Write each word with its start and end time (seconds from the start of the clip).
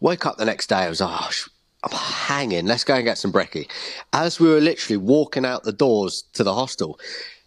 Wake 0.00 0.26
up 0.26 0.36
the 0.36 0.44
next 0.44 0.68
day, 0.68 0.76
I 0.76 0.88
was, 0.88 1.00
oh, 1.00 1.28
I'm 1.82 1.90
hanging. 1.90 2.66
Let's 2.66 2.84
go 2.84 2.94
and 2.94 3.04
get 3.04 3.18
some 3.18 3.32
brekkie. 3.32 3.68
As 4.12 4.38
we 4.38 4.48
were 4.48 4.60
literally 4.60 4.96
walking 4.96 5.44
out 5.44 5.64
the 5.64 5.72
doors 5.72 6.22
to 6.34 6.44
the 6.44 6.54
hostel, 6.54 7.00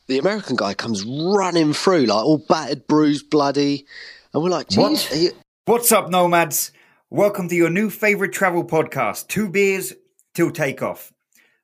the 0.07 0.17
American 0.17 0.57
guy 0.57 0.73
comes 0.73 1.05
running 1.05 1.71
through, 1.71 2.07
like 2.07 2.25
all 2.25 2.39
battered, 2.49 2.87
bruised, 2.87 3.29
bloody. 3.29 3.85
And 4.33 4.43
we're 4.43 4.49
like, 4.49 4.69
What? 4.73 5.09
You-" 5.15 5.31
What's 5.63 5.93
up, 5.93 6.09
nomads? 6.09 6.73
Welcome 7.09 7.47
to 7.47 7.55
your 7.55 7.69
new 7.69 7.89
favorite 7.89 8.33
travel 8.33 8.65
podcast, 8.65 9.29
Two 9.29 9.47
Beers 9.47 9.93
Till 10.33 10.51
Takeoff. 10.51 11.13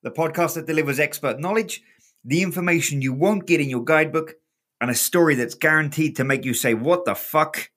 The 0.03 0.11
podcast 0.11 0.55
that 0.55 0.67
delivers 0.67 0.99
expert 0.99 1.37
knowledge, 1.37 1.81
the 2.23 2.41
information 2.43 3.01
you 3.01 3.11
won't 3.11 3.45
get 3.45 3.59
in 3.59 3.69
your 3.69 3.83
guidebook, 3.83 4.35
and 4.79 4.89
a 4.89 4.95
story 4.95 5.35
that's 5.35 5.55
guaranteed 5.55 6.15
to 6.15 6.23
make 6.23 6.45
you 6.45 6.53
say, 6.53 6.73
What 6.73 7.03
the 7.03 7.15
fuck? 7.15 7.71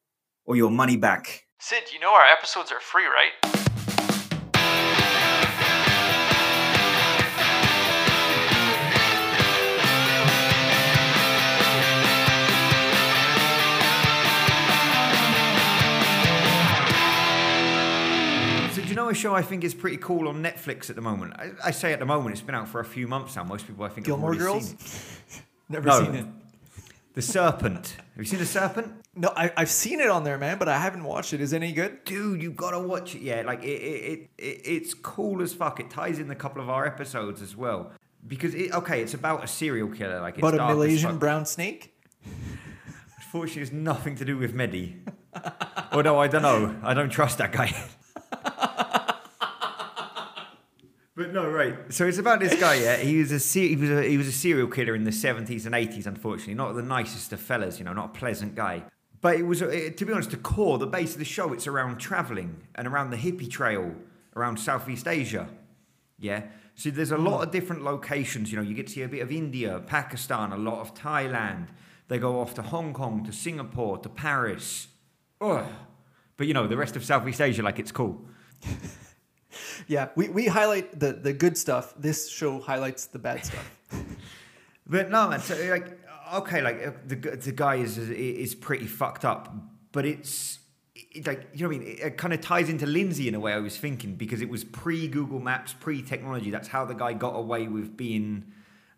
or 0.47 0.55
your 0.57 0.71
money 0.71 0.97
back. 0.97 1.47
Sid, 1.63 1.93
you 1.93 2.01
know 2.01 2.15
our 2.15 2.25
episodes 2.25 2.73
are 2.73 2.81
free, 2.81 3.05
right? 3.05 3.33
So, 18.73 18.81
do 18.83 18.89
you 18.89 18.95
know 18.95 19.09
a 19.09 19.15
show 19.15 19.35
I 19.35 19.43
think 19.43 19.65
is 19.65 19.75
pretty 19.75 19.97
cool 19.97 20.29
on 20.29 20.41
Netflix 20.45 20.91
at 20.91 20.95
the 20.97 21.03
moment? 21.03 21.35
I, 21.35 21.51
I 21.65 21.71
say 21.73 21.93
at 21.93 21.99
the 21.99 22.07
moment, 22.07 22.35
it's 22.35 22.41
been 22.41 22.55
out 22.55 22.69
for 22.69 22.79
a 22.79 22.85
few 22.85 23.09
months 23.09 23.35
now. 23.35 23.43
Most 23.43 23.67
people, 23.67 23.85
I 23.85 23.89
think, 23.89 24.07
Gilmore 24.07 24.33
have 24.33 24.41
already 24.43 24.61
Girls? 24.61 24.69
seen 24.69 25.41
it. 25.41 25.43
Never 25.69 25.89
No. 25.89 26.05
seen 26.05 26.15
it. 26.15 26.27
The 27.15 27.23
Serpent. 27.23 27.97
Have 28.15 28.19
you 28.19 28.25
seen 28.25 28.39
The 28.39 28.47
Serpent? 28.47 29.00
No, 29.15 29.33
I, 29.37 29.53
I've 29.57 29.71
seen 29.71 30.01
it 30.01 30.09
on 30.09 30.23
there, 30.23 30.39
man, 30.39 30.59
but 30.59 30.69
I 30.69 30.79
haven't 30.79 31.03
watched 31.03 31.33
it. 31.33 31.41
Is 31.41 31.53
it 31.53 31.57
any 31.57 31.73
good? 31.73 32.05
dude, 32.05 32.41
you 32.41 32.53
gotta 32.53 32.79
watch 32.79 33.17
it. 33.17 33.23
Yeah, 33.23 33.43
like 33.45 33.63
it, 33.63 33.67
it, 33.67 34.13
it, 34.13 34.31
it, 34.39 34.61
it's 34.65 34.95
cool 34.95 35.43
as 35.43 35.53
fuck. 35.53 35.81
It 35.81 35.91
ties 35.91 36.19
in 36.21 36.31
a 36.31 36.37
couple 36.37 36.63
of 36.63 36.71
our 36.71 36.87
episodes 36.87 37.43
as 37.43 37.57
well 37.57 37.91
because 38.27 38.55
it, 38.55 38.73
okay, 38.73 39.03
it's 39.03 39.15
about 39.15 39.43
a 39.43 39.49
serial 39.49 39.89
killer. 39.89 40.21
Like 40.21 40.35
it's 40.35 40.47
About 40.47 40.55
a 40.55 40.75
Malaysian 40.75 41.19
brown 41.19 41.45
snake? 41.45 41.93
Unfortunately, 43.17 43.63
it's 43.63 43.73
nothing 43.73 44.15
to 44.17 44.25
do 44.25 44.37
with 44.37 44.55
Medi. 44.55 45.03
Although 45.93 46.19
I 46.19 46.29
don't 46.29 46.43
know, 46.43 46.77
I 46.83 46.95
don't 46.95 47.11
trust 47.11 47.39
that 47.39 47.53
guy. 47.53 47.75
But 51.17 51.35
no, 51.35 51.47
right. 51.51 51.93
So 51.93 52.07
it's 52.07 52.17
about 52.17 52.41
this 52.41 52.59
guy. 52.59 52.77
Yeah, 52.77 52.97
he 52.97 53.19
was 53.19 53.31
a 53.31 53.59
he 53.59 53.77
was 53.77 53.91
a 53.91 54.03
he 54.09 54.17
was 54.17 54.27
a 54.27 54.33
serial 54.33 54.69
killer 54.69 54.95
in 54.95 55.05
the 55.05 55.13
seventies 55.13 55.67
and 55.67 55.75
eighties. 55.75 56.07
Unfortunately, 56.07 56.55
not 56.55 56.73
the 56.73 56.83
nicest 56.83 57.31
of 57.35 57.41
fellas. 57.41 57.79
You 57.79 57.85
know, 57.85 57.93
not 57.93 58.07
a 58.07 58.19
pleasant 58.19 58.55
guy. 58.55 58.85
But 59.21 59.37
it 59.37 59.43
was, 59.43 59.63
uh, 59.63 59.91
to 59.95 60.05
be 60.05 60.13
honest, 60.13 60.31
the 60.31 60.39
core, 60.39 60.79
the 60.79 60.87
base 60.87 61.13
of 61.13 61.19
the 61.19 61.25
show. 61.25 61.53
It's 61.53 61.67
around 61.67 61.99
traveling 61.99 62.63
and 62.75 62.87
around 62.87 63.11
the 63.11 63.17
hippie 63.17 63.51
trail 63.51 63.95
around 64.35 64.59
Southeast 64.59 65.07
Asia. 65.07 65.49
Yeah. 66.19 66.45
So 66.75 66.91
there's 66.91 67.11
a 67.13 67.19
lot 67.19 67.43
of 67.43 67.51
different 67.51 67.83
locations. 67.83 68.51
You 68.51 68.57
know, 68.57 68.63
you 68.63 68.75
get 68.75 68.87
to 68.87 68.93
see 68.93 69.03
a 69.03 69.09
bit 69.09 69.21
of 69.21 69.31
India, 69.31 69.83
Pakistan, 69.87 70.53
a 70.53 70.57
lot 70.57 70.81
of 70.81 70.95
Thailand. 70.95 71.69
They 72.09 72.19
go 72.19 72.41
off 72.41 72.55
to 72.55 72.63
Hong 72.63 72.95
Kong, 72.95 73.25
to 73.25 73.33
Singapore, 73.33 73.99
to 73.99 74.09
Paris. 74.09 74.89
Ugh. 75.41 75.67
But 76.37 76.47
you 76.47 76.55
know, 76.55 76.67
the 76.67 76.77
rest 76.77 76.97
of 76.97 77.05
Southeast 77.05 77.41
Asia, 77.41 77.63
like 77.63 77.79
it's 77.79 77.93
cool. 77.93 78.25
Yeah, 79.87 80.11
we, 80.15 80.29
we 80.29 80.47
highlight 80.47 80.99
the, 80.99 81.13
the 81.13 81.33
good 81.33 81.59
stuff. 81.59 81.95
This 81.99 82.29
show 82.29 82.61
highlights 82.61 83.07
the 83.07 83.19
bad 83.19 83.45
stuff. 83.45 83.77
But 84.87 85.09
no, 85.09 85.29
man. 85.29 85.39
So 85.39 85.55
like, 85.71 86.00
okay, 86.35 86.61
like 86.61 86.87
uh, 86.87 86.91
the 87.07 87.17
the 87.17 87.53
guy 87.53 87.77
is 87.77 87.99
is 87.99 88.55
pretty 88.55 88.87
fucked 88.87 89.25
up, 89.25 89.55
but 89.93 90.05
it's. 90.07 90.59
It, 91.13 91.27
like 91.27 91.49
you 91.55 91.63
know 91.63 91.69
what 91.69 91.77
I 91.77 91.79
mean, 91.79 91.97
it, 92.01 92.17
kind 92.19 92.33
of 92.35 92.41
ties 92.41 92.69
into 92.69 92.87
Lindsay 92.87 93.27
in 93.27 93.35
a 93.35 93.41
way. 93.41 93.53
I 93.53 93.59
was 93.59 93.77
thinking 93.77 94.15
because 94.15 94.43
it 94.43 94.49
was 94.49 94.65
pre 94.65 95.09
Google 95.09 95.41
Maps, 95.41 95.73
pre 95.73 96.03
technology. 96.03 96.51
That's 96.51 96.69
how 96.69 96.85
the 96.85 96.95
guy 96.95 97.15
got 97.15 97.35
away 97.35 97.69
with 97.69 97.97
being 97.97 98.45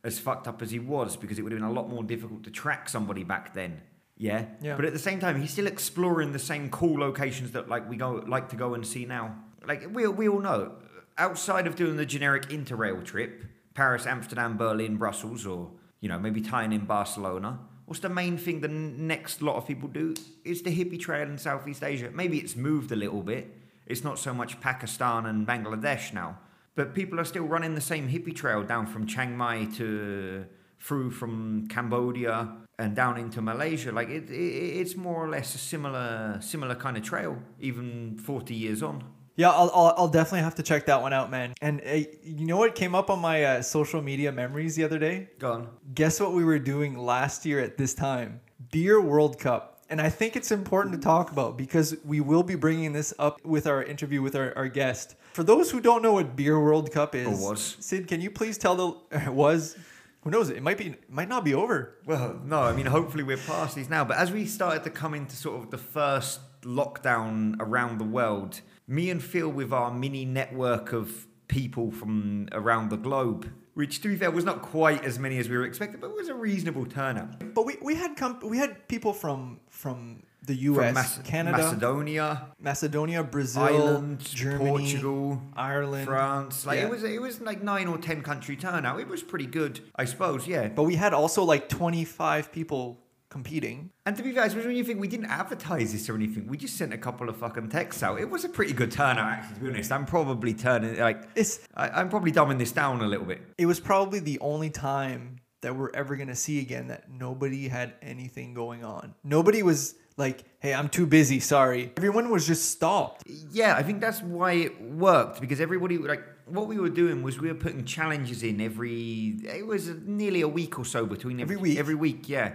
as 0.04 0.18
fucked 0.18 0.48
up 0.48 0.62
as 0.62 0.70
he 0.70 0.78
was 0.78 1.16
because 1.16 1.38
it 1.38 1.42
would 1.42 1.52
have 1.52 1.60
been 1.60 1.68
a 1.68 1.72
lot 1.72 1.88
more 1.88 2.02
difficult 2.02 2.42
to 2.44 2.50
track 2.50 2.88
somebody 2.88 3.24
back 3.24 3.54
then. 3.54 3.80
Yeah. 4.16 4.46
Yeah. 4.60 4.76
But 4.76 4.84
at 4.84 4.92
the 4.92 4.98
same 4.98 5.20
time, 5.20 5.40
he's 5.40 5.50
still 5.50 5.66
exploring 5.66 6.32
the 6.32 6.38
same 6.38 6.70
cool 6.70 6.98
locations 6.98 7.52
that 7.52 7.68
like 7.68 7.88
we 7.88 7.96
go 7.96 8.22
like 8.26 8.48
to 8.50 8.56
go 8.56 8.74
and 8.74 8.86
see 8.86 9.04
now. 9.04 9.36
Like 9.66 9.88
we 9.92 10.06
we 10.08 10.28
all 10.28 10.40
know, 10.40 10.72
outside 11.18 11.66
of 11.66 11.76
doing 11.76 11.96
the 11.96 12.06
generic 12.06 12.48
interrail 12.48 13.04
trip, 13.04 13.44
Paris, 13.74 14.06
Amsterdam, 14.06 14.56
Berlin, 14.56 14.96
Brussels, 14.96 15.46
or 15.46 15.72
you 16.02 16.08
know 16.10 16.18
maybe 16.18 16.42
tying 16.42 16.72
in 16.74 16.84
Barcelona. 16.84 17.58
What's 17.86 18.00
the 18.00 18.10
main 18.10 18.36
thing 18.36 18.60
the 18.60 18.68
next 18.68 19.40
lot 19.40 19.56
of 19.56 19.66
people 19.66 19.88
do? 19.88 20.14
Is 20.44 20.62
the 20.62 20.70
hippie 20.70 21.00
trail 21.00 21.26
in 21.28 21.38
Southeast 21.38 21.82
Asia. 21.82 22.10
Maybe 22.12 22.38
it's 22.38 22.56
moved 22.56 22.92
a 22.92 22.96
little 22.96 23.22
bit. 23.22 23.48
It's 23.86 24.04
not 24.04 24.18
so 24.18 24.34
much 24.34 24.60
Pakistan 24.60 25.26
and 25.26 25.46
Bangladesh 25.46 26.12
now, 26.12 26.38
but 26.74 26.94
people 26.94 27.18
are 27.18 27.24
still 27.24 27.44
running 27.44 27.74
the 27.74 27.80
same 27.80 28.08
hippie 28.08 28.34
trail 28.34 28.62
down 28.62 28.86
from 28.86 29.06
Chiang 29.06 29.36
Mai 29.36 29.64
to 29.76 30.44
through 30.80 31.12
from 31.12 31.68
Cambodia 31.68 32.56
and 32.78 32.96
down 32.96 33.16
into 33.16 33.40
Malaysia. 33.40 33.92
Like 33.92 34.08
it, 34.08 34.28
it 34.30 34.80
it's 34.80 34.96
more 34.96 35.24
or 35.24 35.28
less 35.28 35.54
a 35.54 35.58
similar 35.58 36.38
similar 36.40 36.74
kind 36.74 36.96
of 36.96 37.02
trail, 37.02 37.38
even 37.60 38.18
forty 38.18 38.54
years 38.54 38.82
on. 38.82 39.04
Yeah, 39.36 39.50
I'll, 39.50 39.70
I'll, 39.74 39.94
I'll 39.96 40.08
definitely 40.08 40.40
have 40.40 40.56
to 40.56 40.62
check 40.62 40.86
that 40.86 41.00
one 41.00 41.12
out, 41.12 41.30
man. 41.30 41.54
And 41.62 41.80
uh, 41.86 41.92
you 42.22 42.46
know 42.46 42.58
what 42.58 42.74
came 42.74 42.94
up 42.94 43.08
on 43.08 43.18
my 43.18 43.44
uh, 43.44 43.62
social 43.62 44.02
media 44.02 44.30
memories 44.30 44.76
the 44.76 44.84
other 44.84 44.98
day? 44.98 45.30
Go 45.38 45.52
on. 45.52 45.68
Guess 45.94 46.20
what 46.20 46.32
we 46.32 46.44
were 46.44 46.58
doing 46.58 46.98
last 46.98 47.46
year 47.46 47.60
at 47.60 47.78
this 47.78 47.94
time? 47.94 48.40
Beer 48.70 49.00
World 49.00 49.38
Cup. 49.38 49.80
And 49.88 50.00
I 50.00 50.08
think 50.08 50.36
it's 50.36 50.50
important 50.50 50.94
to 50.94 51.00
talk 51.00 51.30
about 51.30 51.58
because 51.58 51.96
we 52.04 52.20
will 52.20 52.42
be 52.42 52.54
bringing 52.54 52.92
this 52.92 53.12
up 53.18 53.44
with 53.44 53.66
our 53.66 53.82
interview 53.82 54.22
with 54.22 54.34
our, 54.34 54.56
our 54.56 54.68
guest. 54.68 55.16
For 55.34 55.42
those 55.42 55.70
who 55.70 55.80
don't 55.80 56.02
know 56.02 56.14
what 56.14 56.36
Beer 56.36 56.58
World 56.58 56.90
Cup 56.92 57.14
is, 57.14 57.26
Or 57.26 57.50
was. 57.50 57.76
Sid, 57.80 58.08
can 58.08 58.20
you 58.20 58.30
please 58.30 58.58
tell 58.58 58.74
the 58.74 59.30
was? 59.30 59.76
Who 60.22 60.30
knows? 60.30 60.50
It 60.50 60.62
might 60.62 60.78
be, 60.78 60.88
it 60.88 61.10
might 61.10 61.28
not 61.28 61.44
be 61.44 61.52
over. 61.52 61.98
Well, 62.06 62.40
no, 62.44 62.62
I 62.62 62.72
mean, 62.72 62.86
hopefully 62.86 63.22
we're 63.22 63.36
past 63.38 63.74
these 63.76 63.90
now. 63.90 64.04
But 64.04 64.18
as 64.18 64.30
we 64.30 64.46
started 64.46 64.84
to 64.84 64.90
come 64.90 65.14
into 65.14 65.36
sort 65.36 65.62
of 65.62 65.70
the 65.70 65.78
first 65.78 66.40
lockdown 66.62 67.56
around 67.60 67.98
the 67.98 68.04
world, 68.04 68.60
me 68.86 69.10
and 69.10 69.22
Phil, 69.22 69.48
with 69.48 69.72
our 69.72 69.92
mini 69.92 70.24
network 70.24 70.92
of 70.92 71.26
people 71.48 71.90
from 71.90 72.48
around 72.52 72.90
the 72.90 72.96
globe, 72.96 73.50
which 73.74 74.00
to 74.02 74.08
be 74.08 74.16
fair 74.16 74.30
was 74.30 74.44
not 74.44 74.62
quite 74.62 75.04
as 75.04 75.18
many 75.18 75.38
as 75.38 75.48
we 75.48 75.56
were 75.56 75.64
expecting, 75.64 76.00
but 76.00 76.08
it 76.10 76.16
was 76.16 76.28
a 76.28 76.34
reasonable 76.34 76.86
turnout. 76.86 77.54
But 77.54 77.66
we, 77.66 77.76
we 77.82 77.94
had 77.94 78.16
comp- 78.16 78.42
we 78.44 78.58
had 78.58 78.88
people 78.88 79.12
from 79.12 79.60
from 79.68 80.22
the 80.44 80.54
From 80.54 80.62
U.S., 80.74 81.20
Canada, 81.22 81.58
Macedonia, 81.58 82.46
Macedonia, 82.58 83.22
Brazil, 83.22 83.62
Ireland, 83.62 84.20
Germany, 84.24 84.70
Portugal, 84.70 85.40
Ireland, 85.54 86.04
France. 86.06 86.66
Like 86.66 86.78
Yeah. 86.80 86.86
it 86.86 86.90
was, 86.90 87.04
it 87.04 87.22
was 87.22 87.40
like 87.40 87.62
nine 87.62 87.86
or 87.86 87.96
ten 87.96 88.22
country 88.22 88.56
turnout. 88.56 88.98
It 88.98 89.06
was 89.06 89.22
pretty 89.22 89.46
good, 89.46 89.78
I 89.94 90.04
suppose. 90.04 90.48
Yeah. 90.48 90.66
But 90.68 90.82
we 90.82 90.96
had 90.96 91.14
also 91.14 91.44
like 91.44 91.68
25 91.68 92.50
people 92.50 92.98
competing. 93.32 93.90
And 94.04 94.14
to 94.16 94.22
be 94.22 94.30
fair, 94.32 94.44
especially 94.44 94.68
when 94.68 94.76
you 94.76 94.84
think 94.84 95.00
we 95.00 95.08
didn't 95.08 95.30
advertise 95.30 95.92
this 95.92 96.08
or 96.10 96.14
anything, 96.14 96.46
we 96.46 96.58
just 96.58 96.76
sent 96.76 96.92
a 96.92 96.98
couple 96.98 97.28
of 97.30 97.36
fucking 97.38 97.70
texts 97.70 98.02
out. 98.02 98.20
It 98.20 98.28
was 98.28 98.44
a 98.44 98.48
pretty 98.50 98.74
good 98.74 98.92
turnout, 98.92 99.26
actually. 99.32 99.54
To 99.54 99.60
be 99.62 99.68
honest, 99.70 99.90
I'm 99.90 100.04
probably 100.04 100.52
turning 100.52 100.98
like 101.00 101.22
It's 101.34 101.60
I, 101.74 101.88
I'm 101.88 102.10
probably 102.10 102.30
dumbing 102.30 102.58
this 102.58 102.72
down 102.72 103.00
a 103.00 103.06
little 103.06 103.24
bit. 103.24 103.40
it 103.56 103.66
was 103.66 103.80
probably 103.80 104.18
the 104.20 104.38
only 104.40 104.68
time 104.68 105.40
that 105.62 105.74
we're 105.74 105.90
ever 105.94 106.16
gonna 106.16 106.34
see 106.36 106.60
again 106.60 106.88
that 106.88 107.10
nobody 107.10 107.68
had 107.68 107.94
anything 108.02 108.52
going 108.52 108.84
on. 108.84 109.14
Nobody 109.24 109.62
was 109.62 109.94
like, 110.16 110.44
"Hey, 110.58 110.74
I'm 110.74 110.88
too 110.88 111.06
busy. 111.06 111.40
Sorry." 111.40 111.90
Everyone 111.96 112.28
was 112.30 112.46
just 112.46 112.70
stopped. 112.70 113.22
Yeah, 113.50 113.74
I 113.76 113.82
think 113.82 114.00
that's 114.00 114.20
why 114.20 114.52
it 114.66 114.74
worked 114.82 115.40
because 115.40 115.60
everybody 115.60 115.96
like 115.98 116.24
what 116.46 116.66
we 116.66 116.78
were 116.78 116.90
doing 116.90 117.22
was 117.22 117.40
we 117.40 117.48
were 117.48 117.54
putting 117.66 117.84
challenges 117.84 118.42
in 118.42 118.60
every. 118.60 119.38
It 119.44 119.66
was 119.66 119.88
nearly 120.04 120.42
a 120.42 120.48
week 120.48 120.78
or 120.78 120.84
so 120.84 121.06
between 121.06 121.40
Every 121.40 121.56
week. 121.56 121.78
Every 121.78 121.94
week, 121.94 122.28
yeah. 122.28 122.48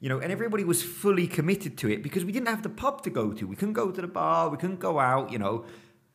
You 0.00 0.08
know, 0.08 0.20
and 0.20 0.30
everybody 0.30 0.64
was 0.64 0.82
fully 0.82 1.26
committed 1.26 1.76
to 1.78 1.90
it 1.90 2.02
because 2.02 2.24
we 2.24 2.30
didn't 2.30 2.48
have 2.48 2.62
the 2.62 2.68
pub 2.68 3.02
to 3.02 3.10
go 3.10 3.32
to. 3.32 3.46
We 3.46 3.56
couldn't 3.56 3.74
go 3.74 3.90
to 3.90 4.00
the 4.00 4.06
bar. 4.06 4.48
We 4.48 4.56
couldn't 4.56 4.78
go 4.78 5.00
out. 5.00 5.32
You 5.32 5.38
know, 5.38 5.64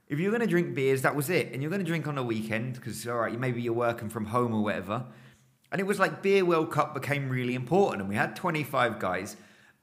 if 0.07 0.19
you're 0.19 0.31
going 0.31 0.41
to 0.41 0.47
drink 0.47 0.73
beers, 0.73 1.01
that 1.01 1.15
was 1.15 1.29
it. 1.29 1.51
And 1.51 1.61
you're 1.61 1.69
going 1.69 1.83
to 1.83 1.87
drink 1.87 2.07
on 2.07 2.15
the 2.15 2.23
weekend 2.23 2.75
because 2.75 3.05
all 3.07 3.17
right, 3.17 3.37
maybe 3.37 3.61
you're 3.61 3.73
working 3.73 4.09
from 4.09 4.25
home 4.25 4.53
or 4.53 4.63
whatever. 4.63 5.05
And 5.71 5.81
it 5.81 5.85
was 5.85 5.99
like 5.99 6.21
beer 6.21 6.45
World 6.45 6.71
Cup 6.71 6.93
became 6.93 7.29
really 7.29 7.55
important, 7.55 8.01
and 8.01 8.09
we 8.09 8.15
had 8.15 8.35
25 8.35 8.99
guys 8.99 9.35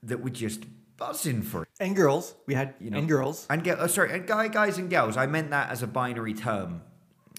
that 0.05 0.23
were 0.23 0.31
just 0.31 0.64
buzzing 0.97 1.43
for 1.43 1.64
it. 1.64 1.69
And 1.81 1.97
girls, 1.97 2.37
we 2.47 2.55
had 2.55 2.75
You 2.79 2.91
know, 2.91 2.99
and 2.99 3.08
girls. 3.08 3.44
and 3.50 3.64
get, 3.64 3.79
oh, 3.81 3.88
sorry, 3.88 4.12
and 4.12 4.25
guy, 4.25 4.47
guys 4.47 4.79
and 4.79 4.88
girls. 4.88 5.17
I 5.17 5.26
meant 5.26 5.50
that 5.50 5.69
as 5.69 5.82
a 5.82 5.88
binary 5.88 6.32
term. 6.32 6.82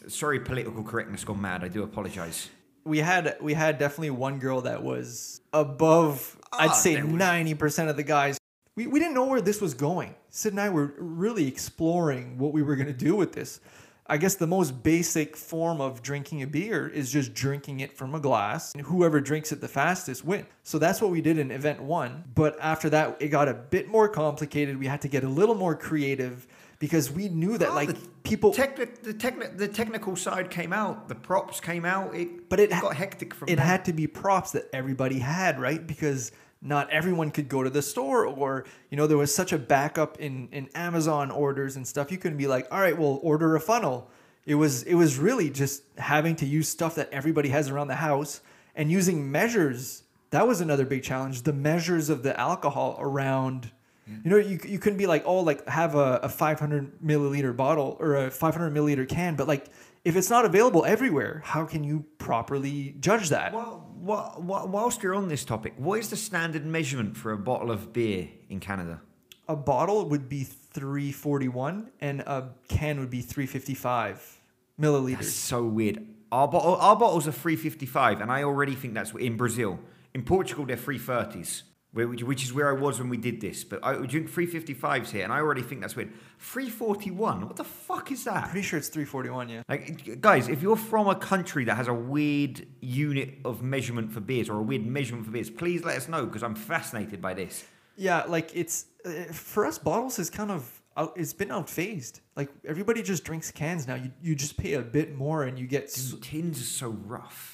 Sorry, 0.10 0.40
political 0.42 0.84
correctness 0.84 1.24
gone 1.24 1.42
mad. 1.42 1.64
I 1.64 1.70
do 1.70 1.82
apologize. 1.82 2.50
We 2.84 2.98
had 2.98 3.38
we 3.40 3.54
had 3.54 3.78
definitely 3.78 4.10
one 4.10 4.40
girl 4.40 4.62
that 4.62 4.84
was 4.84 5.40
above. 5.54 6.38
I'd 6.54 6.70
Ah, 6.72 6.74
say 6.74 7.02
ninety 7.02 7.54
percent 7.54 7.90
of 7.90 7.96
the 7.98 8.04
guys. 8.04 8.38
We, 8.76 8.88
we 8.88 9.00
didn't 9.00 9.14
know 9.16 9.26
where 9.26 9.42
this 9.42 9.60
was 9.62 9.74
going. 9.74 10.16
Sid 10.30 10.54
and 10.54 10.62
I 10.62 10.70
were 10.70 10.94
really 10.98 11.48
exploring 11.48 12.38
what 12.38 12.54
we 12.54 12.62
were 12.64 12.76
going 12.76 12.88
to 12.88 12.94
do 12.94 13.16
with 13.16 13.34
this. 13.34 13.60
I 14.08 14.18
guess 14.18 14.36
the 14.36 14.48
most 14.48 14.84
basic 14.84 15.38
form 15.38 15.80
of 15.80 16.02
drinking 16.02 16.42
a 16.42 16.48
beer 16.48 16.88
is 16.88 17.12
just 17.12 17.34
drinking 17.34 17.80
it 17.82 17.96
from 17.96 18.16
a 18.16 18.20
glass. 18.20 18.74
And 18.74 18.86
whoever 18.86 19.22
drinks 19.22 19.52
it 19.52 19.62
the 19.62 19.68
fastest 19.68 20.26
win. 20.26 20.46
So 20.64 20.80
that's 20.80 21.02
what 21.02 21.12
we 21.12 21.22
did 21.22 21.38
in 21.38 21.52
event 21.52 21.82
one. 21.82 22.24
But 22.36 22.58
after 22.60 22.90
that, 22.90 23.18
it 23.22 23.28
got 23.30 23.48
a 23.48 23.54
bit 23.54 23.88
more 23.88 24.10
complicated. 24.10 24.78
We 24.78 24.88
had 24.88 25.02
to 25.02 25.08
get 25.08 25.24
a 25.24 25.30
little 25.30 25.56
more 25.56 25.76
creative 25.76 26.48
because 26.82 27.10
we 27.10 27.30
knew 27.30 27.58
that 27.58 27.70
Oh, 27.70 27.76
like 27.76 27.88
the 27.90 28.08
people 28.24 28.52
Techni- 28.54 29.02
the, 29.04 29.14
techni- 29.14 29.56
the 29.58 29.68
technical 29.70 30.18
side 30.18 30.50
came 30.50 30.74
out, 30.74 31.08
the 31.08 31.16
props 31.16 31.62
came 31.62 31.86
out. 31.86 32.14
It, 32.14 32.50
but 32.50 32.60
it 32.60 32.74
ha- 32.74 32.82
got 32.82 32.96
hectic 32.98 33.34
from 33.34 33.48
it 33.48 33.56
there. 33.56 33.66
had 33.66 33.86
to 33.86 33.94
be 33.94 34.08
props 34.08 34.52
that 34.52 34.66
everybody 34.74 35.20
had 35.20 35.60
right 35.62 35.86
because 35.88 36.34
not 36.62 36.90
everyone 36.90 37.32
could 37.32 37.48
go 37.50 37.64
to 37.64 37.70
the 37.70 37.82
store 37.82 38.26
or 38.26 38.66
you 38.90 38.98
know 38.98 39.08
there 39.08 39.18
was 39.18 39.34
such 39.34 39.52
a 39.54 39.58
backup 39.58 40.20
in 40.20 40.48
in 40.52 40.70
amazon 40.76 41.32
orders 41.32 41.76
and 41.76 41.88
stuff 41.88 42.12
you 42.12 42.18
couldn't 42.20 42.38
be 42.38 42.46
like 42.48 42.68
all 42.72 42.80
right 42.80 42.98
well 43.00 43.20
order 43.24 43.56
a 43.56 43.60
funnel 43.60 44.08
it 44.46 44.54
was 44.56 44.84
it 44.84 44.94
was 44.94 45.18
really 45.18 45.50
just 45.50 45.82
having 45.98 46.36
to 46.36 46.46
use 46.46 46.70
stuff 46.70 46.94
that 46.96 47.10
everybody 47.12 47.50
has 47.50 47.70
around 47.70 47.88
the 47.88 47.96
house 47.96 48.42
and 48.76 48.92
using 48.92 49.32
measures 49.32 50.04
that 50.30 50.48
was 50.48 50.62
another 50.62 50.86
big 50.86 51.02
challenge 51.02 51.42
the 51.44 51.54
measures 51.54 52.10
of 52.10 52.22
the 52.22 52.40
alcohol 52.40 52.96
around 53.00 53.72
you 54.08 54.30
know 54.30 54.38
you, 54.38 54.60
you 54.66 54.80
couldn't 54.80 54.98
be 54.98 55.08
like 55.08 55.24
oh 55.26 55.40
like 55.40 55.66
have 55.68 55.96
a, 55.96 56.20
a 56.24 56.30
500 56.30 57.00
milliliter 57.02 57.56
bottle 57.56 57.98
or 58.00 58.16
a 58.16 58.32
500 58.32 58.74
milliliter 58.74 59.08
can 59.08 59.36
but 59.36 59.48
like 59.48 59.68
if 60.04 60.16
it's 60.16 60.30
not 60.30 60.44
available 60.46 60.84
everywhere 60.86 61.42
how 61.46 61.64
can 61.66 61.84
you 61.84 62.06
properly 62.18 62.96
judge 63.00 63.30
that 63.30 63.54
Well, 63.54 63.88
wha- 63.96 64.66
whilst 64.66 65.04
you're 65.04 65.14
on 65.16 65.28
this 65.28 65.46
topic, 65.46 65.74
what 65.78 66.00
is 66.00 66.10
the 66.10 66.18
standard 66.18 66.66
measurement 66.66 67.16
for 67.16 67.32
a 67.32 67.38
bottle 67.38 67.72
of 67.72 67.94
beer 67.94 68.30
in 68.50 68.60
Canada? 68.60 69.02
a 69.48 69.56
bottle 69.56 70.08
would 70.10 70.28
be 70.30 70.44
341 70.44 71.92
and 72.00 72.22
a 72.22 72.50
can 72.68 73.00
would 73.00 73.10
be 73.10 73.22
355 73.22 74.42
milliliters 74.80 75.18
That's 75.18 75.34
so 75.34 75.64
weird. 75.66 76.06
Our, 76.32 76.48
bottle, 76.48 76.76
our 76.78 76.96
bottles 76.96 77.28
are 77.28 77.34
355, 77.34 78.22
and 78.22 78.32
I 78.32 78.44
already 78.44 78.76
think 78.76 78.94
that's 78.94 79.12
in 79.14 79.36
Brazil. 79.36 79.80
In 80.14 80.24
Portugal, 80.24 80.66
they're 80.66 80.78
330s, 80.78 81.64
which, 81.94 82.24
which 82.24 82.44
is 82.44 82.54
where 82.54 82.70
I 82.70 82.80
was 82.80 83.00
when 83.00 83.10
we 83.10 83.18
did 83.18 83.42
this. 83.42 83.64
But 83.64 83.84
I 83.84 83.96
drink 84.06 84.30
355s 84.32 85.10
here, 85.12 85.24
and 85.24 85.34
I 85.34 85.38
already 85.40 85.62
think 85.62 85.82
that's 85.82 85.96
weird. 85.96 86.12
341? 86.40 87.46
What 87.48 87.56
the 87.56 87.64
fuck 87.64 88.12
is 88.12 88.24
that? 88.26 88.50
pretty 88.50 88.62
sure 88.66 88.78
it's 88.80 88.88
341 88.90 89.50
yeah 89.50 89.64
Like, 89.68 90.22
guys, 90.22 90.48
if 90.48 90.62
you're 90.62 90.76
from 90.76 91.08
a 91.08 91.16
country 91.16 91.66
that 91.66 91.76
has 91.76 91.88
a 91.88 91.94
weird 91.94 92.66
unit 92.82 93.40
of 93.46 93.62
measurement 93.62 94.12
for 94.12 94.20
beers 94.20 94.50
or 94.50 94.58
a 94.58 94.62
weird 94.62 94.86
measurement 94.86 95.26
for 95.26 95.32
beers, 95.32 95.50
please 95.50 95.84
let 95.84 95.98
us 95.98 96.08
know 96.08 96.26
because 96.26 96.44
I'm 96.44 96.56
fascinated 96.56 97.22
by 97.22 97.34
this. 97.34 97.66
yeah 97.98 98.24
like 98.28 98.52
it's 98.56 98.86
uh, 99.06 99.10
for 99.34 99.66
us 99.66 99.78
bottles 99.78 100.18
is 100.20 100.30
kind 100.30 100.52
of 100.52 100.82
out, 100.96 101.14
it's 101.16 101.34
been 101.34 101.50
outphased 101.50 102.22
like 102.36 102.50
everybody 102.66 103.02
just 103.02 103.24
drinks 103.24 103.52
cans 103.52 103.86
now 103.88 103.96
you, 103.96 104.12
you 104.22 104.36
just 104.36 104.56
pay 104.58 104.74
a 104.74 104.82
bit 104.82 105.16
more 105.16 105.44
and 105.44 105.58
you 105.60 105.68
get 105.68 105.84
s- 105.86 106.16
Tins 106.22 106.60
are 106.60 106.64
so 106.64 106.90
rough. 106.90 107.51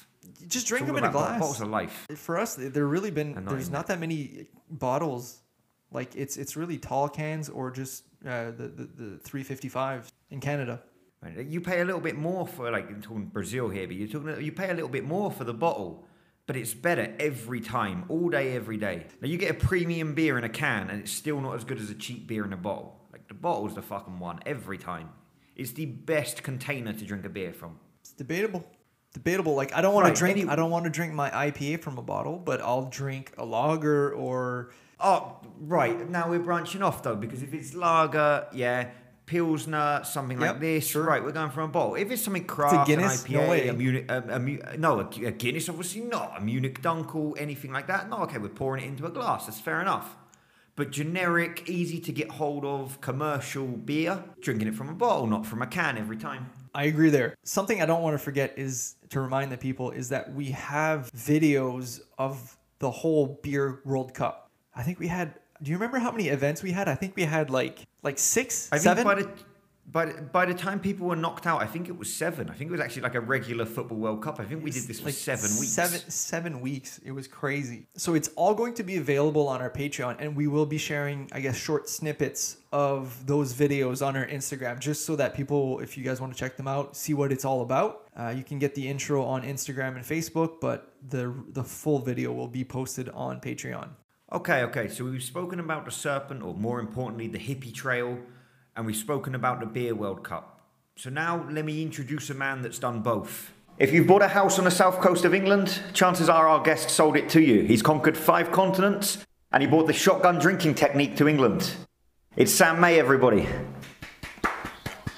Just 0.48 0.66
drink 0.66 0.86
them 0.86 0.96
in 0.96 1.04
a 1.04 1.10
glass 1.10 1.40
Bottles 1.40 1.60
of 1.60 1.68
life. 1.68 2.06
for 2.16 2.38
us 2.38 2.56
there 2.56 2.86
really 2.86 3.10
been 3.10 3.32
Annoying. 3.32 3.46
there's 3.46 3.70
not 3.70 3.86
that 3.88 4.00
many 4.00 4.46
bottles 4.70 5.40
like 5.90 6.14
it's 6.16 6.36
it's 6.36 6.56
really 6.56 6.78
tall 6.78 7.08
cans 7.08 7.48
or 7.48 7.70
just 7.70 8.04
uh, 8.26 8.46
the, 8.50 8.68
the 8.68 8.84
the 8.96 9.18
355 9.18 10.10
in 10.30 10.40
canada 10.40 10.80
You 11.48 11.60
pay 11.60 11.80
a 11.80 11.84
little 11.84 12.00
bit 12.00 12.16
more 12.16 12.46
for 12.46 12.70
like 12.70 12.88
you're 12.88 13.00
talking 13.00 13.26
Brazil 13.26 13.68
here, 13.68 13.86
but 13.88 13.96
you're 13.96 14.08
talking 14.08 14.40
you 14.44 14.52
pay 14.52 14.70
a 14.70 14.74
little 14.74 14.88
bit 14.88 15.04
more 15.04 15.30
for 15.32 15.44
the 15.44 15.54
bottle, 15.54 16.04
but 16.46 16.56
it's 16.56 16.74
better 16.74 17.12
every 17.18 17.60
time, 17.60 18.04
all 18.08 18.28
day, 18.28 18.54
every 18.54 18.76
day. 18.76 19.06
Now 19.20 19.26
you 19.28 19.36
get 19.36 19.50
a 19.50 19.54
premium 19.54 20.14
beer 20.14 20.38
in 20.38 20.44
a 20.44 20.48
can, 20.48 20.88
and 20.90 21.00
it's 21.00 21.10
still 21.10 21.40
not 21.40 21.56
as 21.56 21.64
good 21.64 21.80
as 21.80 21.90
a 21.90 21.94
cheap 21.94 22.28
beer 22.28 22.44
in 22.44 22.52
a 22.52 22.56
bottle. 22.56 23.00
Like 23.12 23.26
the 23.26 23.34
bottle's 23.34 23.74
the 23.74 23.82
fucking 23.82 24.20
one 24.20 24.38
every 24.46 24.78
time. 24.78 25.08
It's 25.56 25.72
the 25.72 25.86
best 25.86 26.44
container 26.44 26.92
to 26.92 27.04
drink 27.04 27.24
a 27.24 27.28
beer 27.28 27.52
from. 27.52 27.80
It's 28.00 28.12
debatable. 28.12 28.64
Debatable. 29.14 29.54
Like 29.54 29.74
I 29.74 29.80
don't 29.80 29.94
want 29.94 30.04
Right, 30.04 30.14
to 30.14 30.18
drink. 30.18 30.48
I 30.50 30.56
don't 30.56 30.70
want 30.70 30.84
to 30.84 30.90
drink 30.90 31.12
my 31.14 31.30
IPA 31.30 31.80
from 31.80 31.98
a 31.98 32.02
bottle, 32.02 32.36
but 32.38 32.60
I'll 32.60 32.84
drink 32.90 33.32
a 33.38 33.44
lager 33.44 34.12
or 34.12 34.70
Oh, 35.00 35.36
right. 35.60 36.08
Now 36.10 36.28
we're 36.28 36.40
branching 36.40 36.82
off 36.82 37.02
though, 37.02 37.14
because 37.16 37.42
if 37.42 37.54
it's 37.54 37.72
lager, 37.74 38.46
yeah, 38.52 38.88
pilsner, 39.26 40.00
something 40.04 40.40
Yep, 40.40 40.52
like 40.54 40.60
this, 40.60 40.88
sure. 40.88 41.04
right? 41.04 41.22
We're 41.22 41.32
going 41.32 41.50
for 41.50 41.60
a 41.60 41.68
bottle. 41.68 41.94
If 41.94 42.10
it's 42.10 42.22
something 42.22 42.44
craft, 42.44 42.88
Guinness? 42.88 43.24
an 43.26 43.32
No 43.32 43.40
IPA, 43.40 43.48
way. 43.48 43.68
a 43.68 43.72
Munich, 43.74 44.04
a, 44.10 44.22
a, 44.72 44.76
no, 44.76 45.00
a 45.00 45.04
Guinness, 45.30 45.68
obviously 45.68 46.00
not. 46.00 46.34
A 46.38 46.40
Munich 46.40 46.82
Dunkel, 46.82 47.34
anything 47.38 47.72
like 47.72 47.86
that. 47.86 48.08
No, 48.10 48.18
okay, 48.24 48.38
we're 48.38 48.48
pouring 48.48 48.82
it 48.84 48.88
into 48.88 49.06
a 49.06 49.10
glass. 49.10 49.46
That's 49.46 49.60
fair 49.60 49.80
enough. 49.80 50.16
But 50.74 50.90
generic, 50.90 51.68
easy 51.68 51.98
to 52.00 52.12
get 52.12 52.30
hold 52.30 52.64
of 52.64 53.00
commercial 53.00 53.66
beer, 53.66 54.22
drinking 54.40 54.68
it 54.68 54.74
from 54.74 54.88
a 54.88 54.94
bottle, 54.94 55.26
not 55.26 55.44
from 55.46 55.60
a 55.62 55.66
can 55.66 55.98
every 55.98 56.16
time. 56.16 56.50
I 56.74 56.84
agree 56.84 57.10
there. 57.10 57.34
Something 57.44 57.82
I 57.82 57.86
don't 57.86 58.02
want 58.02 58.14
to 58.14 58.18
forget 58.18 58.54
is 58.56 58.94
to 59.10 59.20
remind 59.20 59.52
the 59.52 59.58
people 59.58 59.90
is 59.90 60.08
that 60.10 60.32
we 60.34 60.46
have 60.50 61.10
videos 61.12 62.00
of 62.18 62.56
the 62.78 62.90
whole 62.90 63.38
beer 63.42 63.80
World 63.84 64.14
Cup. 64.14 64.50
I 64.74 64.82
think 64.82 64.98
we 64.98 65.08
had. 65.08 65.34
Do 65.62 65.70
you 65.70 65.76
remember 65.76 65.98
how 65.98 66.12
many 66.12 66.28
events 66.28 66.62
we 66.62 66.70
had? 66.70 66.88
I 66.88 66.94
think 66.94 67.16
we 67.16 67.24
had 67.24 67.50
like 67.50 67.80
like 68.02 68.18
six, 68.18 68.68
I 68.70 68.78
seven. 68.78 69.04
think 69.04 69.16
by 69.16 69.22
the 69.22 69.30
by, 69.90 70.04
the- 70.06 70.22
by 70.22 70.44
the 70.44 70.54
time 70.54 70.80
people 70.80 71.06
were 71.06 71.16
knocked 71.16 71.46
out, 71.46 71.62
I 71.62 71.66
think 71.66 71.88
it 71.88 71.96
was 71.96 72.12
seven. 72.12 72.50
I 72.50 72.54
think 72.54 72.68
it 72.68 72.72
was 72.72 72.80
actually 72.80 73.02
like 73.02 73.14
a 73.14 73.20
regular 73.20 73.64
football 73.64 73.98
World 73.98 74.22
Cup. 74.22 74.38
I 74.38 74.44
think 74.44 74.62
we 74.62 74.70
did 74.70 74.84
this 74.84 75.00
for 75.00 75.06
like 75.06 75.14
seven 75.14 75.50
weeks. 75.58 75.72
Seven 75.72 75.98
seven 76.10 76.60
weeks. 76.60 77.00
It 77.04 77.12
was 77.12 77.26
crazy. 77.26 77.86
So 77.96 78.14
it's 78.14 78.28
all 78.36 78.54
going 78.54 78.74
to 78.74 78.82
be 78.82 78.96
available 78.98 79.48
on 79.48 79.60
our 79.60 79.70
Patreon, 79.70 80.16
and 80.18 80.36
we 80.36 80.46
will 80.46 80.66
be 80.66 80.78
sharing, 80.78 81.28
I 81.32 81.40
guess, 81.40 81.56
short 81.56 81.88
snippets 81.88 82.58
of 82.72 83.26
those 83.26 83.54
videos 83.54 84.06
on 84.06 84.14
our 84.16 84.26
Instagram, 84.26 84.78
just 84.78 85.06
so 85.06 85.16
that 85.16 85.34
people, 85.34 85.80
if 85.80 85.96
you 85.96 86.04
guys 86.04 86.20
want 86.20 86.32
to 86.34 86.38
check 86.38 86.56
them 86.56 86.68
out, 86.68 86.94
see 86.96 87.14
what 87.14 87.32
it's 87.32 87.44
all 87.46 87.62
about. 87.62 88.06
Uh, 88.14 88.28
you 88.36 88.44
can 88.44 88.58
get 88.58 88.74
the 88.74 88.86
intro 88.86 89.24
on 89.24 89.42
Instagram 89.42 89.96
and 89.96 90.04
Facebook, 90.04 90.60
but 90.60 90.92
the 91.08 91.32
the 91.52 91.64
full 91.64 91.98
video 92.00 92.32
will 92.32 92.48
be 92.48 92.64
posted 92.64 93.08
on 93.10 93.40
Patreon. 93.40 93.88
Okay, 94.30 94.62
okay. 94.64 94.88
So 94.88 95.04
we've 95.04 95.22
spoken 95.22 95.58
about 95.60 95.86
the 95.86 95.90
serpent, 95.90 96.42
or 96.42 96.52
more 96.54 96.80
importantly, 96.80 97.28
the 97.28 97.38
hippie 97.38 97.72
trail, 97.72 98.18
and 98.78 98.86
we've 98.86 98.96
spoken 98.96 99.34
about 99.34 99.58
the 99.58 99.66
beer 99.66 99.92
World 99.92 100.22
Cup. 100.22 100.60
So 100.94 101.10
now 101.10 101.44
let 101.50 101.64
me 101.64 101.82
introduce 101.82 102.30
a 102.30 102.34
man 102.34 102.62
that's 102.62 102.78
done 102.78 103.00
both. 103.00 103.50
If 103.76 103.92
you've 103.92 104.06
bought 104.06 104.22
a 104.22 104.28
house 104.28 104.56
on 104.56 104.66
the 104.66 104.70
south 104.70 105.00
coast 105.00 105.24
of 105.24 105.34
England, 105.34 105.82
chances 105.92 106.28
are 106.28 106.46
our 106.46 106.62
guest 106.62 106.88
sold 106.88 107.16
it 107.16 107.28
to 107.30 107.42
you. 107.42 107.62
He's 107.62 107.82
conquered 107.82 108.16
five 108.16 108.52
continents, 108.52 109.18
and 109.50 109.64
he 109.64 109.68
brought 109.68 109.88
the 109.88 109.92
shotgun 109.92 110.38
drinking 110.38 110.76
technique 110.76 111.16
to 111.16 111.26
England. 111.26 111.74
It's 112.36 112.54
Sam 112.54 112.80
May, 112.80 113.00
everybody. 113.00 113.48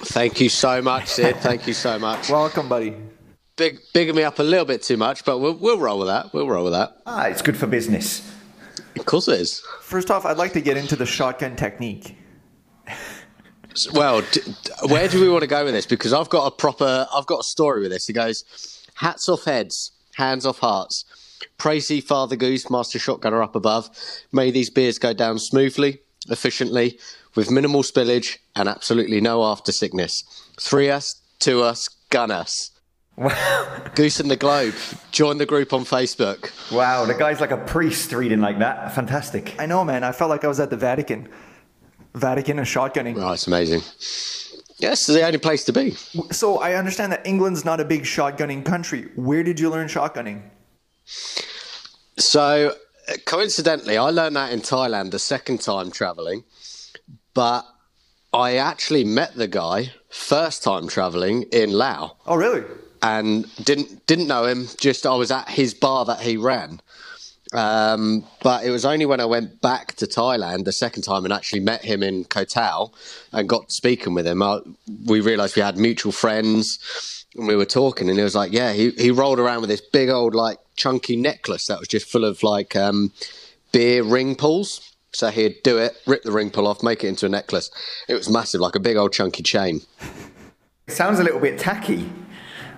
Thank 0.05 0.41
you 0.41 0.49
so 0.49 0.81
much, 0.81 1.07
Sid. 1.07 1.35
Thank 1.37 1.67
you 1.67 1.73
so 1.73 1.99
much. 1.99 2.29
Welcome, 2.31 2.67
buddy. 2.67 2.95
Big, 3.57 3.77
bigging 3.93 4.15
me 4.15 4.23
up 4.23 4.39
a 4.39 4.43
little 4.43 4.65
bit 4.65 4.81
too 4.81 4.97
much, 4.97 5.23
but 5.23 5.37
we'll, 5.37 5.53
we'll 5.53 5.77
roll 5.77 5.99
with 5.99 6.07
that. 6.07 6.33
We'll 6.33 6.47
roll 6.47 6.63
with 6.63 6.73
that. 6.73 6.97
Ah, 7.05 7.27
it's 7.27 7.43
good 7.43 7.57
for 7.57 7.67
business. 7.67 8.27
Of 8.97 9.05
course 9.05 9.27
it 9.27 9.39
is. 9.39 9.63
First 9.81 10.09
off, 10.09 10.25
I'd 10.25 10.37
like 10.37 10.53
to 10.53 10.61
get 10.61 10.77
into 10.77 10.95
the 10.95 11.05
shotgun 11.05 11.55
technique. 11.55 12.17
Well, 13.93 14.21
d- 14.21 14.41
d- 14.45 14.71
where 14.87 15.07
do 15.07 15.21
we 15.21 15.29
want 15.29 15.41
to 15.41 15.47
go 15.47 15.63
with 15.63 15.73
this? 15.73 15.85
Because 15.85 16.13
I've 16.13 16.29
got 16.29 16.45
a 16.45 16.51
proper, 16.51 17.07
I've 17.13 17.25
got 17.25 17.39
a 17.41 17.43
story 17.43 17.81
with 17.81 17.91
this. 17.91 18.09
It 18.09 18.13
goes, 18.13 18.43
hats 18.95 19.29
off 19.29 19.45
heads, 19.45 19.91
hands 20.15 20.45
off 20.45 20.59
hearts. 20.59 21.05
Praise 21.57 21.89
ye 21.89 22.01
Father 22.01 22.35
Goose, 22.35 22.69
Master 22.69 22.99
Shotgunner 22.99 23.43
up 23.43 23.55
above. 23.55 23.89
May 24.31 24.51
these 24.51 24.69
beers 24.69 24.99
go 24.99 25.13
down 25.13 25.39
smoothly, 25.39 25.99
efficiently, 26.29 26.99
with 27.35 27.49
minimal 27.49 27.83
spillage 27.83 28.37
and 28.55 28.67
absolutely 28.67 29.21
no 29.21 29.43
after 29.43 29.71
sickness. 29.71 30.23
Three 30.59 30.89
us, 30.89 31.21
two 31.39 31.61
us, 31.61 31.87
gun 32.09 32.31
us. 32.31 32.71
Wow. 33.17 33.83
Goosing 33.93 34.29
the 34.29 34.35
Globe. 34.35 34.73
Join 35.11 35.37
the 35.37 35.45
group 35.45 35.73
on 35.73 35.83
Facebook. 35.83 36.51
Wow, 36.71 37.05
the 37.05 37.13
guy's 37.13 37.41
like 37.41 37.51
a 37.51 37.57
priest 37.57 38.11
reading 38.13 38.41
like 38.41 38.59
that. 38.59 38.93
Fantastic. 38.93 39.55
I 39.59 39.65
know, 39.65 39.83
man. 39.83 40.03
I 40.03 40.11
felt 40.11 40.29
like 40.29 40.43
I 40.43 40.47
was 40.47 40.59
at 40.59 40.69
the 40.69 40.77
Vatican. 40.77 41.29
Vatican 42.13 42.57
and 42.59 42.67
shotgunning. 42.67 43.15
Oh, 43.21 43.31
it's 43.31 43.47
amazing. 43.47 43.81
Yes, 44.79 45.01
it's 45.01 45.07
the 45.07 45.23
only 45.25 45.37
place 45.37 45.63
to 45.65 45.73
be. 45.73 45.91
So 46.31 46.59
I 46.59 46.73
understand 46.73 47.11
that 47.11 47.25
England's 47.25 47.63
not 47.63 47.79
a 47.79 47.85
big 47.85 48.03
shotgunning 48.03 48.65
country. 48.65 49.09
Where 49.15 49.43
did 49.43 49.59
you 49.59 49.69
learn 49.69 49.87
shotgunning? 49.87 50.41
So, 52.17 52.75
coincidentally, 53.25 53.97
I 53.97 54.09
learned 54.09 54.35
that 54.35 54.51
in 54.51 54.61
Thailand 54.61 55.11
the 55.11 55.19
second 55.19 55.61
time 55.61 55.91
traveling, 55.91 56.43
but 57.33 57.65
I 58.33 58.57
actually 58.57 59.03
met 59.03 59.35
the 59.35 59.47
guy 59.47 59.91
first 60.09 60.63
time 60.63 60.87
traveling 60.87 61.43
in 61.51 61.71
Laos 61.71 62.11
Oh, 62.25 62.35
really? 62.35 62.63
and 63.01 63.45
didn't 63.63 64.05
didn't 64.07 64.27
know 64.27 64.45
him. 64.45 64.67
Just 64.77 65.05
I 65.05 65.15
was 65.15 65.31
at 65.31 65.49
his 65.49 65.73
bar 65.73 66.05
that 66.05 66.21
he 66.21 66.37
ran. 66.37 66.81
Um, 67.53 68.25
but 68.41 68.63
it 68.63 68.69
was 68.69 68.85
only 68.85 69.05
when 69.05 69.19
I 69.19 69.25
went 69.25 69.59
back 69.61 69.95
to 69.95 70.05
Thailand 70.07 70.63
the 70.63 70.71
second 70.71 71.03
time 71.03 71.25
and 71.25 71.33
actually 71.33 71.59
met 71.59 71.83
him 71.83 72.01
in 72.01 72.23
Koh 72.25 72.45
Tao 72.45 72.91
and 73.33 73.49
got 73.49 73.71
speaking 73.71 74.13
with 74.13 74.25
him. 74.25 74.41
I, 74.41 74.59
we 75.05 75.19
realised 75.19 75.55
we 75.55 75.61
had 75.61 75.77
mutual 75.77 76.13
friends 76.13 77.25
and 77.35 77.47
we 77.47 77.55
were 77.55 77.65
talking 77.65 78.09
and 78.09 78.17
he 78.17 78.23
was 78.23 78.35
like, 78.35 78.53
yeah, 78.53 78.71
he, 78.71 78.91
he 78.91 79.11
rolled 79.11 79.39
around 79.39 79.61
with 79.61 79.69
this 79.69 79.81
big 79.81 80.09
old 80.09 80.33
like 80.33 80.59
chunky 80.75 81.17
necklace 81.17 81.67
that 81.67 81.79
was 81.79 81.87
just 81.87 82.09
full 82.09 82.23
of 82.23 82.41
like 82.41 82.75
um, 82.75 83.11
beer 83.71 84.03
ring 84.03 84.35
pulls. 84.35 84.87
So 85.13 85.29
he'd 85.29 85.61
do 85.63 85.77
it, 85.77 85.97
rip 86.07 86.23
the 86.23 86.31
ring 86.31 86.51
pull 86.51 86.67
off, 86.67 86.81
make 86.81 87.03
it 87.03 87.09
into 87.09 87.25
a 87.25 87.29
necklace. 87.29 87.69
It 88.07 88.13
was 88.13 88.29
massive, 88.29 88.61
like 88.61 88.75
a 88.75 88.79
big 88.79 88.95
old 88.95 89.11
chunky 89.11 89.43
chain. 89.43 89.81
It 90.87 90.93
sounds 90.93 91.19
a 91.19 91.23
little 91.23 91.39
bit 91.41 91.59
tacky. 91.59 92.09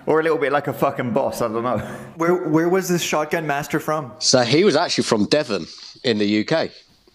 Or 0.06 0.20
a 0.20 0.22
little 0.22 0.38
bit 0.38 0.52
like 0.52 0.66
a 0.66 0.72
fucking 0.72 1.12
boss, 1.12 1.40
I 1.40 1.48
don't 1.48 1.62
know. 1.62 1.78
Where 2.16 2.48
Where 2.48 2.68
was 2.68 2.88
this 2.88 3.02
shotgun 3.02 3.46
master 3.46 3.80
from? 3.80 4.12
So 4.18 4.42
he 4.42 4.64
was 4.64 4.76
actually 4.76 5.04
from 5.04 5.26
Devon 5.26 5.66
in 6.02 6.18
the 6.18 6.46
UK. 6.46 6.70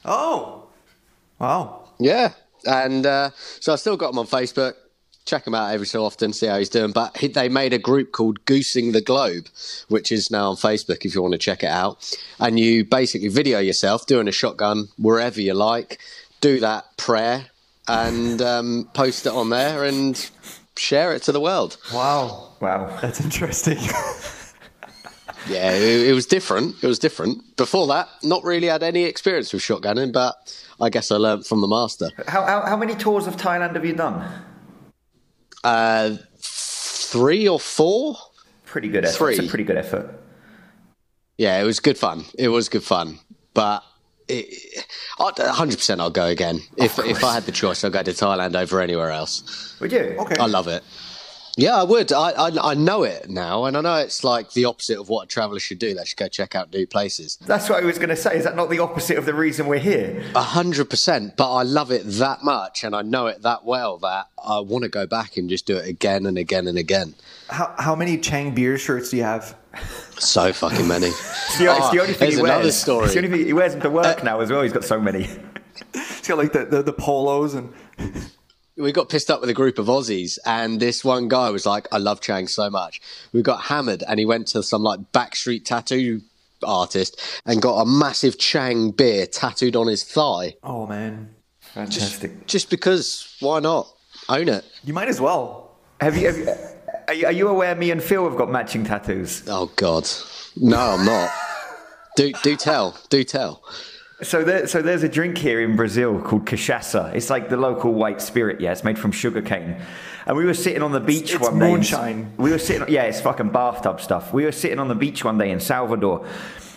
Oh, 0.05 0.67
wow. 1.37 1.89
Yeah. 1.99 2.33
And 2.65 3.05
uh, 3.05 3.29
so 3.59 3.73
I 3.73 3.75
still 3.75 3.97
got 3.97 4.11
him 4.13 4.19
on 4.19 4.27
Facebook. 4.27 4.73
Check 5.25 5.45
him 5.45 5.53
out 5.53 5.71
every 5.71 5.85
so 5.85 6.03
often, 6.03 6.33
see 6.33 6.47
how 6.47 6.57
he's 6.57 6.69
doing. 6.69 6.91
But 6.91 7.15
he, 7.17 7.27
they 7.27 7.49
made 7.49 7.71
a 7.71 7.77
group 7.77 8.11
called 8.11 8.43
Goosing 8.45 8.93
the 8.93 9.01
Globe, 9.01 9.47
which 9.87 10.11
is 10.11 10.31
now 10.31 10.49
on 10.49 10.55
Facebook 10.55 11.05
if 11.05 11.13
you 11.13 11.21
want 11.21 11.33
to 11.33 11.37
check 11.37 11.61
it 11.61 11.69
out. 11.69 12.17
And 12.39 12.59
you 12.59 12.83
basically 12.83 13.27
video 13.27 13.59
yourself 13.59 14.07
doing 14.07 14.27
a 14.27 14.31
shotgun 14.31 14.87
wherever 14.97 15.39
you 15.39 15.53
like, 15.53 15.99
do 16.41 16.59
that 16.61 16.97
prayer, 16.97 17.45
and 17.87 18.41
um, 18.41 18.89
post 18.93 19.27
it 19.27 19.33
on 19.33 19.51
there 19.51 19.83
and 19.83 20.29
share 20.75 21.13
it 21.13 21.21
to 21.23 21.31
the 21.31 21.41
world. 21.41 21.77
Wow, 21.93 22.48
Wow. 22.59 22.97
that's 23.01 23.21
interesting. 23.21 23.77
Yeah, 25.47 25.71
it, 25.71 26.09
it 26.09 26.13
was 26.13 26.25
different. 26.25 26.75
It 26.83 26.87
was 26.87 26.99
different. 26.99 27.55
Before 27.57 27.87
that, 27.87 28.07
not 28.23 28.43
really 28.43 28.67
had 28.67 28.83
any 28.83 29.03
experience 29.03 29.51
with 29.51 29.61
shotgunning, 29.61 30.13
but 30.13 30.35
I 30.79 30.89
guess 30.89 31.11
I 31.11 31.15
learnt 31.15 31.45
from 31.47 31.61
the 31.61 31.67
master. 31.67 32.09
How, 32.27 32.45
how, 32.45 32.61
how 32.61 32.77
many 32.77 32.95
tours 32.95 33.25
of 33.25 33.37
Thailand 33.37 33.73
have 33.73 33.85
you 33.85 33.93
done? 33.93 34.29
Uh, 35.63 36.17
three 36.39 37.47
or 37.47 37.59
four? 37.59 38.15
Pretty 38.65 38.89
good 38.89 39.05
effort. 39.05 39.17
Three. 39.17 39.35
It's 39.35 39.45
a 39.45 39.49
pretty 39.49 39.63
good 39.63 39.77
effort. 39.77 40.21
Yeah, 41.37 41.59
it 41.59 41.63
was 41.63 41.79
good 41.79 41.97
fun. 41.97 42.25
It 42.37 42.49
was 42.49 42.69
good 42.69 42.83
fun, 42.83 43.19
but. 43.53 43.83
It, 44.27 44.85
100% 45.17 45.99
I'll 45.99 46.11
go 46.11 46.27
again. 46.27 46.59
If, 46.77 46.99
if 46.99 47.23
I 47.23 47.33
had 47.33 47.47
the 47.47 47.51
choice, 47.51 47.83
I'd 47.83 47.93
go 47.93 48.03
to 48.03 48.11
Thailand 48.11 48.55
over 48.55 48.79
anywhere 48.79 49.09
else. 49.09 49.75
Would 49.79 49.91
you? 49.91 50.17
Okay. 50.19 50.37
I 50.37 50.45
love 50.45 50.67
it. 50.67 50.83
Yeah, 51.57 51.75
I 51.75 51.83
would. 51.83 52.11
I, 52.13 52.31
I 52.31 52.71
I 52.71 52.73
know 52.73 53.03
it 53.03 53.29
now, 53.29 53.65
and 53.65 53.75
I 53.75 53.81
know 53.81 53.95
it's 53.95 54.23
like 54.23 54.51
the 54.53 54.65
opposite 54.65 54.99
of 54.99 55.09
what 55.09 55.23
a 55.23 55.27
traveller 55.27 55.59
should 55.59 55.79
do. 55.79 55.93
They 55.93 56.05
should 56.05 56.17
go 56.17 56.27
check 56.27 56.55
out 56.55 56.71
new 56.73 56.87
places. 56.87 57.37
That's 57.45 57.69
what 57.69 57.83
I 57.83 57.85
was 57.85 57.97
going 57.97 58.09
to 58.09 58.15
say. 58.15 58.37
Is 58.37 58.43
that 58.45 58.55
not 58.55 58.69
the 58.69 58.79
opposite 58.79 59.17
of 59.17 59.25
the 59.25 59.33
reason 59.33 59.67
we're 59.67 59.79
here? 59.79 60.23
A 60.35 60.41
hundred 60.41 60.89
percent. 60.89 61.35
But 61.35 61.53
I 61.53 61.63
love 61.63 61.91
it 61.91 62.03
that 62.05 62.43
much, 62.43 62.83
and 62.83 62.95
I 62.95 63.01
know 63.01 63.27
it 63.27 63.41
that 63.41 63.65
well 63.65 63.97
that 63.99 64.27
I 64.43 64.59
want 64.59 64.83
to 64.83 64.89
go 64.89 65.05
back 65.05 65.35
and 65.37 65.49
just 65.49 65.65
do 65.65 65.75
it 65.77 65.87
again 65.87 66.25
and 66.25 66.37
again 66.37 66.67
and 66.67 66.77
again. 66.77 67.15
how 67.49 67.73
how 67.77 67.95
many 67.95 68.17
Chang 68.17 68.53
beer 68.55 68.77
shirts 68.77 69.09
do 69.09 69.17
you 69.17 69.23
have? 69.23 69.55
So 70.17 70.51
fucking 70.53 70.87
many. 70.87 71.07
It's 71.49 71.57
the, 71.57 71.75
it's 71.75 71.89
the 71.89 71.99
only 71.99 72.13
thing 72.13 72.19
there's 72.19 72.35
he 72.35 72.41
wears. 72.41 72.53
another 72.55 72.71
story. 72.71 73.01
Uh, 73.01 73.05
It's 73.05 73.13
the 73.15 73.19
only 73.19 73.29
thing 73.37 73.45
he 73.47 73.53
wears 73.53 73.73
them 73.73 73.81
to 73.81 73.89
work 73.89 74.23
now 74.23 74.39
as 74.39 74.49
well. 74.51 74.61
He's 74.61 74.71
got 74.71 74.83
so 74.83 74.99
many. 75.01 75.23
He's 75.93 76.27
got 76.27 76.37
like 76.37 76.53
the, 76.53 76.65
the, 76.65 76.83
the 76.83 76.93
polos 76.93 77.53
and 77.55 77.73
we 78.79 78.91
got 78.93 79.09
pissed 79.09 79.29
up 79.29 79.41
with 79.41 79.49
a 79.49 79.53
group 79.53 79.77
of 79.77 79.87
Aussies, 79.87 80.37
and 80.45 80.79
this 80.79 81.03
one 81.03 81.27
guy 81.27 81.49
was 81.49 81.65
like, 81.65 81.87
"I 81.91 81.97
love 81.97 82.21
Chang 82.21 82.47
so 82.47 82.69
much." 82.69 83.01
We 83.33 83.41
got 83.41 83.63
hammered, 83.63 84.03
and 84.07 84.19
he 84.19 84.25
went 84.25 84.47
to 84.49 84.63
some 84.63 84.81
like 84.83 85.11
backstreet 85.11 85.65
tattoo 85.65 86.21
artist 86.63 87.19
and 87.45 87.61
got 87.61 87.79
a 87.81 87.85
massive 87.85 88.37
Chang 88.37 88.91
beer 88.91 89.25
tattooed 89.25 89.75
on 89.75 89.87
his 89.87 90.03
thigh, 90.03 90.55
oh 90.63 90.87
man, 90.87 91.35
Fantastic. 91.59 92.47
just 92.47 92.69
because. 92.69 93.35
Why 93.41 93.59
not 93.59 93.87
own 94.27 94.49
it? 94.49 94.65
you 94.83 94.93
might 94.93 95.07
as 95.09 95.19
well. 95.21 95.77
Have 96.01 96.17
you? 96.17 96.27
Have 96.27 96.37
you 96.37 96.49
are, 97.07 97.13
you 97.13 97.25
are 97.25 97.31
you 97.31 97.47
aware 97.47 97.75
me 97.75 97.91
and 97.91 98.01
Phil 98.01 98.23
have 98.27 98.37
got 98.37 98.49
matching 98.49 98.85
tattoos? 98.85 99.43
Oh 99.47 99.71
God, 99.75 100.07
no, 100.55 100.77
I'm 100.77 101.05
not. 101.05 101.29
do 102.15 102.31
do 102.43 102.55
tell, 102.55 102.97
do 103.09 103.23
tell. 103.23 103.61
So 104.21 104.43
there, 104.43 104.67
so 104.67 104.81
there's 104.81 105.03
a 105.03 105.07
drink 105.07 105.37
here 105.37 105.61
in 105.61 105.77
Brazil 105.77 106.19
called 106.19 106.45
cachaça. 106.45 107.13
It's 107.15 107.29
like 107.29 107.47
the 107.47 107.55
local 107.55 107.93
white 107.93 108.21
spirit. 108.21 108.59
Yeah, 108.59 108.73
it's 108.73 108.83
made 108.83 108.99
from 108.99 109.13
sugarcane. 109.13 109.77
And 110.25 110.35
we 110.35 110.43
were 110.43 110.53
sitting 110.53 110.81
on 110.81 110.91
the 110.91 110.99
beach 110.99 111.33
it's 111.33 111.39
one 111.39 111.57
day. 111.57 111.71
moonshine. 111.71 112.33
We 112.37 112.51
were 112.51 112.59
sitting. 112.59 112.93
Yeah, 112.93 113.03
it's 113.03 113.21
fucking 113.21 113.51
bathtub 113.51 114.01
stuff. 114.01 114.33
We 114.33 114.43
were 114.43 114.51
sitting 114.51 114.77
on 114.77 114.89
the 114.89 114.95
beach 114.95 115.23
one 115.23 115.37
day 115.37 115.51
in 115.51 115.61
Salvador, 115.61 116.27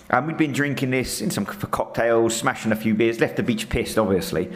and 0.09 0.29
we'd 0.29 0.37
been 0.37 0.53
drinking 0.53 0.91
this 0.93 1.21
in 1.21 1.31
some 1.31 1.45
for 1.45 1.67
cocktails, 1.67 2.37
smashing 2.37 2.71
a 2.71 2.77
few 2.77 2.95
beers. 2.95 3.19
Left 3.19 3.35
the 3.35 3.43
beach 3.43 3.69
pissed, 3.69 3.99
obviously. 3.99 4.49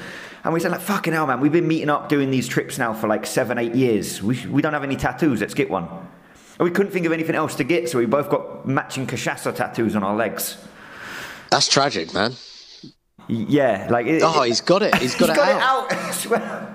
And 0.44 0.54
we 0.54 0.60
said 0.60 0.70
like, 0.70 0.80
"Fucking 0.80 1.12
hell, 1.12 1.26
man! 1.26 1.40
We've 1.40 1.50
been 1.50 1.66
meeting 1.66 1.90
up 1.90 2.08
doing 2.08 2.30
these 2.30 2.46
trips 2.46 2.78
now 2.78 2.94
for 2.94 3.08
like 3.08 3.26
seven, 3.26 3.58
eight 3.58 3.74
years. 3.74 4.22
We 4.22 4.46
we 4.46 4.62
don't 4.62 4.74
have 4.74 4.84
any 4.84 4.96
tattoos. 4.96 5.40
Let's 5.40 5.54
get 5.54 5.68
one." 5.68 5.88
And 6.58 6.64
we 6.64 6.70
couldn't 6.70 6.92
think 6.92 7.04
of 7.04 7.12
anything 7.12 7.34
else 7.34 7.56
to 7.56 7.64
get, 7.64 7.88
so 7.88 7.98
we 7.98 8.06
both 8.06 8.30
got 8.30 8.64
matching 8.66 9.08
cachaça 9.08 9.52
tattoos 9.52 9.96
on 9.96 10.04
our 10.04 10.14
legs. 10.14 10.56
That's 11.50 11.68
tragic, 11.68 12.14
man. 12.14 12.32
Yeah, 13.28 13.88
like 13.90 14.06
it, 14.06 14.22
Oh, 14.24 14.42
he's 14.42 14.60
got 14.60 14.82
it. 14.82 14.94
He's 14.96 15.14
got, 15.14 15.28
He's 15.30 15.36
it, 15.36 15.40
got 15.40 15.48
out. 15.62 15.92
it 15.92 15.98
out. 15.98 16.04
I 16.04 16.10
swear. 16.12 16.72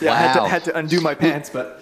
Yeah, 0.00 0.12
I 0.12 0.16
had 0.16 0.32
to, 0.34 0.48
had 0.48 0.64
to 0.64 0.76
undo 0.76 1.00
my 1.00 1.14
pants, 1.14 1.48
but 1.50 1.80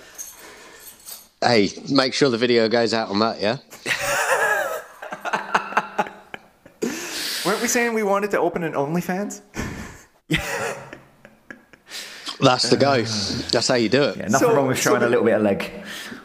Hey, 1.43 1.71
make 1.91 2.13
sure 2.15 2.29
the 2.29 2.37
video 2.39 2.69
goes 2.69 2.93
out 2.93 3.09
on 3.09 3.19
that, 3.21 3.41
yeah? 3.41 3.57
weren't 7.47 7.63
we 7.63 7.69
saying 7.69 7.95
we 7.95 8.03
wanted 8.03 8.31
to 8.33 8.39
open 8.39 8.63
an 8.63 8.75
OnlyFans? 8.75 9.41
That's 12.41 12.71
the 12.71 12.77
go. 12.77 13.03
That's 13.53 13.69
how 13.69 13.75
you 13.75 13.89
do 13.89 14.03
it. 14.05 14.17
Yeah, 14.17 14.29
nothing 14.29 14.49
So- 14.49 14.55
wrong 14.55 14.67
with 14.69 14.79
so 14.79 14.91
showing 14.91 15.01
the- 15.01 15.09
a 15.09 15.11
little 15.11 15.25
bit 15.25 15.35
of 15.35 15.43
leg. 15.43 15.71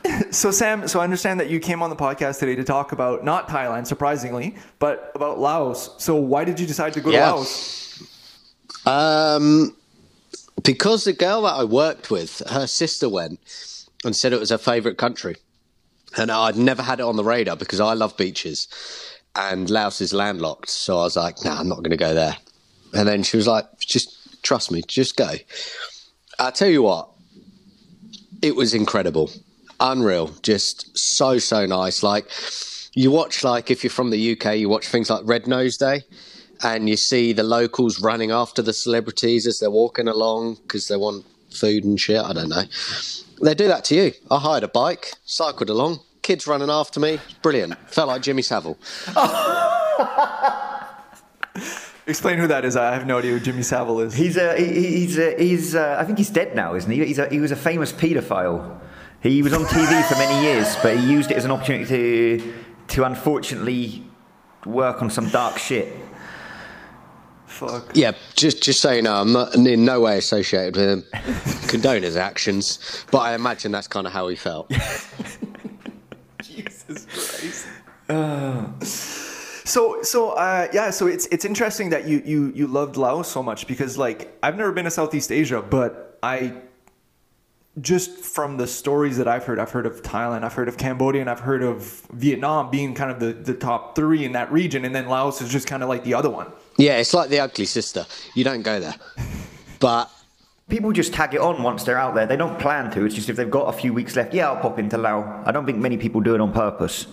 So 0.32 0.52
Sam, 0.52 0.88
so 0.88 1.00
I 1.00 1.04
understand 1.04 1.40
that 1.40 1.50
you 1.50 1.60
came 1.60 1.82
on 1.82 1.90
the 1.90 1.96
podcast 1.96 2.40
today 2.40 2.56
to 2.56 2.64
talk 2.64 2.92
about 2.92 3.24
not 3.24 3.48
Thailand, 3.48 3.88
surprisingly, 3.88 4.56
but 4.80 5.12
about 5.16 5.40
Laos. 5.40 5.90
So 5.98 6.16
why 6.16 6.44
did 6.44 6.60
you 6.60 6.68
decide 6.68 6.94
to 6.94 7.02
go 7.02 7.10
Yeah. 7.12 7.30
to 7.32 7.36
Laos? 7.36 8.04
Um, 8.86 9.76
because 10.64 11.06
the 11.06 11.14
girl 11.14 11.44
that 11.44 11.54
I 11.54 11.64
worked 11.64 12.12
with, 12.12 12.42
her 12.50 12.68
sister 12.68 13.08
went 13.10 13.40
and 14.04 14.16
said 14.16 14.34
it 14.34 14.40
was 14.40 14.50
her 14.50 14.58
favourite 14.58 14.98
country. 14.98 15.38
And 16.18 16.32
I'd 16.32 16.56
never 16.58 16.82
had 16.82 17.00
it 17.00 17.04
on 17.04 17.16
the 17.16 17.24
radar 17.24 17.56
because 17.56 17.80
I 17.80 17.94
love 17.94 18.16
beaches 18.18 18.68
and 19.36 19.70
Laos 19.70 20.02
is 20.02 20.14
landlocked. 20.14 20.70
So 20.70 20.98
I 21.00 21.04
was 21.04 21.16
like, 21.16 21.44
nah, 21.44 21.60
I'm 21.60 21.68
not 21.68 21.78
going 21.80 21.92
to 21.92 21.98
go 21.98 22.14
there. 22.14 22.38
And 22.94 23.08
then 23.08 23.24
she 23.24 23.38
was 23.38 23.48
like, 23.48 23.66
just 23.80 24.42
trust 24.44 24.72
me, 24.72 24.82
just 24.88 25.18
go. 25.18 25.32
I 26.40 26.52
tell 26.52 26.70
you 26.70 26.84
what, 26.84 27.10
it 28.42 28.56
was 28.56 28.74
incredible, 28.74 29.30
unreal, 29.80 30.32
just 30.42 30.98
so 30.98 31.38
so 31.40 31.66
nice. 31.66 32.04
Like 32.04 32.30
you 32.94 33.12
watch, 33.12 33.44
like 33.44 33.70
if 33.72 33.84
you're 33.84 33.92
from 33.92 34.10
the 34.12 34.32
UK, 34.40 34.58
you 34.58 34.70
watch 34.70 34.88
things 34.88 35.10
like 35.10 35.22
Red 35.26 35.48
Nose 35.48 35.78
Day, 35.78 36.02
and 36.64 36.88
you 36.90 36.98
see 36.98 37.34
the 37.34 37.44
locals 37.44 38.02
running 38.02 38.32
after 38.32 38.62
the 38.62 38.74
celebrities 38.74 39.46
as 39.48 39.60
they're 39.60 39.70
walking 39.72 40.08
along 40.08 40.56
because 40.64 40.88
they 40.88 40.98
want 40.98 41.26
food 41.52 41.84
and 41.84 42.00
shit. 42.00 42.22
I 42.22 42.34
don't 42.34 42.50
know. 42.50 42.64
They 43.42 43.54
do 43.54 43.68
that 43.68 43.84
to 43.86 43.96
you. 43.96 44.12
I 44.32 44.40
hired 44.40 44.64
a 44.64 44.68
bike, 44.70 45.14
cycled 45.26 45.70
along, 45.70 46.00
kids 46.22 46.48
running 46.48 46.70
after 46.70 47.00
me. 47.00 47.20
Brilliant. 47.42 47.76
Felt 47.90 48.08
like 48.08 48.22
Jimmy 48.22 48.42
Savile. 48.42 48.78
Explain 52.08 52.38
who 52.38 52.46
that 52.48 52.64
is. 52.66 52.76
I 52.78 52.94
have 52.94 53.08
no 53.08 53.18
idea 53.18 53.32
who 53.32 53.40
Jimmy 53.40 53.64
Savile 53.64 54.00
is. 54.02 54.14
He's 54.14 54.38
a 54.38 54.56
he- 54.58 55.00
he's 55.00 55.18
a, 55.18 55.36
he's 55.42 55.74
a, 55.76 55.98
I 56.00 56.04
think 56.06 56.20
he's 56.20 56.30
dead 56.30 56.56
now, 56.56 56.76
isn't 56.76 56.90
he? 56.92 57.04
He's 57.04 57.18
a, 57.18 57.28
he 57.30 57.40
was 57.40 57.50
a 57.52 57.56
famous 57.56 57.92
paedophile. 57.92 58.80
He 59.26 59.42
was 59.42 59.54
on 59.54 59.66
TV 59.66 60.08
for 60.08 60.16
many 60.18 60.46
years, 60.46 60.76
but 60.84 60.98
he 60.98 61.12
used 61.12 61.32
it 61.32 61.38
as 61.38 61.46
an 61.46 61.52
opportunity 61.52 62.38
to 62.38 62.54
to 62.90 63.04
unfortunately 63.06 64.04
work 64.68 65.02
on 65.02 65.10
some 65.10 65.30
dark 65.30 65.58
shit. 65.58 65.92
Fuck. 67.48 67.90
Yeah, 67.96 68.12
just 68.36 68.62
just 68.62 68.82
so 68.82 68.92
you 68.92 69.02
know, 69.02 69.16
I'm 69.16 69.34
not 69.34 69.56
in 69.56 69.84
no 69.84 70.02
way 70.02 70.20
associated 70.20 70.76
with 70.76 70.90
him. 70.90 71.04
Condone 71.68 72.04
his 72.04 72.16
actions, 72.16 73.04
but 73.10 73.20
I 73.20 73.34
imagine 73.34 73.72
that's 73.72 73.88
kind 73.88 74.06
of 74.06 74.14
how 74.14 74.28
he 74.28 74.36
felt. 74.36 74.70
Jesus 76.44 77.08
Christ. 77.12 77.68
So 79.68 80.04
so 80.04 80.30
uh, 80.34 80.68
yeah, 80.72 80.92
so 80.92 81.08
it's 81.08 81.26
it's 81.32 81.44
interesting 81.44 81.90
that 81.90 82.08
you 82.08 82.22
you 82.24 82.54
you 82.54 82.68
loved 82.68 82.98
Laos 82.98 83.28
so 83.28 83.42
much 83.42 83.66
because 83.66 83.98
like 83.98 84.38
I've 84.44 84.56
never 84.56 84.72
been 84.72 84.86
to 84.86 84.92
Southeast 84.92 85.32
Asia, 85.32 85.64
but 85.64 86.20
I 86.22 86.54
just 87.82 88.12
from 88.12 88.58
the 88.58 88.68
stories 88.68 89.18
that 89.18 89.28
I've 89.28 89.44
heard, 89.44 89.60
I've 89.60 89.72
heard 89.72 89.86
of 89.86 90.02
Thailand, 90.02 90.44
I've 90.44 90.54
heard 90.54 90.68
of 90.68 90.78
Cambodia, 90.78 91.22
and 91.22 91.30
I've 91.30 91.42
heard 91.42 91.64
of 91.64 92.02
Vietnam 92.14 92.70
being 92.70 92.94
kind 92.94 93.12
of 93.12 93.20
the, 93.20 93.34
the 93.34 93.54
top 93.54 93.96
three 93.96 94.24
in 94.24 94.32
that 94.34 94.52
region, 94.52 94.86
and 94.86 94.96
then 94.96 95.08
Laos 95.08 95.42
is 95.42 95.50
just 95.50 95.68
kind 95.68 95.84
of 95.84 95.90
like 95.90 96.04
the 96.04 96.14
other 96.14 96.30
one. 96.30 96.52
Yeah, 96.78 96.98
it's 96.98 97.14
like 97.14 97.30
the 97.30 97.40
ugly 97.40 97.66
sister. 97.66 98.06
You 98.34 98.44
don't 98.44 98.62
go 98.62 98.80
there, 98.80 98.96
but 99.80 100.10
People 100.68 100.92
just 100.92 101.14
tag 101.14 101.36
it 101.36 101.40
on 101.40 101.62
once 101.62 101.84
they're 101.84 101.98
out 101.98 102.16
there. 102.16 102.26
They 102.26 102.38
don't 102.38 102.58
plan 102.58 102.90
to. 102.92 103.06
It's 103.06 103.14
just 103.14 103.30
if 103.30 103.36
they've 103.36 103.52
got 103.52 103.68
a 103.68 103.78
few 103.78 103.94
weeks 103.94 104.16
left, 104.16 104.34
yeah, 104.34 104.50
I'll 104.50 104.60
pop 104.60 104.80
into 104.80 104.98
Lao. 104.98 105.44
I 105.46 105.52
don't 105.52 105.66
think 105.66 105.78
many 105.78 105.96
people 105.96 106.22
do 106.22 106.34
it 106.34 106.42
on 106.42 106.52
purpose. 106.52 107.06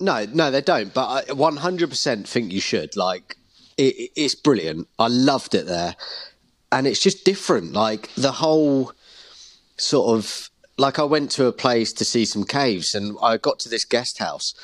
No, 0.00 0.26
no, 0.32 0.50
they 0.50 0.60
don't. 0.60 0.92
But 0.92 1.08
I 1.08 1.22
100% 1.26 2.26
think 2.26 2.52
you 2.52 2.60
should. 2.60 2.96
Like, 2.96 3.36
it, 3.76 4.10
it's 4.16 4.34
brilliant. 4.34 4.88
I 4.98 5.06
loved 5.06 5.54
it 5.54 5.66
there. 5.66 5.94
And 6.72 6.88
it's 6.88 7.00
just 7.00 7.24
different. 7.24 7.74
Like, 7.74 8.12
the 8.16 8.32
whole 8.32 8.92
sort 9.76 10.16
of. 10.16 10.48
Like, 10.78 10.98
I 10.98 11.04
went 11.04 11.30
to 11.32 11.46
a 11.46 11.52
place 11.52 11.92
to 11.92 12.04
see 12.04 12.24
some 12.24 12.44
caves 12.44 12.94
and 12.94 13.16
I 13.22 13.36
got 13.36 13.58
to 13.60 13.68
this 13.68 13.84
guest 13.84 14.18
house. 14.18 14.54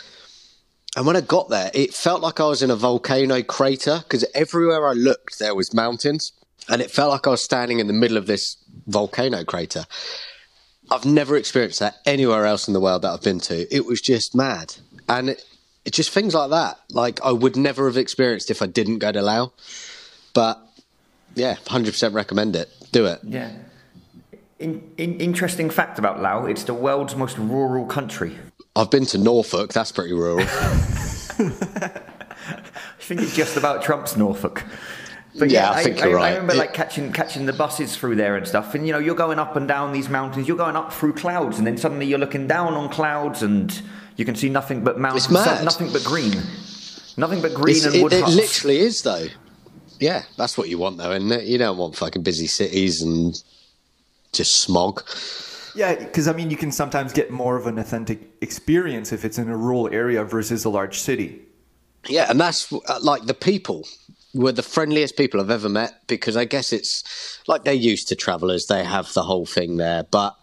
And 0.97 1.07
when 1.07 1.17
I 1.17 1.21
got 1.21 1.51
there, 1.51 1.71
it 1.75 1.93
felt 1.93 2.23
like 2.23 2.41
I 2.41 2.47
was 2.47 2.63
in 2.63 2.71
a 2.71 2.77
volcano 2.77 3.43
crater 3.43 4.01
because 4.03 4.25
everywhere 4.35 4.89
I 4.89 4.95
looked, 4.95 5.39
there 5.39 5.55
was 5.55 5.75
mountains. 5.75 6.33
And 6.69 6.81
it 6.81 6.91
felt 6.91 7.11
like 7.11 7.27
I 7.27 7.31
was 7.31 7.45
standing 7.45 7.79
in 7.79 7.87
the 7.87 7.93
middle 7.93 8.17
of 8.17 8.27
this 8.27 8.57
volcano 8.87 9.45
crater. 9.45 9.85
I've 10.91 11.05
never 11.05 11.37
experienced 11.37 11.81
that 11.81 11.97
anywhere 12.07 12.47
else 12.47 12.67
in 12.67 12.75
the 12.75 12.81
world 12.81 13.03
that 13.03 13.11
I've 13.11 13.23
been 13.23 13.41
to. 13.41 13.73
It 13.73 13.85
was 13.85 14.01
just 14.01 14.35
mad. 14.35 14.75
And 15.09 15.31
it, 15.31 15.45
it's 15.85 15.97
just 15.97 16.11
things 16.11 16.35
like 16.35 16.51
that. 16.51 16.81
Like 16.91 17.21
I 17.23 17.33
would 17.33 17.57
never 17.57 17.87
have 17.87 17.97
experienced 17.97 18.51
if 18.51 18.63
I 18.63 18.67
didn't 18.67 18.99
go 18.99 19.13
to 19.13 19.23
Laos. 19.23 19.51
But 20.35 20.61
Yeah, 21.35 21.57
hundred 21.67 21.93
percent 21.93 22.15
recommend 22.15 22.57
it. 22.57 22.71
Do 22.93 23.07
it. 23.07 23.21
Yeah. 23.23 23.53
In, 24.59 24.83
in, 24.97 25.21
interesting 25.21 25.71
fact 25.71 25.99
about 25.99 26.21
Laos: 26.21 26.49
it's 26.51 26.65
the 26.65 26.75
world's 26.75 27.15
most 27.15 27.39
rural 27.39 27.87
country. 27.87 28.37
I've 28.75 28.91
been 28.91 29.07
to 29.07 29.19
Norfolk. 29.19 29.73
That's 29.73 29.93
pretty 29.93 30.13
rural. 30.13 30.41
I 31.39 32.01
think 33.01 33.23
it's 33.23 33.35
just 33.37 33.57
about 33.57 33.83
Trump's 33.83 34.17
Norfolk. 34.17 34.65
But 35.39 35.51
Yeah, 35.51 35.71
I 35.71 35.83
think 35.83 36.01
you're 36.01 36.15
right. 36.15 36.33
I, 36.33 36.37
remember 36.37 36.55
It- 36.55 36.59
like 36.59 36.75
catching 36.75 37.13
catching 37.13 37.47
the 37.47 37.53
buses 37.53 37.97
through 37.97 38.17
there 38.17 38.37
and 38.37 38.47
stuff, 38.47 38.75
and 38.75 38.87
you 38.87 38.93
know 38.93 38.99
you're 38.99 39.15
going 39.15 39.39
up 39.39 39.57
and 39.57 39.69
down 39.69 39.93
these 39.93 40.09
mountains, 40.09 40.49
you're 40.49 40.57
going 40.57 40.77
up 40.77 40.93
through 40.93 41.13
clouds, 41.15 41.59
and 41.59 41.67
then 41.67 41.77
suddenly 41.77 42.07
you're 42.07 42.19
looking 42.19 42.47
down 42.47 42.75
on 42.75 42.89
clouds, 42.89 43.43
and 43.43 43.81
you 44.17 44.25
can 44.25 44.35
see 44.35 44.49
nothing 44.49 44.83
but 44.83 44.99
mountains, 44.99 45.31
nothing 45.31 45.93
but 45.93 46.03
green, 46.05 46.33
nothing 47.17 47.41
but 47.41 47.55
green 47.55 47.77
It's- 47.77 47.95
and 47.95 48.03
wood 48.03 48.13
it 48.13 48.23
huts. 48.25 48.35
literally 48.35 48.79
is 48.79 49.03
though. 49.03 49.27
Yeah, 50.01 50.23
that's 50.37 50.57
what 50.59 50.69
you 50.69 50.79
want 50.79 50.99
though, 50.99 51.13
isn't 51.13 51.31
it? 51.31 51.45
You 51.45 51.59
don't 51.59 51.77
want 51.79 51.97
fucking 51.97 52.23
busy 52.23 52.47
cities 52.47 53.03
and 53.03 53.35
just 54.39 54.61
smog. 54.61 55.05
Yeah, 55.75 55.95
because 55.95 56.27
I 56.27 56.33
mean, 56.33 56.51
you 56.51 56.57
can 56.57 56.73
sometimes 56.73 57.13
get 57.13 57.31
more 57.31 57.57
of 57.57 57.67
an 57.67 57.79
authentic 57.79 58.21
experience 58.41 59.13
if 59.13 59.25
it's 59.25 59.39
in 59.39 59.49
a 59.49 59.57
rural 59.57 59.89
area 59.93 60.25
versus 60.25 60.65
a 60.65 60.71
large 60.71 60.99
city. 60.99 61.43
Yeah, 62.09 62.31
and 62.31 62.41
that's 62.41 62.73
uh, 62.73 62.99
like 63.03 63.27
the 63.27 63.35
people 63.35 63.87
were 64.35 64.53
the 64.53 64.63
friendliest 64.63 65.17
people 65.17 65.41
I've 65.41 65.51
ever 65.51 65.69
met 65.69 66.07
because 66.07 66.37
I 66.37 66.45
guess 66.45 66.73
it's 66.73 67.41
like 67.47 67.65
they're 67.65 67.75
used 67.75 68.09
to 68.09 68.17
travelers. 68.17 68.67
They 68.67 68.85
have 68.85 69.13
the 69.13 69.23
whole 69.23 69.47
thing 69.47 69.77
there, 69.77 70.05
but 70.05 70.37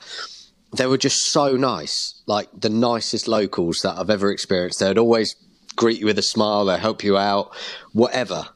they 0.76 0.88
were 0.88 0.98
just 0.98 1.32
so 1.32 1.56
nice. 1.56 2.22
Like 2.28 2.50
the 2.54 2.70
nicest 2.70 3.28
locals 3.28 3.82
that 3.82 3.98
I've 3.98 4.10
ever 4.10 4.32
experienced. 4.32 4.80
They'd 4.80 4.98
always 4.98 5.36
greet 5.76 6.00
you 6.00 6.06
with 6.06 6.20
a 6.20 6.24
smile. 6.24 6.66
they'd 6.66 6.80
help 6.80 7.04
you 7.04 7.18
out, 7.18 7.56
whatever. 7.94 8.48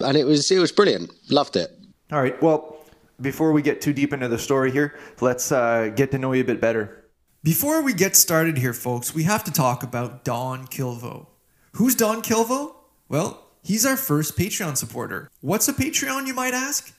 And 0.00 0.16
it 0.16 0.24
was 0.24 0.50
it 0.50 0.58
was 0.58 0.72
brilliant. 0.72 1.10
Loved 1.30 1.56
it. 1.56 1.70
All 2.12 2.22
right. 2.22 2.40
Well, 2.42 2.77
before 3.20 3.52
we 3.52 3.62
get 3.62 3.80
too 3.80 3.92
deep 3.92 4.12
into 4.12 4.28
the 4.28 4.38
story 4.38 4.70
here, 4.70 4.98
let's 5.20 5.50
uh, 5.52 5.90
get 5.94 6.10
to 6.12 6.18
know 6.18 6.32
you 6.32 6.42
a 6.42 6.46
bit 6.46 6.60
better. 6.60 7.04
Before 7.42 7.82
we 7.82 7.92
get 7.94 8.16
started 8.16 8.58
here, 8.58 8.72
folks, 8.72 9.14
we 9.14 9.22
have 9.24 9.44
to 9.44 9.52
talk 9.52 9.82
about 9.82 10.24
Don 10.24 10.66
Kilvo. 10.66 11.26
Who's 11.72 11.94
Don 11.94 12.22
Kilvo? 12.22 12.74
Well, 13.08 13.46
he's 13.62 13.86
our 13.86 13.96
first 13.96 14.36
Patreon 14.36 14.76
supporter. 14.76 15.30
What's 15.40 15.68
a 15.68 15.72
Patreon, 15.72 16.26
you 16.26 16.34
might 16.34 16.54
ask? 16.54 16.92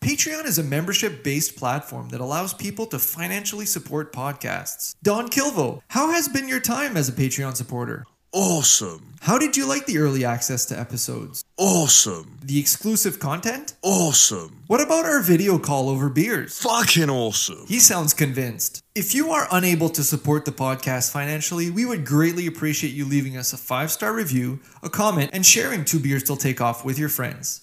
Patreon 0.00 0.46
is 0.46 0.58
a 0.58 0.62
membership 0.62 1.22
based 1.22 1.56
platform 1.56 2.08
that 2.08 2.20
allows 2.20 2.54
people 2.54 2.86
to 2.86 2.98
financially 2.98 3.66
support 3.66 4.12
podcasts. 4.12 4.94
Don 5.02 5.28
Kilvo, 5.28 5.82
how 5.88 6.10
has 6.12 6.28
been 6.28 6.48
your 6.48 6.60
time 6.60 6.96
as 6.96 7.08
a 7.08 7.12
Patreon 7.12 7.54
supporter? 7.54 8.06
Awesome. 8.32 9.14
How 9.18 9.38
did 9.38 9.56
you 9.56 9.66
like 9.66 9.86
the 9.86 9.98
early 9.98 10.24
access 10.24 10.64
to 10.66 10.78
episodes? 10.78 11.42
Awesome. 11.56 12.38
The 12.44 12.60
exclusive 12.60 13.18
content? 13.18 13.74
Awesome. 13.82 14.62
What 14.68 14.80
about 14.80 15.04
our 15.04 15.20
video 15.20 15.58
call 15.58 15.88
over 15.88 16.08
beers? 16.08 16.56
Fucking 16.62 17.10
awesome. 17.10 17.66
He 17.66 17.80
sounds 17.80 18.14
convinced. 18.14 18.84
If 18.94 19.16
you 19.16 19.30
are 19.30 19.48
unable 19.50 19.88
to 19.90 20.04
support 20.04 20.44
the 20.44 20.52
podcast 20.52 21.10
financially, 21.10 21.72
we 21.72 21.84
would 21.84 22.06
greatly 22.06 22.46
appreciate 22.46 22.92
you 22.94 23.04
leaving 23.04 23.36
us 23.36 23.52
a 23.52 23.56
five 23.56 23.90
star 23.90 24.12
review, 24.12 24.60
a 24.80 24.88
comment, 24.88 25.30
and 25.32 25.44
sharing 25.44 25.84
Two 25.84 25.98
Beers 25.98 26.22
Till 26.22 26.36
Take 26.36 26.60
Off 26.60 26.84
with 26.84 27.00
your 27.00 27.08
friends. 27.08 27.62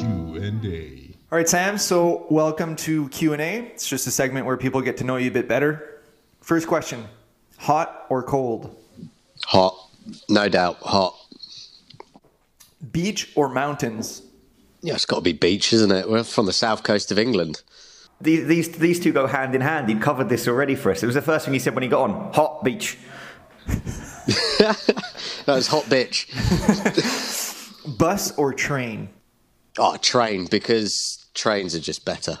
Q&A. 0.00 1.14
All 1.30 1.38
right, 1.38 1.48
Sam. 1.48 1.78
So, 1.78 2.26
welcome 2.28 2.74
to 2.76 3.08
Q 3.10 3.34
and 3.34 3.40
A. 3.42 3.58
It's 3.66 3.88
just 3.88 4.08
a 4.08 4.10
segment 4.10 4.46
where 4.46 4.56
people 4.56 4.80
get 4.80 4.96
to 4.96 5.04
know 5.04 5.16
you 5.16 5.30
a 5.30 5.32
bit 5.32 5.46
better. 5.46 5.87
First 6.48 6.66
question: 6.66 7.04
Hot 7.58 8.06
or 8.08 8.22
cold? 8.22 8.74
Hot, 9.44 9.76
no 10.30 10.48
doubt. 10.48 10.78
Hot. 10.80 11.14
Beach 12.90 13.30
or 13.34 13.50
mountains? 13.50 14.22
Yeah, 14.80 14.94
it's 14.94 15.04
got 15.04 15.16
to 15.16 15.20
be 15.20 15.34
beach, 15.34 15.74
isn't 15.74 15.92
it? 15.92 16.08
We're 16.08 16.24
from 16.24 16.46
the 16.46 16.54
south 16.54 16.84
coast 16.84 17.12
of 17.12 17.18
England. 17.18 17.60
These, 18.22 18.46
these 18.46 18.70
these 18.78 18.98
two 18.98 19.12
go 19.12 19.26
hand 19.26 19.54
in 19.54 19.60
hand. 19.60 19.90
He 19.90 19.96
covered 19.96 20.30
this 20.30 20.48
already 20.48 20.74
for 20.74 20.90
us. 20.90 21.02
It 21.02 21.06
was 21.06 21.16
the 21.16 21.20
first 21.20 21.44
thing 21.44 21.52
he 21.52 21.60
said 21.60 21.74
when 21.74 21.82
he 21.82 21.88
got 21.90 22.08
on. 22.08 22.32
Hot 22.32 22.64
beach. 22.64 22.96
that 23.66 25.44
was 25.48 25.66
hot 25.66 25.84
bitch. 25.84 26.24
Bus 27.98 28.32
or 28.38 28.54
train? 28.54 29.10
Oh, 29.76 29.98
train 29.98 30.46
because 30.46 31.26
trains 31.34 31.74
are 31.74 31.80
just 31.80 32.06
better. 32.06 32.38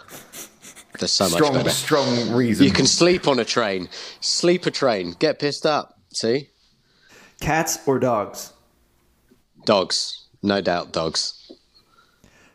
They're 0.98 1.08
so 1.08 1.24
much 1.24 1.32
Strong 1.34 1.52
better. 1.54 1.70
strong 1.70 2.32
reason. 2.32 2.64
You 2.66 2.72
can 2.72 2.86
sleep 2.86 3.28
on 3.28 3.38
a 3.38 3.44
train. 3.44 3.88
Sleep 4.20 4.66
a 4.66 4.70
train. 4.70 5.14
Get 5.18 5.38
pissed 5.38 5.64
up. 5.66 5.98
See? 6.12 6.50
Cats 7.40 7.78
or 7.86 7.98
dogs? 7.98 8.52
Dogs. 9.64 10.26
No 10.42 10.60
doubt 10.60 10.92
dogs. 10.92 11.50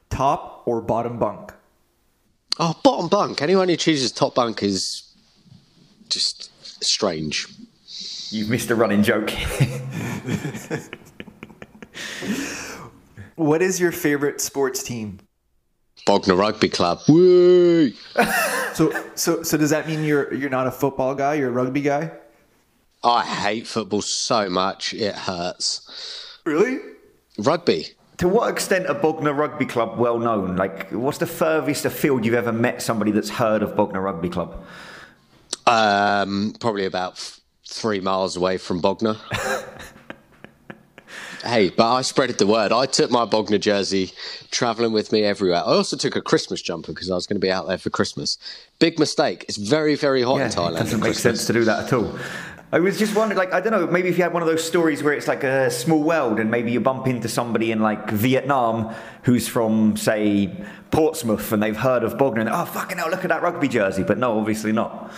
Top 0.09 0.63
or 0.65 0.81
bottom 0.81 1.17
bunk? 1.19 1.53
Oh, 2.59 2.79
bottom 2.83 3.07
bunk. 3.07 3.41
Anyone 3.41 3.69
who 3.69 3.75
chooses 3.75 4.11
top 4.11 4.35
bunk 4.35 4.61
is 4.61 5.03
just 6.09 6.51
strange. 6.83 7.47
You've 8.29 8.49
missed 8.49 8.69
a 8.69 8.75
running 8.75 9.03
joke. 9.03 9.31
What 13.35 13.63
is 13.63 13.79
your 13.79 13.91
favorite 13.91 14.39
sports 14.41 14.83
team? 14.83 15.19
Bognor 16.05 16.35
Rugby 16.35 16.69
Club. 16.69 16.99
Woo! 17.07 17.91
So, 18.73 18.91
so, 19.13 19.43
so 19.43 19.55
does 19.55 19.69
that 19.69 19.87
mean 19.87 20.03
you're 20.03 20.33
you're 20.33 20.49
not 20.49 20.65
a 20.65 20.71
football 20.71 21.13
guy? 21.13 21.35
You're 21.35 21.49
a 21.49 21.51
rugby 21.51 21.81
guy? 21.81 22.09
I 23.03 23.23
hate 23.23 23.67
football 23.67 24.01
so 24.01 24.49
much. 24.49 24.95
It 24.95 25.13
hurts. 25.13 26.39
Really? 26.43 26.79
Rugby. 27.37 27.89
to 28.17 28.27
what 28.27 28.49
extent 28.49 28.87
are 28.87 28.95
Bognor 28.95 29.33
Rugby 29.33 29.67
Club 29.67 29.99
well 29.99 30.17
known? 30.17 30.55
Like, 30.55 30.89
what's 30.89 31.19
the 31.19 31.27
furthest 31.27 31.85
afield 31.85 32.25
you've 32.25 32.33
ever 32.33 32.51
met 32.51 32.81
somebody 32.81 33.11
that's 33.11 33.29
heard 33.29 33.61
of 33.61 33.75
Bognor 33.75 34.01
Rugby 34.01 34.29
Club? 34.29 34.63
Um, 35.67 36.55
probably 36.59 36.85
about 36.85 37.11
f- 37.13 37.41
three 37.67 37.99
miles 37.99 38.35
away 38.35 38.57
from 38.57 38.81
Bognor. 38.81 39.17
hey, 41.43 41.69
but 41.69 41.91
I 41.91 42.01
spreaded 42.01 42.37
the 42.37 42.47
word. 42.47 42.71
I 42.71 42.85
took 42.85 43.11
my 43.11 43.25
Bognor 43.25 43.57
jersey 43.57 44.11
travelling 44.51 44.93
with 44.93 45.11
me 45.11 45.23
everywhere. 45.23 45.57
I 45.59 45.61
also 45.61 45.97
took 45.97 46.15
a 46.15 46.21
Christmas 46.21 46.61
jumper 46.61 46.93
because 46.93 47.11
I 47.11 47.15
was 47.15 47.27
going 47.27 47.35
to 47.35 47.45
be 47.45 47.51
out 47.51 47.67
there 47.67 47.77
for 47.77 47.89
Christmas. 47.89 48.37
Big 48.79 48.99
mistake. 48.99 49.45
It's 49.47 49.57
very, 49.57 49.95
very 49.95 50.21
hot 50.21 50.41
in 50.41 50.47
Thailand. 50.47 50.75
it 50.75 50.79
doesn't 50.79 50.99
make 51.01 51.15
sense 51.15 51.45
to 51.47 51.53
do 51.53 51.63
that 51.65 51.85
at 51.85 51.93
all. 51.93 52.17
I 52.71 52.79
was 52.79 52.97
just 52.97 53.15
wondering, 53.15 53.37
like, 53.37 53.53
I 53.53 53.61
don't 53.61 53.71
know, 53.71 53.85
maybe 53.85 54.09
if 54.09 54.17
you 54.17 54.23
had 54.23 54.33
one 54.33 54.41
of 54.41 54.47
those 54.47 54.63
stories 54.63 55.03
where 55.03 55.13
it's 55.13 55.27
like 55.27 55.43
a 55.43 55.69
small 55.69 56.01
world 56.01 56.39
and 56.39 56.49
maybe 56.49 56.71
you 56.71 56.79
bump 56.79 57.05
into 57.05 57.29
somebody 57.29 57.71
in 57.71 57.81
like 57.81 58.09
Vietnam 58.09 58.95
who's 59.21 59.47
from, 59.47 59.95
say, 59.95 60.51
Portsmouth 60.89 61.51
and 61.51 61.61
they've 61.61 61.77
heard 61.77 62.03
of 62.03 62.17
Bognor 62.17 62.41
and, 62.41 62.49
oh, 62.49 62.65
fucking 62.65 62.97
hell, 62.97 63.11
look 63.11 63.23
at 63.23 63.29
that 63.29 63.43
rugby 63.43 63.67
jersey. 63.67 64.01
But 64.01 64.17
no, 64.17 64.39
obviously 64.39 64.71
not. 64.71 65.13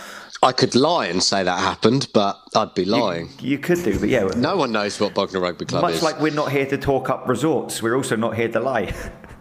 I 0.46 0.52
could 0.52 0.76
lie 0.76 1.06
and 1.06 1.20
say 1.20 1.42
that 1.42 1.58
happened, 1.58 2.06
but 2.14 2.40
I'd 2.54 2.72
be 2.72 2.84
lying. 2.84 3.30
You 3.40 3.58
could 3.58 3.82
do, 3.82 3.98
but 3.98 4.08
yeah. 4.08 4.22
No 4.36 4.56
one 4.56 4.70
knows 4.70 5.00
what 5.00 5.12
Bognor 5.12 5.40
Rugby 5.40 5.64
Club 5.64 5.82
Much 5.82 5.94
is. 5.94 6.02
Much 6.02 6.12
like 6.12 6.22
we're 6.22 6.32
not 6.32 6.52
here 6.52 6.66
to 6.66 6.78
talk 6.78 7.10
up 7.10 7.26
resorts, 7.26 7.82
we're 7.82 7.96
also 7.96 8.14
not 8.14 8.36
here 8.36 8.48
to 8.48 8.60
lie. 8.60 8.94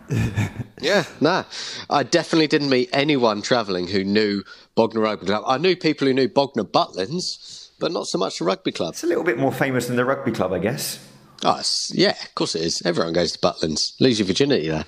Yeah, 0.81 1.05
nah. 1.19 1.45
I 1.89 2.03
definitely 2.03 2.45
didn't 2.45 2.69
meet 2.69 2.89
anyone 2.93 3.41
travelling 3.41 3.87
who 3.87 4.03
knew 4.03 4.43
Bognor 4.75 5.01
Rugby 5.01 5.25
Club. 5.25 5.43
I 5.47 5.57
knew 5.57 5.75
people 5.75 6.05
who 6.05 6.13
knew 6.13 6.27
Bognor 6.27 6.65
Butlins, 6.65 7.69
but 7.79 7.91
not 7.91 8.07
so 8.07 8.19
much 8.19 8.37
the 8.37 8.45
rugby 8.45 8.71
club. 8.71 8.93
It's 8.93 9.03
a 9.03 9.07
little 9.07 9.23
bit 9.23 9.39
more 9.39 9.51
famous 9.51 9.87
than 9.87 9.95
the 9.95 10.05
rugby 10.05 10.31
club, 10.31 10.53
I 10.53 10.59
guess. 10.59 10.99
Oh, 11.43 11.61
yeah, 11.91 12.11
of 12.23 12.35
course 12.35 12.55
it 12.55 12.61
is. 12.61 12.81
Everyone 12.85 13.13
goes 13.13 13.31
to 13.31 13.39
Butlins. 13.39 13.99
Lose 13.99 14.19
your 14.19 14.27
virginity 14.27 14.67
there. 14.69 14.85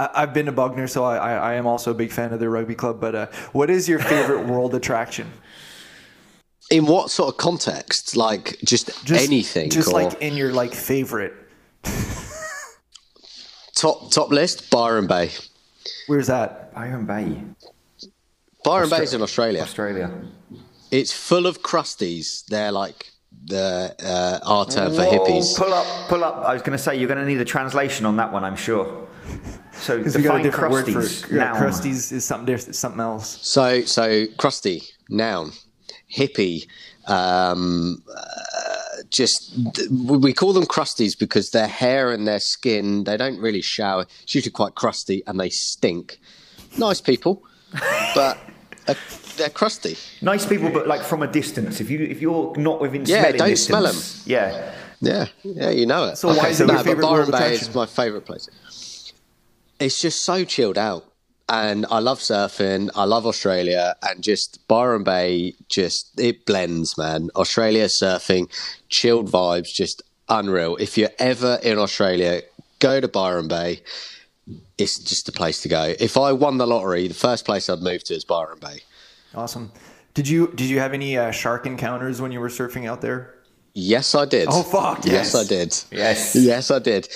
I, 0.00 0.22
I've 0.22 0.32
been 0.32 0.46
to 0.46 0.52
Bognor, 0.52 0.88
so 0.88 1.04
I, 1.04 1.16
I, 1.16 1.32
I 1.34 1.54
am 1.54 1.66
also 1.66 1.90
a 1.90 1.94
big 1.94 2.10
fan 2.10 2.32
of 2.32 2.40
their 2.40 2.50
rugby 2.50 2.74
club. 2.74 3.00
But 3.00 3.14
uh, 3.14 3.26
what 3.52 3.68
is 3.68 3.88
your 3.88 3.98
favorite 3.98 4.46
world 4.50 4.74
attraction? 4.74 5.30
In 6.70 6.86
what 6.86 7.10
sort 7.10 7.34
of 7.34 7.36
context? 7.36 8.16
Like 8.16 8.56
just, 8.64 9.04
Just 9.04 9.26
anything? 9.26 9.70
Just 9.70 9.88
or 9.88 10.02
like 10.02 10.22
in 10.22 10.36
your 10.36 10.52
like 10.52 10.72
favorite. 10.72 11.34
top 13.74 14.10
top 14.10 14.30
list? 14.30 14.70
Byron 14.70 15.06
Bay. 15.06 15.30
Where's 16.06 16.28
that? 16.28 16.74
Byron 16.74 17.06
Bay, 17.06 17.42
Byron 18.64 18.88
Bay 18.88 19.02
is 19.02 19.14
in 19.14 19.22
Australia. 19.22 19.60
Australia. 19.62 20.10
It's 20.90 21.12
full 21.12 21.46
of 21.46 21.62
crusties. 21.62 22.44
They're 22.46 22.72
like 22.72 23.10
the 23.44 23.94
uh, 24.02 24.38
our 24.48 24.66
term 24.66 24.94
for 24.94 25.02
hippies. 25.02 25.56
Pull 25.56 25.72
up, 25.72 26.08
pull 26.08 26.24
up. 26.24 26.44
I 26.44 26.52
was 26.52 26.62
going 26.62 26.76
to 26.76 26.82
say 26.82 26.96
you're 26.96 27.08
going 27.08 27.20
to 27.20 27.26
need 27.26 27.40
a 27.40 27.44
translation 27.44 28.06
on 28.06 28.16
that 28.16 28.32
one, 28.32 28.44
I'm 28.44 28.56
sure. 28.56 29.08
So 29.80 29.98
Because 29.98 30.16
we 30.16 30.22
got 30.22 30.40
a 30.40 30.42
define 30.42 30.42
different 30.44 30.72
word 30.72 30.86
crusties. 30.86 31.24
for 31.26 31.34
yeah, 31.34 31.44
noun. 31.44 31.56
crusties 31.62 32.12
is 32.12 32.24
something 32.24 32.46
different, 32.46 32.74
something 32.76 33.00
else. 33.00 33.38
So, 33.42 33.82
so 33.82 34.26
crusty, 34.38 34.82
noun, 35.08 35.52
hippie. 36.14 36.66
Um, 37.06 38.02
uh, 38.14 39.02
just 39.10 39.56
we 39.90 40.32
call 40.32 40.52
them 40.52 40.64
crusties 40.64 41.18
because 41.18 41.50
their 41.50 41.66
hair 41.66 42.12
and 42.12 42.28
their 42.28 42.38
skin 42.40 43.04
they 43.04 43.16
don't 43.16 43.38
really 43.40 43.62
shower. 43.62 44.06
It's 44.22 44.34
usually 44.34 44.52
quite 44.52 44.74
crusty 44.74 45.22
and 45.26 45.40
they 45.40 45.48
stink. 45.50 46.20
Nice 46.78 47.00
people, 47.00 47.42
but 48.14 48.38
uh, 48.86 48.94
they're 49.36 49.48
crusty. 49.48 49.96
Nice 50.22 50.46
people, 50.46 50.70
but 50.70 50.86
like 50.86 51.02
from 51.02 51.22
a 51.22 51.26
distance. 51.26 51.80
If 51.80 51.90
you 51.90 52.00
if 52.00 52.20
you're 52.20 52.54
not 52.56 52.80
within 52.80 53.04
Yeah, 53.06 53.20
smelling 53.22 53.38
don't 53.38 53.48
distance, 53.48 53.66
smell 53.66 53.86
'em. 53.86 53.96
Yeah, 54.26 54.72
Yeah, 55.00 55.26
yeah, 55.42 55.70
you 55.70 55.86
know 55.86 56.04
it. 56.04 56.16
So 56.18 56.28
why 56.28 56.48
is 56.48 56.60
it 56.60 56.66
No, 56.66 56.74
your 56.74 56.84
favorite 56.84 57.02
Byron 57.02 57.30
Bay 57.30 57.54
is 57.54 57.74
my 57.74 57.86
favourite 57.86 58.26
place. 58.26 58.46
It's 59.80 60.00
just 60.00 60.24
so 60.24 60.44
chilled 60.44 60.76
out, 60.76 61.04
and 61.48 61.86
I 61.90 61.98
love 62.00 62.20
surfing. 62.20 62.90
I 62.94 63.04
love 63.04 63.26
Australia, 63.26 63.96
and 64.02 64.22
just 64.22 64.66
Byron 64.68 65.04
Bay, 65.04 65.54
just 65.68 66.20
it 66.20 66.44
blends, 66.46 66.98
man. 66.98 67.30
Australia 67.34 67.86
surfing, 67.86 68.48
chilled 68.90 69.30
vibes, 69.30 69.72
just 69.72 70.02
unreal. 70.28 70.76
If 70.76 70.98
you're 70.98 71.10
ever 71.18 71.58
in 71.62 71.78
Australia, 71.78 72.42
go 72.78 73.00
to 73.00 73.08
Byron 73.08 73.48
Bay. 73.48 73.80
It's 74.76 74.98
just 74.98 75.26
the 75.26 75.32
place 75.32 75.62
to 75.62 75.68
go. 75.68 75.94
If 75.98 76.16
I 76.16 76.32
won 76.32 76.58
the 76.58 76.66
lottery, 76.66 77.08
the 77.08 77.14
first 77.14 77.44
place 77.44 77.68
I'd 77.70 77.80
move 77.80 78.04
to 78.04 78.14
is 78.14 78.24
Byron 78.24 78.58
Bay. 78.60 78.82
Awesome. 79.34 79.72
Did 80.12 80.28
you 80.28 80.48
did 80.48 80.68
you 80.68 80.78
have 80.80 80.92
any 80.92 81.16
uh, 81.16 81.30
shark 81.30 81.66
encounters 81.66 82.20
when 82.20 82.32
you 82.32 82.40
were 82.40 82.48
surfing 82.48 82.86
out 82.86 83.00
there? 83.00 83.34
Yes, 83.72 84.14
I 84.14 84.24
did. 84.24 84.48
Oh, 84.50 84.62
fuck, 84.64 85.04
Yes, 85.06 85.32
yes. 85.32 85.34
I 85.34 85.44
did. 85.48 85.78
Yes. 85.92 86.34
Yes, 86.34 86.70
I 86.72 86.80
did. 86.80 87.08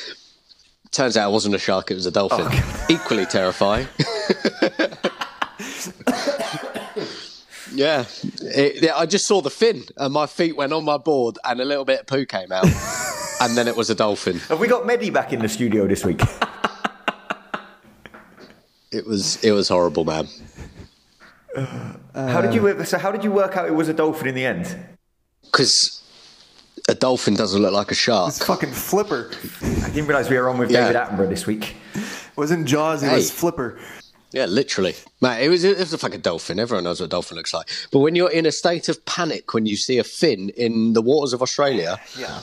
Turns 0.94 1.16
out 1.16 1.28
it 1.28 1.32
wasn't 1.32 1.56
a 1.56 1.58
shark; 1.58 1.90
it 1.90 1.94
was 1.94 2.06
a 2.06 2.12
dolphin. 2.12 2.46
Oh, 2.48 2.86
Equally 2.88 3.26
terrifying. 3.26 3.88
yeah. 7.72 8.04
It- 8.42 8.80
yeah, 8.80 8.96
I 8.96 9.04
just 9.06 9.26
saw 9.26 9.40
the 9.40 9.50
fin, 9.50 9.82
and 9.96 10.14
my 10.14 10.26
feet 10.26 10.56
went 10.56 10.72
on 10.72 10.84
my 10.84 10.96
board, 10.98 11.36
and 11.44 11.60
a 11.60 11.64
little 11.64 11.84
bit 11.84 11.98
of 12.00 12.06
poo 12.06 12.24
came 12.24 12.52
out, 12.52 12.64
and 13.40 13.56
then 13.56 13.66
it 13.66 13.76
was 13.76 13.90
a 13.90 13.94
dolphin. 13.96 14.38
Have 14.48 14.60
we 14.60 14.68
got 14.68 14.86
Medi 14.86 15.10
back 15.10 15.32
in 15.32 15.40
the 15.40 15.48
studio 15.48 15.88
this 15.88 16.04
week? 16.04 16.20
It 18.92 19.04
was 19.04 19.42
it 19.42 19.50
was 19.50 19.68
horrible, 19.68 20.04
man. 20.04 20.28
how 22.14 22.40
did 22.40 22.54
you 22.54 22.84
so 22.84 22.98
how 22.98 23.10
did 23.10 23.24
you 23.24 23.32
work 23.32 23.56
out 23.56 23.66
it 23.66 23.74
was 23.74 23.88
a 23.88 23.94
dolphin 23.94 24.28
in 24.28 24.36
the 24.36 24.46
end? 24.46 24.76
Because 25.42 26.03
a 26.88 26.94
dolphin 26.94 27.34
doesn't 27.34 27.60
look 27.62 27.72
like 27.72 27.90
a 27.90 27.94
shark. 27.94 28.28
It's 28.28 28.44
fucking 28.44 28.72
Flipper. 28.72 29.30
I 29.62 29.88
didn't 29.90 30.06
realise 30.06 30.28
we 30.28 30.36
were 30.36 30.48
on 30.48 30.58
with 30.58 30.70
Yeah. 30.70 30.92
David 30.92 30.96
Attenborough 31.00 31.28
this 31.28 31.46
week. 31.46 31.76
It 31.94 32.02
wasn't 32.36 32.66
Jaws. 32.66 33.02
It 33.02 33.12
was 33.12 33.30
Flipper. 33.30 33.78
Yeah, 34.32 34.46
literally. 34.46 34.94
Man, 35.20 35.40
it 35.40 35.48
was 35.48 35.62
it 35.64 35.78
was 35.78 36.02
like 36.02 36.14
a 36.14 36.18
dolphin. 36.18 36.58
Everyone 36.58 36.84
knows 36.84 37.00
what 37.00 37.06
a 37.06 37.08
dolphin 37.08 37.36
looks 37.36 37.54
like. 37.54 37.68
But 37.92 38.00
when 38.00 38.14
you're 38.16 38.30
in 38.32 38.46
a 38.46 38.52
state 38.52 38.88
of 38.88 39.04
panic 39.06 39.54
when 39.54 39.64
you 39.66 39.76
see 39.76 39.98
a 39.98 40.04
fin 40.04 40.50
in 40.50 40.92
the 40.92 41.00
waters 41.02 41.32
of 41.32 41.40
Australia, 41.40 42.00
Yeah. 42.18 42.40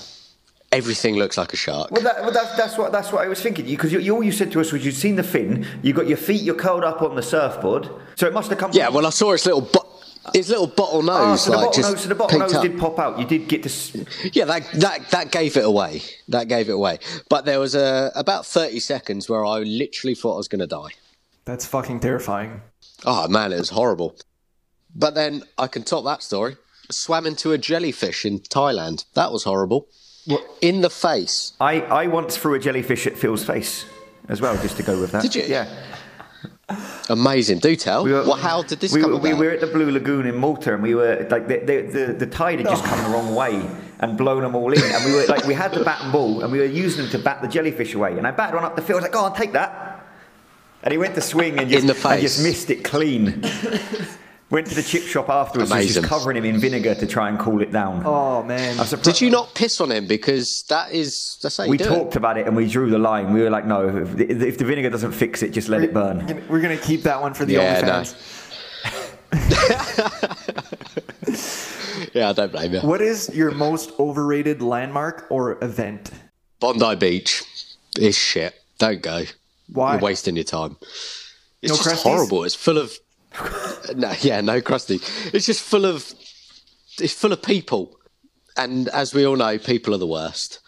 everything 0.71 1.17
looks 1.17 1.37
like 1.37 1.51
a 1.51 1.57
shark. 1.57 1.91
Well, 1.91 2.01
that, 2.01 2.21
well 2.21 2.31
that's, 2.31 2.55
that's 2.55 2.77
what 2.77 2.93
that's 2.93 3.11
what 3.11 3.25
I 3.25 3.27
was 3.27 3.41
thinking. 3.41 3.65
Because 3.65 3.91
you, 3.91 3.99
you, 3.99 4.15
all 4.15 4.23
you 4.23 4.31
said 4.31 4.51
to 4.53 4.61
us 4.61 4.71
was 4.71 4.85
you'd 4.85 4.95
seen 4.95 5.17
the 5.17 5.23
fin, 5.23 5.67
you 5.83 5.91
got 5.93 6.07
your 6.07 6.17
feet, 6.17 6.41
you're 6.41 6.55
curled 6.55 6.85
up 6.85 7.01
on 7.01 7.15
the 7.15 7.21
surfboard, 7.21 7.89
so 8.15 8.25
it 8.25 8.33
must 8.33 8.49
have 8.49 8.57
come. 8.57 8.71
Yeah, 8.73 8.87
well, 8.87 9.05
I 9.05 9.09
saw 9.09 9.33
its 9.33 9.45
little 9.45 9.61
its 10.33 10.49
little 10.49 10.67
bottle 10.67 10.99
Oh, 11.09 11.29
nose, 11.31 11.43
so 11.43 11.51
the 11.51 11.57
like 11.57 11.65
bottle 11.67 11.81
just 11.81 11.91
nose, 11.93 12.01
so 12.03 12.09
the 12.09 12.15
bottle 12.15 12.39
nose 12.39 12.53
up. 12.53 12.61
did 12.61 12.77
pop 12.79 12.99
out. 12.99 13.19
You 13.19 13.25
did 13.25 13.47
get 13.47 13.63
to. 13.63 13.69
s- 13.69 13.95
Yeah, 14.33 14.45
that 14.45 14.71
that 14.73 15.09
that 15.11 15.31
gave 15.31 15.57
it 15.57 15.65
away. 15.65 16.01
That 16.27 16.47
gave 16.47 16.69
it 16.69 16.73
away. 16.73 16.99
But 17.29 17.45
there 17.45 17.59
was 17.59 17.75
a 17.75 18.11
about 18.15 18.45
thirty 18.45 18.79
seconds 18.79 19.29
where 19.29 19.45
I 19.45 19.59
literally 19.59 20.15
thought 20.15 20.33
I 20.35 20.37
was 20.37 20.47
going 20.47 20.59
to 20.59 20.67
die. 20.67 20.89
That's 21.45 21.65
fucking 21.65 21.99
terrifying. 22.01 22.61
Oh 23.05 23.27
man, 23.27 23.51
it 23.51 23.59
was 23.59 23.69
horrible. 23.71 24.15
But 24.95 25.15
then 25.15 25.43
I 25.57 25.67
can 25.67 25.83
top 25.83 26.03
that 26.05 26.21
story. 26.21 26.57
Swam 26.91 27.25
into 27.25 27.51
a 27.53 27.57
jellyfish 27.57 28.25
in 28.25 28.39
Thailand. 28.39 29.05
That 29.13 29.31
was 29.31 29.43
horrible. 29.45 29.87
What? 30.25 30.43
In 30.61 30.81
the 30.81 30.89
face. 30.89 31.53
I, 31.59 31.81
I 31.81 32.07
once 32.07 32.37
threw 32.37 32.53
a 32.53 32.59
jellyfish 32.59 33.07
at 33.07 33.17
Phil's 33.17 33.43
face 33.45 33.85
as 34.29 34.39
well, 34.41 34.55
just 34.61 34.77
to 34.77 34.83
go 34.83 34.99
with 34.99 35.11
that. 35.13 35.23
Did 35.23 35.33
you? 35.35 35.43
Yeah. 35.47 35.67
Amazing. 37.09 37.59
Do 37.59 37.75
tell. 37.75 38.03
We 38.03 38.13
were- 38.13 38.23
well, 38.23 38.35
how 38.35 38.63
did 38.63 38.79
this 38.79 38.93
we, 38.93 39.01
come 39.01 39.21
we 39.21 39.33
were 39.33 39.51
at 39.51 39.61
the 39.61 39.67
Blue 39.67 39.91
Lagoon 39.91 40.25
in 40.25 40.35
Malta, 40.35 40.73
and 40.73 40.83
we 40.83 40.95
were 40.95 41.27
like 41.29 41.47
the 41.47 41.57
the, 41.57 41.81
the, 41.81 42.13
the 42.13 42.27
tide 42.27 42.59
had 42.59 42.67
just 42.67 42.83
oh. 42.83 42.87
come 42.87 43.03
the 43.03 43.09
wrong 43.09 43.35
way 43.35 43.61
and 43.99 44.17
blown 44.17 44.41
them 44.41 44.55
all 44.55 44.71
in, 44.71 44.81
and 44.81 45.05
we 45.05 45.13
were 45.13 45.25
like 45.25 45.45
we 45.45 45.53
had 45.53 45.73
the 45.73 45.83
bat 45.83 46.01
and 46.03 46.11
ball, 46.11 46.43
and 46.43 46.51
we 46.51 46.59
were 46.59 46.65
using 46.65 47.03
them 47.03 47.11
to 47.11 47.19
bat 47.19 47.41
the 47.41 47.47
jellyfish 47.47 47.93
away, 47.93 48.17
and 48.17 48.25
I 48.25 48.31
batted 48.31 48.55
one 48.55 48.63
up 48.63 48.75
the 48.75 48.81
field. 48.81 48.97
I 48.97 49.01
was 49.01 49.03
like, 49.03 49.13
"Go 49.13 49.25
on, 49.25 49.35
take 49.35 49.53
that," 49.53 50.05
and 50.83 50.91
he 50.91 50.97
went 50.97 51.15
to 51.15 51.21
swing 51.21 51.59
and 51.59 51.69
just, 51.69 52.05
and 52.05 52.21
just 52.21 52.43
missed 52.43 52.69
it 52.69 52.83
clean. 52.83 53.43
went 54.51 54.67
to 54.67 54.75
the 54.75 54.83
chip 54.83 55.03
shop 55.03 55.29
afterwards, 55.29 55.71
and 55.71 55.79
was 55.79 55.93
just 55.95 56.05
covering 56.07 56.37
him 56.37 56.45
in 56.45 56.59
vinegar 56.59 56.93
to 56.95 57.07
try 57.07 57.29
and 57.29 57.39
cool 57.39 57.61
it 57.61 57.71
down. 57.71 58.03
Oh 58.05 58.43
man. 58.43 58.79
I'm 58.79 58.85
surprised. 58.85 59.05
Did 59.05 59.21
you 59.21 59.29
not 59.31 59.53
piss 59.55 59.81
on 59.81 59.91
him? 59.91 60.05
Because 60.05 60.63
that 60.69 60.91
is 60.91 61.37
that's 61.41 61.57
how 61.57 61.63
you 61.63 61.71
We 61.71 61.77
do 61.77 61.85
talked 61.85 62.15
about 62.15 62.37
it 62.37 62.45
and 62.47 62.55
we 62.55 62.67
drew 62.67 62.89
the 62.89 62.99
line. 62.99 63.33
We 63.33 63.41
were 63.41 63.49
like, 63.49 63.65
no, 63.65 63.87
if 63.87 64.15
the, 64.15 64.29
if 64.47 64.57
the 64.57 64.65
vinegar 64.65 64.89
doesn't 64.89 65.13
fix 65.13 65.41
it, 65.41 65.51
just 65.51 65.69
let 65.69 65.81
it 65.83 65.93
burn. 65.93 66.43
We're 66.49 66.61
gonna 66.61 66.77
keep 66.77 67.01
that 67.03 67.21
one 67.21 67.33
for 67.33 67.45
the 67.45 67.53
Yeah, 67.53 67.81
no. 67.81 68.01
OnlyFans. 68.01 68.15
it. 71.27 71.67
Yeah, 72.13 72.29
I 72.29 72.33
don't 72.33 72.51
blame 72.51 72.73
you. 72.73 72.79
What 72.81 72.99
is 73.01 73.29
your 73.33 73.51
most 73.51 73.91
overrated 73.99 74.61
landmark 74.61 75.27
or 75.29 75.63
event? 75.63 76.11
Bondi 76.59 76.95
Beach 76.95 77.43
is 77.97 78.17
shit. 78.17 78.53
Don't 78.79 79.01
go. 79.01 79.23
Why? 79.71 79.93
You're 79.93 80.01
wasting 80.01 80.35
your 80.35 80.43
time. 80.43 80.77
It's 81.61 81.71
No 81.71 81.77
just 81.77 81.87
crusties? 81.89 82.03
horrible. 82.03 82.43
It's 82.43 82.55
full 82.55 82.77
of 82.77 82.91
no, 83.95 84.13
yeah, 84.21 84.41
no 84.41 84.61
crusty. 84.61 84.99
It's 85.33 85.45
just 85.45 85.61
full 85.61 85.85
of 85.85 86.13
it's 86.99 87.13
full 87.13 87.31
of 87.31 87.41
people, 87.41 87.97
and 88.57 88.87
as 88.89 89.13
we 89.13 89.25
all 89.25 89.35
know, 89.35 89.57
people 89.57 89.93
are 89.93 89.97
the 89.97 90.07
worst. 90.07 90.59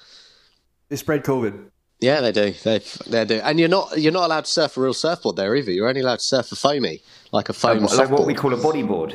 They 0.90 0.96
spread 0.96 1.24
COVID. 1.24 1.70
Yeah, 2.00 2.22
they 2.22 2.32
do. 2.32 2.52
They 2.64 2.80
they 3.08 3.26
do. 3.26 3.40
And 3.44 3.60
you're 3.60 3.70
not 3.70 3.98
you're 3.98 4.12
not 4.12 4.26
allowed 4.26 4.46
to 4.46 4.52
surf 4.52 4.78
a 4.78 4.82
real 4.82 4.94
surfboard 4.94 5.36
there 5.36 5.56
either. 5.56 5.72
You're 5.72 5.88
only 5.88 6.02
allowed 6.02 6.20
to 6.20 6.26
surf 6.26 6.52
a 6.52 6.56
foamy, 6.56 7.02
like 7.32 7.50
a 7.50 7.54
foam 7.54 7.84
Like, 7.84 7.98
like 7.98 8.10
what 8.10 8.26
we 8.26 8.34
call 8.34 8.54
a 8.54 8.58
bodyboard. 8.58 9.14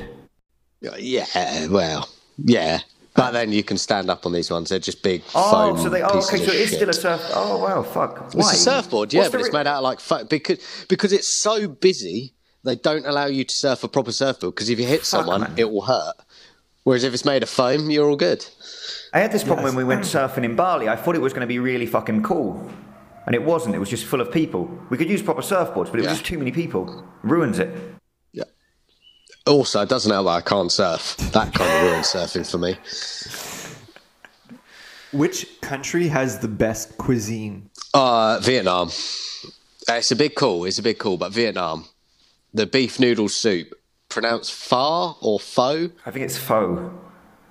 Uh, 0.87 0.95
yeah, 0.99 1.67
well, 1.67 2.09
yeah. 2.39 2.81
But 3.15 3.33
then 3.33 3.51
you 3.51 3.65
can 3.65 3.79
stand 3.79 4.11
up 4.11 4.25
on 4.27 4.33
these 4.33 4.49
ones. 4.49 4.69
They're 4.69 4.79
just 4.79 5.03
big 5.03 5.23
Oh, 5.35 5.51
foam 5.51 5.79
so 5.79 5.89
they. 5.89 6.03
Oh, 6.03 6.15
pieces 6.15 6.35
okay. 6.35 6.39
So 6.39 6.51
of 6.51 6.55
it 6.55 6.61
is 6.61 6.71
still 6.71 6.89
a 6.89 6.93
shit. 6.93 7.03
surf. 7.03 7.31
Oh, 7.35 7.59
wow. 7.59 7.83
Fuck. 7.83 8.33
Why? 8.33 8.51
It's 8.51 8.53
a 8.53 8.57
surfboard, 8.57 9.13
yeah, 9.13 9.23
What's 9.23 9.31
but 9.33 9.39
the 9.39 9.45
it's 9.47 9.53
re- 9.55 9.59
made 9.59 9.67
out 9.67 9.79
of 9.79 9.83
like 9.83 9.99
fo- 9.99 10.25
because 10.25 10.85
because 10.89 11.13
it's 11.13 11.29
so 11.29 11.67
busy. 11.67 12.35
They 12.65 12.77
don't 12.77 13.07
allow 13.07 13.27
you 13.27 13.45
to 13.45 13.55
surf 13.55 13.85
a 13.85 13.89
proper 13.89 14.13
surfboard 14.13 14.55
because 14.55 14.69
if 14.69 14.79
you 14.79 14.87
hit 14.87 15.05
someone, 15.05 15.43
man. 15.43 15.55
it 15.57 15.71
will 15.71 15.83
hurt. 15.83 16.15
Whereas 16.85 17.05
if 17.05 17.13
it's 17.15 17.25
made 17.25 17.43
of 17.43 17.49
foam, 17.49 17.91
you're 17.91 18.09
all 18.09 18.17
good. 18.17 18.45
I 19.13 19.21
had 19.21 19.31
this 19.31 19.45
problem 19.45 19.65
when 19.65 19.77
we 19.77 19.85
went 19.85 20.03
surfing 20.03 20.45
in 20.45 20.57
Bali. 20.57 20.89
I 20.89 20.97
thought 20.97 21.15
it 21.15 21.21
was 21.21 21.33
going 21.33 21.43
to 21.43 21.47
be 21.47 21.59
really 21.59 21.87
fucking 21.87 22.23
cool, 22.23 22.71
and 23.27 23.35
it 23.35 23.43
wasn't. 23.43 23.75
It 23.75 23.79
was 23.79 23.91
just 23.91 24.05
full 24.07 24.21
of 24.21 24.33
people. 24.33 24.71
We 24.89 24.97
could 24.97 25.09
use 25.11 25.23
proper 25.23 25.43
surfboards, 25.43 25.91
but 25.91 26.01
it 26.01 26.03
was 26.03 26.13
just 26.13 26.25
too 26.25 26.39
many 26.39 26.51
people. 26.51 27.05
Ruins 27.23 27.59
it. 27.59 27.69
Yeah. 28.33 28.45
Also, 29.47 29.83
it 29.83 29.89
doesn't 29.89 30.11
help 30.11 30.27
that 30.27 30.33
I 30.33 30.41
can't 30.41 30.73
surf. 30.73 31.17
That 31.33 31.53
kind 31.53 31.71
of 31.71 31.91
ruins 31.93 32.07
surfing 32.07 32.51
for 32.51 32.59
me. 32.59 32.77
Which 35.13 35.61
country 35.63 36.09
has 36.09 36.39
the 36.39 36.49
best 36.49 36.99
cuisine? 36.99 37.71
Uh, 37.95 38.39
Vietnam. 38.43 38.89
It's 39.89 40.11
a 40.11 40.17
big 40.17 40.35
call. 40.35 40.65
It's 40.65 40.79
a 40.79 40.83
big 40.83 40.99
call, 40.99 41.17
but 41.17 41.33
Vietnam. 41.33 41.87
The 42.59 42.67
beef 42.67 42.99
noodle 42.99 43.29
soup, 43.29 43.73
pronounced 44.09 44.53
pho 44.53 45.17
or 45.23 45.39
pho. 45.39 45.91
I 46.05 46.11
think 46.11 46.25
it's 46.25 46.37
faux. 46.37 46.93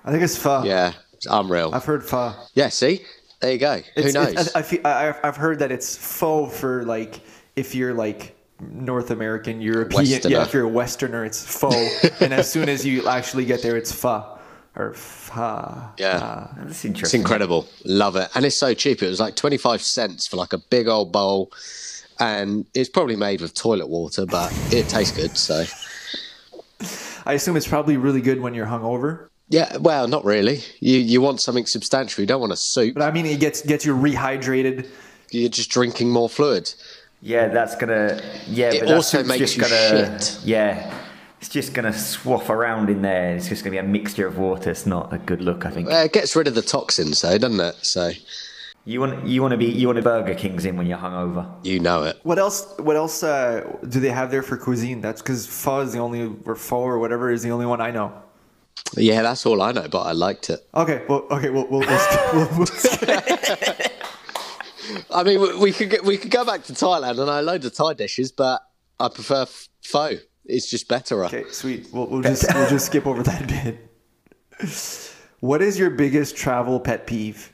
I 0.04 0.10
think 0.10 0.22
it's 0.22 0.36
pho. 0.36 0.64
Yeah, 0.64 0.92
it's 1.14 1.24
unreal. 1.24 1.70
I've 1.72 1.86
heard 1.86 2.04
pho. 2.04 2.34
Yeah, 2.52 2.68
see, 2.68 3.00
there 3.40 3.52
you 3.52 3.58
go. 3.58 3.80
Who 3.94 4.12
knows? 4.12 4.54
I, 4.54 4.58
I 4.58 4.62
feel, 4.62 4.86
I, 4.86 5.14
I've 5.24 5.38
heard 5.38 5.60
that 5.60 5.72
it's 5.72 5.96
faux 5.96 6.54
for 6.60 6.84
like 6.84 7.22
if 7.56 7.74
you're 7.74 7.94
like 7.94 8.36
North 8.60 9.10
American, 9.10 9.62
European. 9.62 10.02
Westerner. 10.02 10.30
Yeah, 10.30 10.42
if 10.42 10.52
you're 10.52 10.64
a 10.64 10.68
Westerner, 10.68 11.24
it's 11.24 11.42
faux. 11.42 12.04
and 12.20 12.34
as 12.34 12.52
soon 12.52 12.68
as 12.68 12.84
you 12.84 13.08
actually 13.08 13.46
get 13.46 13.62
there, 13.62 13.78
it's 13.78 13.90
pho 13.90 14.38
or 14.76 14.92
pho. 14.92 15.90
yeah. 15.96 16.20
Ah, 16.22 16.54
that's 16.58 16.84
It's 16.84 17.14
incredible. 17.14 17.66
Love 17.86 18.16
it. 18.16 18.28
And 18.34 18.44
it's 18.44 18.60
so 18.60 18.74
cheap. 18.74 19.02
It 19.02 19.08
was 19.08 19.20
like 19.20 19.36
25 19.36 19.80
cents 19.80 20.28
for 20.28 20.36
like 20.36 20.52
a 20.52 20.58
big 20.58 20.86
old 20.86 21.12
bowl. 21.12 21.50
And 22.20 22.66
it's 22.74 22.88
probably 22.88 23.16
made 23.16 23.40
with 23.40 23.54
toilet 23.54 23.88
water, 23.88 24.26
but 24.26 24.52
it 24.72 24.88
tastes 24.88 25.16
good. 25.16 25.36
So, 25.36 25.64
I 27.26 27.34
assume 27.34 27.56
it's 27.56 27.68
probably 27.68 27.96
really 27.96 28.20
good 28.20 28.40
when 28.40 28.54
you're 28.54 28.66
hungover. 28.66 29.28
yeah, 29.48 29.76
well, 29.76 30.08
not 30.08 30.24
really. 30.24 30.60
You 30.80 30.98
you 30.98 31.20
want 31.20 31.40
something 31.40 31.66
substantial. 31.66 32.22
You 32.22 32.26
don't 32.26 32.40
want 32.40 32.52
a 32.52 32.56
soup. 32.56 32.94
But 32.94 33.02
I 33.04 33.10
mean, 33.10 33.26
it 33.26 33.40
gets 33.40 33.62
gets 33.62 33.84
you 33.84 33.94
rehydrated. 33.96 34.86
You're 35.30 35.50
just 35.50 35.70
drinking 35.70 36.10
more 36.10 36.28
fluid. 36.28 36.72
Yeah, 37.20 37.48
that's 37.48 37.76
gonna. 37.76 38.20
Yeah, 38.46 38.72
It 38.72 38.80
but 38.86 38.94
also 38.94 39.18
soup's 39.18 39.28
makes 39.28 39.38
just 39.40 39.56
you 39.56 39.62
gonna, 39.62 40.20
shit. 40.20 40.40
Yeah, 40.44 40.94
it's 41.40 41.48
just 41.48 41.74
gonna 41.74 41.92
swaff 41.92 42.48
around 42.48 42.88
in 42.90 43.02
there. 43.02 43.36
It's 43.36 43.48
just 43.48 43.62
gonna 43.62 43.72
be 43.72 43.78
a 43.78 43.82
mixture 43.82 44.26
of 44.26 44.38
water. 44.38 44.70
It's 44.70 44.86
not 44.86 45.12
a 45.12 45.18
good 45.18 45.42
look, 45.42 45.66
I 45.66 45.70
think. 45.70 45.90
Uh, 45.90 45.96
it 46.04 46.12
gets 46.12 46.34
rid 46.36 46.46
of 46.48 46.54
the 46.54 46.62
toxins, 46.62 47.20
though, 47.22 47.36
doesn't 47.36 47.60
it? 47.60 47.74
So, 47.82 48.12
You 48.84 49.00
want 49.00 49.26
you 49.26 49.42
want 49.42 49.52
to 49.52 49.58
be 49.58 49.66
you 49.66 49.86
want 49.86 49.98
a 49.98 50.02
Burger 50.02 50.34
Kings 50.34 50.64
in 50.64 50.76
when 50.76 50.86
you're 50.86 50.98
hungover. 50.98 51.46
you 51.62 51.78
know 51.78 52.04
it. 52.04 52.18
What 52.22 52.38
else? 52.38 52.74
What 52.78 52.96
else 52.96 53.22
uh, 53.22 53.76
do 53.88 54.00
they 54.00 54.08
have 54.10 54.30
there 54.30 54.42
for 54.42 54.56
cuisine? 54.56 55.00
That's 55.02 55.20
because 55.20 55.46
pho 55.46 55.80
is 55.80 55.92
the 55.92 55.98
only 55.98 56.34
or 56.46 56.54
pho 56.54 56.78
or 56.80 56.98
whatever 56.98 57.30
is 57.30 57.42
the 57.42 57.50
only 57.50 57.66
one 57.66 57.80
I 57.82 57.90
know. 57.90 58.12
Yeah, 58.96 59.22
that's 59.22 59.44
all 59.44 59.60
I 59.60 59.72
know, 59.72 59.88
but 59.88 60.02
I 60.02 60.12
liked 60.12 60.48
it. 60.48 60.66
Okay, 60.74 61.04
well, 61.08 61.26
okay, 61.30 61.50
we'll 61.50 61.66
we'll, 61.66 61.80
we'll, 61.80 61.98
we'll, 62.32 62.48
we'll. 62.58 62.66
I 65.10 65.22
mean, 65.22 65.40
we, 65.40 65.56
we 65.58 65.72
could 65.72 65.90
get, 65.90 66.04
we 66.04 66.16
could 66.16 66.30
go 66.30 66.44
back 66.46 66.64
to 66.64 66.72
Thailand 66.72 67.20
and 67.20 67.30
I 67.30 67.40
loads 67.40 67.66
of 67.66 67.74
Thai 67.74 67.92
dishes, 67.92 68.32
but 68.32 68.62
I 68.98 69.08
prefer 69.08 69.42
f- 69.42 69.68
pho. 69.82 70.12
It's 70.46 70.70
just 70.70 70.88
better. 70.88 71.26
Okay, 71.26 71.44
sweet. 71.50 71.88
We'll, 71.92 72.06
we'll 72.06 72.22
just 72.22 72.46
we'll 72.54 72.70
just 72.70 72.86
skip 72.86 73.06
over 73.06 73.22
that 73.22 73.46
bit. 74.60 75.14
What 75.40 75.60
is 75.60 75.78
your 75.78 75.90
biggest 75.90 76.36
travel 76.36 76.80
pet 76.80 77.06
peeve? 77.06 77.52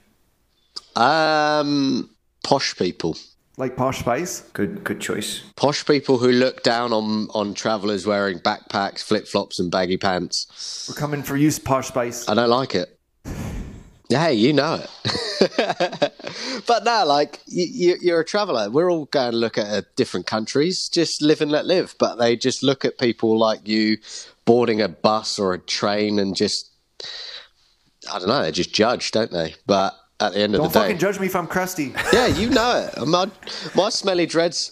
Um, 0.96 2.10
posh 2.42 2.76
people. 2.76 3.16
Like 3.56 3.76
Posh 3.76 4.00
Spice? 4.00 4.40
Good, 4.52 4.82
good 4.82 5.00
choice. 5.00 5.42
Posh 5.54 5.86
people 5.86 6.18
who 6.18 6.32
look 6.32 6.64
down 6.64 6.92
on, 6.92 7.28
on 7.34 7.54
travellers 7.54 8.04
wearing 8.04 8.40
backpacks, 8.40 9.00
flip 9.00 9.28
flops, 9.28 9.60
and 9.60 9.70
baggy 9.70 9.96
pants. 9.96 10.88
We're 10.88 11.00
coming 11.00 11.22
for 11.22 11.36
you, 11.36 11.52
Posh 11.64 11.86
Spice. 11.86 12.28
I 12.28 12.34
don't 12.34 12.50
like 12.50 12.74
it. 12.74 12.98
Hey, 14.08 14.34
you 14.34 14.52
know 14.52 14.82
it. 14.82 16.12
but 16.66 16.84
now, 16.84 17.06
like 17.06 17.40
you, 17.46 17.66
you, 17.70 17.96
you're 18.00 18.20
a 18.20 18.24
traveller. 18.24 18.70
We're 18.70 18.90
all 18.90 19.06
going 19.06 19.30
to 19.30 19.36
look 19.36 19.56
at 19.56 19.66
uh, 19.66 19.82
different 19.94 20.26
countries. 20.26 20.88
Just 20.88 21.22
live 21.22 21.40
and 21.40 21.50
let 21.50 21.64
live. 21.64 21.94
But 21.98 22.16
they 22.16 22.36
just 22.36 22.62
look 22.64 22.84
at 22.84 22.98
people 22.98 23.38
like 23.38 23.68
you 23.68 23.98
boarding 24.44 24.80
a 24.80 24.88
bus 24.88 25.38
or 25.38 25.54
a 25.54 25.58
train 25.58 26.18
and 26.18 26.36
just 26.36 26.70
I 28.12 28.18
don't 28.18 28.28
know. 28.28 28.42
They 28.42 28.52
just 28.52 28.74
judge, 28.74 29.12
don't 29.12 29.30
they? 29.30 29.54
But 29.66 29.94
at 30.20 30.32
the 30.32 30.40
end 30.40 30.52
Don't 30.54 30.66
of 30.66 30.72
the 30.72 30.78
day, 30.78 30.80
Don't 30.80 30.88
fucking 30.88 30.98
judge 30.98 31.20
me 31.20 31.26
if 31.26 31.36
I'm 31.36 31.46
crusty. 31.46 31.94
yeah, 32.12 32.26
you 32.26 32.50
know 32.50 32.88
it. 32.96 33.06
My, 33.06 33.30
my 33.74 33.88
smelly 33.90 34.26
dreads, 34.26 34.70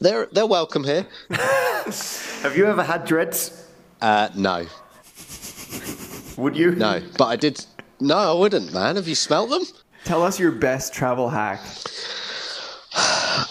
they're 0.00 0.26
they're 0.32 0.46
welcome 0.46 0.84
here. 0.84 1.06
Have 1.30 2.54
you 2.56 2.66
ever 2.66 2.82
had 2.82 3.04
dreads? 3.04 3.66
Uh, 4.00 4.28
no, 4.34 4.66
Would 6.38 6.56
you? 6.56 6.72
no, 6.72 7.02
but 7.18 7.26
I 7.26 7.36
did. 7.36 7.64
No, 8.00 8.16
I 8.16 8.32
wouldn't, 8.32 8.72
man. 8.72 8.96
Have 8.96 9.08
you 9.08 9.14
smelt 9.14 9.50
them? 9.50 9.62
Tell 10.04 10.22
us 10.22 10.40
your 10.40 10.52
best 10.52 10.94
travel 10.94 11.28
hack. 11.28 11.60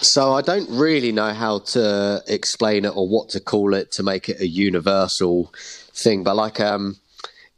So 0.02 0.34
I 0.34 0.41
don't 0.41 0.69
really 0.69 1.12
know 1.12 1.34
how 1.34 1.60
to 1.60 2.24
explain 2.28 2.86
it 2.86 2.95
or 2.95 3.08
what 3.08 3.30
to 3.30 3.39
call 3.39 3.74
it 3.74 3.91
to 3.93 4.04
make 4.04 4.28
it 4.30 4.39
a 4.39 4.48
universal 4.48 5.54
thing. 5.93 6.24
But 6.24 6.36
like 6.36 6.60
um, 6.60 6.98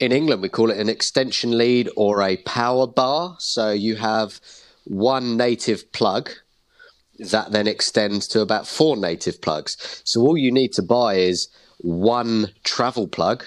in 0.02 0.12
England, 0.12 0.42
we 0.42 0.50
call 0.50 0.72
it 0.72 0.80
an 0.80 0.90
extension 0.90 1.58
lead 1.58 1.88
or 1.96 2.24
a 2.24 2.38
power 2.38 2.88
bar. 2.88 3.36
So 3.40 3.72
you 3.72 3.96
have 3.98 4.42
one 4.84 5.38
native 5.38 5.92
plug 5.92 6.32
that 7.20 7.52
then 7.52 7.68
extends 7.68 8.28
to 8.30 8.42
about 8.42 8.68
four 8.68 8.98
native 8.98 9.42
plugs. 9.42 10.02
So 10.04 10.22
all 10.22 10.36
you 10.36 10.52
need 10.52 10.74
to 10.74 10.82
buy 10.82 11.16
is 11.16 11.50
one 11.78 12.50
travel 12.64 13.08
plug, 13.08 13.46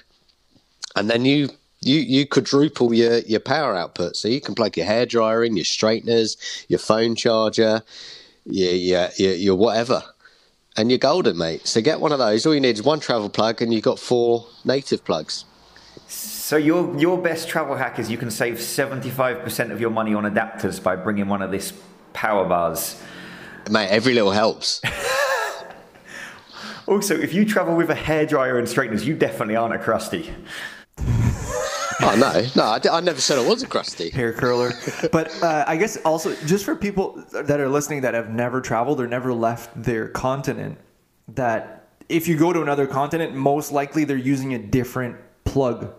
and 0.94 1.10
then 1.10 1.24
you 1.24 1.50
you 1.80 1.98
you 1.98 2.26
quadruple 2.26 2.94
your 2.94 3.18
your 3.18 3.40
power 3.40 3.74
output. 3.74 4.14
So 4.14 4.28
you 4.28 4.40
can 4.40 4.54
plug 4.54 4.76
your 4.76 4.86
hairdryer 4.86 5.44
in, 5.44 5.56
your 5.56 5.64
straighteners, 5.64 6.36
your 6.68 6.78
phone 6.78 7.16
charger, 7.16 7.82
your 8.44 8.72
your 8.72 9.08
your, 9.18 9.34
your 9.34 9.56
whatever. 9.56 10.04
And 10.76 10.90
you're 10.90 10.98
golden, 10.98 11.38
mate. 11.38 11.66
So 11.66 11.80
get 11.80 12.00
one 12.00 12.10
of 12.12 12.18
those. 12.18 12.46
All 12.46 12.54
you 12.54 12.60
need 12.60 12.76
is 12.76 12.82
one 12.82 13.00
travel 13.00 13.28
plug, 13.28 13.60
and 13.60 13.74
you've 13.74 13.84
got 13.84 13.98
four 13.98 14.46
native 14.64 15.04
plugs. 15.04 15.44
So 16.44 16.58
your 16.58 16.94
your 16.98 17.16
best 17.16 17.48
travel 17.48 17.74
hack 17.74 17.98
is 17.98 18.10
you 18.10 18.18
can 18.18 18.30
save 18.30 18.60
seventy 18.60 19.08
five 19.08 19.40
percent 19.40 19.72
of 19.72 19.80
your 19.80 19.88
money 19.88 20.12
on 20.12 20.24
adapters 20.24 20.78
by 20.78 20.94
bringing 20.94 21.26
one 21.26 21.40
of 21.40 21.50
this 21.50 21.72
power 22.12 22.44
bars. 22.46 23.00
Mate, 23.70 23.88
every 23.88 24.12
little 24.12 24.32
helps. 24.32 24.82
Also, 26.86 27.18
if 27.18 27.32
you 27.32 27.46
travel 27.46 27.74
with 27.74 27.88
a 27.88 27.94
hairdryer 27.94 28.58
and 28.58 28.68
straighteners, 28.68 29.06
you 29.06 29.16
definitely 29.16 29.56
aren't 29.56 29.74
a 29.74 29.78
crusty. 29.78 30.34
oh 30.98 32.14
no, 32.18 32.46
no, 32.54 32.62
I, 32.62 32.78
d- 32.78 32.90
I 32.90 33.00
never 33.00 33.22
said 33.22 33.38
I 33.38 33.48
was 33.48 33.62
a 33.62 33.66
crusty. 33.66 34.10
hair 34.10 34.34
curler. 34.34 34.70
But 35.10 35.34
uh, 35.42 35.64
I 35.66 35.78
guess 35.78 35.96
also 36.04 36.36
just 36.44 36.62
for 36.66 36.76
people 36.76 37.24
that 37.32 37.58
are 37.58 37.70
listening 37.70 38.02
that 38.02 38.12
have 38.12 38.28
never 38.28 38.60
traveled 38.60 39.00
or 39.00 39.06
never 39.06 39.32
left 39.32 39.82
their 39.82 40.08
continent, 40.08 40.76
that 41.28 41.88
if 42.10 42.28
you 42.28 42.36
go 42.36 42.52
to 42.52 42.60
another 42.60 42.86
continent, 42.86 43.34
most 43.34 43.72
likely 43.72 44.04
they're 44.04 44.18
using 44.18 44.52
a 44.52 44.58
different 44.58 45.16
plug 45.46 45.90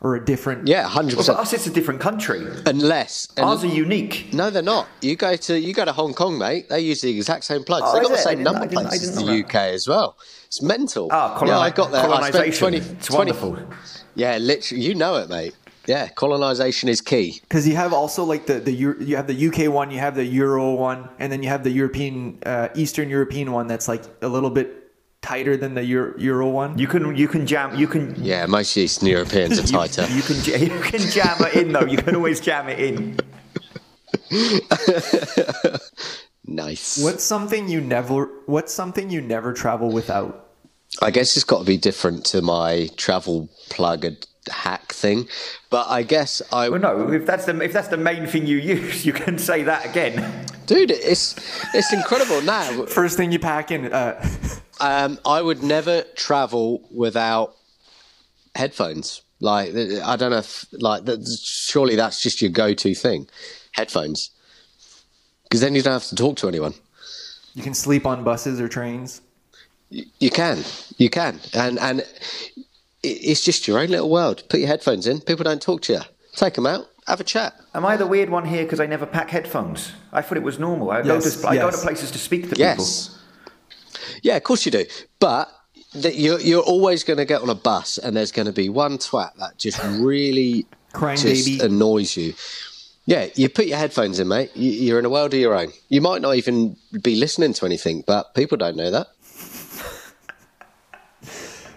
or 0.00 0.14
a 0.14 0.24
different. 0.24 0.68
Yeah, 0.68 0.86
hundred 0.88 1.16
Well, 1.16 1.24
for 1.24 1.32
us, 1.32 1.52
it's 1.52 1.66
a 1.66 1.70
different 1.70 2.00
country. 2.00 2.46
Unless, 2.66 3.28
Ours 3.36 3.64
are 3.64 3.66
unique. 3.66 4.28
No, 4.32 4.50
they're 4.50 4.62
not. 4.62 4.86
You 5.00 5.16
go 5.16 5.36
to 5.36 5.58
you 5.58 5.74
go 5.74 5.84
to 5.84 5.92
Hong 5.92 6.14
Kong, 6.14 6.38
mate. 6.38 6.68
They 6.68 6.80
use 6.80 7.00
the 7.00 7.10
exact 7.16 7.44
same 7.44 7.64
plugs. 7.64 7.84
Oh, 7.88 7.94
They've 7.94 8.02
got 8.02 8.12
the 8.12 8.18
same 8.18 8.42
number 8.42 8.62
I 8.62 8.66
plates 8.68 8.94
as 9.02 9.16
the 9.16 9.24
know 9.24 9.32
UK 9.40 9.54
as 9.56 9.88
well. 9.88 10.16
It's 10.46 10.62
mental. 10.62 11.08
Ah, 11.10 11.38
coloni- 11.38 11.48
yeah, 11.48 11.58
I 11.58 11.70
got 11.70 11.90
there. 11.90 12.00
I 12.00 12.30
spent 12.30 12.54
colonisation. 12.54 12.58
20, 12.58 12.76
It's 12.78 13.06
20 13.06 13.18
wonderful. 13.32 13.58
Yeah, 14.14 14.36
literally, 14.38 14.84
you 14.84 14.94
know 14.94 15.16
it, 15.16 15.28
mate. 15.28 15.54
Yeah, 15.86 16.08
colonization 16.08 16.90
is 16.90 17.00
key. 17.00 17.40
Because 17.42 17.66
you 17.66 17.74
have 17.76 17.94
also 17.94 18.22
like 18.22 18.46
the 18.46 18.60
the 18.60 18.72
you 18.72 19.16
have 19.16 19.26
the 19.26 19.48
UK 19.48 19.72
one, 19.72 19.90
you 19.90 19.98
have 19.98 20.14
the 20.14 20.24
Euro 20.24 20.74
one, 20.74 21.08
and 21.18 21.32
then 21.32 21.42
you 21.42 21.48
have 21.48 21.64
the 21.64 21.70
European 21.70 22.38
uh, 22.44 22.68
Eastern 22.74 23.08
European 23.08 23.52
one 23.52 23.66
that's 23.68 23.88
like 23.88 24.04
a 24.20 24.28
little 24.28 24.50
bit 24.50 24.87
tighter 25.22 25.56
than 25.56 25.74
the 25.74 25.84
Euro, 25.84 26.14
Euro 26.18 26.48
one. 26.48 26.78
You 26.78 26.86
can 26.86 27.14
you 27.16 27.28
can 27.28 27.46
jam 27.46 27.74
you 27.76 27.86
can 27.86 28.14
Yeah, 28.22 28.46
most 28.46 28.76
Eastern 28.76 29.08
Europeans 29.08 29.58
are 29.58 29.66
tighter. 29.78 30.06
you 30.10 30.22
can 30.22 30.36
you 30.70 30.80
can 30.80 31.00
jam 31.10 31.36
it 31.40 31.54
in 31.54 31.72
though. 31.72 31.84
You 31.84 31.98
can 31.98 32.14
always 32.16 32.40
jam 32.40 32.68
it 32.68 32.78
in. 32.78 33.18
nice. 36.46 37.02
What's 37.02 37.24
something 37.24 37.68
you 37.68 37.80
never 37.80 38.26
What's 38.46 38.72
something 38.72 39.10
you 39.10 39.20
never 39.20 39.52
travel 39.52 39.90
without? 39.90 40.46
I 41.02 41.10
guess 41.10 41.36
it's 41.36 41.44
got 41.44 41.58
to 41.60 41.64
be 41.64 41.76
different 41.76 42.24
to 42.26 42.40
my 42.42 42.88
travel 42.96 43.48
plug 43.70 44.04
and 44.04 44.26
hack 44.50 44.92
thing, 44.92 45.28
but 45.68 45.86
I 45.88 46.02
guess 46.02 46.40
I 46.50 46.70
Well, 46.70 46.80
no, 46.80 47.12
if 47.12 47.26
that's 47.26 47.44
the 47.44 47.60
if 47.60 47.72
that's 47.72 47.88
the 47.88 47.98
main 47.98 48.26
thing 48.26 48.46
you 48.46 48.56
use, 48.56 49.04
you 49.04 49.12
can 49.12 49.36
say 49.38 49.62
that 49.64 49.84
again. 49.84 50.46
dude, 50.66 50.90
it's 50.90 51.34
it's 51.74 51.92
incredible 51.92 52.40
now. 52.42 52.86
First 52.86 53.16
thing 53.18 53.30
you 53.32 53.38
pack 53.38 53.70
in. 53.70 53.92
Uh, 53.92 54.26
Um, 54.80 55.18
I 55.26 55.42
would 55.42 55.62
never 55.62 56.02
travel 56.14 56.86
without 56.94 57.54
headphones. 58.54 59.22
Like 59.40 59.70
I 59.70 60.16
don't 60.16 60.30
know, 60.30 60.38
if, 60.38 60.66
like 60.72 61.04
that, 61.04 61.24
surely 61.42 61.94
that's 61.94 62.20
just 62.20 62.42
your 62.42 62.50
go-to 62.50 62.94
thing, 62.94 63.28
headphones, 63.72 64.30
because 65.44 65.60
then 65.60 65.74
you 65.76 65.82
don't 65.82 65.92
have 65.92 66.06
to 66.06 66.16
talk 66.16 66.36
to 66.38 66.48
anyone. 66.48 66.74
you 67.54 67.62
can 67.62 67.74
sleep 67.74 68.04
on 68.04 68.24
buses 68.24 68.60
or 68.60 68.68
trains. 68.68 69.20
You 69.90 70.30
can, 70.30 70.64
you 70.96 71.08
can, 71.08 71.40
and 71.54 71.78
and 71.78 72.04
it's 73.02 73.44
just 73.44 73.68
your 73.68 73.78
own 73.78 73.88
little 73.90 74.10
world. 74.10 74.42
Put 74.48 74.58
your 74.60 74.68
headphones 74.68 75.06
in. 75.06 75.20
People 75.20 75.44
don't 75.44 75.62
talk 75.62 75.82
to 75.82 75.92
you. 75.94 76.00
Take 76.34 76.54
them 76.54 76.66
out. 76.66 76.88
Have 77.06 77.20
a 77.20 77.24
chat. 77.24 77.54
Am 77.74 77.86
I 77.86 77.96
the 77.96 78.06
weird 78.06 78.28
one 78.28 78.44
here 78.44 78.64
because 78.64 78.80
I 78.80 78.86
never 78.86 79.06
pack 79.06 79.30
headphones? 79.30 79.92
I 80.12 80.20
thought 80.20 80.36
it 80.36 80.42
was 80.42 80.58
normal. 80.58 80.90
I, 80.90 81.02
Yes, 81.02 81.36
go, 81.36 81.42
to, 81.42 81.48
I 81.48 81.56
go 81.56 81.70
to 81.70 81.78
places 81.78 82.10
to 82.10 82.18
speak 82.18 82.42
to 82.50 82.56
people. 82.56 82.84
Yeah, 84.22 84.36
of 84.36 84.44
course 84.44 84.64
you 84.66 84.72
do. 84.72 84.84
But 85.20 85.50
that 85.94 86.16
you're 86.16 86.40
you're 86.40 86.62
always 86.62 87.02
going 87.04 87.16
to 87.18 87.24
get 87.24 87.40
on 87.42 87.48
a 87.50 87.54
bus, 87.54 87.98
and 87.98 88.16
there's 88.16 88.32
going 88.32 88.46
to 88.46 88.52
be 88.52 88.68
one 88.68 88.98
twat 88.98 89.34
that 89.36 89.58
just 89.58 89.82
really 89.98 90.66
Crying 90.92 91.16
just 91.18 91.46
baby. 91.46 91.64
annoys 91.64 92.16
you. 92.16 92.34
Yeah, 93.06 93.28
you 93.36 93.48
put 93.48 93.66
your 93.66 93.78
headphones 93.78 94.18
in, 94.20 94.28
mate. 94.28 94.50
You- 94.54 94.70
You're 94.70 94.98
in 94.98 95.04
a 95.06 95.10
world 95.10 95.32
of 95.32 95.40
your 95.40 95.54
own. 95.54 95.72
You 95.88 96.00
might 96.02 96.20
not 96.22 96.36
even 96.36 96.76
be 97.02 97.16
listening 97.16 97.52
to 97.54 97.64
anything, 97.66 98.04
but 98.06 98.34
people 98.34 98.58
don't 98.58 98.76
know 98.76 98.90
that. 98.90 99.06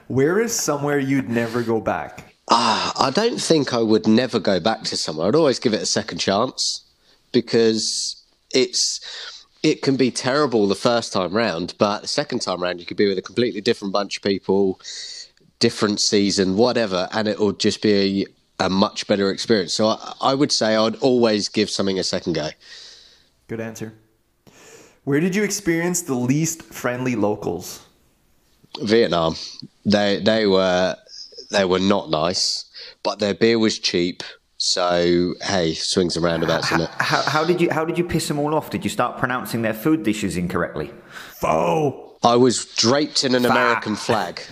Where 0.07 0.39
is 0.41 0.53
somewhere 0.53 0.99
you'd 0.99 1.29
never 1.29 1.63
go 1.63 1.79
back? 1.79 2.35
Ah, 2.49 2.91
I 2.99 3.11
don't 3.11 3.39
think 3.39 3.73
I 3.73 3.79
would 3.81 4.07
never 4.07 4.39
go 4.39 4.59
back 4.59 4.83
to 4.83 4.97
somewhere. 4.97 5.27
I'd 5.29 5.35
always 5.35 5.59
give 5.59 5.73
it 5.73 5.81
a 5.81 5.85
second 5.85 6.17
chance 6.17 6.83
because 7.31 8.21
it's 8.53 8.99
it 9.63 9.81
can 9.81 9.95
be 9.95 10.11
terrible 10.11 10.67
the 10.67 10.75
first 10.75 11.13
time 11.13 11.33
round, 11.33 11.75
but 11.77 12.01
the 12.01 12.07
second 12.07 12.39
time 12.39 12.61
round 12.61 12.79
you 12.79 12.85
could 12.85 12.97
be 12.97 13.07
with 13.07 13.17
a 13.17 13.21
completely 13.21 13.61
different 13.61 13.93
bunch 13.93 14.17
of 14.17 14.23
people, 14.23 14.79
different 15.59 16.01
season, 16.01 16.57
whatever, 16.57 17.07
and 17.11 17.27
it 17.27 17.39
will 17.39 17.51
just 17.51 17.81
be 17.81 18.25
a, 18.59 18.65
a 18.65 18.69
much 18.69 19.07
better 19.07 19.29
experience. 19.29 19.73
So 19.73 19.87
I, 19.87 20.13
I 20.21 20.33
would 20.33 20.51
say 20.51 20.75
I'd 20.75 20.95
always 20.97 21.47
give 21.47 21.69
something 21.69 21.99
a 21.99 22.03
second 22.03 22.33
go. 22.33 22.49
Good 23.47 23.59
answer. 23.59 23.93
Where 25.03 25.19
did 25.19 25.35
you 25.35 25.43
experience 25.43 26.03
the 26.03 26.15
least 26.15 26.61
friendly 26.63 27.15
locals? 27.15 27.85
Vietnam, 28.81 29.35
they 29.85 30.21
they 30.23 30.47
were 30.47 30.95
they 31.49 31.65
were 31.65 31.79
not 31.79 32.09
nice, 32.09 32.65
but 33.03 33.19
their 33.19 33.33
beer 33.33 33.59
was 33.59 33.77
cheap. 33.77 34.23
So 34.63 35.33
hey, 35.41 35.73
swings 35.73 36.15
and 36.15 36.23
roundabouts, 36.23 36.67
isn't 36.67 36.81
it? 36.81 36.89
How, 36.99 37.23
how 37.23 37.43
did 37.43 37.59
you 37.59 37.71
how 37.71 37.83
did 37.83 37.97
you 37.97 38.03
piss 38.03 38.27
them 38.27 38.37
all 38.37 38.53
off? 38.53 38.69
Did 38.69 38.83
you 38.83 38.91
start 38.91 39.17
pronouncing 39.17 39.63
their 39.63 39.73
food 39.73 40.03
dishes 40.03 40.37
incorrectly? 40.37 40.91
Foe. 41.39 42.15
I 42.21 42.35
was 42.35 42.65
draped 42.65 43.23
in 43.23 43.33
an 43.33 43.45
American 43.45 43.95
flag. 43.95 44.41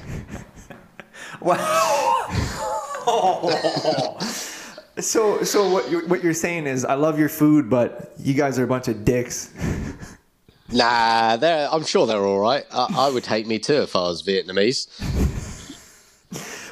So, 5.00 5.44
so 5.44 5.70
what 5.70 5.90
you're, 5.90 6.06
what 6.10 6.22
you're 6.22 6.34
saying 6.34 6.68
is, 6.68 6.84
I 6.84 6.96
love 6.96 7.18
your 7.18 7.30
food, 7.30 7.70
but 7.70 8.12
you 8.20 8.34
guys 8.34 8.60
are 8.60 8.66
a 8.66 8.68
bunch 8.68 8.90
of 8.90 9.06
dicks. 9.06 9.54
Nah, 10.72 11.36
they're, 11.38 11.68
I'm 11.72 11.84
sure 11.84 12.06
they're 12.06 12.24
all 12.24 12.38
right. 12.38 12.64
I, 12.72 12.94
I 12.96 13.10
would 13.10 13.26
hate 13.26 13.48
me 13.48 13.58
too 13.58 13.82
if 13.82 13.96
I 13.96 14.02
was 14.02 14.22
Vietnamese. 14.22 14.88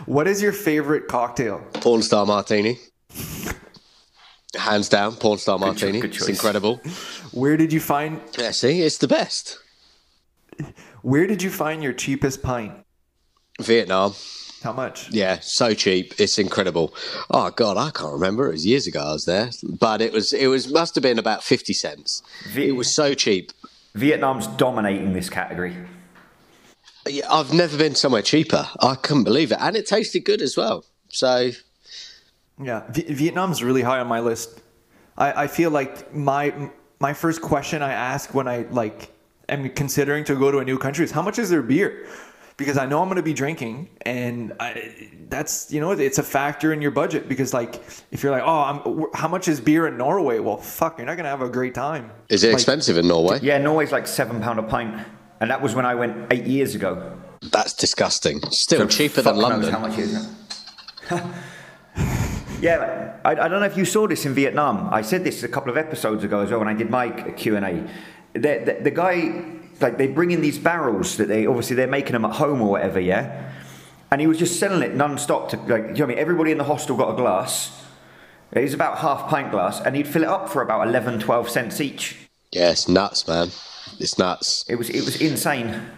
What 0.06 0.28
is 0.28 0.40
your 0.40 0.52
favorite 0.52 1.08
cocktail? 1.08 1.66
Porn 1.74 2.04
star 2.04 2.28
martini. 2.28 2.78
Hands 4.56 4.88
down, 4.90 5.16
porn 5.16 5.38
star 5.38 5.60
martini. 5.60 6.00
good 6.00 6.10
It's 6.12 6.20
choice. 6.20 6.30
incredible. 6.30 6.78
Where 7.32 7.58
did 7.58 7.72
you 7.74 7.80
find 7.80 8.22
Yeah, 8.38 8.52
see, 8.52 8.82
it's 8.82 8.98
the 8.98 9.08
best. 9.08 9.60
Where 11.02 11.28
did 11.28 11.44
you 11.44 11.50
find 11.50 11.84
your 11.84 11.94
cheapest 11.94 12.42
pint? 12.42 12.74
Vietnam. 13.62 14.14
How 14.64 14.74
much? 14.74 15.12
Yeah, 15.12 15.40
so 15.42 15.74
cheap. 15.74 16.14
It's 16.20 16.40
incredible. 16.40 16.94
Oh 17.30 17.52
god, 17.52 17.78
I 17.78 17.92
can't 17.92 18.14
remember. 18.14 18.48
It 18.48 18.54
was 18.54 18.66
years 18.66 18.88
ago 18.88 19.00
I 19.02 19.14
was 19.14 19.26
there, 19.26 19.52
but 19.64 20.02
it 20.02 20.12
was 20.12 20.34
it 20.34 20.48
was 20.48 20.72
must 20.72 20.96
have 20.96 21.04
been 21.04 21.20
about 21.20 21.44
fifty 21.44 21.74
cents. 21.74 22.24
Vi- 22.54 22.70
It 22.70 22.72
was 22.76 22.94
so 22.94 23.14
cheap. 23.14 23.52
Vietnam's 23.94 24.48
dominating 24.48 25.14
this 25.14 25.30
category. 25.30 25.76
Yeah, 27.08 27.32
I've 27.32 27.54
never 27.54 27.78
been 27.78 27.96
somewhere 27.96 28.22
cheaper. 28.24 28.68
I 28.82 28.96
couldn't 28.96 29.24
believe 29.26 29.52
it, 29.52 29.60
and 29.62 29.76
it 29.76 29.86
tasted 29.86 30.22
good 30.22 30.42
as 30.42 30.58
well. 30.58 30.86
So 31.10 31.52
Yeah, 32.62 32.84
v- 32.90 33.14
Vietnam's 33.14 33.64
really 33.64 33.82
high 33.82 34.00
on 34.00 34.08
my 34.08 34.20
list. 34.20 34.62
I, 35.18 35.44
I 35.44 35.48
feel 35.48 35.70
like 35.72 36.14
my 36.14 36.70
my 37.00 37.14
first 37.14 37.42
question 37.42 37.82
I 37.82 37.94
ask 37.94 38.34
when 38.34 38.48
I 38.48 38.66
like 38.72 39.12
am 39.50 39.70
considering 39.70 40.24
to 40.26 40.36
go 40.36 40.52
to 40.52 40.60
a 40.60 40.66
new 40.66 40.78
country 40.78 41.06
is 41.06 41.12
how 41.12 41.22
much 41.22 41.40
is 41.40 41.50
their 41.50 41.62
beer? 41.62 42.08
Because 42.58 42.76
I 42.80 42.88
know 42.88 43.00
I'm 43.04 43.08
going 43.08 43.18
to 43.18 43.22
be 43.22 43.36
drinking, 43.36 43.88
and 44.02 44.52
I, 44.60 45.08
that's 45.30 45.72
you 45.72 45.80
know 45.80 45.92
it's 45.92 46.18
a 46.18 46.24
factor 46.24 46.74
in 46.74 46.82
your 46.82 46.90
budget. 46.90 47.30
Because 47.30 47.54
like 47.54 47.76
if 48.12 48.24
you're 48.24 48.32
like, 48.32 48.42
oh, 48.44 48.62
I'm, 48.70 49.06
how 49.14 49.28
much 49.28 49.48
is 49.48 49.62
beer 49.62 49.86
in 49.86 49.96
Norway? 49.98 50.40
Well, 50.40 50.58
fuck, 50.58 50.98
you're 50.98 51.06
not 51.06 51.18
going 51.18 51.26
to 51.26 51.30
have 51.30 51.44
a 51.44 51.50
great 51.50 51.76
time. 51.76 52.10
is 52.30 52.44
it 52.44 52.48
Like, 52.48 52.54
expensive 52.56 52.98
in 52.98 53.08
Norway? 53.08 53.40
Yeah, 53.44 53.60
Norway's 53.60 53.92
like 53.92 54.08
seven 54.08 54.42
pound 54.42 54.58
a 54.58 54.64
pint, 54.64 55.00
and 55.40 55.52
that 55.52 55.62
was 55.62 55.76
when 55.76 55.86
I 55.86 55.94
went 55.94 56.34
eight 56.34 56.46
years 56.46 56.74
ago. 56.74 57.16
That's 57.52 57.74
disgusting. 57.76 58.42
Still 58.50 58.80
So 58.82 58.88
cheaper 58.88 59.22
fuck 59.22 59.36
than 59.36 59.36
knows 59.36 59.52
London. 59.52 59.72
How 59.72 59.80
much 59.80 60.00
it 60.00 60.10
is? 60.10 60.28
yeah, 62.62 63.18
I, 63.24 63.32
I 63.32 63.48
don't 63.48 63.60
know 63.60 63.66
if 63.66 63.78
you 63.78 63.86
saw 63.86 64.08
this 64.08 64.26
in 64.26 64.34
Vietnam. 64.34 64.90
I 64.92 65.02
said 65.02 65.24
this 65.24 65.44
a 65.44 65.48
couple 65.48 65.70
of 65.70 65.78
episodes 65.78 66.24
ago 66.24 66.42
as 66.42 66.50
well 66.50 66.60
when 66.60 66.68
I 66.68 66.74
did 66.74 66.90
my 66.90 67.10
Q 67.10 67.56
and 67.56 67.66
A. 67.66 67.90
The, 68.34 68.40
the, 68.40 68.78
the 68.84 68.92
guy, 68.92 69.44
like, 69.82 69.98
they 69.98 70.08
bring 70.08 70.32
in 70.32 70.42
these 70.42 70.60
barrels 70.60 71.18
that 71.18 71.28
they 71.28 71.46
obviously 71.46 71.76
they're 71.76 71.88
making 71.88 72.14
them 72.14 72.26
at 72.26 72.34
home 72.34 72.62
or 72.62 72.70
whatever, 72.70 73.00
yeah. 73.00 73.52
And 74.12 74.22
he 74.22 74.28
was 74.28 74.38
just 74.38 74.60
selling 74.60 74.84
it 74.84 74.96
non-stop 74.96 75.50
to 75.50 75.58
like, 75.58 75.68
you 75.68 75.78
know 75.82 75.88
what 75.88 76.02
I 76.02 76.06
mean? 76.06 76.18
Everybody 76.20 76.52
in 76.52 76.58
the 76.58 76.64
hostel 76.64 76.96
got 76.96 77.12
a 77.12 77.16
glass. 77.16 77.84
It 78.52 78.62
was 78.62 78.74
about 78.74 79.00
half 79.00 79.30
pint 79.30 79.52
glass, 79.52 79.82
and 79.82 79.96
he'd 79.96 80.08
fill 80.08 80.24
it 80.24 80.30
up 80.30 80.48
for 80.50 80.62
about 80.62 80.88
11, 80.88 81.20
12 81.20 81.50
cents 81.50 81.82
each. 81.82 82.30
Yeah, 82.52 82.72
it's 82.72 82.88
nuts, 82.88 83.28
man. 83.28 83.50
It's 84.00 84.18
nuts. 84.18 84.64
It 84.70 84.76
was 84.76 84.90
it 84.90 85.04
was 85.04 85.20
insane. 85.22 85.90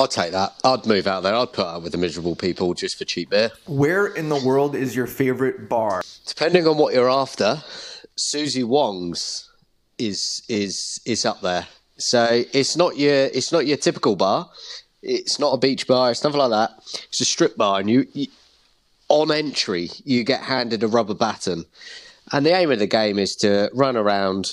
I'd 0.00 0.10
take 0.10 0.32
that. 0.32 0.54
I'd 0.64 0.86
move 0.86 1.06
out 1.06 1.22
there. 1.22 1.34
I'd 1.34 1.52
put 1.52 1.66
up 1.66 1.82
with 1.82 1.92
the 1.92 1.98
miserable 1.98 2.36
people 2.36 2.74
just 2.74 2.96
for 2.96 3.04
cheap 3.04 3.30
beer. 3.30 3.50
Where 3.66 4.06
in 4.06 4.28
the 4.28 4.42
world 4.44 4.74
is 4.74 4.96
your 4.96 5.06
favorite 5.06 5.68
bar? 5.68 6.02
Depending 6.26 6.66
on 6.66 6.78
what 6.78 6.94
you're 6.94 7.10
after, 7.10 7.62
Susie 8.16 8.64
Wong's 8.64 9.48
is 9.98 10.42
is 10.48 11.00
is 11.04 11.24
up 11.24 11.42
there. 11.42 11.66
So 11.98 12.44
it's 12.52 12.76
not 12.76 12.96
your 12.96 13.14
it's 13.14 13.52
not 13.52 13.66
your 13.66 13.76
typical 13.76 14.16
bar. 14.16 14.48
It's 15.02 15.38
not 15.38 15.52
a 15.52 15.58
beach 15.58 15.86
bar. 15.86 16.10
It's 16.10 16.24
nothing 16.24 16.40
like 16.40 16.50
that. 16.50 16.70
It's 17.08 17.20
a 17.20 17.24
strip 17.24 17.56
bar, 17.56 17.80
and 17.80 17.88
you, 17.88 18.06
you 18.12 18.26
on 19.08 19.30
entry 19.30 19.90
you 20.04 20.24
get 20.24 20.42
handed 20.42 20.82
a 20.82 20.88
rubber 20.88 21.14
baton, 21.14 21.64
and 22.32 22.44
the 22.44 22.54
aim 22.54 22.70
of 22.70 22.78
the 22.78 22.86
game 22.86 23.18
is 23.18 23.36
to 23.36 23.70
run 23.74 23.96
around. 23.96 24.52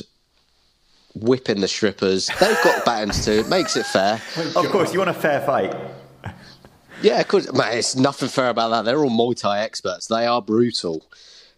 Whipping 1.21 1.61
the 1.61 1.67
strippers, 1.67 2.27
they've 2.39 2.57
got 2.63 2.85
batons 2.85 3.23
too. 3.25 3.31
It 3.33 3.47
makes 3.49 3.75
it 3.75 3.85
fair. 3.85 4.21
Of 4.55 4.67
course, 4.69 4.93
you 4.93 4.99
want 4.99 5.09
a 5.11 5.13
fair 5.13 5.41
fight. 5.41 5.75
Yeah, 7.01 7.19
of 7.21 7.27
course, 7.27 7.51
mate. 7.53 7.77
It's 7.77 7.95
nothing 7.95 8.29
fair 8.29 8.49
about 8.49 8.69
that. 8.69 8.85
They're 8.85 8.99
all 9.03 9.09
Muay 9.09 9.35
Thai 9.39 9.59
experts. 9.61 10.07
They 10.07 10.25
are 10.25 10.41
brutal. 10.41 11.05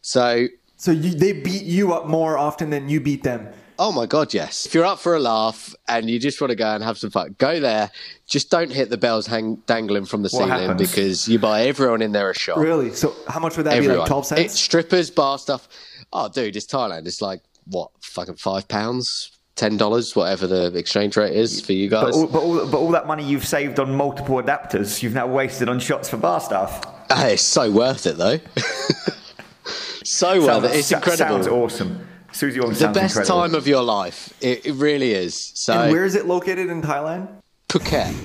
So 0.02 0.48
So 0.76 0.92
you, 0.92 1.12
they 1.12 1.32
beat 1.34 1.64
you 1.64 1.94
up 1.94 2.08
more 2.08 2.38
often 2.38 2.70
than 2.70 2.90
you 2.90 3.00
beat 3.00 3.24
them. 3.24 3.48
Oh 3.82 3.94
my 3.94 4.06
god, 4.06 4.34
yes. 4.34 4.66
If 4.66 4.74
you're 4.74 4.84
up 4.86 5.00
for 5.00 5.16
a 5.16 5.20
laugh 5.20 5.74
and 5.88 6.10
you 6.10 6.20
just 6.20 6.42
want 6.42 6.50
to 6.52 6.56
go 6.56 6.68
and 6.68 6.84
have 6.84 6.98
some 6.98 7.12
fun, 7.12 7.36
go 7.38 7.62
there. 7.62 7.90
Just 8.28 8.52
don't 8.52 8.72
hit 8.72 8.90
the 8.90 8.98
bells 8.98 9.26
hang, 9.26 9.56
dangling 9.68 10.04
from 10.04 10.22
the 10.22 10.30
What 10.34 10.48
ceiling 10.50 10.68
happens? 10.68 10.92
because 10.92 11.30
you 11.30 11.40
buy 11.40 11.62
everyone 11.64 12.02
in 12.02 12.12
there 12.12 12.30
a 12.30 12.36
shot. 12.36 12.58
Really? 12.58 12.92
So 12.94 13.16
how 13.30 13.40
much 13.40 13.56
would 13.56 13.66
that 13.66 13.72
be? 13.72 13.78
Everyone. 13.78 14.00
Like 14.00 14.08
twelve 14.10 14.26
cents? 14.26 14.42
It's 14.42 14.60
strippers, 14.60 15.10
bar 15.10 15.38
stuff. 15.38 15.70
Oh, 16.12 16.28
dude, 16.28 16.58
it's 16.58 16.66
Thailand. 16.66 17.08
It's 17.08 17.22
like 17.22 17.42
what, 17.68 17.92
fucking 18.02 18.36
five 18.36 18.68
pounds, 18.68 19.32
ten 19.60 19.76
dollars, 19.76 20.16
whatever 20.16 20.48
the 20.48 20.76
exchange 20.78 21.18
rate 21.18 21.36
is 21.36 21.60
for 21.60 21.74
you 21.74 21.90
But 21.90 22.06
guys. 22.06 22.16
all, 22.16 22.28
but, 22.28 22.42
all, 22.42 22.66
but 22.66 22.78
all 22.78 22.92
that 22.92 23.06
money 23.06 23.24
you've 23.26 23.46
saved 23.46 23.78
on 23.80 23.94
multiple 23.94 24.42
adapters, 24.42 25.04
you've 25.04 25.14
now 25.14 25.28
wasted 25.28 25.68
on 25.68 25.80
shots 25.80 26.10
for 26.10 26.16
bar 26.16 26.40
stuff. 26.40 26.82
Ah, 27.10 27.28
it's 27.28 27.44
so 27.44 27.70
worth 27.70 28.08
it 28.08 28.18
though. 28.18 28.40
so 30.06 30.42
worth 30.42 30.64
it. 30.64 30.78
It's 30.78 30.92
incredible. 30.92 31.44
Sounds 31.44 31.48
awesome. 31.48 32.08
Susie 32.32 32.62
Wong 32.62 32.72
the 32.74 32.88
best 32.88 33.18
incredible. 33.18 33.42
time 33.42 33.56
of 33.56 33.68
your 33.68 33.84
life. 33.84 34.34
It, 34.40 34.66
it 34.66 34.74
really 34.74 35.12
is. 35.12 35.52
So 35.56 35.74
and 35.74 35.92
where 35.92 36.06
is 36.06 36.16
it 36.16 36.26
located 36.26 36.70
in 36.70 36.82
Thailand? 36.82 37.28
Phuket. 37.68 38.16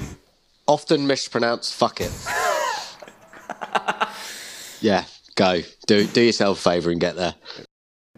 Often 0.69 1.07
mispronounced 1.07 1.75
fuck 1.75 2.01
it. 2.01 2.13
yeah, 4.81 5.05
go. 5.35 5.63
Do 5.87 6.07
do 6.07 6.21
yourself 6.21 6.59
a 6.59 6.71
favour 6.71 6.91
and 6.91 7.01
get 7.01 7.17
there. 7.17 7.35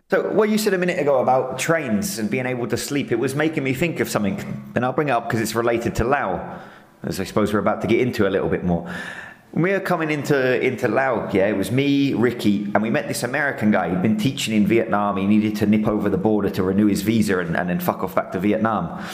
So, 0.08 0.30
what 0.30 0.50
you 0.50 0.56
said 0.56 0.72
a 0.72 0.78
minute 0.78 1.00
ago 1.00 1.18
about 1.18 1.58
trains 1.58 2.20
and 2.20 2.30
being 2.30 2.46
able 2.46 2.68
to 2.68 2.76
sleep, 2.76 3.10
it 3.10 3.18
was 3.18 3.34
making 3.34 3.64
me 3.64 3.74
think 3.74 3.98
of 3.98 4.08
something. 4.08 4.38
And 4.76 4.84
I'll 4.84 4.92
bring 4.92 5.08
it 5.08 5.10
up 5.10 5.28
because 5.28 5.40
it's 5.40 5.56
related 5.56 5.96
to 5.96 6.04
Lao, 6.04 6.60
as 7.02 7.18
I 7.18 7.24
suppose 7.24 7.52
we're 7.52 7.58
about 7.58 7.80
to 7.80 7.88
get 7.88 7.98
into 7.98 8.28
a 8.28 8.30
little 8.30 8.48
bit 8.48 8.62
more. 8.62 8.88
When 9.50 9.64
we 9.64 9.72
were 9.72 9.80
coming 9.80 10.12
into, 10.12 10.64
into 10.64 10.86
Lao, 10.86 11.28
yeah, 11.32 11.48
it 11.48 11.56
was 11.56 11.72
me, 11.72 12.14
Ricky, 12.14 12.70
and 12.72 12.82
we 12.82 12.88
met 12.88 13.08
this 13.08 13.24
American 13.24 13.72
guy. 13.72 13.90
He'd 13.90 14.00
been 14.00 14.16
teaching 14.16 14.54
in 14.54 14.64
Vietnam. 14.64 15.16
He 15.16 15.26
needed 15.26 15.56
to 15.56 15.66
nip 15.66 15.88
over 15.88 16.08
the 16.08 16.18
border 16.18 16.50
to 16.50 16.62
renew 16.62 16.86
his 16.86 17.02
visa 17.02 17.40
and, 17.40 17.56
and 17.56 17.68
then 17.68 17.80
fuck 17.80 18.04
off 18.04 18.14
back 18.14 18.30
to 18.30 18.38
Vietnam. 18.38 19.04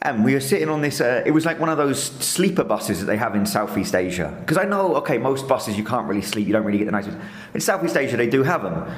And 0.00 0.24
we 0.24 0.32
were 0.32 0.40
sitting 0.40 0.70
on 0.70 0.80
this, 0.80 1.02
uh, 1.02 1.22
it 1.26 1.32
was 1.32 1.44
like 1.44 1.60
one 1.60 1.68
of 1.68 1.76
those 1.76 2.02
sleeper 2.02 2.64
buses 2.64 3.00
that 3.00 3.06
they 3.06 3.18
have 3.18 3.34
in 3.34 3.44
Southeast 3.44 3.94
Asia. 3.94 4.34
Because 4.40 4.56
I 4.56 4.64
know, 4.64 4.96
okay, 4.96 5.18
most 5.18 5.46
buses 5.46 5.76
you 5.76 5.84
can't 5.84 6.08
really 6.08 6.22
sleep, 6.22 6.46
you 6.46 6.54
don't 6.54 6.64
really 6.64 6.78
get 6.78 6.86
the 6.86 6.92
ones. 6.92 7.08
In 7.52 7.60
Southeast 7.60 7.94
Asia, 7.98 8.16
they 8.16 8.30
do 8.30 8.42
have 8.42 8.62
them. 8.62 8.90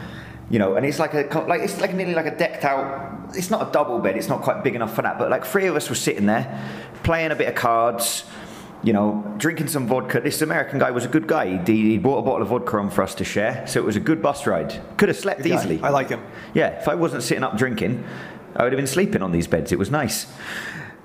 You 0.51 0.59
know, 0.59 0.75
and 0.75 0.85
it's 0.85 0.99
like 0.99 1.15
a, 1.15 1.45
like 1.47 1.63
it's 1.63 1.81
like 1.81 1.95
nearly 1.95 2.13
like 2.13 2.27
a 2.27 2.37
decked 2.37 2.65
out, 2.65 3.31
it's 3.35 3.51
not 3.51 3.69
a 3.69 3.71
double 3.71 4.01
bed, 4.01 4.17
it's 4.17 4.29
not 4.29 4.43
quite 4.43 4.65
big 4.65 4.75
enough 4.75 4.95
for 4.95 5.03
that, 5.03 5.17
but 5.17 5.31
like 5.31 5.45
three 5.45 5.67
of 5.67 5.77
us 5.77 5.89
were 5.89 5.95
sitting 5.95 6.27
there, 6.27 6.61
playing 7.05 7.31
a 7.31 7.37
bit 7.37 7.49
of 7.49 7.55
cards, 7.55 8.25
you 8.83 8.93
know, 8.93 9.33
drinking 9.37 9.69
some 9.69 9.87
vodka. 9.87 10.21
This 10.21 10.43
American 10.43 10.81
guy 10.81 10.91
was 10.91 11.05
a 11.05 11.09
good 11.09 11.29
guy. 11.29 11.63
He, 11.65 11.91
he 11.91 11.99
bought 11.99 12.19
a 12.19 12.23
bottle 12.23 12.43
of 12.43 12.49
vodka 12.49 12.79
on 12.79 12.91
for 12.91 13.03
us 13.03 13.15
to 13.17 13.25
share, 13.25 13.65
so 13.69 13.79
it 13.79 13.85
was 13.85 13.95
a 13.95 14.01
good 14.01 14.21
bus 14.21 14.45
ride. 14.45 14.83
Could 14.97 15.09
have 15.09 15.19
slept 15.19 15.45
guy. 15.45 15.55
easily. 15.55 15.81
I 15.83 15.91
like 15.91 16.09
him. 16.09 16.21
Yeah, 16.53 16.81
if 16.81 16.89
I 16.89 16.97
wasn't 16.97 17.23
sitting 17.23 17.45
up 17.45 17.57
drinking, 17.57 18.05
I 18.57 18.65
would 18.65 18.73
have 18.73 18.79
been 18.79 18.89
sleeping 18.89 19.23
on 19.23 19.31
these 19.31 19.47
beds. 19.47 19.71
It 19.71 19.79
was 19.79 19.91
nice. 19.91 20.27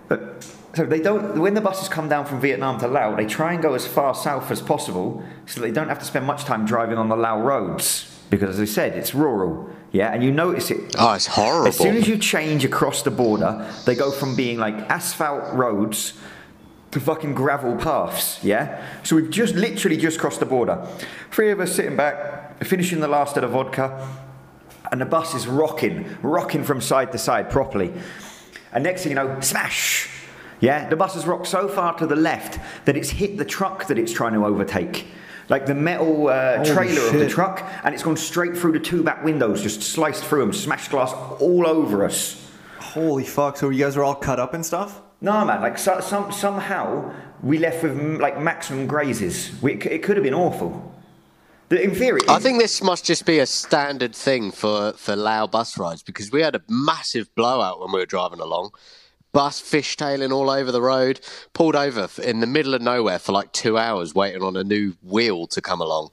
But 0.07 0.43
so 0.73 0.85
they 0.85 1.01
don't. 1.01 1.39
When 1.39 1.53
the 1.53 1.61
buses 1.61 1.87
come 1.87 2.09
down 2.09 2.25
from 2.25 2.41
Vietnam 2.41 2.79
to 2.79 2.87
Laos, 2.87 3.15
they 3.15 3.27
try 3.27 3.53
and 3.53 3.61
go 3.61 3.75
as 3.75 3.85
far 3.85 4.15
south 4.15 4.49
as 4.49 4.61
possible, 4.61 5.23
so 5.45 5.61
they 5.61 5.71
don't 5.71 5.89
have 5.89 5.99
to 5.99 6.05
spend 6.05 6.25
much 6.25 6.45
time 6.45 6.65
driving 6.65 6.97
on 6.97 7.09
the 7.09 7.15
Lao 7.15 7.39
roads. 7.39 8.11
Because 8.29 8.55
as 8.55 8.59
I 8.59 8.65
said, 8.65 8.97
it's 8.97 9.13
rural. 9.13 9.69
Yeah, 9.91 10.11
and 10.13 10.23
you 10.23 10.31
notice 10.31 10.71
it. 10.71 10.95
Oh, 10.97 11.13
it's 11.13 11.27
horrible. 11.27 11.67
As 11.67 11.77
soon 11.77 11.95
as 11.95 12.07
you 12.07 12.17
change 12.17 12.65
across 12.65 13.01
the 13.01 13.11
border, 13.11 13.71
they 13.85 13.95
go 13.95 14.11
from 14.11 14.35
being 14.35 14.57
like 14.57 14.75
asphalt 14.89 15.53
roads 15.53 16.13
to 16.91 16.99
fucking 16.99 17.33
gravel 17.33 17.75
paths. 17.75 18.43
Yeah. 18.43 18.85
So 19.03 19.15
we've 19.15 19.29
just 19.29 19.55
literally 19.55 19.97
just 19.97 20.19
crossed 20.19 20.39
the 20.39 20.45
border. 20.45 20.85
Three 21.31 21.51
of 21.51 21.59
us 21.59 21.75
sitting 21.75 21.95
back, 21.95 22.63
finishing 22.63 22.99
the 22.99 23.07
last 23.07 23.37
of 23.37 23.41
the 23.41 23.47
vodka, 23.47 24.07
and 24.91 25.01
the 25.01 25.05
bus 25.05 25.33
is 25.33 25.47
rocking, 25.47 26.17
rocking 26.21 26.63
from 26.63 26.81
side 26.81 27.11
to 27.11 27.17
side 27.17 27.49
properly. 27.49 27.93
And 28.71 28.83
next 28.83 29.03
thing 29.03 29.11
you 29.11 29.15
know, 29.15 29.39
smash! 29.41 30.09
Yeah, 30.59 30.87
the 30.89 30.95
bus 30.95 31.15
has 31.15 31.25
rocked 31.25 31.47
so 31.47 31.67
far 31.67 31.97
to 31.97 32.07
the 32.07 32.15
left 32.15 32.59
that 32.85 32.95
it's 32.95 33.09
hit 33.09 33.37
the 33.37 33.45
truck 33.45 33.87
that 33.87 33.97
it's 33.97 34.11
trying 34.11 34.33
to 34.33 34.45
overtake. 34.45 35.05
Like 35.47 35.65
the 35.67 35.75
metal 35.75 36.27
uh, 36.27 36.57
Holy 36.57 36.69
trailer 36.71 37.07
of 37.07 37.13
the 37.13 37.27
truck, 37.29 37.63
and 37.83 37.93
it's 37.93 38.03
gone 38.03 38.17
straight 38.17 38.57
through 38.57 38.71
the 38.73 38.79
two 38.79 39.03
back 39.03 39.23
windows, 39.23 39.61
just 39.61 39.81
sliced 39.83 40.23
through 40.23 40.39
them, 40.41 40.53
smashed 40.53 40.89
glass 40.89 41.13
all 41.39 41.67
over 41.67 42.03
us. 42.03 42.41
Holy 42.79 43.25
fuck! 43.25 43.57
So 43.57 43.69
you 43.69 43.83
guys 43.83 43.95
are 43.95 44.03
all 44.03 44.15
cut 44.15 44.39
up 44.39 44.53
and 44.55 44.65
stuff? 44.65 45.01
No, 45.21 45.45
man, 45.45 45.61
like 45.61 45.77
so, 45.77 45.99
some, 46.01 46.31
somehow 46.31 47.13
we 47.41 47.57
left 47.57 47.83
with 47.83 47.97
mm, 47.97 48.19
like 48.19 48.39
maximum 48.39 48.87
grazes. 48.87 49.51
We, 49.61 49.73
it, 49.73 49.85
it 49.85 50.03
could 50.03 50.17
have 50.17 50.23
been 50.23 50.33
awful. 50.33 50.93
The- 51.69 51.81
In 51.81 51.95
theory, 51.95 52.21
I 52.27 52.39
think 52.39 52.59
this 52.59 52.81
must 52.83 53.05
just 53.05 53.25
be 53.25 53.39
a 53.39 53.45
standard 53.45 54.15
thing 54.15 54.51
for, 54.51 54.93
for 54.93 55.15
Lao 55.15 55.47
bus 55.47 55.77
rides 55.77 56.03
because 56.03 56.31
we 56.31 56.41
had 56.41 56.55
a 56.55 56.61
massive 56.67 57.33
blowout 57.35 57.79
when 57.79 57.91
we 57.91 57.99
were 57.99 58.05
driving 58.05 58.39
along. 58.39 58.71
Bus 59.35 59.61
fishtailing 59.61 60.31
all 60.31 60.49
over 60.49 60.71
the 60.71 60.81
road, 60.81 61.19
pulled 61.51 61.75
over 61.75 62.07
in 62.21 62.39
the 62.39 62.47
middle 62.47 62.73
of 62.73 62.81
nowhere 62.81 63.19
for 63.19 63.33
like 63.33 63.51
two 63.51 63.77
hours 63.77 64.15
waiting 64.15 64.41
on 64.41 64.55
a 64.55 64.63
new 64.63 64.95
wheel 65.03 65.45
to 65.47 65.61
come 65.61 65.81
along. 65.81 66.11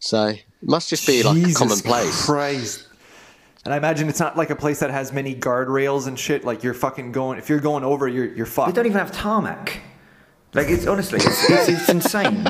So 0.00 0.26
it 0.26 0.44
must 0.60 0.90
just 0.90 1.06
be 1.06 1.22
like 1.22 1.36
a 1.36 1.40
Jesus 1.40 1.58
commonplace. 1.58 2.26
Christ. 2.26 2.88
And 3.64 3.72
I 3.72 3.76
imagine 3.76 4.08
it's 4.08 4.18
not 4.18 4.36
like 4.36 4.50
a 4.50 4.56
place 4.56 4.80
that 4.80 4.90
has 4.90 5.12
many 5.12 5.32
guardrails 5.32 6.08
and 6.08 6.18
shit. 6.18 6.44
Like 6.44 6.64
you're 6.64 6.74
fucking 6.74 7.12
going. 7.12 7.38
If 7.38 7.48
you're 7.48 7.60
going 7.60 7.84
over, 7.84 8.08
you're 8.08 8.34
you're 8.34 8.46
fucked. 8.46 8.74
They 8.74 8.74
don't 8.74 8.86
even 8.86 8.98
have 8.98 9.12
tarmac. 9.12 9.80
Like 10.52 10.68
it's 10.68 10.88
honestly, 10.88 11.18
it's, 11.22 11.48
it's, 11.48 11.68
it's 11.68 11.88
insane. 11.88 12.46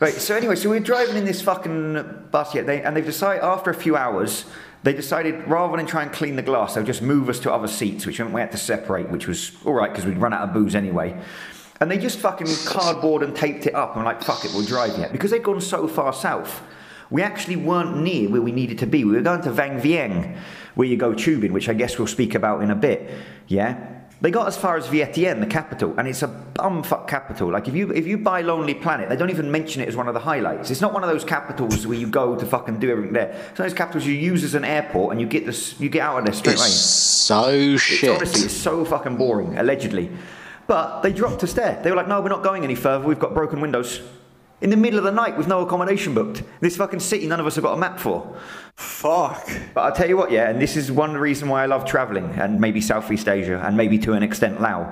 Right. 0.00 0.14
So 0.14 0.34
anyway, 0.34 0.56
so 0.56 0.70
we're 0.70 0.80
driving 0.80 1.16
in 1.16 1.26
this 1.26 1.42
fucking 1.42 2.28
bus 2.30 2.54
yet, 2.54 2.66
they, 2.66 2.82
and 2.82 2.96
they've 2.96 3.04
decided 3.04 3.44
after 3.44 3.70
a 3.70 3.74
few 3.74 3.96
hours, 3.96 4.46
they 4.82 4.92
decided 4.92 5.46
rather 5.48 5.76
than 5.76 5.86
try 5.86 6.02
and 6.02 6.12
clean 6.12 6.36
the 6.36 6.42
glass, 6.42 6.74
they'll 6.74 6.84
just 6.84 7.02
move 7.02 7.28
us 7.28 7.38
to 7.40 7.52
other 7.52 7.68
seats, 7.68 8.04
which 8.04 8.18
meant 8.18 8.32
we 8.32 8.40
had 8.40 8.52
to 8.52 8.58
separate, 8.58 9.10
which 9.10 9.28
was 9.28 9.52
all 9.64 9.74
right 9.74 9.90
because 9.90 10.04
we'd 10.04 10.18
run 10.18 10.32
out 10.32 10.48
of 10.48 10.52
booze 10.52 10.74
anyway. 10.74 11.20
And 11.80 11.90
they 11.90 11.98
just 11.98 12.18
fucking 12.18 12.48
cardboard 12.64 13.22
and 13.22 13.34
taped 13.34 13.66
it 13.66 13.74
up. 13.74 13.96
I'm 13.96 14.04
like, 14.04 14.22
fuck 14.22 14.44
it, 14.44 14.52
we'll 14.54 14.64
drive 14.64 14.98
yet. 14.98 15.12
Because 15.12 15.30
they'd 15.30 15.42
gone 15.42 15.60
so 15.60 15.88
far 15.88 16.12
south, 16.12 16.62
we 17.10 17.22
actually 17.22 17.56
weren't 17.56 17.96
near 17.98 18.28
where 18.28 18.42
we 18.42 18.52
needed 18.52 18.78
to 18.78 18.86
be. 18.86 19.04
We 19.04 19.12
were 19.12 19.20
going 19.20 19.42
to 19.42 19.50
Vang 19.50 19.80
Vieng, 19.80 20.36
where 20.74 20.88
you 20.88 20.96
go 20.96 21.12
tubing, 21.12 21.52
which 21.52 21.68
I 21.68 21.74
guess 21.74 21.98
we'll 21.98 22.06
speak 22.06 22.34
about 22.34 22.62
in 22.62 22.70
a 22.70 22.74
bit. 22.74 23.10
Yeah? 23.48 24.01
They 24.22 24.30
got 24.30 24.46
as 24.46 24.56
far 24.56 24.76
as 24.76 24.86
Vientiane, 24.86 25.40
the 25.40 25.46
capital, 25.46 25.94
and 25.98 26.06
it's 26.06 26.22
a 26.22 26.28
bumfuck 26.54 27.08
capital. 27.08 27.50
Like 27.50 27.66
if 27.66 27.74
you 27.74 27.90
if 27.90 28.06
you 28.06 28.16
buy 28.16 28.40
Lonely 28.42 28.72
Planet, 28.74 29.08
they 29.08 29.16
don't 29.16 29.30
even 29.30 29.50
mention 29.50 29.82
it 29.82 29.88
as 29.88 29.96
one 29.96 30.06
of 30.06 30.14
the 30.14 30.20
highlights. 30.20 30.70
It's 30.70 30.80
not 30.80 30.92
one 30.94 31.02
of 31.02 31.10
those 31.10 31.24
capitals 31.24 31.88
where 31.88 31.98
you 31.98 32.06
go 32.06 32.36
to 32.36 32.46
fucking 32.46 32.78
do 32.78 32.88
everything 32.90 33.14
there. 33.14 33.30
It's 33.50 33.58
one 33.58 33.66
of 33.66 33.72
those 33.72 33.74
capitals 33.74 34.06
you 34.06 34.14
use 34.14 34.44
as 34.44 34.54
an 34.54 34.64
airport 34.64 35.10
and 35.10 35.20
you 35.20 35.26
get 35.26 35.44
this 35.44 35.78
you 35.80 35.88
get 35.88 36.02
out 36.02 36.20
of 36.20 36.24
there 36.24 36.34
straight 36.34 36.52
It's 36.54 36.62
away. 36.62 36.70
so 36.70 37.50
It's, 37.50 37.82
shit. 37.82 38.10
honestly, 38.10 38.44
it's 38.44 38.54
so 38.54 38.84
fucking 38.84 39.16
boring, 39.16 39.58
allegedly. 39.58 40.08
But 40.68 41.02
they 41.02 41.12
dropped 41.12 41.42
us 41.42 41.52
there. 41.54 41.80
They 41.82 41.90
were 41.90 41.96
like, 41.96 42.06
no, 42.06 42.20
we're 42.20 42.28
not 42.28 42.44
going 42.44 42.62
any 42.62 42.76
further. 42.76 43.04
We've 43.04 43.18
got 43.18 43.34
broken 43.34 43.60
windows. 43.60 44.00
In 44.62 44.70
the 44.70 44.76
middle 44.76 44.96
of 44.96 45.04
the 45.04 45.10
night 45.10 45.36
with 45.36 45.48
no 45.48 45.60
accommodation 45.60 46.14
booked. 46.14 46.44
This 46.60 46.76
fucking 46.76 47.00
city 47.00 47.26
none 47.26 47.40
of 47.40 47.46
us 47.46 47.56
have 47.56 47.64
got 47.64 47.74
a 47.74 47.76
map 47.76 47.98
for. 47.98 48.36
Fuck. 48.76 49.50
But 49.74 49.80
I'll 49.80 49.92
tell 49.92 50.08
you 50.08 50.16
what, 50.16 50.30
yeah, 50.30 50.50
and 50.50 50.62
this 50.62 50.76
is 50.76 50.90
one 50.90 51.14
reason 51.14 51.48
why 51.48 51.64
I 51.64 51.66
love 51.66 51.84
travelling, 51.84 52.30
and 52.36 52.60
maybe 52.60 52.80
Southeast 52.80 53.28
Asia, 53.28 53.60
and 53.66 53.76
maybe 53.76 53.98
to 53.98 54.12
an 54.12 54.22
extent 54.22 54.60
Laos. 54.60 54.86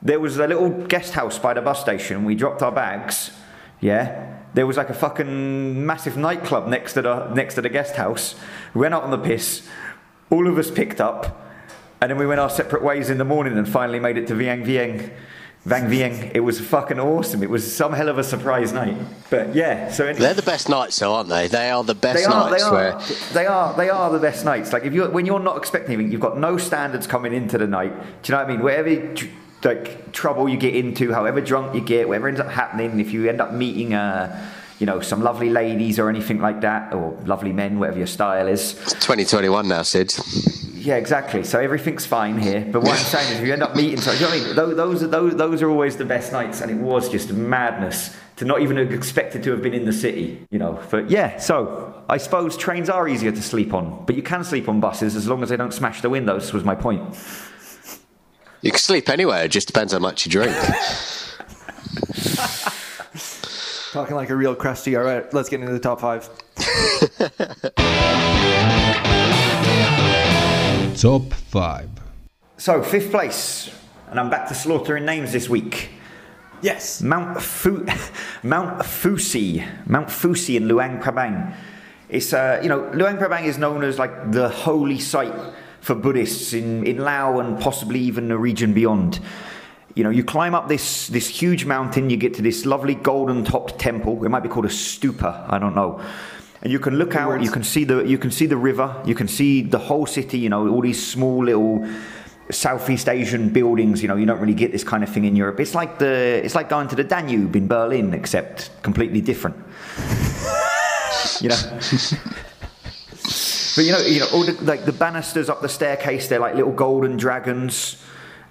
There 0.00 0.20
was 0.20 0.38
a 0.38 0.46
little 0.46 0.70
guest 0.70 1.14
house 1.14 1.40
by 1.40 1.54
the 1.54 1.60
bus 1.60 1.80
station. 1.80 2.24
We 2.24 2.36
dropped 2.36 2.62
our 2.62 2.70
bags, 2.70 3.32
yeah. 3.80 4.36
There 4.54 4.66
was 4.66 4.76
like 4.76 4.90
a 4.90 4.94
fucking 4.94 5.84
massive 5.84 6.16
nightclub 6.16 6.68
next 6.68 6.94
to 6.94 7.02
the 7.02 7.34
next 7.34 7.54
to 7.54 7.62
the 7.62 7.68
guest 7.68 7.96
house. 7.96 8.36
We 8.74 8.80
went 8.80 8.94
out 8.94 9.02
on 9.02 9.10
the 9.10 9.18
piss. 9.18 9.68
All 10.30 10.46
of 10.46 10.56
us 10.56 10.70
picked 10.70 11.00
up, 11.00 11.44
and 12.00 12.10
then 12.10 12.18
we 12.18 12.26
went 12.26 12.40
our 12.40 12.50
separate 12.50 12.82
ways 12.82 13.10
in 13.10 13.18
the 13.18 13.24
morning, 13.24 13.58
and 13.58 13.68
finally 13.68 13.98
made 13.98 14.16
it 14.16 14.28
to 14.28 14.34
Vieng 14.34 14.64
Vieng. 14.64 15.10
Vang 15.66 15.90
Vieng. 15.90 16.30
It 16.34 16.40
was 16.40 16.58
fucking 16.58 16.98
awesome. 16.98 17.42
It 17.42 17.50
was 17.50 17.70
some 17.70 17.92
hell 17.92 18.08
of 18.08 18.16
a 18.18 18.24
surprise 18.24 18.72
night. 18.72 18.96
But 19.28 19.54
yeah, 19.54 19.90
so 19.90 20.06
anyway. 20.06 20.20
They're 20.20 20.34
the 20.34 20.42
best 20.42 20.70
nights, 20.70 20.98
though, 20.98 21.12
aren't 21.14 21.28
they? 21.28 21.48
They 21.48 21.70
are 21.70 21.84
the 21.84 21.94
best 21.94 22.18
They 22.18 22.24
are, 22.24 22.50
they 22.50 22.62
are, 22.62 22.72
where 22.72 23.00
they 23.34 23.46
are, 23.46 23.76
they 23.76 23.90
are 23.90 24.10
the 24.10 24.18
best 24.18 24.44
nights. 24.46 24.72
Like 24.72 24.84
if 24.84 24.94
you 24.94 25.10
when 25.10 25.26
you're 25.26 25.38
not 25.38 25.58
expecting 25.58 25.94
anything, 25.94 26.12
you've 26.12 26.22
got 26.22 26.38
no 26.38 26.56
standards 26.56 27.06
coming 27.06 27.34
into 27.34 27.58
the 27.58 27.66
night. 27.66 27.92
Do 28.22 28.32
you 28.32 28.38
know 28.38 28.42
what 28.42 28.50
I 28.50 28.52
mean? 28.54 28.62
Whatever 28.62 29.14
like 29.62 30.12
trouble 30.12 30.48
you 30.48 30.56
get 30.56 30.74
into, 30.74 31.12
however 31.12 31.42
drunk 31.42 31.74
you 31.74 31.82
get, 31.82 32.08
whatever 32.08 32.28
ends 32.28 32.40
up 32.40 32.48
happening, 32.48 32.98
if 32.98 33.12
you 33.12 33.28
end 33.28 33.42
up 33.42 33.52
meeting, 33.52 33.92
uh, 33.92 34.50
you 34.78 34.86
know, 34.86 35.00
some 35.00 35.22
lovely 35.22 35.50
ladies 35.50 35.98
or 35.98 36.08
anything 36.08 36.40
like 36.40 36.62
that, 36.62 36.94
or 36.94 37.12
lovely 37.26 37.52
men, 37.52 37.78
whatever 37.78 37.98
your 37.98 38.06
style 38.06 38.48
is. 38.48 38.72
it's 38.80 38.94
2021 38.94 39.68
now, 39.68 39.82
Sid. 39.82 40.14
Yeah, 40.80 40.96
exactly. 40.96 41.44
So 41.44 41.60
everything's 41.60 42.06
fine 42.06 42.38
here. 42.38 42.62
But 42.62 42.80
what 42.82 42.92
I'm 42.92 43.04
saying 43.04 43.34
is, 43.34 43.40
if 43.40 43.46
you 43.46 43.52
end 43.52 43.62
up 43.62 43.76
meeting, 43.76 44.00
so, 44.00 44.12
you 44.12 44.20
know 44.20 44.28
what 44.28 44.40
I 44.40 44.44
mean? 44.44 44.56
Those, 44.56 44.76
those, 44.76 45.02
are, 45.02 45.06
those, 45.08 45.36
those 45.36 45.60
are 45.62 45.68
always 45.68 45.98
the 45.98 46.06
best 46.06 46.32
nights, 46.32 46.62
and 46.62 46.70
it 46.70 46.78
was 46.78 47.10
just 47.10 47.32
madness 47.34 48.16
to 48.36 48.46
not 48.46 48.62
even 48.62 48.78
have 48.78 48.90
expected 48.90 49.42
to 49.42 49.50
have 49.50 49.60
been 49.60 49.74
in 49.74 49.84
the 49.84 49.92
city, 49.92 50.46
you 50.50 50.58
know. 50.58 50.82
But 50.90 51.10
yeah, 51.10 51.36
so 51.36 52.02
I 52.08 52.16
suppose 52.16 52.56
trains 52.56 52.88
are 52.88 53.06
easier 53.06 53.30
to 53.30 53.42
sleep 53.42 53.74
on, 53.74 54.06
but 54.06 54.16
you 54.16 54.22
can 54.22 54.42
sleep 54.42 54.70
on 54.70 54.80
buses 54.80 55.16
as 55.16 55.28
long 55.28 55.42
as 55.42 55.50
they 55.50 55.58
don't 55.58 55.74
smash 55.74 56.00
the 56.00 56.08
windows. 56.08 56.50
Was 56.54 56.64
my 56.64 56.74
point. 56.74 57.02
You 58.62 58.70
can 58.70 58.80
sleep 58.80 59.10
anywhere, 59.10 59.44
it 59.44 59.50
just 59.50 59.66
depends 59.66 59.92
how 59.92 59.98
much 59.98 60.24
you 60.24 60.32
drink. 60.32 60.56
Talking 63.92 64.16
like 64.16 64.30
a 64.30 64.36
real 64.36 64.54
crusty. 64.54 64.96
All 64.96 65.02
right, 65.02 65.30
let's 65.34 65.50
get 65.50 65.60
into 65.60 65.72
the 65.72 65.78
top 65.78 66.00
five. 66.00 66.30
Top 71.00 71.32
5. 71.32 71.88
So 72.58 72.82
fifth 72.82 73.10
place, 73.10 73.70
and 74.10 74.20
I'm 74.20 74.28
back 74.28 74.46
to 74.48 74.54
slaughtering 74.54 75.06
names 75.06 75.32
this 75.32 75.48
week. 75.48 75.88
Yes. 76.60 77.00
Mount 77.00 77.40
Fu, 77.40 77.86
Mount 78.42 78.80
Phousi, 78.80 79.66
Mount 79.86 80.08
Phousi 80.08 80.56
in 80.56 80.68
Luang 80.68 81.00
Prabang. 81.00 81.54
It's 82.10 82.34
uh, 82.34 82.60
you 82.62 82.68
know 82.68 82.90
Luang 82.92 83.16
Prabang 83.16 83.44
is 83.44 83.56
known 83.56 83.82
as 83.82 83.98
like 83.98 84.30
the 84.30 84.50
holy 84.50 84.98
site 84.98 85.32
for 85.80 85.94
Buddhists 85.94 86.52
in 86.52 86.86
in 86.86 86.98
Laos 86.98 87.40
and 87.40 87.58
possibly 87.58 88.00
even 88.00 88.28
the 88.28 88.36
region 88.36 88.74
beyond. 88.74 89.20
You 89.94 90.04
know, 90.04 90.10
you 90.10 90.22
climb 90.22 90.54
up 90.54 90.68
this 90.68 91.06
this 91.06 91.28
huge 91.28 91.64
mountain, 91.64 92.10
you 92.10 92.18
get 92.18 92.34
to 92.34 92.42
this 92.42 92.66
lovely 92.66 92.94
golden 92.94 93.42
topped 93.42 93.78
temple. 93.78 94.22
It 94.22 94.28
might 94.28 94.42
be 94.42 94.50
called 94.50 94.66
a 94.66 94.68
stupa, 94.68 95.50
I 95.50 95.58
don't 95.58 95.74
know. 95.74 95.98
And 96.62 96.70
you 96.70 96.78
can 96.78 96.96
look 96.96 97.16
out, 97.16 97.42
you 97.42 97.50
can 97.50 97.64
see 97.64 97.84
the 97.84 98.04
you 98.04 98.18
can 98.18 98.30
see 98.30 98.46
the 98.46 98.56
river, 98.56 99.02
you 99.06 99.14
can 99.14 99.28
see 99.28 99.62
the 99.62 99.78
whole 99.78 100.06
city. 100.06 100.38
You 100.38 100.50
know, 100.50 100.68
all 100.68 100.82
these 100.82 101.04
small 101.04 101.44
little 101.44 101.88
Southeast 102.50 103.08
Asian 103.08 103.48
buildings. 103.48 104.02
You 104.02 104.08
know, 104.08 104.16
you 104.16 104.26
don't 104.26 104.40
really 104.40 104.54
get 104.54 104.72
this 104.72 104.84
kind 104.84 105.02
of 105.02 105.08
thing 105.08 105.24
in 105.24 105.36
Europe. 105.36 105.58
It's 105.58 105.74
like 105.74 105.98
the 105.98 106.42
it's 106.44 106.54
like 106.54 106.68
going 106.68 106.88
to 106.88 106.96
the 106.96 107.04
Danube 107.04 107.56
in 107.56 107.66
Berlin, 107.66 108.12
except 108.12 108.70
completely 108.82 109.20
different. 109.20 109.56
you 111.40 111.48
know. 111.48 111.80
But 113.76 113.84
you 113.84 113.92
know, 113.92 114.00
you 114.00 114.20
know, 114.20 114.26
all 114.32 114.44
the, 114.44 114.52
like 114.64 114.84
the 114.84 114.92
banisters 114.92 115.48
up 115.48 115.62
the 115.62 115.68
staircase, 115.68 116.28
they're 116.28 116.40
like 116.40 116.54
little 116.54 116.72
golden 116.72 117.16
dragons. 117.16 118.02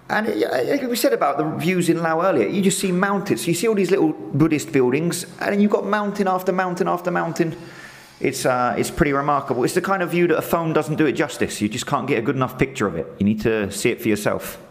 And 0.09 0.27
like 0.27 0.81
we 0.81 0.95
said 0.95 1.13
about 1.13 1.37
the 1.37 1.43
views 1.57 1.89
in 1.89 2.01
Lao 2.01 2.21
earlier, 2.21 2.47
you 2.47 2.61
just 2.61 2.79
see 2.79 2.91
mountains. 2.91 3.47
You 3.47 3.53
see 3.53 3.67
all 3.67 3.75
these 3.75 3.91
little 3.91 4.13
Buddhist 4.13 4.71
buildings, 4.71 5.25
and 5.39 5.53
then 5.53 5.59
you've 5.59 5.71
got 5.71 5.85
mountain 5.85 6.27
after 6.27 6.51
mountain 6.51 6.87
after 6.87 7.11
mountain. 7.11 7.55
It's 8.19 8.45
uh, 8.45 8.75
it's 8.77 8.91
pretty 8.91 9.13
remarkable. 9.13 9.63
It's 9.63 9.73
the 9.73 9.81
kind 9.81 10.03
of 10.03 10.11
view 10.11 10.27
that 10.27 10.37
a 10.37 10.41
phone 10.41 10.73
doesn't 10.73 10.95
do 10.97 11.05
it 11.05 11.13
justice. 11.13 11.61
You 11.61 11.69
just 11.69 11.85
can't 11.85 12.07
get 12.07 12.17
a 12.19 12.21
good 12.21 12.35
enough 12.35 12.57
picture 12.59 12.85
of 12.87 12.95
it. 12.95 13.07
You 13.19 13.25
need 13.25 13.41
to 13.41 13.71
see 13.71 13.89
it 13.91 14.01
for 14.01 14.07
yourself. 14.09 14.61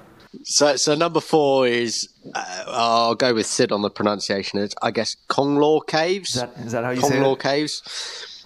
So, 0.42 0.76
so 0.76 0.94
number 0.94 1.20
four 1.20 1.66
is 1.66 2.08
uh, 2.34 2.64
I'll 2.66 3.14
go 3.14 3.32
with 3.34 3.46
Sid 3.46 3.72
on 3.72 3.80
the 3.80 3.90
pronunciation. 3.90 4.58
It's, 4.58 4.74
I 4.82 4.90
guess 4.90 5.16
Konglor 5.28 5.86
Caves. 5.86 6.34
Is 6.34 6.40
that 6.42 6.52
is 6.58 6.72
that 6.72 6.84
how 6.84 6.90
you 6.90 7.00
say 7.00 7.18
it? 7.18 7.38
Caves. 7.40 8.44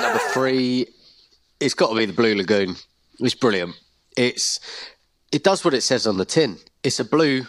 number 0.00 0.20
three, 0.32 0.86
it's 1.60 1.74
got 1.74 1.90
to 1.90 1.96
be 1.96 2.06
the 2.06 2.12
Blue 2.14 2.34
Lagoon. 2.34 2.76
It's 3.20 3.34
brilliant. 3.34 3.74
It's 4.16 4.60
it 5.30 5.44
does 5.44 5.64
what 5.64 5.74
it 5.74 5.82
says 5.82 6.06
on 6.06 6.16
the 6.16 6.24
tin. 6.24 6.58
It's 6.82 7.00
a 7.00 7.04
blue 7.04 7.46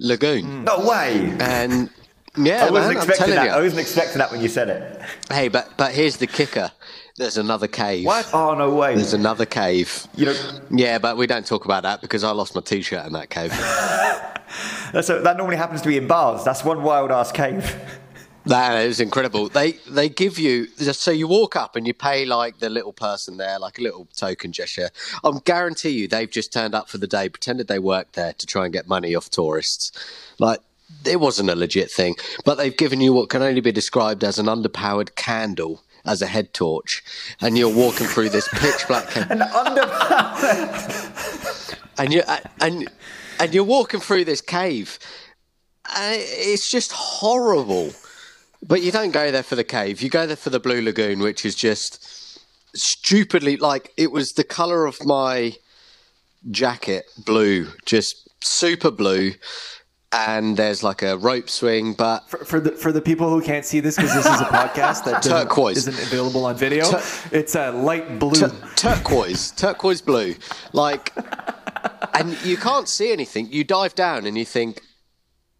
lagoon, 0.00 0.64
No 0.64 0.80
way! 0.88 1.36
and 1.38 1.90
yeah, 2.36 2.66
I 2.66 2.70
wasn't 2.70 2.94
man, 2.94 3.08
expecting 3.08 3.34
that. 3.34 3.44
you. 3.44 3.50
I 3.50 3.60
wasn't 3.60 3.80
expecting 3.80 4.18
that 4.18 4.30
when 4.30 4.40
you 4.40 4.48
said 4.48 4.68
it. 4.68 5.02
Hey, 5.30 5.48
but 5.48 5.70
but 5.76 5.92
here's 5.92 6.16
the 6.16 6.26
kicker. 6.26 6.70
There's 7.16 7.36
another 7.36 7.66
cave. 7.66 8.06
What? 8.06 8.30
Oh 8.32 8.54
no 8.54 8.74
way! 8.74 8.94
There's 8.94 9.12
another 9.14 9.46
cave. 9.46 10.06
You 10.16 10.26
know, 10.26 10.60
Yeah, 10.70 10.98
but 10.98 11.16
we 11.16 11.26
don't 11.26 11.46
talk 11.46 11.64
about 11.64 11.82
that 11.82 12.00
because 12.00 12.24
I 12.24 12.30
lost 12.30 12.54
my 12.54 12.60
t-shirt 12.60 13.06
in 13.06 13.12
that 13.12 13.30
cave. 13.30 13.52
a, 14.94 15.20
that 15.22 15.36
normally 15.36 15.56
happens 15.56 15.82
to 15.82 15.88
be 15.88 15.96
in 15.96 16.06
bars. 16.06 16.44
That's 16.44 16.64
one 16.64 16.82
wild 16.82 17.10
ass 17.10 17.32
cave. 17.32 17.76
That 18.46 18.86
is 18.86 19.00
incredible. 19.00 19.48
They 19.48 19.72
they 19.88 20.08
give 20.08 20.38
you 20.38 20.66
so 20.66 21.10
you 21.10 21.28
walk 21.28 21.56
up 21.56 21.76
and 21.76 21.86
you 21.86 21.92
pay 21.92 22.24
like 22.24 22.58
the 22.58 22.70
little 22.70 22.92
person 22.92 23.36
there, 23.36 23.58
like 23.58 23.78
a 23.78 23.82
little 23.82 24.08
token 24.16 24.52
gesture. 24.52 24.90
I 25.22 25.30
guarantee 25.44 25.90
you 25.90 26.08
they've 26.08 26.30
just 26.30 26.52
turned 26.52 26.74
up 26.74 26.88
for 26.88 26.96
the 26.96 27.06
day, 27.06 27.28
pretended 27.28 27.68
they 27.68 27.78
worked 27.78 28.14
there 28.14 28.32
to 28.32 28.46
try 28.46 28.64
and 28.64 28.72
get 28.72 28.88
money 28.88 29.14
off 29.14 29.28
tourists. 29.28 29.92
Like 30.38 30.60
it 31.04 31.20
wasn't 31.20 31.50
a 31.50 31.56
legit 31.56 31.90
thing, 31.90 32.16
but 32.44 32.56
they've 32.56 32.76
given 32.76 33.00
you 33.00 33.12
what 33.12 33.28
can 33.30 33.42
only 33.42 33.60
be 33.60 33.72
described 33.72 34.22
as 34.24 34.38
an 34.38 34.46
underpowered 34.46 35.14
candle 35.14 35.82
as 36.04 36.22
a 36.22 36.26
head 36.26 36.54
torch, 36.54 37.02
and 37.40 37.58
you're 37.58 37.74
walking 37.74 38.06
through 38.06 38.30
this 38.30 38.48
pitch 38.52 38.86
black 38.88 39.08
cave. 39.10 39.30
An 39.30 39.42
under. 39.42 39.82
and 42.00 42.12
you 42.12 42.22
and 42.60 42.90
and 43.38 43.54
you're 43.54 43.64
walking 43.64 44.00
through 44.00 44.24
this 44.24 44.40
cave 44.40 44.98
uh, 45.86 46.14
it's 46.14 46.70
just 46.70 46.92
horrible 46.92 47.92
but 48.66 48.82
you 48.82 48.90
don't 48.90 49.10
go 49.10 49.30
there 49.30 49.42
for 49.42 49.56
the 49.56 49.64
cave 49.64 50.00
you 50.00 50.08
go 50.08 50.26
there 50.26 50.36
for 50.36 50.50
the 50.50 50.60
blue 50.60 50.80
lagoon 50.80 51.20
which 51.20 51.44
is 51.44 51.54
just 51.54 52.38
stupidly 52.74 53.56
like 53.56 53.92
it 53.96 54.10
was 54.10 54.32
the 54.32 54.44
color 54.44 54.86
of 54.86 55.04
my 55.04 55.54
jacket 56.50 57.04
blue 57.18 57.68
just 57.84 58.28
super 58.42 58.90
blue 58.90 59.32
and 60.12 60.56
there's 60.56 60.82
like 60.82 61.02
a 61.02 61.16
rope 61.18 61.48
swing 61.48 61.92
but 61.94 62.28
For, 62.28 62.44
for 62.44 62.60
the 62.60 62.72
for 62.72 62.90
the 62.90 63.00
people 63.00 63.30
who 63.30 63.40
can't 63.40 63.64
see 63.64 63.78
this 63.80 63.94
because 63.96 64.12
this 64.14 64.26
is 64.26 64.40
a 64.40 64.44
podcast 64.60 65.04
that 65.04 65.22
Turquoise. 65.22 65.76
isn't 65.86 65.98
available 65.98 66.44
on 66.46 66.56
video. 66.56 66.84
Tur- 66.90 67.02
it's 67.30 67.54
a 67.54 67.70
light 67.70 68.18
blue. 68.18 68.32
Tur- 68.32 68.52
turquoise, 68.76 69.52
turquoise 69.52 70.00
blue. 70.00 70.34
Like, 70.72 71.12
and 72.14 72.36
you 72.44 72.56
can't 72.56 72.88
see 72.88 73.12
anything. 73.12 73.52
You 73.52 73.62
dive 73.64 73.94
down 73.94 74.26
and 74.26 74.36
you 74.36 74.44
think, 74.44 74.80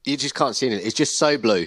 you 0.04 0.16
just 0.16 0.34
can't 0.34 0.56
see 0.56 0.66
anything. 0.66 0.84
It's 0.86 0.96
just 0.96 1.16
so 1.16 1.38
blue. 1.38 1.66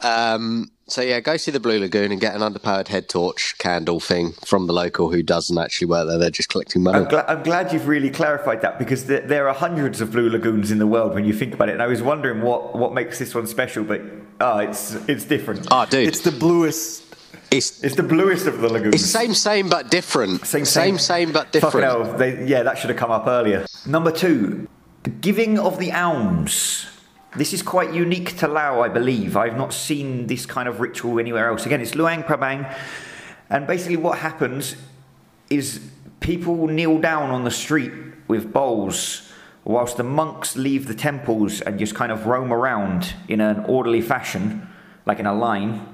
Um, 0.00 0.70
so 0.90 1.00
yeah, 1.02 1.20
go 1.20 1.36
see 1.36 1.50
the 1.50 1.60
Blue 1.60 1.78
Lagoon 1.78 2.12
and 2.12 2.20
get 2.20 2.34
an 2.34 2.40
underpowered 2.42 2.88
head 2.88 3.08
torch 3.08 3.54
candle 3.58 4.00
thing 4.00 4.32
from 4.44 4.66
the 4.66 4.72
local 4.72 5.10
who 5.10 5.22
doesn't 5.22 5.56
actually 5.56 5.86
work 5.86 6.06
there. 6.08 6.18
They're 6.18 6.30
just 6.30 6.48
collecting 6.48 6.82
money. 6.82 6.98
I'm, 6.98 7.08
gla- 7.08 7.24
I'm 7.28 7.42
glad 7.42 7.72
you've 7.72 7.88
really 7.88 8.10
clarified 8.10 8.60
that 8.62 8.78
because 8.78 9.06
there, 9.06 9.20
there 9.20 9.48
are 9.48 9.54
hundreds 9.54 10.00
of 10.00 10.10
blue 10.12 10.28
lagoons 10.28 10.70
in 10.70 10.78
the 10.78 10.86
world 10.86 11.14
when 11.14 11.24
you 11.24 11.32
think 11.32 11.54
about 11.54 11.68
it. 11.68 11.72
And 11.72 11.82
I 11.82 11.86
was 11.86 12.02
wondering 12.02 12.42
what, 12.42 12.74
what 12.76 12.92
makes 12.92 13.18
this 13.18 13.34
one 13.34 13.46
special, 13.46 13.84
but 13.84 14.00
oh, 14.40 14.58
it's 14.58 14.94
it's 15.08 15.24
different. 15.24 15.66
Oh, 15.70 15.86
dude, 15.86 16.08
It's 16.08 16.20
the 16.20 16.32
bluest. 16.32 17.04
it's 17.50 17.82
It's 17.82 17.96
the 17.96 18.02
bluest 18.02 18.46
of 18.46 18.60
the 18.60 18.68
lagoons. 18.68 18.94
it's 18.96 19.06
same, 19.06 19.34
same 19.34 19.68
but 19.68 19.90
different. 19.90 20.46
Same, 20.46 20.64
same, 20.64 20.98
same 20.98 21.32
but 21.32 21.46
Fucking 21.54 21.60
different. 21.60 21.84
hell, 21.86 22.16
they, 22.18 22.44
yeah, 22.46 22.62
that 22.62 22.78
should 22.78 22.90
have 22.90 22.98
come 22.98 23.10
up 23.10 23.26
earlier. 23.26 23.66
Number 23.86 24.10
two, 24.12 24.68
the 25.04 25.10
giving 25.10 25.58
of 25.58 25.78
the 25.78 25.92
alms. 25.92 26.86
This 27.36 27.52
is 27.52 27.62
quite 27.62 27.94
unique 27.94 28.36
to 28.38 28.48
Lao, 28.48 28.80
I 28.80 28.88
believe. 28.88 29.36
I've 29.36 29.56
not 29.56 29.72
seen 29.72 30.26
this 30.26 30.46
kind 30.46 30.68
of 30.68 30.80
ritual 30.80 31.20
anywhere 31.20 31.48
else. 31.48 31.64
Again, 31.64 31.80
it's 31.80 31.94
Luang 31.94 32.24
Prabang, 32.24 32.74
and 33.48 33.68
basically 33.68 33.96
what 33.96 34.18
happens 34.18 34.74
is 35.48 35.80
people 36.18 36.66
kneel 36.66 36.98
down 36.98 37.30
on 37.30 37.44
the 37.44 37.50
street 37.50 37.92
with 38.26 38.52
bowls 38.52 39.30
whilst 39.64 39.96
the 39.96 40.02
monks 40.02 40.56
leave 40.56 40.88
the 40.88 40.94
temples 40.94 41.60
and 41.60 41.78
just 41.78 41.94
kind 41.94 42.10
of 42.10 42.26
roam 42.26 42.52
around 42.52 43.14
in 43.28 43.40
an 43.40 43.64
orderly 43.66 44.00
fashion, 44.00 44.68
like 45.06 45.20
in 45.20 45.26
a 45.26 45.34
line, 45.34 45.86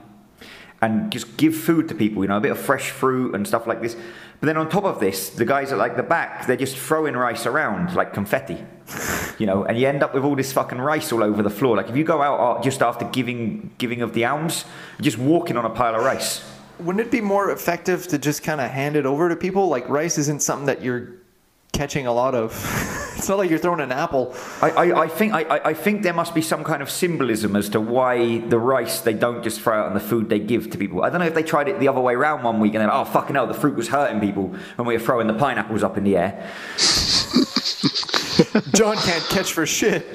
and 0.80 1.12
just 1.12 1.36
give 1.36 1.54
food 1.54 1.86
to 1.88 1.94
people, 1.94 2.22
you 2.22 2.28
know, 2.28 2.38
a 2.38 2.40
bit 2.40 2.52
of 2.52 2.58
fresh 2.58 2.90
fruit 2.90 3.34
and 3.34 3.46
stuff 3.46 3.66
like 3.66 3.82
this. 3.82 3.94
But 4.40 4.46
then 4.46 4.56
on 4.56 4.68
top 4.68 4.84
of 4.84 5.00
this, 5.00 5.30
the 5.30 5.44
guys 5.44 5.72
at 5.72 5.78
like 5.78 5.96
the 5.96 6.02
back, 6.02 6.46
they're 6.46 6.56
just 6.56 6.76
throwing 6.76 7.14
rice 7.14 7.46
around 7.46 7.94
like 7.94 8.12
confetti, 8.12 8.64
you 9.38 9.46
know, 9.46 9.64
and 9.64 9.78
you 9.78 9.86
end 9.88 10.02
up 10.02 10.14
with 10.14 10.24
all 10.24 10.36
this 10.36 10.52
fucking 10.52 10.78
rice 10.78 11.12
all 11.12 11.22
over 11.22 11.42
the 11.42 11.50
floor. 11.50 11.76
Like 11.76 11.88
if 11.88 11.96
you 11.96 12.04
go 12.04 12.22
out 12.22 12.58
uh, 12.58 12.62
just 12.62 12.82
after 12.82 13.06
giving 13.06 13.70
giving 13.78 14.02
of 14.02 14.12
the 14.12 14.24
alms, 14.24 14.64
you're 14.98 15.04
just 15.04 15.18
walking 15.18 15.56
on 15.56 15.64
a 15.64 15.70
pile 15.70 15.94
of 15.94 16.04
rice. 16.04 16.44
Wouldn't 16.80 17.06
it 17.06 17.10
be 17.10 17.22
more 17.22 17.50
effective 17.50 18.06
to 18.08 18.18
just 18.18 18.42
kind 18.42 18.60
of 18.60 18.70
hand 18.70 18.96
it 18.96 19.06
over 19.06 19.30
to 19.30 19.36
people? 19.36 19.68
Like 19.68 19.88
rice 19.88 20.18
isn't 20.18 20.42
something 20.42 20.66
that 20.66 20.82
you're 20.82 21.15
catching 21.76 22.06
a 22.06 22.12
lot 22.12 22.34
of. 22.34 22.52
it's 23.16 23.28
not 23.28 23.38
like 23.38 23.50
you're 23.50 23.58
throwing 23.58 23.80
an 23.80 23.92
apple. 23.92 24.34
I, 24.62 24.70
I, 24.70 25.02
I 25.02 25.08
think 25.08 25.32
I, 25.34 25.42
I- 25.42 25.68
I 25.68 25.74
think 25.74 26.02
there 26.02 26.14
must 26.14 26.34
be 26.34 26.42
some 26.42 26.64
kind 26.64 26.80
of 26.82 26.90
symbolism 26.90 27.54
as 27.56 27.68
to 27.70 27.80
why 27.80 28.38
the 28.38 28.58
rice 28.58 29.00
they 29.00 29.12
don't 29.14 29.42
just 29.42 29.60
throw 29.60 29.78
out 29.80 29.86
on 29.88 29.94
the 29.94 30.00
food 30.00 30.28
they 30.28 30.38
give 30.38 30.70
to 30.70 30.78
people. 30.78 31.02
I 31.04 31.10
don't 31.10 31.20
know 31.20 31.26
if 31.26 31.34
they 31.34 31.42
tried 31.42 31.68
it 31.68 31.78
the 31.80 31.88
other 31.88 32.00
way 32.00 32.14
around 32.14 32.42
one 32.44 32.60
week 32.60 32.74
and 32.74 32.80
then 32.82 32.90
oh 32.90 33.04
fucking 33.04 33.34
hell 33.34 33.46
the 33.46 33.54
fruit 33.54 33.76
was 33.76 33.88
hurting 33.88 34.20
people 34.20 34.54
when 34.76 34.86
we 34.86 34.94
were 34.94 35.00
throwing 35.00 35.26
the 35.26 35.34
pineapples 35.34 35.82
up 35.82 35.96
in 35.98 36.04
the 36.04 36.16
air. 36.16 36.50
John 38.74 38.96
can't 38.96 39.24
catch 39.24 39.52
for 39.52 39.66
shit. 39.66 40.06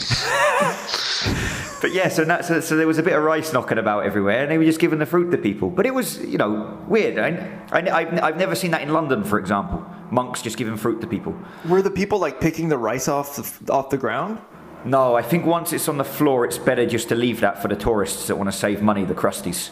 But 1.80 1.92
yeah, 1.92 2.08
so, 2.08 2.24
that, 2.24 2.44
so 2.44 2.60
so 2.60 2.76
there 2.76 2.86
was 2.86 2.98
a 2.98 3.02
bit 3.02 3.14
of 3.14 3.22
rice 3.22 3.52
knocking 3.52 3.78
about 3.78 4.04
everywhere, 4.04 4.42
and 4.42 4.50
they 4.50 4.58
were 4.58 4.64
just 4.64 4.80
giving 4.80 4.98
the 4.98 5.06
fruit 5.06 5.30
to 5.30 5.38
people. 5.38 5.70
But 5.70 5.86
it 5.86 5.94
was 5.94 6.18
you 6.18 6.36
know 6.36 6.78
weird. 6.88 7.18
I, 7.18 7.28
I, 7.72 7.78
I've, 7.90 8.22
I've 8.22 8.36
never 8.36 8.54
seen 8.54 8.70
that 8.72 8.82
in 8.82 8.92
London, 8.92 9.24
for 9.24 9.38
example. 9.38 9.84
Monks 10.10 10.42
just 10.42 10.56
giving 10.56 10.76
fruit 10.76 11.00
to 11.00 11.06
people. 11.06 11.34
Were 11.68 11.82
the 11.82 11.90
people 11.90 12.18
like 12.18 12.40
picking 12.40 12.68
the 12.68 12.78
rice 12.78 13.08
off 13.08 13.36
the, 13.36 13.72
off 13.72 13.90
the 13.90 13.96
ground? 13.96 14.40
No, 14.84 15.14
I 15.14 15.22
think 15.22 15.44
once 15.44 15.72
it's 15.72 15.88
on 15.88 15.98
the 15.98 16.04
floor, 16.04 16.44
it's 16.44 16.58
better 16.58 16.86
just 16.86 17.08
to 17.10 17.14
leave 17.14 17.40
that 17.40 17.60
for 17.60 17.68
the 17.68 17.76
tourists 17.76 18.26
that 18.28 18.36
want 18.36 18.50
to 18.50 18.56
save 18.56 18.82
money, 18.82 19.04
the 19.04 19.14
crusties. 19.14 19.70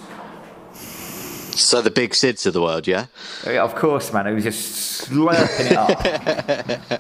So 1.59 1.83
the 1.83 1.91
big 1.91 2.13
Sids 2.13 2.47
of 2.47 2.53
the 2.53 2.63
world, 2.63 2.87
yeah? 2.87 3.07
Yeah, 3.45 3.65
of 3.65 3.75
course, 3.75 4.13
man. 4.13 4.27
It 4.29 4.35
was 4.35 4.45
just 4.45 5.11
slurping 5.11 5.71
it 5.71 6.93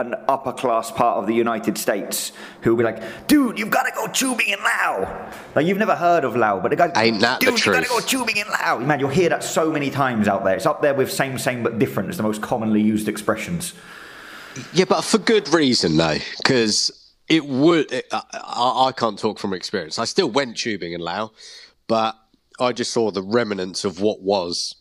an 0.00 0.14
upper 0.28 0.52
class 0.52 0.90
part 0.90 1.18
of 1.18 1.26
the 1.26 1.34
United 1.34 1.78
States, 1.78 2.32
who 2.62 2.70
will 2.70 2.76
be 2.78 2.84
like, 2.84 3.26
"Dude, 3.26 3.58
you've 3.58 3.70
got 3.70 3.84
to 3.84 3.92
go 3.94 4.06
tubing 4.08 4.48
in 4.48 4.58
Lao." 4.62 5.32
Like 5.54 5.66
you've 5.66 5.78
never 5.78 5.94
heard 5.94 6.24
of 6.24 6.36
Lao, 6.36 6.60
but 6.60 6.70
the 6.70 6.76
guy, 6.76 6.90
Ain't 6.96 7.20
that 7.20 7.40
the 7.40 7.46
dude, 7.46 7.66
you 7.66 7.72
got 7.72 7.82
to 7.82 7.88
go 7.88 8.00
tubing 8.00 8.36
in 8.36 8.48
Lao. 8.48 8.78
Man, 8.78 9.00
you'll 9.00 9.10
hear 9.10 9.28
that 9.28 9.44
so 9.44 9.70
many 9.70 9.90
times 9.90 10.28
out 10.28 10.44
there. 10.44 10.54
It's 10.54 10.66
up 10.66 10.82
there 10.82 10.94
with 10.94 11.12
same, 11.12 11.38
same 11.38 11.62
but 11.62 11.78
different. 11.78 12.08
It's 12.08 12.16
the 12.16 12.22
most 12.22 12.42
commonly 12.42 12.80
used 12.80 13.08
expressions. 13.08 13.74
Yeah, 14.72 14.86
but 14.86 15.02
for 15.02 15.18
good 15.18 15.48
reason 15.48 15.96
though, 15.96 16.18
because 16.38 17.12
it 17.28 17.44
would. 17.44 17.92
It, 17.92 18.06
I, 18.12 18.22
I 18.32 18.86
I 18.88 18.92
can't 18.92 19.18
talk 19.18 19.38
from 19.38 19.52
experience. 19.52 19.98
I 19.98 20.04
still 20.04 20.30
went 20.30 20.56
tubing 20.56 20.92
in 20.92 21.00
Laos, 21.00 21.30
but 21.86 22.16
I 22.58 22.72
just 22.72 22.92
saw 22.92 23.10
the 23.10 23.22
remnants 23.22 23.84
of 23.84 24.00
what 24.00 24.20
was, 24.20 24.76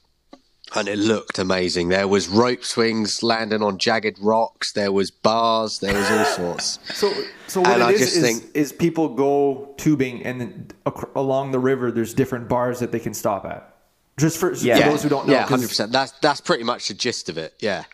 and 0.76 0.88
it 0.88 0.98
looked 1.00 1.40
amazing. 1.40 1.90
There 1.90 2.08
was 2.08 2.28
rope 2.28 2.64
swings 2.64 3.24
landing 3.24 3.62
on 3.64 3.78
jagged 3.78 4.18
rocks. 4.20 4.72
There 4.74 4.92
was 4.92 5.10
bars. 5.12 5.80
There 5.80 5.94
was 5.94 6.10
all 6.12 6.26
sorts. 6.26 6.80
So 6.94 7.12
so 7.48 7.62
what 7.62 7.72
And 7.72 7.84
I 7.84 7.90
it 7.92 7.96
is 7.96 8.00
just 8.02 8.16
is, 8.18 8.22
think- 8.24 8.56
is 8.56 8.72
people 8.72 9.10
go 9.10 9.74
tubing 9.78 10.24
and 10.24 10.40
then 10.42 10.68
ac- 10.88 11.08
along 11.16 11.52
the 11.52 11.60
river 11.60 11.92
there's 11.92 12.14
different 12.14 12.48
bars 12.48 12.80
that 12.80 12.92
they 12.92 13.00
can 13.00 13.14
stop 13.14 13.46
at. 13.46 13.76
Just 14.20 14.38
for, 14.38 14.54
Yeah. 14.54 14.78
for 14.84 14.90
those 14.92 15.04
who 15.04 15.10
don't 15.10 15.28
know. 15.28 15.34
yeah, 15.34 15.44
hundred 15.48 15.70
percent. 15.70 15.92
That's 15.92 16.12
that's 16.20 16.42
pretty 16.42 16.64
much 16.64 16.90
the 16.90 16.94
gist 16.94 17.30
of 17.30 17.38
it. 17.38 17.54
Yeah, 17.60 17.86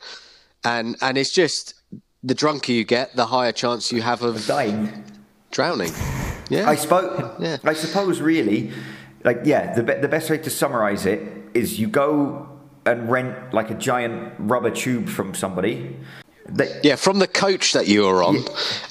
and 0.63 0.95
and 1.01 1.17
it's 1.17 1.31
just 1.31 1.75
the 2.23 2.33
drunker 2.33 2.71
you 2.71 2.83
get, 2.83 3.15
the 3.15 3.27
higher 3.27 3.51
chance 3.51 3.91
you 3.91 4.01
have 4.01 4.23
of 4.23 4.45
Dying. 4.47 5.03
drowning. 5.51 5.91
Yeah, 6.49 6.67
I 6.69 6.75
suppose. 6.75 7.31
Yeah. 7.39 7.57
I 7.63 7.73
suppose 7.73 8.19
really, 8.21 8.71
like 9.23 9.41
yeah, 9.45 9.73
the 9.75 9.83
be- 9.83 9.93
the 10.01 10.07
best 10.07 10.29
way 10.31 10.39
to 10.39 10.49
summarize 10.49 11.05
it 11.05 11.21
is 11.53 11.79
you 11.79 11.87
go 11.87 12.49
and 12.85 13.09
rent 13.09 13.53
like 13.53 13.71
a 13.71 13.73
giant 13.73 14.33
rubber 14.37 14.69
tube 14.69 15.09
from 15.09 15.33
somebody. 15.33 15.95
They, 16.47 16.79
Yeah, 16.83 16.95
from 16.95 17.17
the 17.17 17.27
coach 17.27 17.73
that 17.73 17.87
you 17.87 18.03
were 18.03 18.21
on, 18.21 18.43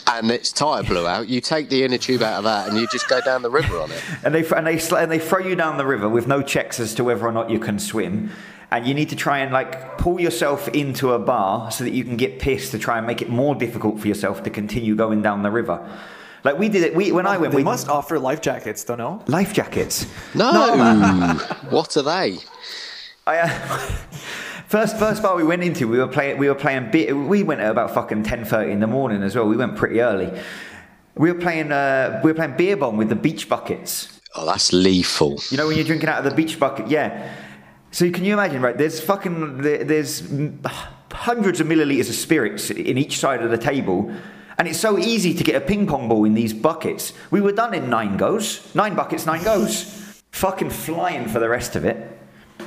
and 0.08 0.30
its 0.30 0.50
tire 0.50 0.82
blew 0.82 1.06
out. 1.06 1.28
You 1.28 1.40
take 1.40 1.68
the 1.68 1.84
inner 1.84 1.98
tube 1.98 2.22
out 2.22 2.38
of 2.38 2.44
that, 2.44 2.68
and 2.68 2.78
you 2.78 2.88
just 2.88 3.08
go 3.08 3.20
down 3.20 3.42
the 3.42 3.50
river 3.50 3.78
on 3.78 3.92
it. 3.92 4.02
and 4.24 4.34
they 4.34 4.44
and 4.48 4.66
they 4.66 4.78
sl- 4.78 4.96
and 4.96 5.10
they 5.10 5.20
throw 5.20 5.38
you 5.38 5.54
down 5.54 5.78
the 5.78 5.86
river 5.86 6.08
with 6.08 6.26
no 6.26 6.42
checks 6.42 6.80
as 6.80 6.94
to 6.94 7.04
whether 7.04 7.24
or 7.24 7.32
not 7.32 7.50
you 7.50 7.60
can 7.60 7.78
swim. 7.78 8.30
And 8.72 8.88
you 8.88 8.94
need 8.94 9.10
to 9.10 9.16
try 9.16 9.38
and 9.38 9.52
like 9.52 9.98
pull 9.98 10.20
yourself 10.20 10.66
into 10.68 11.12
a 11.12 11.18
bar 11.18 11.70
so 11.70 11.84
that 11.84 11.90
you 11.90 12.02
can 12.02 12.16
get 12.16 12.40
pissed 12.40 12.72
to 12.72 12.78
try 12.78 12.98
and 12.98 13.06
make 13.06 13.22
it 13.22 13.28
more 13.28 13.54
difficult 13.54 14.00
for 14.00 14.08
yourself 14.08 14.42
to 14.42 14.50
continue 14.50 14.96
going 14.96 15.22
down 15.22 15.44
the 15.44 15.50
river. 15.50 15.78
Like 16.42 16.58
we 16.58 16.68
did 16.68 16.82
it. 16.82 16.92
We 16.96 17.12
when 17.12 17.24
I 17.24 17.36
oh, 17.36 17.40
went, 17.40 17.52
they 17.52 17.58
we 17.58 17.62
must 17.62 17.88
offer 17.88 18.18
life 18.18 18.40
jackets, 18.40 18.82
don't 18.82 18.98
know? 18.98 19.22
life 19.28 19.52
jackets. 19.52 20.08
No, 20.34 21.38
what 21.70 21.96
are 21.96 22.02
they? 22.02 22.38
I, 23.26 23.38
uh, 23.38 23.48
first 24.68 24.98
first 24.98 25.22
bar 25.22 25.36
we 25.36 25.44
went 25.44 25.62
into, 25.62 25.88
we 25.88 25.98
were 25.98 26.08
playing 26.08 26.38
we 26.38 26.48
were 26.48 26.54
playing 26.54 26.90
beer. 26.90 27.16
We 27.16 27.42
went 27.42 27.60
at 27.60 27.70
about 27.70 27.92
fucking 27.94 28.24
ten 28.24 28.44
thirty 28.44 28.72
in 28.72 28.80
the 28.80 28.86
morning 28.86 29.22
as 29.22 29.34
well. 29.36 29.46
We 29.46 29.56
went 29.56 29.76
pretty 29.76 30.00
early. 30.00 30.30
We 31.16 31.32
were 31.32 31.38
playing 31.38 31.72
uh, 31.72 32.20
we 32.24 32.30
were 32.30 32.34
playing 32.34 32.56
beer 32.56 32.76
bomb 32.76 32.96
with 32.96 33.08
the 33.08 33.16
beach 33.16 33.48
buckets. 33.48 34.20
Oh, 34.34 34.44
that's 34.44 34.72
lethal. 34.72 35.40
You 35.50 35.56
know 35.56 35.66
when 35.68 35.76
you're 35.76 35.86
drinking 35.86 36.08
out 36.08 36.18
of 36.18 36.24
the 36.24 36.34
beach 36.34 36.58
bucket, 36.58 36.88
yeah. 36.88 37.32
So 37.92 38.10
can 38.10 38.24
you 38.24 38.32
imagine, 38.32 38.60
right? 38.60 38.76
There's 38.76 39.00
fucking 39.00 39.58
there's 39.62 40.22
hundreds 41.12 41.60
of 41.60 41.68
milliliters 41.68 42.08
of 42.08 42.16
spirits 42.16 42.70
in 42.70 42.98
each 42.98 43.18
side 43.18 43.42
of 43.42 43.50
the 43.50 43.58
table. 43.58 44.12
And 44.56 44.68
it's 44.68 44.78
so 44.78 44.98
easy 44.98 45.34
to 45.34 45.42
get 45.42 45.56
a 45.56 45.60
ping 45.60 45.86
pong 45.86 46.08
ball 46.08 46.24
in 46.24 46.34
these 46.34 46.52
buckets. 46.52 47.12
We 47.30 47.40
were 47.40 47.52
done 47.52 47.74
in 47.74 47.90
nine 47.90 48.16
goes. 48.16 48.72
Nine 48.74 48.94
buckets, 48.94 49.26
nine 49.26 49.42
goes. 49.42 49.84
fucking 50.30 50.70
flying 50.70 51.28
for 51.28 51.38
the 51.38 51.48
rest 51.48 51.76
of 51.76 51.84
it. 51.84 51.96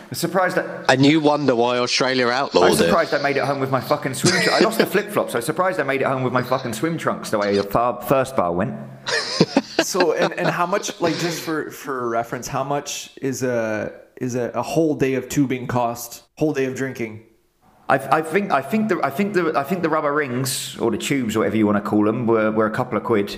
I'm 0.09 0.13
surprised 0.13 0.55
that 0.55 0.89
And 0.89 1.05
you 1.05 1.19
wonder 1.19 1.55
why 1.55 1.77
Australia 1.79 2.27
outlawed 2.27 2.53
it. 2.53 2.57
I'm 2.57 2.63
outlawed 2.71 2.81
it. 2.81 2.85
surprised 2.85 3.13
I 3.13 3.21
made 3.21 3.37
it 3.37 3.43
home 3.43 3.59
with 3.59 3.71
my 3.71 3.81
fucking 3.81 4.13
swim. 4.13 4.41
Tr- 4.41 4.51
I 4.51 4.59
lost 4.59 4.77
the 4.77 4.85
flip 4.85 5.11
flops. 5.11 5.35
I'm 5.35 5.41
surprised 5.41 5.79
I 5.79 5.83
made 5.83 6.01
it 6.01 6.07
home 6.07 6.23
with 6.23 6.31
my 6.33 6.41
fucking 6.43 6.73
swim 6.73 6.97
trunks 6.97 7.29
the 7.29 7.37
way 7.37 7.55
the 7.57 7.63
far, 7.63 8.01
first 8.01 8.35
bar 8.35 8.51
went. 8.53 8.73
So 9.83 10.11
and, 10.13 10.33
and 10.33 10.47
how 10.49 10.65
much 10.65 10.99
like 10.99 11.17
just 11.19 11.41
for 11.41 11.71
for 11.71 12.09
reference, 12.09 12.45
how 12.47 12.63
much 12.63 13.11
is 13.21 13.41
a 13.43 13.93
is 14.19 14.35
a, 14.35 14.49
a 14.49 14.61
whole 14.61 14.95
day 14.95 15.13
of 15.13 15.29
tubing 15.29 15.65
cost? 15.67 16.23
Whole 16.35 16.51
day 16.51 16.65
of 16.65 16.75
drinking. 16.75 17.23
I, 17.87 17.95
I 18.17 18.21
think 18.21 18.51
I 18.51 18.61
think 18.61 18.89
the 18.89 18.99
I 19.01 19.09
think 19.11 19.33
the 19.33 19.53
I 19.55 19.63
think 19.63 19.83
the 19.83 19.89
rubber 19.89 20.11
rings 20.13 20.75
or 20.79 20.91
the 20.91 20.97
tubes 20.97 21.35
or 21.37 21.39
whatever 21.39 21.55
you 21.57 21.65
want 21.67 21.81
to 21.81 21.89
call 21.89 22.03
them 22.03 22.27
were, 22.27 22.51
were 22.51 22.65
a 22.65 22.71
couple 22.71 22.97
of 22.97 23.03
quid, 23.05 23.37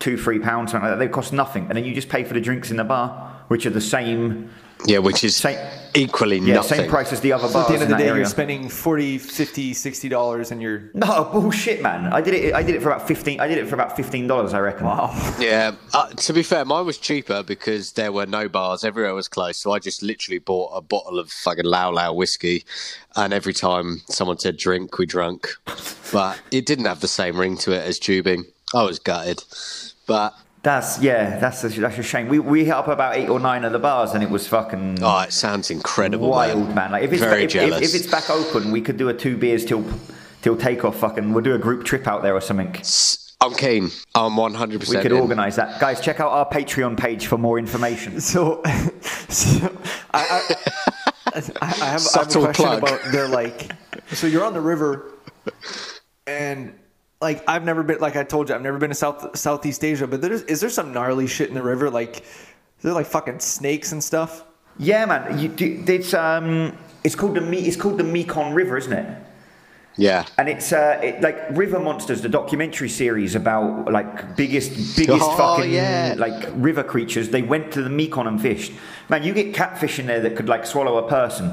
two 0.00 0.16
three 0.16 0.40
pounds 0.40 0.72
something 0.72 0.88
like 0.88 0.98
that. 0.98 1.04
They 1.04 1.12
cost 1.12 1.32
nothing, 1.32 1.66
and 1.68 1.76
then 1.76 1.84
you 1.84 1.94
just 1.94 2.08
pay 2.08 2.24
for 2.24 2.34
the 2.34 2.40
drinks 2.40 2.70
in 2.72 2.78
the 2.78 2.84
bar, 2.84 3.35
which 3.48 3.66
are 3.66 3.70
the 3.70 3.80
same 3.80 4.50
Yeah, 4.84 4.98
which 4.98 5.24
is 5.24 5.34
Same- 5.36 5.58
equally 5.94 6.36
yeah 6.38 6.56
nothing. 6.56 6.80
same 6.80 6.90
price 6.90 7.10
as 7.10 7.20
the 7.22 7.32
other 7.32 7.48
So 7.48 7.54
bars 7.54 7.64
at 7.64 7.68
the 7.68 7.74
end 7.74 7.82
of 7.84 7.88
the 7.88 7.96
day, 7.96 8.08
area. 8.10 8.20
you're 8.20 8.28
spending 8.28 8.68
40 8.68 9.16
50 9.16 9.72
60 9.72 10.08
dollars 10.10 10.50
and 10.50 10.60
you're 10.60 10.82
no 10.92 11.24
bullshit, 11.32 11.80
man. 11.80 12.12
I 12.12 12.20
did 12.20 12.34
it. 12.34 12.54
I 12.54 12.62
did 12.62 12.74
it 12.74 12.82
for 12.82 12.90
about 12.90 13.08
fifteen. 13.08 13.40
I 13.40 13.48
did 13.48 13.56
it 13.56 13.66
for 13.68 13.74
about 13.74 13.96
fifteen 13.96 14.26
dollars, 14.26 14.52
I 14.52 14.60
reckon. 14.60 14.84
wow. 14.86 15.10
Yeah, 15.40 15.72
uh, 15.94 16.08
to 16.10 16.32
be 16.34 16.42
fair, 16.42 16.64
mine 16.66 16.84
was 16.84 16.98
cheaper 16.98 17.42
because 17.42 17.92
there 17.92 18.12
were 18.12 18.26
no 18.26 18.48
bars. 18.50 18.84
Everywhere 18.84 19.14
was 19.14 19.28
closed. 19.28 19.60
So 19.60 19.72
I 19.72 19.78
just 19.78 20.02
literally 20.02 20.38
bought 20.40 20.72
a 20.76 20.82
bottle 20.82 21.18
of 21.18 21.30
fucking 21.30 21.64
Lao 21.64 21.90
Lao 21.90 22.12
whiskey. 22.12 22.64
And 23.16 23.32
every 23.32 23.54
time 23.54 24.02
someone 24.10 24.38
said 24.38 24.58
drink, 24.58 24.98
we 24.98 25.06
drunk. 25.06 25.48
But 26.12 26.38
it 26.50 26.66
didn't 26.66 26.84
have 26.84 27.00
the 27.00 27.08
same 27.08 27.38
ring 27.40 27.56
to 27.58 27.72
it 27.72 27.82
as 27.88 27.98
tubing. 27.98 28.44
I 28.74 28.82
was 28.82 28.98
gutted. 28.98 29.42
But 30.06 30.34
That's 30.66 31.00
yeah. 31.00 31.38
That's 31.38 31.62
a, 31.62 31.68
that's 31.68 31.96
a 31.96 32.02
shame. 32.02 32.26
We 32.26 32.40
we 32.40 32.64
hit 32.64 32.72
up 32.72 32.88
about 32.88 33.14
eight 33.14 33.28
or 33.28 33.38
nine 33.38 33.64
of 33.64 33.70
the 33.70 33.78
bars, 33.78 34.14
and 34.14 34.24
it 34.24 34.28
was 34.28 34.48
fucking 34.48 34.98
oh, 35.00 35.20
it 35.20 35.32
sounds 35.32 35.70
incredible. 35.70 36.28
wild, 36.28 36.66
man. 36.66 36.74
man. 36.74 36.90
Like 36.90 37.04
if 37.04 37.12
it's 37.12 37.22
Very 37.22 37.44
if, 37.44 37.50
if, 37.50 37.52
jealous. 37.52 37.94
if 37.94 38.00
it's 38.00 38.10
back 38.10 38.28
open, 38.28 38.72
we 38.72 38.80
could 38.80 38.96
do 38.96 39.08
a 39.08 39.14
two 39.14 39.36
beers 39.36 39.64
till 39.64 39.84
till 40.42 40.56
takeoff. 40.56 40.96
Fucking, 40.96 41.32
we'll 41.32 41.44
do 41.44 41.54
a 41.54 41.58
group 41.58 41.84
trip 41.84 42.08
out 42.08 42.24
there 42.24 42.34
or 42.34 42.40
something. 42.40 42.74
I'm 43.40 43.54
keen. 43.54 43.90
I'm 44.16 44.32
100% 44.32 44.88
We 44.88 44.96
could 44.96 45.12
in. 45.12 45.18
organise 45.18 45.54
that, 45.54 45.78
guys. 45.80 46.00
Check 46.00 46.18
out 46.18 46.32
our 46.32 46.48
Patreon 46.48 46.98
page 46.98 47.28
for 47.28 47.38
more 47.38 47.60
information. 47.60 48.20
So, 48.20 48.60
so 49.28 49.78
I, 50.14 50.20
I, 50.24 50.54
I, 51.32 51.42
I 51.62 51.66
have, 51.66 51.80
I 51.80 51.84
have 51.84 52.06
a 52.06 52.08
question 52.08 52.52
plug. 52.54 52.78
about 52.82 53.00
they're 53.12 53.28
like, 53.28 53.70
so 54.08 54.26
you're 54.26 54.44
on 54.44 54.54
the 54.54 54.60
river, 54.60 55.12
and 56.26 56.74
like 57.20 57.42
I've 57.48 57.64
never 57.64 57.82
been, 57.82 57.98
like 57.98 58.16
I 58.16 58.24
told 58.24 58.48
you, 58.48 58.54
I've 58.54 58.62
never 58.62 58.78
been 58.78 58.90
to 58.90 58.94
South 58.94 59.36
Southeast 59.38 59.84
Asia, 59.84 60.06
but 60.06 60.20
there's 60.20 60.42
is 60.42 60.60
there 60.60 60.70
some 60.70 60.92
gnarly 60.92 61.26
shit 61.26 61.48
in 61.48 61.54
the 61.54 61.62
river? 61.62 61.90
Like, 61.90 62.18
is 62.18 62.82
there 62.82 62.92
like 62.92 63.06
fucking 63.06 63.40
snakes 63.40 63.92
and 63.92 64.02
stuff? 64.02 64.44
Yeah, 64.78 65.06
man. 65.06 65.38
You, 65.38 65.54
it's 65.58 66.12
um, 66.14 66.76
it's 67.04 67.14
called 67.14 67.34
the 67.34 67.40
Me- 67.40 67.66
it's 67.66 67.76
called 67.76 67.98
the 67.98 68.04
Mekong 68.04 68.52
River, 68.52 68.76
isn't 68.76 68.92
it? 68.92 69.22
Yeah. 69.98 70.26
And 70.36 70.46
it's 70.50 70.74
uh, 70.74 71.00
it, 71.02 71.22
like 71.22 71.38
River 71.52 71.78
Monsters, 71.80 72.20
the 72.20 72.28
documentary 72.28 72.90
series 72.90 73.34
about 73.34 73.90
like 73.90 74.36
biggest, 74.36 74.72
biggest 74.94 75.22
Oh, 75.24 75.36
fucking 75.38 75.72
yeah. 75.72 76.14
like 76.18 76.48
river 76.56 76.82
creatures. 76.84 77.30
They 77.30 77.40
went 77.40 77.72
to 77.72 77.82
the 77.82 77.88
Mekong 77.88 78.26
and 78.26 78.38
fished. 78.38 78.72
Man, 79.08 79.22
you 79.22 79.32
get 79.32 79.54
catfish 79.54 79.98
in 79.98 80.06
there 80.06 80.20
that 80.20 80.36
could 80.36 80.50
like 80.50 80.66
swallow 80.66 80.98
a 80.98 81.08
person. 81.08 81.50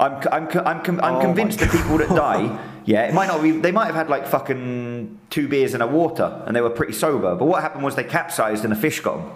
I'm, 0.00 0.22
c- 0.22 0.28
I'm, 0.32 0.50
c- 0.50 0.58
I'm, 0.60 0.82
com- 0.82 1.00
I'm 1.02 1.16
Oh, 1.16 1.20
convinced 1.20 1.58
the 1.58 1.66
people 1.66 1.98
that 1.98 2.08
die, 2.08 2.58
yeah, 2.86 3.02
it 3.06 3.12
might 3.14 3.26
not 3.26 3.42
be. 3.42 3.50
They 3.50 3.72
might 3.72 3.86
have 3.86 3.94
had 3.94 4.08
like 4.08 4.26
fucking 4.26 5.18
two 5.28 5.46
beers 5.48 5.74
and 5.74 5.82
a 5.82 5.86
water, 5.86 6.42
and 6.46 6.56
they 6.56 6.60
were 6.62 6.70
pretty 6.70 6.94
sober. 6.94 7.34
But 7.36 7.44
what 7.44 7.60
happened 7.62 7.84
was 7.84 7.94
they 7.96 8.04
capsized 8.04 8.64
and 8.64 8.72
a 8.72 8.76
fish 8.76 9.00
got 9.00 9.18
them. 9.18 9.30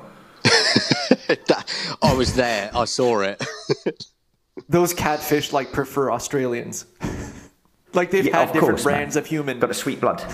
That- 1.47 1.67
I 2.03 2.15
was 2.15 2.35
there. 2.35 2.71
I 2.75 2.85
saw 2.87 3.21
it. 3.21 3.45
Those 4.69 4.93
catfish 4.95 5.53
like 5.53 5.73
prefer 5.73 6.11
Australians. 6.11 6.87
like 7.95 8.11
they've 8.11 8.25
Yeah, 8.27 8.39
had 8.39 8.49
of 8.49 8.53
different 8.55 8.75
course, 8.77 8.85
man. 8.87 8.95
brands 8.95 9.17
of 9.17 9.27
human. 9.27 9.59
Got 9.61 9.71
a 9.71 9.75
sweet 9.75 10.01
blood. 10.01 10.25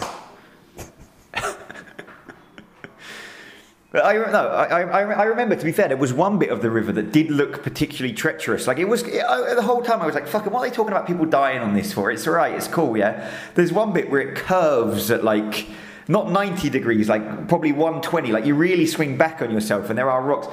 I, 4.04 4.30
no, 4.30 4.48
I, 4.48 4.82
I, 4.82 5.00
I 5.02 5.24
remember, 5.24 5.56
to 5.56 5.64
be 5.64 5.72
fair, 5.72 5.88
there 5.88 5.96
was 5.96 6.12
one 6.12 6.38
bit 6.38 6.50
of 6.50 6.62
the 6.62 6.70
river 6.70 6.92
that 6.92 7.12
did 7.12 7.30
look 7.30 7.62
particularly 7.62 8.14
treacherous. 8.14 8.66
Like, 8.66 8.78
it 8.78 8.86
was, 8.86 9.04
I, 9.04 9.54
the 9.54 9.62
whole 9.62 9.82
time 9.82 10.00
I 10.00 10.06
was 10.06 10.14
like, 10.14 10.26
fucking, 10.26 10.52
what 10.52 10.60
are 10.60 10.70
they 10.70 10.74
talking 10.74 10.92
about 10.92 11.06
people 11.06 11.26
dying 11.26 11.60
on 11.60 11.74
this 11.74 11.92
for? 11.92 12.10
It's 12.10 12.26
alright, 12.26 12.54
it's 12.54 12.68
cool, 12.68 12.96
yeah? 12.96 13.32
There's 13.54 13.72
one 13.72 13.92
bit 13.92 14.10
where 14.10 14.20
it 14.20 14.36
curves 14.36 15.10
at 15.10 15.24
like, 15.24 15.66
not 16.08 16.30
90 16.30 16.70
degrees, 16.70 17.08
like 17.08 17.48
probably 17.48 17.72
120. 17.72 18.32
Like, 18.32 18.44
you 18.46 18.54
really 18.54 18.86
swing 18.86 19.16
back 19.16 19.42
on 19.42 19.50
yourself, 19.50 19.90
and 19.90 19.98
there 19.98 20.10
are 20.10 20.22
rocks. 20.22 20.48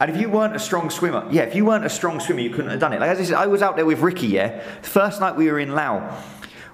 And 0.00 0.10
if 0.10 0.20
you 0.20 0.28
weren't 0.28 0.54
a 0.54 0.60
strong 0.60 0.90
swimmer, 0.90 1.26
yeah, 1.30 1.42
if 1.42 1.54
you 1.54 1.64
weren't 1.64 1.84
a 1.84 1.90
strong 1.90 2.20
swimmer, 2.20 2.40
you 2.40 2.50
couldn't 2.50 2.70
have 2.70 2.80
done 2.80 2.92
it. 2.92 3.00
Like, 3.00 3.10
as 3.10 3.18
I 3.18 3.24
said, 3.24 3.36
I 3.36 3.46
was 3.46 3.62
out 3.62 3.76
there 3.76 3.86
with 3.86 4.00
Ricky, 4.00 4.28
yeah? 4.28 4.62
First 4.82 5.20
night 5.20 5.36
we 5.36 5.50
were 5.50 5.58
in 5.58 5.74
Laos, 5.74 6.24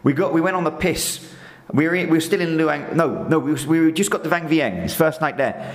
we 0.03 0.13
got, 0.13 0.33
we 0.35 0.41
went 0.41 0.57
on 0.57 0.65
the 0.65 0.71
piss. 0.71 1.31
We 1.73 1.89
were, 1.89 1.95
in, 1.95 2.11
we 2.11 2.19
were 2.19 2.21
still 2.21 2.43
in 2.43 2.59
Luang. 2.59 2.95
No, 2.95 3.27
no, 3.27 3.39
we, 3.39 3.55
we 3.65 3.93
just 3.93 4.11
got 4.11 4.23
to 4.23 4.29
Vang 4.29 4.49
Vieng, 4.49 4.83
his 4.83 4.95
first 4.95 5.23
night 5.23 5.39
there. 5.39 5.75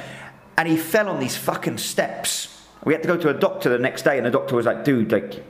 And 0.59 0.67
he 0.67 0.75
fell 0.75 1.07
on 1.07 1.21
these 1.21 1.37
fucking 1.37 1.77
steps. 1.77 2.61
We 2.83 2.91
had 2.91 3.01
to 3.03 3.07
go 3.07 3.15
to 3.15 3.29
a 3.29 3.33
doctor 3.33 3.69
the 3.69 3.79
next 3.79 4.01
day, 4.01 4.17
and 4.17 4.25
the 4.25 4.29
doctor 4.29 4.57
was 4.57 4.65
like, 4.65 4.83
dude, 4.83 5.09
like, 5.09 5.41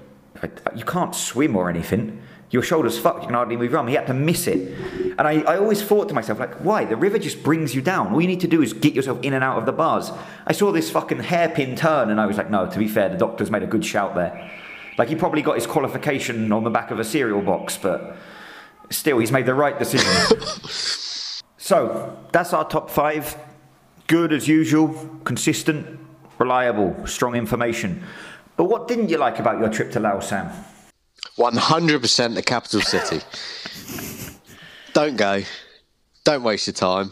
you 0.76 0.86
can't 0.86 1.16
swim 1.16 1.55
or 1.55 1.68
anything. 1.68 2.22
Your 2.51 2.62
shoulder's 2.62 2.99
fucked, 2.99 3.22
you 3.22 3.26
can 3.26 3.34
hardly 3.34 3.57
move 3.57 3.74
around. 3.74 3.88
He 3.88 3.95
had 3.95 4.05
to 4.05 4.14
miss 4.14 4.45
it. 4.45 4.72
And 5.18 5.22
I, 5.22 5.41
I 5.41 5.57
always 5.57 5.82
thought 5.82 6.10
to 6.10 6.14
myself, 6.14 6.38
like, 6.38 6.53
why? 6.57 6.86
The 6.86 6.95
river 6.95 7.18
just 7.18 7.41
brings 7.41 7.74
you 7.74 7.82
down. 7.82 8.14
All 8.14 8.22
you 8.22 8.28
need 8.28 8.41
to 8.41 8.47
do 8.47 8.62
is 8.62 8.72
get 8.72 8.93
yourself 8.93 9.20
in 9.24 9.34
and 9.34 9.43
out 9.43 9.57
of 9.57 9.66
the 9.66 9.72
bars. 9.72 10.12
I 10.45 10.53
saw 10.53 10.72
this 10.72 10.91
fucking 10.91 11.22
hairpin 11.22 11.76
turn, 11.76 12.12
and 12.12 12.22
I 12.22 12.28
was 12.28 12.38
like, 12.38 12.51
no, 12.51 12.70
to 12.70 12.78
be 12.78 12.88
fair, 12.88 13.10
the 13.10 13.18
doctor's 13.18 13.49
made 13.49 13.64
a 13.64 13.68
good 13.68 13.84
shout 13.84 14.14
there. 14.14 14.51
Like, 14.99 15.10
he 15.10 15.16
probably 15.16 15.41
got 15.41 15.55
his 15.55 15.66
qualification 15.66 16.51
on 16.51 16.64
the 16.64 16.70
back 16.70 16.91
of 16.91 16.99
a 16.99 17.03
cereal 17.03 17.41
box, 17.41 17.80
but 17.82 18.16
still, 18.91 19.18
he's 19.18 19.32
made 19.32 19.47
the 19.47 19.55
right 19.55 19.80
decision. 19.80 20.07
so, 21.57 22.16
that's 22.32 22.53
our 22.53 22.70
top 22.70 22.91
five. 22.91 23.36
Good 24.10 24.34
as 24.34 24.47
usual, 24.47 24.88
consistent, 25.24 25.99
reliable, 26.39 27.05
strong 27.05 27.36
information. 27.36 28.03
But 28.57 28.64
what 28.64 28.88
didn't 28.88 29.10
you 29.10 29.18
like 29.20 29.38
about 29.38 29.60
your 29.60 29.70
trip 29.70 29.91
to 29.91 29.99
Laos, 29.99 30.30
Sam? 30.30 30.49
100% 31.38 32.34
the 32.34 32.41
capital 32.41 32.82
city. 32.82 33.22
Don't 34.93 35.16
go. 35.16 35.43
Don't 36.24 36.41
waste 36.41 36.66
your 36.66 36.74
time. 36.74 37.12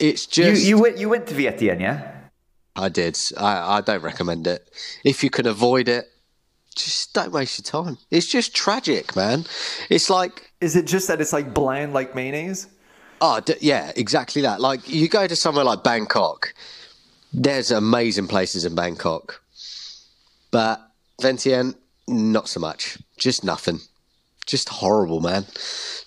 It's 0.00 0.26
You, 0.36 0.44
just. 0.44 0.64
you, 0.66 0.78
went, 0.78 0.98
you 0.98 1.08
went 1.08 1.28
to 1.28 1.34
Vientiane, 1.34 1.80
yeah? 1.80 2.14
I 2.74 2.88
did. 2.88 3.16
I, 3.36 3.76
I 3.76 3.80
don't 3.80 4.02
recommend 4.02 4.48
it. 4.48 4.68
If 5.04 5.22
you 5.22 5.30
can 5.30 5.46
avoid 5.46 5.88
it, 5.88 6.06
just 6.74 7.14
don't 7.14 7.30
waste 7.30 7.60
your 7.60 7.84
time. 7.84 7.96
It's 8.10 8.26
just 8.26 8.56
tragic, 8.56 9.14
man. 9.14 9.44
It's 9.88 10.10
like 10.10 10.50
Is 10.60 10.74
it 10.74 10.86
just 10.86 11.06
that 11.06 11.20
it's 11.20 11.32
like 11.32 11.54
bland 11.54 11.92
like 11.94 12.16
mayonnaise? 12.16 12.66
Oh, 13.20 13.40
d- 13.40 13.54
yeah, 13.60 13.92
exactly 13.96 14.42
that. 14.42 14.60
Like 14.60 14.88
you 14.88 15.08
go 15.08 15.26
to 15.26 15.36
somewhere 15.36 15.64
like 15.64 15.82
Bangkok, 15.82 16.54
there's 17.32 17.70
amazing 17.70 18.28
places 18.28 18.64
in 18.64 18.74
Bangkok, 18.74 19.42
but 20.50 20.80
Vientiane, 21.20 21.74
not 22.06 22.48
so 22.48 22.60
much. 22.60 22.98
Just 23.16 23.44
nothing. 23.44 23.80
Just 24.46 24.70
horrible, 24.70 25.20
man. 25.20 25.44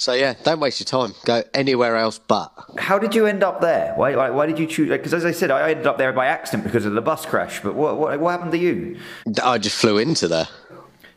So 0.02 0.14
yeah, 0.14 0.34
don't 0.44 0.60
waste 0.60 0.80
your 0.80 0.86
time. 0.86 1.14
Go 1.26 1.44
anywhere 1.54 1.96
else 1.96 2.18
but. 2.18 2.52
How 2.80 2.98
did 2.98 3.14
you 3.14 3.28
end 3.28 3.44
up 3.44 3.62
there? 3.62 3.94
Why, 3.96 4.16
why, 4.16 4.30
why 4.32 4.48
did 4.48 4.58
you 4.58 4.66
choose? 4.66 4.90
Because 4.90 5.14
as 5.14 5.26
I 5.26 5.32
said, 5.32 5.52
I 5.52 5.70
ended 5.70 5.86
up 5.86 6.00
there 6.00 6.12
by 6.12 6.26
accident 6.26 6.64
because 6.64 6.86
of 6.88 6.94
the 6.94 7.02
bus 7.02 7.24
crash. 7.26 7.62
But 7.62 7.76
what, 7.76 7.98
what, 7.98 8.20
what 8.20 8.32
happened 8.32 8.54
to 8.54 8.58
you? 8.58 8.98
I 9.44 9.60
just 9.60 9.76
flew 9.76 10.00
into 10.00 10.28
there. 10.28 10.48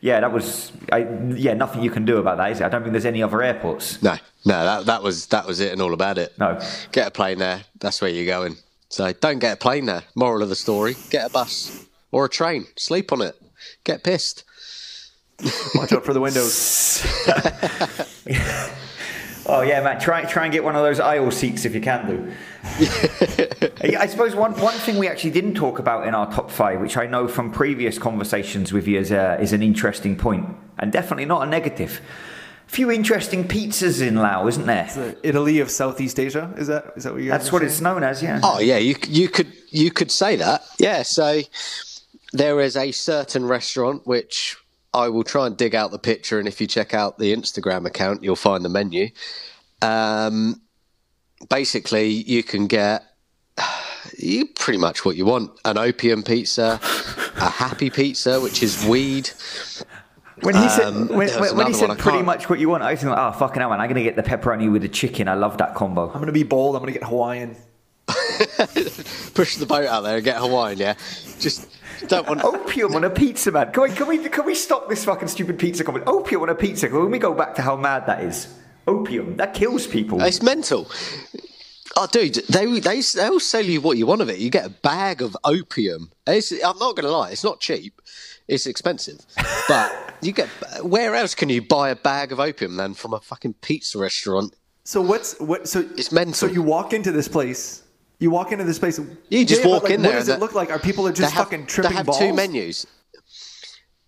Yeah, 0.05 0.19
that 0.19 0.31
was. 0.31 0.71
I, 0.91 0.99
yeah, 1.35 1.55
nothing 1.55 1.81
you 1.81 1.89
can 1.89 2.05
do 2.05 2.17
about 2.17 2.37
that, 2.37 2.51
is 2.51 2.61
it? 2.61 2.63
I 2.63 2.69
don't 2.69 2.83
think 2.83 2.91
there's 2.91 3.07
any 3.07 3.23
other 3.23 3.41
airports. 3.41 4.03
No, 4.03 4.13
no, 4.45 4.63
that 4.63 4.85
that 4.85 5.01
was 5.01 5.25
that 5.27 5.47
was 5.47 5.59
it 5.59 5.71
and 5.71 5.81
all 5.81 5.95
about 5.95 6.19
it. 6.19 6.37
No. 6.37 6.61
Get 6.91 7.07
a 7.07 7.11
plane 7.11 7.39
there. 7.39 7.63
That's 7.79 7.99
where 8.03 8.11
you're 8.11 8.27
going. 8.27 8.57
So 8.89 9.11
don't 9.13 9.39
get 9.39 9.53
a 9.53 9.55
plane 9.55 9.87
there. 9.87 10.03
Moral 10.13 10.43
of 10.43 10.49
the 10.49 10.55
story: 10.55 10.95
get 11.09 11.25
a 11.25 11.33
bus 11.33 11.87
or 12.11 12.25
a 12.25 12.29
train. 12.29 12.67
Sleep 12.75 13.11
on 13.11 13.23
it. 13.23 13.35
Get 13.83 14.03
pissed. 14.03 14.43
Watch 15.73 15.91
out 15.91 16.05
for 16.05 16.13
the 16.13 16.21
windows. 16.21 17.03
Oh 19.47 19.61
yeah, 19.61 19.81
Matt. 19.81 20.01
Try 20.01 20.23
try 20.23 20.43
and 20.43 20.53
get 20.53 20.63
one 20.63 20.75
of 20.75 20.81
those 20.83 20.99
aisle 20.99 21.31
seats 21.31 21.65
if 21.65 21.75
you 21.75 21.81
can 21.81 22.07
do. 22.07 22.33
I 23.97 24.07
suppose 24.07 24.35
one, 24.35 24.59
one 24.59 24.73
thing 24.73 24.97
we 24.97 25.07
actually 25.07 25.31
didn't 25.31 25.53
talk 25.53 25.77
about 25.77 26.07
in 26.07 26.15
our 26.15 26.31
top 26.31 26.49
five, 26.49 26.81
which 26.81 26.97
I 26.97 27.05
know 27.05 27.27
from 27.27 27.51
previous 27.51 27.99
conversations 27.99 28.73
with 28.73 28.87
you 28.87 28.99
is, 28.99 29.11
a, 29.11 29.39
is 29.39 29.53
an 29.53 29.61
interesting 29.61 30.15
point, 30.15 30.47
and 30.79 30.91
definitely 30.91 31.25
not 31.25 31.47
a 31.47 31.49
negative. 31.49 32.01
A 32.67 32.71
few 32.71 32.89
interesting 32.89 33.47
pizzas 33.47 34.05
in 34.05 34.15
Laos, 34.15 34.55
isn't 34.55 34.65
there? 34.65 34.89
The 34.95 35.17
Italy 35.21 35.59
of 35.59 35.69
Southeast 35.69 36.19
Asia. 36.19 36.51
Is 36.57 36.67
that 36.67 36.93
is 36.95 37.03
that 37.03 37.13
what 37.13 37.21
you? 37.21 37.29
That's 37.29 37.51
what 37.51 37.59
saying? 37.59 37.69
it's 37.71 37.81
known 37.81 38.03
as, 38.03 38.23
yeah. 38.23 38.39
Oh 38.43 38.59
yeah, 38.59 38.77
you 38.77 38.95
you 39.07 39.29
could 39.29 39.53
you 39.69 39.91
could 39.91 40.09
say 40.09 40.35
that. 40.37 40.63
Yeah. 40.79 41.03
So 41.03 41.41
there 42.33 42.59
is 42.59 42.75
a 42.75 42.91
certain 42.91 43.45
restaurant 43.45 44.07
which 44.07 44.57
I 44.95 45.09
will 45.09 45.25
try 45.25 45.45
and 45.45 45.57
dig 45.57 45.75
out 45.75 45.91
the 45.91 45.99
picture, 45.99 46.39
and 46.39 46.47
if 46.47 46.61
you 46.61 46.67
check 46.67 46.93
out 46.93 47.17
the 47.17 47.35
Instagram 47.35 47.85
account, 47.85 48.23
you'll 48.23 48.37
find 48.37 48.63
the 48.63 48.69
menu. 48.69 49.09
Um, 49.81 50.61
basically, 51.49 52.07
you 52.07 52.43
can 52.43 52.67
get 52.67 53.03
you 54.17 54.47
pretty 54.47 54.79
much 54.79 55.03
what 55.03 55.17
you 55.17 55.25
want: 55.25 55.51
an 55.65 55.77
opium 55.77 56.23
pizza, 56.23 56.79
a 57.35 57.49
happy 57.49 57.89
pizza, 57.89 58.39
which 58.39 58.63
is 58.63 58.85
weed. 58.85 59.29
When 60.41 60.55
he 60.55 60.69
said, 60.69 60.87
Um, 60.87 61.07
when, 61.09 61.27
when, 61.27 61.29
when 61.29 61.29
he 61.29 61.49
another 61.49 61.63
one 61.63 61.73
said 61.73 61.97
pretty 61.97 62.21
much 62.23 62.49
what 62.49 62.59
you 62.59 62.69
want, 62.69 62.83
I 62.83 62.91
was 62.91 63.03
like, 63.03 63.17
oh, 63.17 63.31
fucking 63.37 63.61
hell, 63.61 63.69
man, 63.69 63.79
I'm 63.79 63.87
going 63.87 63.95
to 63.95 64.03
get 64.03 64.17
the 64.17 64.23
pepperoni 64.23 64.69
with 64.69 64.81
the 64.81 64.89
chicken. 64.89 65.29
I 65.29 65.33
love 65.33 65.57
that 65.59 65.75
combo. 65.75 66.07
I'm 66.11 66.19
gonna 66.19 66.33
be 66.33 66.43
bold. 66.43 66.75
I'm 66.75 66.81
gonna 66.81 66.91
get 66.91 67.03
Hawaiian. 67.03 67.55
Push 69.33 69.55
the 69.57 69.65
boat 69.65 69.87
out 69.87 70.01
there 70.01 70.17
and 70.17 70.23
get 70.23 70.37
Hawaiian, 70.37 70.77
yeah? 70.77 70.95
Just 71.39 71.67
don't 72.07 72.27
want. 72.27 72.43
Opium 72.43 72.95
on 72.95 73.03
a 73.03 73.09
pizza, 73.09 73.51
man. 73.51 73.71
Can 73.71 73.83
we, 73.83 73.89
can 73.89 74.07
we, 74.07 74.17
can 74.29 74.45
we 74.45 74.55
stop 74.55 74.89
this 74.89 75.05
fucking 75.05 75.27
stupid 75.27 75.59
pizza 75.59 75.83
comment? 75.83 76.05
Opium 76.07 76.41
on 76.41 76.49
a 76.49 76.55
pizza. 76.55 76.87
Can 76.89 77.09
we 77.09 77.19
go 77.19 77.33
back 77.33 77.55
to 77.55 77.61
how 77.61 77.75
mad 77.75 78.05
that 78.07 78.23
is? 78.23 78.53
Opium. 78.87 79.35
That 79.37 79.53
kills 79.53 79.87
people. 79.87 80.21
It's 80.21 80.41
mental. 80.41 80.89
Oh, 81.97 82.07
dude, 82.11 82.35
they 82.49 82.79
they 82.79 83.01
they'll 83.01 83.39
sell 83.39 83.63
you 83.63 83.79
what 83.79 83.97
you 83.97 84.05
want 84.05 84.21
of 84.21 84.29
it. 84.29 84.39
You 84.39 84.49
get 84.49 84.65
a 84.65 84.69
bag 84.69 85.21
of 85.21 85.37
opium. 85.45 86.11
It's, 86.27 86.51
I'm 86.51 86.77
not 86.77 86.95
going 86.95 87.05
to 87.05 87.11
lie, 87.11 87.29
it's 87.31 87.43
not 87.43 87.61
cheap. 87.61 88.01
It's 88.47 88.67
expensive, 88.67 89.25
but 89.67 90.13
you 90.21 90.31
get. 90.31 90.49
Where 90.83 91.15
else 91.15 91.33
can 91.33 91.49
you 91.49 91.61
buy 91.61 91.89
a 91.89 91.95
bag 91.95 92.31
of 92.31 92.39
opium 92.39 92.75
than 92.75 92.93
from 92.93 93.13
a 93.13 93.19
fucking 93.19 93.55
pizza 93.61 93.97
restaurant? 93.97 94.55
So 94.83 95.01
what's 95.01 95.39
what? 95.39 95.67
So 95.67 95.79
It's 95.97 96.11
mental. 96.11 96.33
So 96.33 96.47
you 96.47 96.61
walk 96.61 96.93
into 96.93 97.11
this 97.11 97.27
place. 97.27 97.81
You 98.19 98.31
walk 98.31 98.51
into 98.51 98.63
this 98.63 98.79
place. 98.79 98.99
You 99.29 99.45
just 99.45 99.61
Yeah, 99.63 99.67
walk 99.67 99.83
like, 99.83 99.93
in 99.93 100.01
What 100.01 100.09
there 100.09 100.19
does 100.19 100.29
it 100.29 100.39
look 100.39 100.53
like? 100.53 100.69
Are 100.71 100.79
people 100.79 101.07
are 101.07 101.11
just 101.11 101.33
have- 101.33 101.45
fucking 101.45 101.65
tripping 101.65 101.91
They 101.91 101.97
have 101.97 102.05
balls? 102.05 102.19
two 102.19 102.33
menus. 102.33 102.87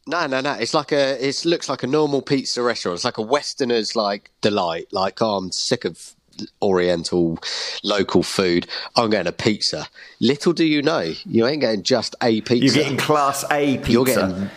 No, 0.06 0.26
no, 0.26 0.40
no. 0.40 0.54
It's 0.54 0.74
like 0.74 0.92
a. 0.94 1.26
It 1.28 1.44
looks 1.44 1.68
like 1.68 1.84
a 1.84 1.88
normal 1.88 2.22
pizza 2.22 2.62
restaurant. 2.64 2.96
It's 2.96 3.04
like 3.06 3.18
a 3.18 3.22
Westerner's 3.22 3.96
like 3.96 4.32
delight. 4.42 4.88
Like 4.94 5.22
oh, 5.22 5.36
I'm 5.36 5.52
sick 5.52 5.84
of 5.84 6.16
Oriental 6.62 7.40
local 7.84 8.24
food. 8.24 8.68
I'm 8.96 9.10
getting 9.10 9.28
a 9.28 9.34
pizza. 9.34 9.88
Little 10.22 10.54
do 10.54 10.64
you 10.64 10.82
know, 10.82 11.14
you 11.26 11.46
ain't 11.46 11.60
getting 11.62 11.84
just 11.84 12.16
a 12.24 12.40
pizza. 12.42 12.66
You're 12.66 12.84
getting 12.86 12.98
class 12.98 13.44
A 13.52 13.78
pizza. 13.80 13.92
You're 13.92 14.06
getting, 14.06 14.50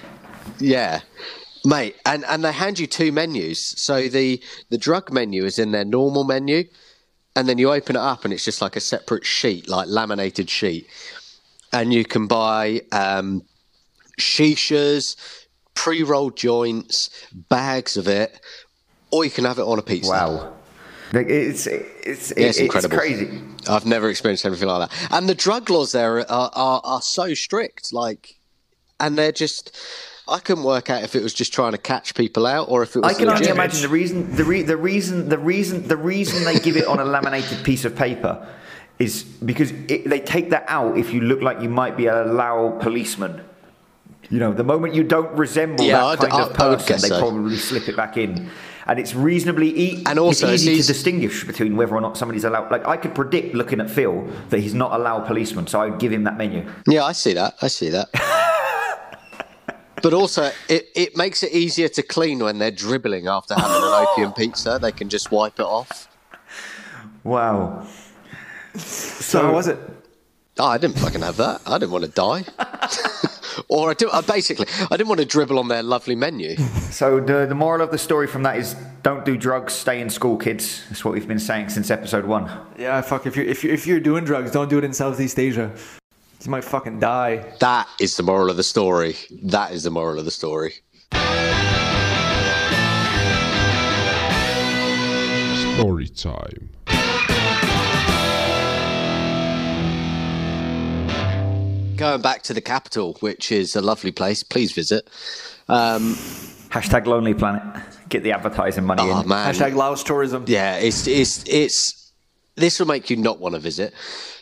yeah, 0.60 1.00
mate, 1.64 1.96
and 2.06 2.24
and 2.26 2.44
they 2.44 2.52
hand 2.52 2.78
you 2.78 2.86
two 2.86 3.10
menus. 3.10 3.66
So 3.66 4.06
the 4.08 4.40
the 4.68 4.78
drug 4.78 5.12
menu 5.12 5.44
is 5.44 5.58
in 5.58 5.72
their 5.72 5.84
normal 5.84 6.22
menu, 6.22 6.64
and 7.36 7.48
then 7.48 7.58
you 7.58 7.72
open 7.72 7.96
it 7.96 8.00
up, 8.00 8.24
and 8.24 8.32
it's 8.34 8.44
just 8.44 8.60
like 8.62 8.76
a 8.76 8.80
separate 8.80 9.24
sheet, 9.24 9.68
like 9.68 9.88
laminated 9.88 10.50
sheet, 10.50 10.86
and 11.72 11.92
you 11.92 12.04
can 12.04 12.26
buy 12.26 12.82
um, 12.92 13.42
shishas, 14.18 15.16
pre-rolled 15.74 16.36
joints, 16.36 17.10
bags 17.48 17.96
of 17.96 18.08
it, 18.08 18.40
or 19.10 19.24
you 19.24 19.30
can 19.30 19.44
have 19.44 19.58
it 19.58 19.62
on 19.62 19.78
a 19.78 19.82
pizza. 19.82 20.10
wow. 20.10 20.52
Like, 21.12 21.26
It's, 21.28 21.66
it's, 21.66 22.32
Yeah, 22.36 22.46
it's 22.46 22.56
it's 22.56 22.58
incredible. 22.58 22.96
crazy. 22.98 23.40
I've 23.68 23.84
never 23.86 24.08
experienced 24.08 24.44
anything 24.46 24.68
like 24.68 24.88
that. 24.90 25.08
And 25.12 25.28
the 25.28 25.34
drug 25.34 25.68
laws 25.68 25.90
there 25.92 26.18
are, 26.20 26.50
are, 26.54 26.80
are 26.84 27.02
so 27.02 27.34
strict, 27.34 27.92
like, 27.92 28.36
and 29.00 29.18
they're 29.18 29.32
just. 29.32 29.76
I 30.30 30.38
couldn't 30.38 30.64
work 30.64 30.90
out 30.90 31.02
if 31.02 31.14
it 31.16 31.22
was 31.22 31.34
just 31.34 31.52
trying 31.52 31.72
to 31.72 31.78
catch 31.78 32.14
people 32.14 32.46
out 32.46 32.68
or 32.68 32.82
if 32.82 32.94
it 32.96 33.00
was. 33.00 33.14
I 33.14 33.18
can 33.18 33.28
only 33.28 33.48
imagine 33.48 33.82
the 33.82 33.88
reason 33.88 34.34
the, 34.36 34.44
re- 34.44 34.62
the 34.62 34.76
reason 34.76 35.28
the 35.28 35.38
reason 35.38 35.88
the 35.88 35.96
reason 35.96 36.44
they 36.44 36.58
give 36.58 36.76
it 36.76 36.86
on 36.86 37.00
a 37.00 37.04
laminated 37.04 37.64
piece 37.64 37.84
of 37.84 37.96
paper 37.96 38.46
is 38.98 39.22
because 39.24 39.70
it, 39.88 40.08
they 40.08 40.20
take 40.20 40.50
that 40.50 40.64
out 40.68 40.96
if 40.98 41.12
you 41.12 41.20
look 41.22 41.40
like 41.40 41.60
you 41.60 41.68
might 41.68 41.96
be 41.96 42.06
a 42.06 42.24
Lao 42.24 42.78
policeman. 42.80 43.40
You 44.28 44.38
know, 44.38 44.52
the 44.52 44.62
moment 44.62 44.94
you 44.94 45.02
don't 45.02 45.32
resemble 45.36 45.84
Yeah, 45.84 45.98
that 45.98 46.04
I'd- 46.04 46.26
kind 46.30 46.32
I- 46.44 46.46
of 46.46 46.54
person, 46.54 47.00
they 47.00 47.08
so. 47.08 47.18
probably 47.18 47.56
slip 47.56 47.88
it 47.88 47.96
back 47.96 48.16
in. 48.16 48.48
And 48.86 48.98
it's 48.98 49.14
reasonably 49.14 49.78
e- 49.78 50.02
And 50.06 50.18
also, 50.18 50.48
it's 50.48 50.62
easy 50.64 50.78
it's 50.78 50.86
to 50.86 50.92
distinguish 50.92 51.44
between 51.44 51.76
whether 51.76 51.94
or 51.94 52.00
not 52.00 52.16
somebody's 52.16 52.44
allowed. 52.44 52.70
Like 52.72 52.86
I 52.88 52.96
could 52.96 53.14
predict 53.14 53.54
looking 53.54 53.80
at 53.80 53.88
Phil 53.90 54.26
that 54.50 54.58
he's 54.60 54.74
not 54.74 54.92
a 54.92 54.98
Lao 55.02 55.20
policeman, 55.20 55.66
so 55.66 55.80
I 55.80 55.86
would 55.90 55.98
give 56.00 56.12
him 56.12 56.24
that 56.24 56.36
menu. 56.36 56.68
Yeah, 56.86 57.04
I 57.04 57.12
see 57.12 57.32
that. 57.34 57.54
I 57.62 57.68
see 57.68 57.90
that. 57.90 58.08
but 60.02 60.12
also, 60.12 60.50
it, 60.68 60.88
it 60.94 61.16
makes 61.16 61.42
it 61.42 61.52
easier 61.52 61.88
to 61.88 62.02
clean 62.02 62.40
when 62.40 62.58
they're 62.58 62.70
dribbling 62.70 63.28
after 63.28 63.54
having 63.54 63.82
an 63.82 64.06
opium 64.06 64.32
pizza. 64.32 64.78
They 64.80 64.92
can 64.92 65.08
just 65.08 65.30
wipe 65.30 65.58
it 65.58 65.66
off. 65.66 66.08
Wow. 67.24 67.86
So 68.76 69.42
how 69.42 69.52
was 69.52 69.68
it? 69.68 69.78
Oh, 70.58 70.66
I 70.66 70.78
didn't 70.78 70.98
fucking 70.98 71.22
have 71.22 71.36
that. 71.38 71.62
I 71.66 71.78
didn't 71.78 71.92
want 71.92 72.04
to 72.04 72.10
die. 72.10 72.44
or 73.68 73.90
I, 73.90 73.94
do, 73.94 74.10
I 74.10 74.18
uh, 74.18 74.22
basically, 74.22 74.66
I 74.90 74.96
didn't 74.96 75.08
want 75.08 75.20
to 75.20 75.26
dribble 75.26 75.58
on 75.58 75.68
their 75.68 75.82
lovely 75.82 76.14
menu. 76.14 76.56
So 76.90 77.20
the 77.20 77.46
the 77.46 77.54
moral 77.54 77.82
of 77.82 77.90
the 77.90 77.98
story 77.98 78.26
from 78.26 78.42
that 78.42 78.56
is 78.56 78.74
don't 79.02 79.24
do 79.24 79.36
drugs, 79.36 79.72
stay 79.72 80.00
in 80.00 80.10
school, 80.10 80.36
kids. 80.36 80.84
That's 80.88 81.04
what 81.04 81.14
we've 81.14 81.26
been 81.26 81.38
saying 81.38 81.70
since 81.70 81.90
episode 81.90 82.26
one. 82.26 82.50
Yeah, 82.78 83.00
fuck. 83.00 83.26
If 83.26 83.36
you're 83.36 83.46
if 83.46 83.64
you 83.64 83.72
if 83.72 83.86
you're 83.86 84.00
doing 84.00 84.24
drugs, 84.24 84.50
don't 84.50 84.68
do 84.68 84.78
it 84.78 84.84
in 84.84 84.92
Southeast 84.92 85.38
Asia. 85.38 85.72
You 86.42 86.50
might 86.50 86.64
fucking 86.64 87.00
die. 87.00 87.44
That 87.60 87.86
is 88.00 88.16
the 88.16 88.22
moral 88.22 88.48
of 88.48 88.56
the 88.56 88.62
story. 88.62 89.16
That 89.42 89.72
is 89.72 89.82
the 89.82 89.90
moral 89.90 90.18
of 90.18 90.24
the 90.24 90.30
story. 90.30 90.72
Story 95.76 96.08
time. 96.08 96.70
Going 101.96 102.22
back 102.22 102.42
to 102.44 102.54
the 102.54 102.62
capital, 102.62 103.18
which 103.20 103.52
is 103.52 103.76
a 103.76 103.82
lovely 103.82 104.10
place. 104.10 104.42
Please 104.42 104.72
visit. 104.72 105.10
Um, 105.68 106.14
Hashtag 106.70 107.04
Lonely 107.04 107.34
Planet. 107.34 107.62
Get 108.08 108.22
the 108.22 108.32
advertising 108.32 108.84
money 108.84 109.02
oh 109.04 109.20
in. 109.20 109.28
man, 109.28 109.52
Hashtag 109.52 109.74
Laos 109.74 110.02
tourism. 110.02 110.44
Yeah, 110.46 110.76
it's 110.76 111.06
it's 111.06 111.44
it's 111.46 112.12
this 112.54 112.80
will 112.80 112.86
make 112.86 113.10
you 113.10 113.16
not 113.16 113.40
want 113.40 113.54
to 113.56 113.60
visit. 113.60 113.92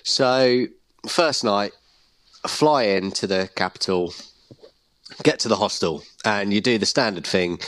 So 0.04 0.66
first 1.08 1.42
night, 1.42 1.72
fly 2.48 2.84
in 2.84 3.10
to 3.12 3.26
the 3.26 3.48
capital, 3.54 4.12
get 5.22 5.38
to 5.40 5.48
the 5.48 5.56
hostel, 5.56 6.02
and 6.24 6.52
you 6.52 6.60
do 6.60 6.78
the 6.78 6.86
standard 6.86 7.26
thing. 7.26 7.58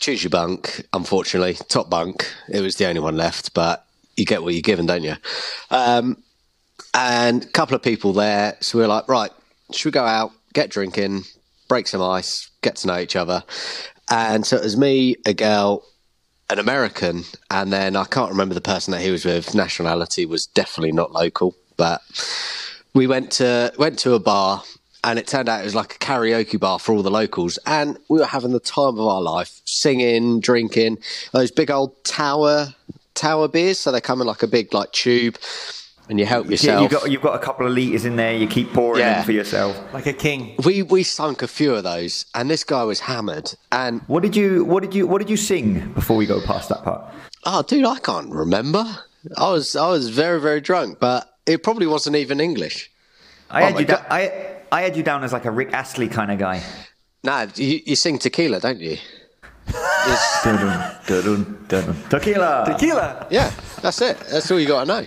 Choose 0.00 0.22
your 0.22 0.30
bunk. 0.30 0.86
Unfortunately, 0.92 1.54
top 1.68 1.88
bunk. 1.88 2.30
It 2.48 2.60
was 2.60 2.76
the 2.76 2.86
only 2.86 3.00
one 3.00 3.16
left, 3.16 3.54
but 3.54 3.86
you 4.16 4.24
get 4.24 4.42
what 4.42 4.54
you're 4.54 4.62
given, 4.62 4.86
don't 4.86 5.02
you? 5.02 5.14
Um, 5.70 6.22
and 6.94 7.44
a 7.44 7.48
couple 7.48 7.76
of 7.76 7.82
people 7.82 8.12
there, 8.12 8.56
so 8.60 8.78
we 8.78 8.84
are 8.84 8.88
like, 8.88 9.08
right, 9.08 9.30
should 9.72 9.86
we 9.86 9.90
go 9.92 10.04
out, 10.04 10.32
get 10.52 10.70
drinking, 10.70 11.24
break 11.68 11.86
some 11.86 12.02
ice, 12.02 12.50
get 12.62 12.76
to 12.76 12.86
know 12.86 12.98
each 12.98 13.16
other? 13.16 13.44
And 14.10 14.46
so 14.46 14.56
it 14.56 14.64
was 14.64 14.76
me, 14.76 15.16
a 15.26 15.34
girl, 15.34 15.84
an 16.48 16.58
American, 16.58 17.24
and 17.50 17.72
then 17.72 17.96
I 17.96 18.04
can't 18.04 18.30
remember 18.30 18.54
the 18.54 18.60
person 18.60 18.92
that 18.92 19.02
he 19.02 19.10
was 19.10 19.24
with. 19.24 19.54
Nationality 19.54 20.24
was 20.26 20.46
definitely 20.46 20.92
not 20.92 21.12
local, 21.12 21.54
but 21.76 22.00
we 22.96 23.06
went 23.06 23.30
to 23.32 23.72
went 23.78 23.98
to 24.00 24.14
a 24.14 24.18
bar, 24.18 24.62
and 25.04 25.18
it 25.18 25.26
turned 25.26 25.48
out 25.48 25.60
it 25.60 25.64
was 25.64 25.74
like 25.74 25.94
a 25.94 25.98
karaoke 25.98 26.58
bar 26.58 26.78
for 26.78 26.92
all 26.94 27.02
the 27.02 27.10
locals, 27.10 27.58
and 27.66 27.98
we 28.08 28.18
were 28.18 28.26
having 28.26 28.52
the 28.52 28.60
time 28.60 28.98
of 28.98 29.06
our 29.14 29.20
life, 29.22 29.60
singing, 29.64 30.40
drinking 30.40 30.98
those 31.32 31.50
big 31.50 31.70
old 31.70 31.90
tower 32.04 32.74
tower 33.14 33.48
beers. 33.48 33.78
So 33.78 33.92
they 33.92 34.00
come 34.00 34.20
in 34.20 34.26
like 34.26 34.42
a 34.42 34.46
big 34.46 34.72
like 34.74 34.90
tube, 34.92 35.36
and 36.08 36.18
you 36.18 36.26
help 36.26 36.46
Yeah, 36.46 36.50
yourself. 36.52 36.82
you've 36.82 36.90
got 36.90 37.10
you've 37.10 37.22
got 37.22 37.34
a 37.34 37.38
couple 37.46 37.66
of 37.66 37.72
liters 37.72 38.04
in 38.04 38.16
there. 38.16 38.34
You 38.34 38.46
keep 38.46 38.72
pouring 38.72 39.00
Yeah. 39.00 39.18
in 39.20 39.24
for 39.24 39.32
yourself. 39.32 39.76
Like 39.92 40.06
a 40.06 40.12
king. 40.12 40.54
we 40.64 40.82
we 40.82 41.02
sunk 41.02 41.42
a 41.42 41.48
few 41.48 41.74
of 41.74 41.84
those, 41.84 42.24
and 42.34 42.48
this 42.50 42.64
guy 42.64 42.82
was 42.84 43.00
hammered, 43.00 43.54
and 43.70 44.00
What 44.06 44.22
did 44.22 44.34
you 44.34 44.64
What 44.64 44.82
did 44.82 44.94
you 44.94 45.06
What 45.06 45.18
did 45.18 45.30
you 45.30 45.36
sing 45.36 45.92
before 45.94 46.16
we 46.16 46.26
go 46.26 46.40
past 46.40 46.68
that 46.70 46.82
part? 46.82 47.02
Oh, 47.44 47.62
dude, 47.62 47.84
I 47.84 47.98
can't 47.98 48.30
remember. 48.30 48.84
I 49.36 49.50
was 49.50 49.76
I 49.76 49.88
was 49.88 50.08
very 50.08 50.40
very 50.40 50.60
drunk, 50.60 50.98
but 51.00 51.28
it 51.46 51.62
probably 51.62 51.86
wasn't 51.86 52.16
even 52.16 52.40
English. 52.40 52.90
I 53.50 53.62
Oh 53.62 53.64
had 53.66 53.74
my 53.74 53.80
you 53.80 53.86
down. 53.86 54.04
I 54.10 54.56
I 54.72 54.82
had 54.82 54.96
you 54.96 55.02
down 55.02 55.24
as 55.24 55.32
like 55.32 55.44
a 55.44 55.50
Rick 55.50 55.72
Astley 55.72 56.08
kind 56.08 56.30
of 56.30 56.38
guy. 56.38 56.62
Nah, 57.22 57.46
you, 57.54 57.80
you 57.86 57.96
sing 57.96 58.18
tequila, 58.18 58.60
don't 58.60 58.80
you? 58.80 58.98
Dun-dun, 60.44 60.96
dun-dun, 61.08 61.64
dun-dun. 61.66 61.96
Tequila. 62.08 62.64
Tequila. 62.66 63.26
yeah, 63.30 63.50
that's 63.82 64.00
it. 64.00 64.16
That's 64.30 64.48
all 64.50 64.60
you 64.60 64.68
got 64.68 64.84
to 64.84 64.86
know. 64.86 65.06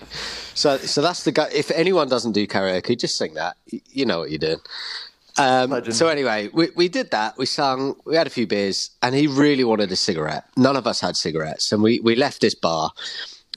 So 0.54 0.78
so 0.78 1.02
that's 1.02 1.24
the 1.24 1.32
guy. 1.32 1.48
If 1.54 1.72
anyone 1.72 2.10
doesn't 2.10 2.34
do 2.34 2.46
karaoke, 2.46 3.00
just 3.00 3.18
sing 3.18 3.36
that. 3.36 3.56
You 3.68 4.06
know 4.06 4.20
what 4.20 4.30
you're 4.32 4.40
doing. 4.40 4.60
Um, 5.38 5.90
so 5.92 6.10
anyway, 6.10 6.50
we, 6.52 6.70
we 6.76 6.90
did 6.90 7.12
that. 7.12 7.38
We 7.38 7.46
sung. 7.46 7.96
We 8.06 8.18
had 8.18 8.28
a 8.28 8.30
few 8.30 8.46
beers, 8.46 8.90
and 9.02 9.16
he 9.16 9.28
really 9.28 9.64
wanted 9.64 9.90
a 9.90 9.96
cigarette. 9.96 10.44
None 10.58 10.76
of 10.76 10.86
us 10.86 11.00
had 11.00 11.16
cigarettes, 11.16 11.72
and 11.72 11.82
we, 11.82 12.02
we 12.02 12.16
left 12.16 12.42
this 12.42 12.56
bar, 12.56 12.92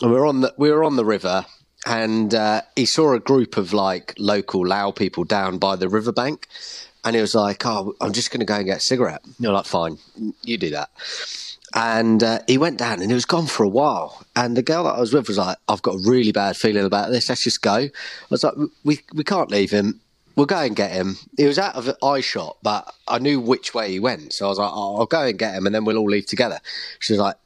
and 0.01 0.13
we 0.13 0.17
were 0.17 0.27
on 0.27 0.43
the 0.43 0.55
we 0.57 0.71
were 0.71 0.85
on 0.85 0.95
the 0.95 1.05
river, 1.05 1.45
and 1.87 2.35
uh, 2.35 2.63
he 2.77 2.87
saw 2.87 3.13
a 3.13 3.21
group 3.21 3.57
of 3.57 3.73
like 3.73 4.15
local 4.19 4.67
Lao 4.67 4.91
people 4.91 5.25
down 5.25 5.59
by 5.59 5.77
the 5.77 5.89
riverbank, 5.89 6.47
and 7.05 7.17
he 7.17 7.21
was 7.21 7.35
like, 7.35 7.65
"Oh, 7.67 7.95
I'm 8.01 8.13
just 8.13 8.31
going 8.31 8.41
to 8.41 8.47
go 8.47 8.55
and 8.55 8.67
get 8.67 8.79
a 8.79 8.81
cigarette." 8.81 9.23
And 9.25 9.35
you're 9.39 9.53
like, 9.53 9.67
"Fine, 9.67 9.99
you 10.43 10.59
do 10.59 10.71
that." 10.71 10.91
And 11.75 12.23
uh, 12.23 12.41
he 12.47 12.59
went 12.59 12.79
down, 12.79 13.01
and 13.01 13.11
he 13.11 13.15
was 13.15 13.25
gone 13.25 13.47
for 13.47 13.65
a 13.65 13.69
while. 13.69 14.25
And 14.37 14.57
the 14.57 14.63
girl 14.63 14.85
that 14.85 14.95
I 14.95 15.01
was 15.01 15.13
with 15.13 15.29
was 15.29 15.39
like, 15.39 15.59
"I've 15.69 15.83
got 15.83 15.97
a 15.97 16.11
really 16.11 16.33
bad 16.33 16.57
feeling 16.57 16.85
about 16.85 17.11
this. 17.11 17.29
Let's 17.29 17.45
just 17.45 17.63
go." 17.63 17.75
I 17.75 17.91
was 18.31 18.45
like, 18.45 18.55
"We 18.85 19.01
we 19.13 19.25
can't 19.25 19.51
leave 19.51 19.71
him. 19.71 20.01
We'll 20.37 20.47
go 20.47 20.61
and 20.61 20.77
get 20.77 20.93
him." 20.93 21.17
He 21.37 21.47
was 21.47 21.59
out 21.59 21.75
of 21.75 21.91
eye 22.03 22.21
shot, 22.21 22.59
but 22.63 22.93
I 23.09 23.19
knew 23.19 23.41
which 23.41 23.75
way 23.75 23.91
he 23.91 23.99
went, 23.99 24.33
so 24.35 24.47
I 24.47 24.49
was 24.51 24.59
like, 24.59 24.71
"I'll 24.71 24.97
I'll 24.99 25.07
go 25.07 25.23
and 25.23 25.39
get 25.39 25.55
him, 25.55 25.67
and 25.67 25.75
then 25.75 25.85
we'll 25.85 25.99
all 25.99 26.11
leave 26.11 26.27
together." 26.27 26.61
She 27.01 27.13
was 27.13 27.21
like, 27.21 27.37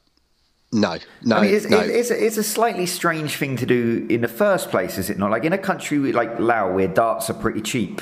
"No, 0.71 0.97
no, 1.23 1.37
I 1.37 1.41
mean, 1.41 1.53
it's, 1.55 1.65
no." 1.69 1.79
it- 1.79 1.89
it's, 1.89 2.11
a, 2.11 2.25
it's 2.25 2.37
a 2.37 2.43
slightly 2.43 2.85
strange 2.85 3.35
thing 3.37 3.55
to 3.57 3.65
do 3.65 4.05
in 4.09 4.21
the 4.21 4.27
first 4.27 4.69
place, 4.69 4.97
is 4.97 5.09
it 5.09 5.17
not? 5.17 5.31
Like 5.31 5.45
in 5.45 5.53
a 5.53 5.57
country 5.57 5.97
like 6.11 6.39
Laos 6.39 6.75
where 6.75 6.87
darts 6.87 7.29
are 7.29 7.33
pretty 7.35 7.61
cheap, 7.61 8.01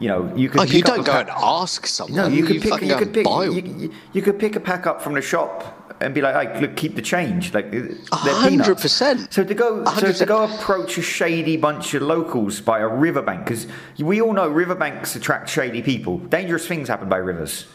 You 0.00 0.08
know, 0.08 0.32
you 0.36 0.48
could. 0.48 0.60
Oh, 0.60 0.64
pick 0.64 0.74
you 0.74 0.82
don't 0.82 1.04
go 1.04 1.12
pack- 1.12 1.28
and 1.28 1.36
ask 1.36 1.86
someone. 1.86 2.16
No, 2.16 2.28
you 2.28 2.44
could 2.44 2.62
pick. 2.62 2.82
You 2.82 2.96
could 2.96 3.12
pick. 3.14 3.26
You, 3.26 3.52
you, 3.52 3.92
you 4.12 4.22
could 4.22 4.38
pick 4.38 4.54
a 4.56 4.60
pack 4.60 4.86
up 4.86 5.02
from 5.02 5.14
the 5.14 5.20
shop 5.22 5.74
and 6.00 6.14
be 6.14 6.20
like, 6.20 6.34
"Hey, 6.52 6.60
look, 6.60 6.76
keep 6.76 6.94
the 6.94 7.02
change." 7.02 7.52
Like 7.52 7.70
they're 7.72 7.90
hundred 8.12 8.78
percent. 8.78 9.32
So 9.32 9.42
to 9.42 9.54
go, 9.54 9.84
so 9.84 10.00
to 10.12 10.24
100%. 10.24 10.26
go 10.26 10.44
approach 10.44 10.98
a 10.98 11.02
shady 11.02 11.56
bunch 11.56 11.94
of 11.94 12.02
locals 12.02 12.60
by 12.60 12.78
a 12.78 12.86
riverbank, 12.88 13.44
because 13.44 13.66
we 13.98 14.20
all 14.20 14.32
know 14.32 14.48
riverbanks 14.48 15.16
attract 15.16 15.48
shady 15.48 15.82
people. 15.82 16.18
Dangerous 16.18 16.66
things 16.68 16.88
happen 16.88 17.08
by 17.08 17.16
rivers. 17.16 17.66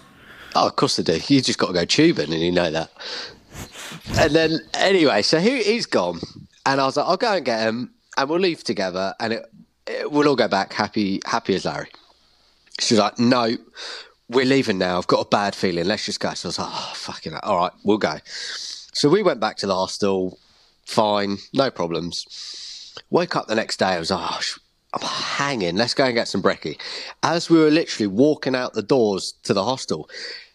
Oh, 0.56 0.68
of 0.68 0.76
course 0.78 0.95
they 0.95 1.04
do. 1.04 1.20
You 1.28 1.41
just 1.41 1.60
got 1.60 1.68
to 1.68 1.74
go 1.74 1.84
tubing, 1.84 2.32
and 2.32 2.41
you 2.41 2.51
know 2.51 2.72
that. 2.72 2.89
And 4.17 4.33
then 4.33 4.59
anyway, 4.73 5.21
so 5.21 5.39
he, 5.39 5.63
he's 5.63 5.85
gone, 5.85 6.19
and 6.65 6.79
I 6.79 6.85
was 6.85 6.97
like, 6.97 7.07
I'll 7.07 7.17
go 7.17 7.33
and 7.33 7.45
get 7.45 7.61
him, 7.61 7.93
and 8.17 8.29
we'll 8.29 8.39
leave 8.39 8.63
together, 8.63 9.13
and 9.19 9.33
it, 9.33 9.45
it, 9.87 10.11
we'll 10.11 10.27
all 10.27 10.35
go 10.35 10.47
back 10.47 10.73
happy, 10.73 11.21
happy 11.25 11.55
as 11.55 11.65
Larry. 11.65 11.89
She 12.79 12.95
was 12.95 12.99
like, 12.99 13.19
No, 13.19 13.55
we're 14.29 14.45
leaving 14.45 14.77
now. 14.77 14.97
I've 14.97 15.07
got 15.07 15.25
a 15.25 15.29
bad 15.29 15.55
feeling. 15.55 15.85
Let's 15.85 16.05
just 16.05 16.19
go. 16.19 16.33
So 16.33 16.47
I 16.47 16.49
was 16.49 16.59
like, 16.59 16.69
Oh, 16.69 16.91
fucking, 16.95 17.35
all 17.43 17.57
right, 17.57 17.71
we'll 17.83 17.97
go. 17.97 18.17
So 18.25 19.09
we 19.09 19.23
went 19.23 19.39
back 19.39 19.57
to 19.57 19.67
the 19.67 19.75
hostel. 19.75 20.37
Fine, 20.85 21.37
no 21.53 21.71
problems. 21.71 22.93
Woke 23.09 23.35
up 23.35 23.47
the 23.47 23.55
next 23.55 23.77
day. 23.77 23.87
I 23.87 23.99
was 23.99 24.11
like, 24.11 24.21
oh, 24.21 24.41
I'm 24.93 25.01
hanging. 25.01 25.75
Let's 25.75 25.93
go 25.93 26.05
and 26.05 26.13
get 26.13 26.27
some 26.27 26.43
brekkie. 26.43 26.79
As 27.23 27.49
we 27.49 27.57
were 27.57 27.71
literally 27.71 28.07
walking 28.07 28.55
out 28.55 28.73
the 28.73 28.83
doors 28.83 29.33
to 29.43 29.53
the 29.53 29.63
hostel, 29.63 30.09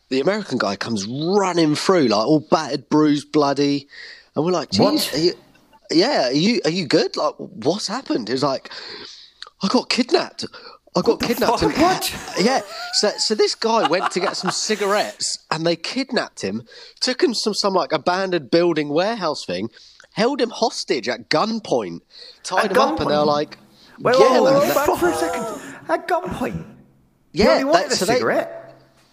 the 0.09 0.21
American 0.21 0.59
guy 0.59 0.77
comes 0.77 1.07
running 1.07 1.75
through, 1.75 2.09
like 2.09 2.27
all 2.27 2.41
battered, 2.51 2.89
bruised, 2.89 3.31
bloody, 3.33 3.89
and 4.35 4.45
we're 4.45 4.53
like, 4.53 4.75
What? 4.77 5.15
Are 5.15 5.19
you, 5.19 5.33
yeah, 5.91 6.29
are 6.29 6.33
you 6.33 6.61
are 6.65 6.71
you 6.71 6.87
good? 6.87 7.17
Like, 7.17 7.35
what's 7.39 7.87
happened?" 7.89 8.29
He's 8.29 8.43
like, 8.43 8.71
"I 9.63 9.69
got 9.69 9.89
kidnapped. 9.89 10.45
I 10.97 11.01
got 11.03 11.21
kidnapped." 11.21 11.63
What? 11.63 12.15
Yeah. 12.41 12.61
So 12.93 13.11
so 13.19 13.35
this 13.35 13.55
guy 13.55 13.89
went 13.89 14.11
to 14.13 14.21
get 14.21 14.37
some 14.37 14.51
cigarettes, 14.51 15.39
and 15.51 15.67
they 15.67 15.77
kidnapped 15.77 16.43
him, 16.43 16.63
took 17.01 17.23
him 17.23 17.35
some 17.35 17.55
some 17.55 17.75
like 17.75 17.93
abandoned 17.93 18.51
building 18.51 18.89
warehouse 18.91 19.45
thing, 19.45 19.71
held 20.13 20.41
him 20.41 20.51
hostage 20.51 21.09
at 21.09 21.29
gunpoint, 21.31 22.01
tied 22.43 22.67
At 22.67 22.71
him 22.73 22.79
up, 22.79 23.01
and 23.01 23.11
they're 23.11 23.25
like, 23.25 23.59
Wait, 24.01 24.15
yeah, 24.19 24.41
wait, 24.41 24.55
wait, 24.55 24.77
wait, 24.77 24.99
for 24.99 25.09
a 25.09 25.15
second. 25.15 25.45
At 25.89 26.07
gunpoint. 26.07 26.65
yeah, 27.33 27.45
you 27.45 27.51
only 27.51 27.65
wanted 27.65 27.87
that- 27.91 27.93
a 27.93 27.97
so 27.97 28.05
they- 28.05 28.15
cigarette. 28.15 28.68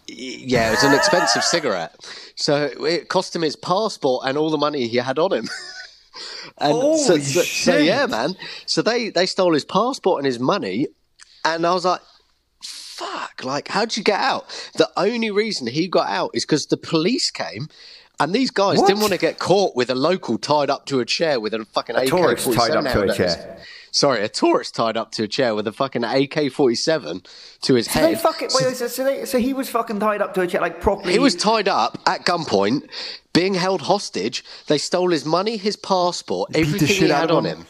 Yeah, 0.08 0.70
it 0.70 0.72
was 0.72 0.84
an 0.84 0.94
expensive 0.94 1.44
cigarette. 1.44 1.96
So 2.36 2.66
it 2.86 3.10
cost 3.10 3.36
him 3.36 3.42
his 3.42 3.56
passport 3.56 4.26
and 4.28 4.38
all 4.38 4.50
the 4.50 4.58
money 4.58 4.88
he 4.88 4.98
had 4.98 5.20
on 5.20 5.34
him. 5.34 5.50
and 6.58 6.74
so, 6.74 6.82
Holy 6.82 6.98
so, 6.98 7.18
so 7.18 7.42
shit. 7.44 7.84
yeah, 7.84 8.06
man. 8.06 8.36
So 8.66 8.82
they 8.82 9.10
they 9.10 9.26
stole 9.26 9.54
his 9.54 9.66
passport 9.66 10.20
and 10.20 10.26
his 10.26 10.40
money, 10.40 10.88
and 11.44 11.66
I 11.66 11.74
was 11.74 11.86
like, 11.86 12.02
"Fuck!" 12.64 13.44
Like, 13.44 13.70
how'd 13.70 13.98
you 13.98 14.04
get 14.04 14.20
out? 14.20 14.46
The 14.76 14.90
only 14.98 15.32
reason 15.32 15.68
he 15.68 15.88
got 15.88 16.08
out 16.08 16.32
is 16.34 16.46
because 16.46 16.68
the 16.68 16.78
police 16.78 17.32
came. 17.32 17.68
And 18.20 18.34
these 18.34 18.50
guys 18.52 18.78
What? 18.78 18.88
didn't 18.88 19.02
want 19.02 19.14
to 19.14 19.20
get 19.20 19.40
caught 19.40 19.76
with 19.76 19.90
a 19.90 19.96
local 19.96 20.38
tied 20.38 20.70
up 20.70 20.86
to 20.88 21.00
a 21.00 21.06
chair 21.06 21.40
with 21.40 21.54
a 21.54 21.66
fucking 21.66 21.96
AK 21.96 22.08
tourist 22.08 22.52
tied 22.54 22.72
up 22.72 22.86
to 22.94 23.02
a 23.04 23.14
chair. 23.14 23.58
Sorry, 23.92 24.22
a 24.24 24.30
tourist 24.30 24.76
tied 24.76 24.98
up 24.98 25.12
to 25.14 25.24
a 25.24 25.28
chair 25.28 25.56
with 25.56 25.68
a 25.68 25.72
fucking 25.72 26.04
AK 26.04 26.52
forty 26.52 26.76
seven 26.76 27.22
to 27.62 27.76
his 27.76 27.86
So 27.86 28.00
head. 28.00 28.20
fucking, 28.20 28.50
wait, 28.54 28.76
so, 28.76 28.88
so, 28.88 29.04
they, 29.06 29.26
so 29.26 29.38
he 29.38 29.54
was 29.54 29.70
fucking 29.70 30.00
tied 30.00 30.22
up 30.22 30.34
to 30.36 30.42
a 30.42 30.48
chair, 30.48 30.60
like 30.62 30.82
properly. 30.82 31.14
He 31.14 31.20
was 31.20 31.36
tied 31.36 31.68
up 31.70 31.98
at 32.06 32.26
gunpoint, 32.26 32.90
being 33.34 33.54
held 33.54 33.82
hostage. 33.84 34.44
They 34.68 34.78
stole 34.78 35.12
his 35.12 35.26
money, 35.26 35.56
his 35.58 35.76
passport, 35.78 36.52
everything 36.56 36.88
he 36.90 37.08
had 37.10 37.32
on 37.32 37.46
him. 37.46 37.60
him. 37.60 37.68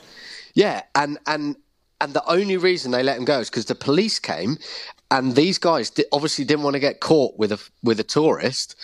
Yeah, 0.55 0.81
and 0.95 1.19
and 1.27 1.57
and 2.01 2.13
the 2.13 2.23
only 2.27 2.57
reason 2.57 2.91
they 2.91 3.03
let 3.03 3.17
him 3.17 3.25
go 3.25 3.39
is 3.39 3.49
because 3.49 3.65
the 3.65 3.75
police 3.75 4.17
came, 4.19 4.57
and 5.11 5.35
these 5.35 5.57
guys 5.59 5.91
di- 5.91 6.05
obviously 6.11 6.43
didn't 6.45 6.63
want 6.63 6.73
to 6.75 6.79
get 6.79 6.99
caught 7.01 7.37
with 7.37 7.51
a 7.51 7.59
with 7.83 7.99
a 7.99 8.03
tourist. 8.03 8.75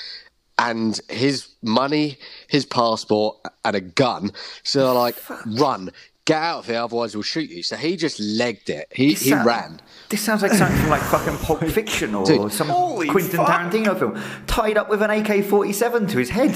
And 0.70 1.00
his 1.10 1.48
money, 1.62 2.18
his 2.48 2.66
passport, 2.66 3.38
and 3.66 3.76
a 3.76 3.82
gun. 3.82 4.32
So 4.64 4.86
they're 4.86 4.94
like, 4.94 5.16
"Run, 5.46 5.92
get 6.26 6.42
out 6.42 6.60
of 6.60 6.66
here, 6.68 6.80
otherwise 6.82 7.16
we'll 7.16 7.24
shoot 7.24 7.50
you." 7.50 7.64
So 7.64 7.76
he 7.76 7.96
just 7.98 8.20
legged 8.20 8.70
it. 8.70 8.88
He 8.94 9.12
This 9.12 9.22
he 9.24 9.30
sound- 9.32 9.46
ran. 9.46 9.82
This 10.10 10.22
sounds 10.22 10.42
like 10.42 10.52
something 10.52 10.78
from 10.78 10.90
like 10.90 11.02
fucking 11.04 11.38
Pulp 11.38 11.64
Fiction 11.70 12.14
or 12.16 12.26
Dude. 12.26 12.52
some 12.52 12.68
Quentin 12.68 13.38
fuck. 13.38 13.48
Tarantino 13.48 13.98
film. 13.98 14.22
Tied 14.48 14.78
up 14.78 14.90
with 14.90 15.02
an 15.02 15.10
AK 15.10 15.44
47 15.46 16.08
to 16.08 16.18
his 16.18 16.30
head. 16.30 16.54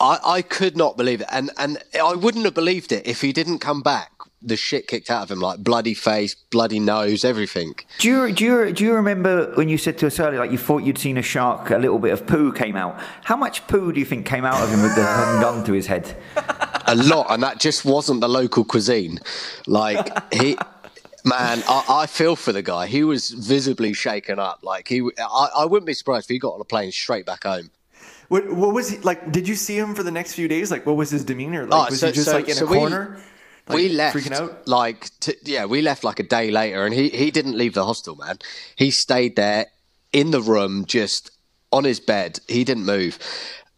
I, 0.00 0.18
I 0.24 0.42
could 0.42 0.76
not 0.76 0.96
believe 0.96 1.20
it, 1.20 1.26
and 1.30 1.50
and 1.58 1.78
I 2.00 2.14
wouldn't 2.14 2.44
have 2.44 2.54
believed 2.54 2.92
it 2.92 3.06
if 3.06 3.20
he 3.20 3.32
didn't 3.32 3.58
come 3.58 3.82
back. 3.82 4.12
The 4.40 4.56
shit 4.56 4.86
kicked 4.86 5.10
out 5.10 5.22
of 5.24 5.30
him, 5.32 5.40
like 5.40 5.58
bloody 5.64 5.94
face, 5.94 6.34
bloody 6.34 6.78
nose, 6.78 7.24
everything. 7.24 7.74
Do 7.98 8.08
you, 8.08 8.32
do, 8.32 8.44
you, 8.44 8.72
do 8.72 8.84
you 8.84 8.94
remember 8.94 9.52
when 9.54 9.68
you 9.68 9.76
said 9.78 9.98
to 9.98 10.06
us 10.06 10.20
earlier, 10.20 10.38
like 10.38 10.52
you 10.52 10.58
thought 10.58 10.84
you'd 10.84 10.96
seen 10.98 11.18
a 11.18 11.22
shark, 11.22 11.70
a 11.70 11.76
little 11.76 11.98
bit 11.98 12.12
of 12.12 12.24
poo 12.24 12.52
came 12.52 12.76
out? 12.76 13.00
How 13.24 13.36
much 13.36 13.66
poo 13.66 13.92
do 13.92 13.98
you 13.98 14.06
think 14.06 14.26
came 14.26 14.44
out 14.44 14.62
of 14.62 14.70
him 14.70 14.80
with 14.82 14.94
the 14.94 15.02
fucking 15.16 15.40
gun 15.40 15.64
to 15.64 15.72
his 15.72 15.86
head? 15.88 16.16
A 16.86 16.94
lot, 16.94 17.26
and 17.30 17.42
that 17.42 17.58
just 17.58 17.84
wasn't 17.84 18.20
the 18.20 18.28
local 18.28 18.64
cuisine. 18.64 19.18
Like 19.66 20.06
he, 20.32 20.56
man, 21.24 21.62
I, 21.68 21.84
I 21.88 22.06
feel 22.06 22.36
for 22.36 22.52
the 22.52 22.62
guy. 22.62 22.86
He 22.86 23.02
was 23.02 23.30
visibly 23.30 23.92
shaken 23.92 24.38
up. 24.38 24.60
Like 24.62 24.86
he, 24.86 25.02
I, 25.18 25.48
I 25.58 25.64
wouldn't 25.64 25.86
be 25.86 25.94
surprised 25.94 26.26
if 26.30 26.34
he 26.34 26.38
got 26.38 26.54
on 26.54 26.60
a 26.60 26.64
plane 26.64 26.92
straight 26.92 27.26
back 27.26 27.42
home. 27.42 27.70
What, 28.28 28.48
what 28.54 28.72
was 28.72 28.90
he 28.90 28.98
like? 28.98 29.32
Did 29.32 29.48
you 29.48 29.56
see 29.56 29.76
him 29.76 29.96
for 29.96 30.04
the 30.04 30.10
next 30.12 30.34
few 30.34 30.46
days? 30.46 30.70
Like, 30.70 30.86
what 30.86 30.96
was 30.96 31.10
his 31.10 31.24
demeanor? 31.24 31.66
Like, 31.66 31.72
Oh, 31.88 31.90
was 31.90 31.98
so- 32.00 32.06
he 32.06 32.12
just 32.12 32.26
so- 32.26 32.36
like 32.36 32.48
in 32.48 32.54
so 32.54 32.66
a 32.66 32.70
we- 32.70 32.76
corner? 32.76 33.20
Like, 33.68 33.76
we 33.76 33.88
left 33.90 34.16
freaking 34.16 34.32
out. 34.32 34.66
like 34.66 35.10
t- 35.20 35.34
yeah 35.44 35.64
we 35.66 35.82
left 35.82 36.04
like 36.04 36.18
a 36.18 36.22
day 36.22 36.50
later 36.50 36.84
and 36.84 36.94
he, 36.94 37.08
he 37.10 37.30
didn't 37.30 37.56
leave 37.56 37.74
the 37.74 37.84
hostel 37.84 38.16
man. 38.16 38.38
He 38.76 38.90
stayed 38.90 39.36
there 39.36 39.66
in 40.12 40.30
the 40.30 40.40
room 40.40 40.84
just 40.86 41.30
on 41.70 41.84
his 41.84 42.00
bed. 42.00 42.40
He 42.48 42.64
didn't 42.64 42.86
move. 42.86 43.18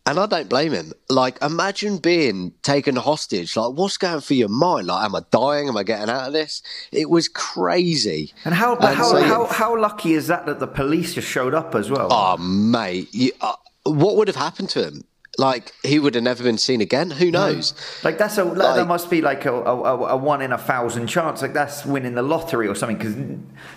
And 0.07 0.19
i 0.19 0.27
don't 0.27 0.49
blame 0.49 0.73
him. 0.73 0.93
Like 1.09 1.41
imagine 1.43 1.99
being 1.99 2.53
taken 2.63 2.97
hostage. 2.97 3.57
Like 3.57 3.73
what's 3.75 3.97
going 3.99 4.21
through 4.21 4.39
your 4.39 4.49
mind? 4.49 4.87
Like 4.87 5.05
am 5.05 5.15
i 5.15 5.21
dying? 5.31 5.69
Am 5.69 5.77
i 5.77 5.83
getting 5.83 6.09
out 6.09 6.27
of 6.29 6.33
this? 6.33 6.63
It 6.91 7.11
was 7.11 7.29
crazy. 7.29 8.33
And 8.45 8.55
how, 8.55 8.77
And 8.77 8.97
how, 8.97 9.11
so, 9.11 9.23
how, 9.23 9.47
how 9.47 9.79
lucky 9.79 10.15
is 10.15 10.27
that 10.29 10.47
that 10.47 10.59
the 10.59 10.67
police 10.67 11.15
just 11.15 11.29
showed 11.29 11.55
up 11.55 11.75
as 11.75 11.91
well? 11.91 12.09
oh 12.11 12.37
mate 12.39 13.09
you, 13.13 13.33
uh, 13.41 13.55
what 13.85 14.17
would 14.17 14.29
have 14.29 14.37
happened 14.37 14.69
to 14.71 14.85
him 14.87 15.05
like 15.41 15.73
he 15.83 15.99
would 15.99 16.15
have 16.15 16.25
never 16.25 16.43
been 16.43 16.59
seen 16.59 16.81
again 16.81 17.11
who 17.11 17.31
knows 17.31 17.75
Like 18.05 18.17
that's 18.19 18.37
a 18.39 18.45
that 18.45 18.57
Like- 18.77 18.87
must 18.87 19.09
be 19.11 19.21
like 19.31 19.45
a, 19.47 19.55
a, 19.55 19.75
a 19.83 19.95
a 20.15 20.17
one 20.17 20.43
in 20.43 20.53
a 20.53 20.59
thousand 20.59 21.07
chance. 21.07 21.43
Like 21.43 21.55
that's 21.61 21.85
winning 21.85 22.15
the 22.15 22.23
lottery 22.23 22.69
or 22.69 22.75
something. 22.75 22.99
Because 22.99 23.17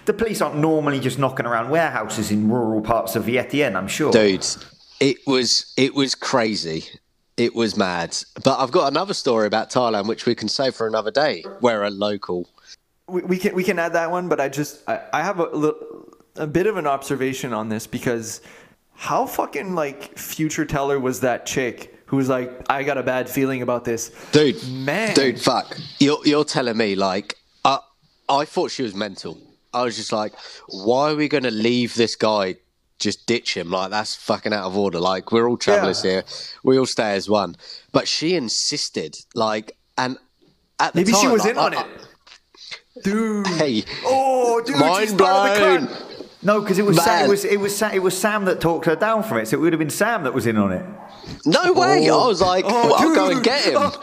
the 0.06 0.14
police 0.14 0.42
aren't 0.42 0.58
normally 0.58 1.00
just 1.00 1.18
knocking 1.18 1.46
around 1.46 1.70
warehouses 1.70 2.32
in 2.32 2.50
rural 2.50 2.82
parts 2.82 3.16
of 3.16 3.24
Vientiane. 3.26 3.76
I'm 3.76 3.88
sure. 3.88 4.12
dude 4.12 4.46
it 5.00 5.18
was 5.26 5.74
it 5.76 5.94
was 5.96 6.16
crazy 6.16 6.86
it 7.36 7.54
was 7.56 7.76
mad 7.76 8.16
but 8.44 8.56
i've 8.62 8.72
got 8.72 8.86
another 8.94 9.14
story 9.14 9.48
about 9.48 9.70
thailand 9.72 10.08
which 10.08 10.28
we 10.28 10.36
can 10.36 10.48
save 10.48 10.76
for 10.76 10.86
another 10.86 11.10
day 11.10 11.44
where 11.62 11.82
a 11.84 11.90
local 11.90 12.48
we, 13.08 13.22
we 13.24 13.38
can 13.38 13.54
we 13.56 13.64
can 13.64 13.80
add 13.80 13.94
that 13.94 14.12
one, 14.12 14.30
but 14.30 14.40
I 14.40 14.48
just 14.50 14.88
I, 14.88 15.02
I 15.12 15.22
have 15.24 15.40
a 15.40 15.50
little, 15.64 16.08
a 16.36 16.48
bit 16.48 16.68
of 16.68 16.78
an 16.78 16.88
observation 16.88 17.54
on 17.54 17.68
this 17.70 17.86
because 17.86 18.42
how 18.96 19.26
fucking 19.26 19.76
like 19.76 20.18
future 20.18 20.66
teller 20.66 21.00
was 21.00 21.20
that 21.22 21.46
chick 21.46 21.90
who 22.06 22.18
was 22.18 22.30
like 22.30 22.52
I 22.70 22.84
got 22.84 22.98
a 22.98 23.04
bad 23.04 23.30
feeling 23.30 23.62
about 23.62 23.86
this, 23.86 24.10
dude 24.32 24.64
Man. 24.70 25.14
dude 25.16 25.42
fuck. 25.42 25.78
You're, 26.00 26.20
you're 26.26 26.46
telling 26.46 26.78
me 26.78 26.96
like 26.96 27.36
I, 27.66 27.80
I 28.30 28.46
thought 28.46 28.72
she 28.72 28.84
was 28.84 28.94
mental. 28.96 29.38
I 29.74 29.84
was 29.84 29.96
just 29.96 30.12
like 30.12 30.34
why 30.68 31.12
are 31.12 31.16
we 31.16 31.28
going 31.28 31.44
to 31.44 31.52
leave 31.52 31.96
this 31.96 32.16
guy 32.16 32.56
just 33.00 33.26
ditch 33.26 33.58
him? 33.58 33.70
Like 33.72 33.90
that's 33.90 34.16
fucking 34.16 34.54
out 34.54 34.66
of 34.66 34.78
order. 34.78 35.00
Like 35.00 35.32
we're 35.32 35.50
all 35.50 35.58
travelers 35.58 36.06
Yeah. 36.06 36.12
here. 36.12 36.24
We 36.64 36.78
all 36.78 36.86
stay 36.86 37.14
as 37.16 37.28
one. 37.30 37.56
But 37.92 38.08
she 38.08 38.36
insisted 38.36 39.16
like 39.34 39.76
and 39.98 40.18
at 40.80 40.94
the 40.94 41.00
Maybe 41.02 41.14
she 41.14 41.28
was 41.28 41.46
I- 41.46 41.50
in 41.50 41.58
on 41.58 41.76
I- 41.76 41.82
it, 41.82 41.88
dude. 43.04 43.48
hey 43.48 43.84
Oh, 44.06 44.62
dude, 44.64 44.78
mind 44.78 45.18
part 45.18 45.60
of 45.60 45.82
the 45.82 45.88
blown. 45.88 46.13
No, 46.44 46.62
because 46.62 46.80
it 46.80 46.86
was 46.86 47.02
Sam, 47.02 47.26
it 47.26 47.30
was 47.30 47.46
it 47.46 47.60
was 47.60 47.76
Sam, 47.76 47.92
it 47.94 48.00
was 48.04 48.18
Sam 48.18 48.46
that 48.46 48.60
talked 48.60 48.86
her 48.86 48.96
down 48.96 49.24
from 49.24 49.38
it. 49.40 49.48
So 49.48 49.58
it 49.58 49.62
would 49.62 49.74
have 49.74 49.80
been 49.80 49.90
Sam 49.90 50.24
that 50.24 50.34
was 50.34 50.46
in 50.46 50.58
on 50.58 50.72
it. 50.72 50.86
No 51.46 51.74
way! 51.74 52.10
I 52.10 52.16
was 52.28 52.42
like, 52.42 52.66
Oh, 52.68 52.90
well, 52.90 52.96
I'll 52.96 53.16
go 53.16 53.30
and 53.30 53.44
get 53.44 53.64
him. 53.66 53.76
Oh. 53.78 54.02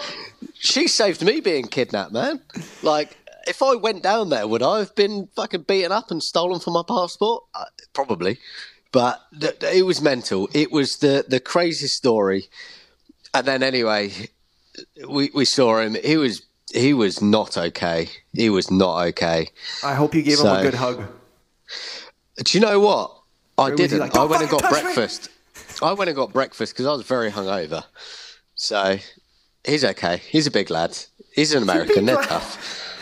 She 0.54 0.88
saved 0.88 1.22
me 1.24 1.40
being 1.40 1.66
kidnapped, 1.66 2.12
man. 2.12 2.40
Like, 2.82 3.16
if 3.46 3.62
I 3.62 3.74
went 3.74 4.02
down 4.02 4.30
there, 4.30 4.46
would 4.46 4.62
I 4.62 4.78
have 4.78 4.94
been 4.94 5.28
fucking 5.36 5.62
beaten 5.62 5.92
up 5.92 6.10
and 6.10 6.22
stolen 6.22 6.60
for 6.60 6.70
my 6.70 6.82
passport? 6.86 7.44
Uh, 7.54 7.64
probably. 7.92 8.38
But 8.92 9.20
th- 9.38 9.58
th- 9.58 9.74
it 9.76 9.82
was 9.82 10.00
mental. 10.00 10.48
It 10.52 10.72
was 10.72 10.98
the 10.98 11.24
the 11.28 11.40
craziest 11.40 11.94
story. 11.94 12.48
And 13.32 13.46
then 13.46 13.62
anyway, 13.62 14.12
we 15.08 15.30
we 15.34 15.44
saw 15.44 15.80
him. 15.80 15.94
He 16.02 16.16
was 16.16 16.42
he 16.72 16.92
was 16.94 17.20
not 17.22 17.56
okay. 17.56 18.08
He 18.32 18.50
was 18.50 18.70
not 18.70 19.06
okay. 19.08 19.48
I 19.84 19.94
hope 19.94 20.14
you 20.14 20.22
gave 20.22 20.40
him 20.40 20.46
a 20.46 20.62
good 20.62 20.74
hug. 20.74 21.04
Do 22.44 22.58
you 22.58 22.64
know 22.64 22.80
what? 22.80 23.16
I 23.58 23.70
was 23.70 23.76
didn't. 23.78 23.98
like, 24.00 24.16
I 24.16 24.24
went 24.24 24.42
and 24.42 24.50
got 24.50 24.62
fucking 24.62 24.74
touch 24.76 24.84
me!" 24.84 24.94
breakfast. 24.94 25.28
I 25.82 25.92
went 25.92 26.08
and 26.08 26.16
got 26.16 26.32
breakfast 26.32 26.72
because 26.72 26.86
I 26.86 26.92
was 26.92 27.02
very 27.06 27.30
hungover. 27.30 27.84
So 28.54 28.98
he's 29.64 29.84
okay. 29.84 30.18
He's 30.28 30.46
a 30.46 30.50
big 30.50 30.70
lad. 30.70 30.96
He's 31.34 31.54
an 31.54 31.62
American. 31.62 32.06
They're 32.06 32.22
tough. 32.22 32.86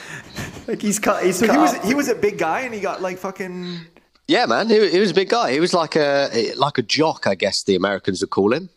Like 0.68 0.82
he's 0.82 0.99
cut. 0.99 1.24
He's 1.24 1.39
So 1.39 1.47
cut 1.47 1.55
he 1.57 1.61
was 1.62 1.74
up. 1.74 1.84
he 1.84 1.95
was 1.95 2.09
a 2.09 2.14
big 2.14 2.36
guy 2.39 2.61
and 2.61 2.74
he 2.74 2.80
got 2.80 3.01
like 3.01 3.16
fucking 3.18 3.80
Yeah, 4.26 4.45
man, 4.47 4.68
he, 4.68 4.91
he 4.91 4.99
was 4.99 5.11
a 5.12 5.14
big 5.14 5.30
guy. 5.30 5.51
He 5.53 5.61
was 5.61 5.72
like 5.72 5.97
a 5.97 6.53
like 6.57 6.76
a 6.76 6.82
jock, 6.82 7.26
I 7.26 7.34
guess 7.34 7.62
the 7.62 7.74
Americans 7.74 8.20
would 8.20 8.28
call 8.30 8.53
him. 8.53 8.68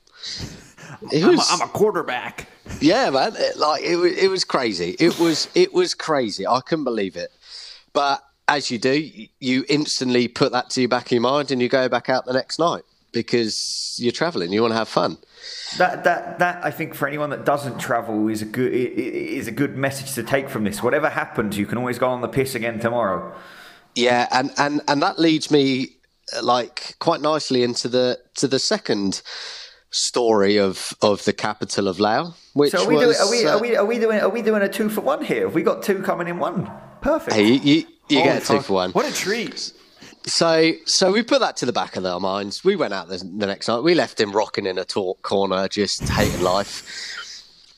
He 1.12 1.22
I'm 1.22 1.30
a, 1.30 1.32
was, 1.34 1.48
I'm 1.52 1.62
a 1.62 1.72
quarterback. 1.72 2.48
yeah, 2.80 3.10
man. 3.10 3.34
It, 3.36 3.58
like 3.58 3.84
it, 3.84 3.98
was- 3.98 4.14
it 4.18 4.30
was 4.30 4.44
crazy. 4.46 4.96
It 5.00 5.20
was 5.20 5.50
it 5.54 5.74
was 5.74 5.94
crazy. 5.94 6.48
I 6.48 6.62
couldn't 6.62 6.86
believe 6.86 7.18
it. 7.18 7.32
But 7.92 8.24
as 8.52 8.70
you 8.70 8.78
do, 8.78 9.10
you- 9.40 9.66
instantly 9.70 10.28
put 10.28 10.52
that 10.52 10.70
to 10.72 10.82
your 10.82 10.90
back 10.90 11.06
of 11.08 11.12
your 11.14 11.22
mind, 11.22 11.52
and 11.52 11.62
you 11.62 11.70
go 11.70 11.88
back 11.90 12.10
out 12.10 12.26
the 12.26 12.34
next 12.34 12.60
night 12.60 12.84
because 13.12 13.96
you're 14.00 14.12
traveling. 14.12 14.52
You 14.54 14.62
want 14.62 14.72
to 14.74 14.78
have 14.78 14.90
fun. 14.90 15.18
That 15.78 16.04
that 16.04 16.40
that 16.40 16.64
I 16.64 16.70
think 16.72 16.94
for 16.94 17.08
anyone 17.08 17.30
that 17.32 17.46
doesn't 17.46 17.80
travel 17.80 18.28
is 18.28 18.42
a 18.42 18.46
good 18.46 18.72
is 18.74 19.48
a 19.48 19.52
good 19.52 19.76
message 19.78 20.14
to 20.16 20.24
take 20.24 20.50
from 20.50 20.64
this. 20.66 20.84
Whatever 20.84 21.10
happens, 21.10 21.58
you 21.58 21.66
can 21.66 21.78
always 21.78 21.98
go 21.98 22.08
on 22.10 22.22
the 22.22 22.28
piss 22.28 22.56
again 22.56 22.80
tomorrow. 22.80 23.34
Yeah, 23.96 24.28
and 24.32 24.52
and 24.58 24.82
and 24.88 25.02
that 25.02 25.18
leads 25.18 25.50
me 25.50 25.96
uh, 26.36 26.44
like 26.44 26.96
quite 27.00 27.22
nicely 27.22 27.64
into 27.64 27.88
the 27.90 28.20
to 28.36 28.48
the 28.48 28.60
second 28.60 29.22
story 29.90 30.58
of 30.58 30.94
of 31.02 31.24
the 31.26 31.34
capital 31.34 31.88
of 31.88 32.00
Laos, 32.00 32.34
which 32.54 32.72
So 32.72 32.84
are 32.84 32.88
we, 32.88 32.96
was. 32.96 33.18
doing, 33.18 33.18
are, 33.18 33.30
we, 33.32 33.46
uh, 33.46 33.56
are, 33.58 33.62
we, 33.62 33.76
are 33.78 33.86
we 33.86 34.00
doing 34.00 34.20
are 34.20 34.30
we 34.30 34.42
doing 34.42 34.62
a 34.62 34.70
two 34.70 34.90
for 34.90 35.02
one 35.02 35.24
here? 35.24 35.46
Have 35.48 35.56
we 35.56 35.64
got 35.64 35.84
two 35.84 36.02
coming 36.02 36.28
in 36.28 36.38
one? 36.40 36.70
Perfect. 37.02 37.36
Hey, 37.36 37.54
you, 37.54 37.86
you, 38.12 38.18
you 38.18 38.24
Holy 38.24 38.34
get 38.36 38.44
a 38.44 38.46
two 38.48 38.54
fuck. 38.58 38.66
for 38.66 38.74
one. 38.74 38.92
What 38.92 39.06
a 39.10 39.14
treat. 39.14 39.74
So, 40.28 40.74
so 40.86 41.12
we 41.12 41.24
put 41.24 41.40
that 41.40 41.58
to 41.58 41.66
the 41.66 41.74
back 41.74 41.96
of 41.96 42.06
our 42.06 42.20
minds. 42.20 42.64
We 42.64 42.76
went 42.76 42.94
out 42.94 43.08
the, 43.08 43.18
the 43.18 43.48
next 43.48 43.68
night. 43.68 43.80
We 43.80 43.96
left 43.96 44.20
him 44.20 44.32
rocking 44.32 44.68
in 44.68 44.78
a 44.78 44.86
talk 44.86 45.24
corner, 45.24 45.68
just 45.68 46.08
hating 46.08 46.42
life. 46.42 47.08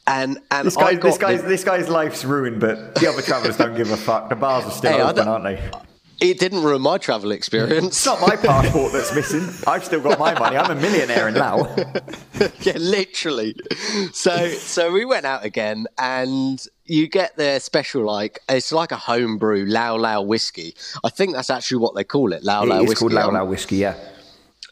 And 0.06 0.40
and 0.52 0.68
This 0.68 0.76
I 0.76 0.96
guy, 0.96 1.00
this 1.00 1.18
guy's 1.18 1.42
the- 1.42 1.48
this 1.48 1.64
guy's 1.64 1.88
life's 1.88 2.26
ruined, 2.26 2.60
but 2.60 2.96
the 2.96 3.08
other 3.08 3.22
travellers 3.22 3.56
don't 3.56 3.76
give 3.78 3.90
a 3.92 3.96
fuck. 3.98 4.28
The 4.28 4.36
bars 4.36 4.66
are 4.66 4.72
still 4.72 4.92
Hey, 4.92 5.02
open, 5.02 5.26
aren't 5.28 5.46
they? 5.46 5.72
it 6.20 6.40
didn't 6.40 6.64
ruin 6.64 6.82
my 6.82 6.98
travel 6.98 7.32
experience. 7.32 7.88
It's 7.88 8.06
not 8.06 8.20
my 8.22 8.36
passport 8.36 8.92
that's 8.92 9.16
missing. 9.16 9.50
I've 9.66 9.86
still 9.86 10.02
got 10.02 10.20
my 10.20 10.38
money. 10.38 10.58
I'm 10.58 10.78
a 10.78 10.82
millionaire 10.82 11.30
in 11.30 11.36
Laos. 11.36 11.70
yeah, 12.62 12.74
literally. 12.78 13.56
So, 14.12 14.50
so 14.50 14.92
we 14.92 15.06
went 15.06 15.26
out 15.26 15.46
again, 15.46 15.86
and 15.98 16.62
you 16.86 17.08
get 17.08 17.36
their 17.38 17.60
special 17.60 18.04
like 18.04 18.40
it's 18.50 18.72
like 18.72 18.92
a 18.92 18.98
homebrew 18.98 19.66
Lao 19.68 19.96
Lao 19.98 20.22
whiskey. 20.22 20.76
I 21.04 21.10
think 21.10 21.34
that's 21.34 21.50
actually 21.50 21.78
what 21.78 21.96
they 21.96 22.04
call 22.04 22.34
it, 22.34 22.44
Lao 22.44 22.64
Lao 22.66 22.80
It's 22.82 22.90
whiskey. 22.90 23.00
called 23.00 23.14
Lao 23.14 23.32
Lao 23.32 23.46
whiskey, 23.46 23.78
yeah. 23.78 23.96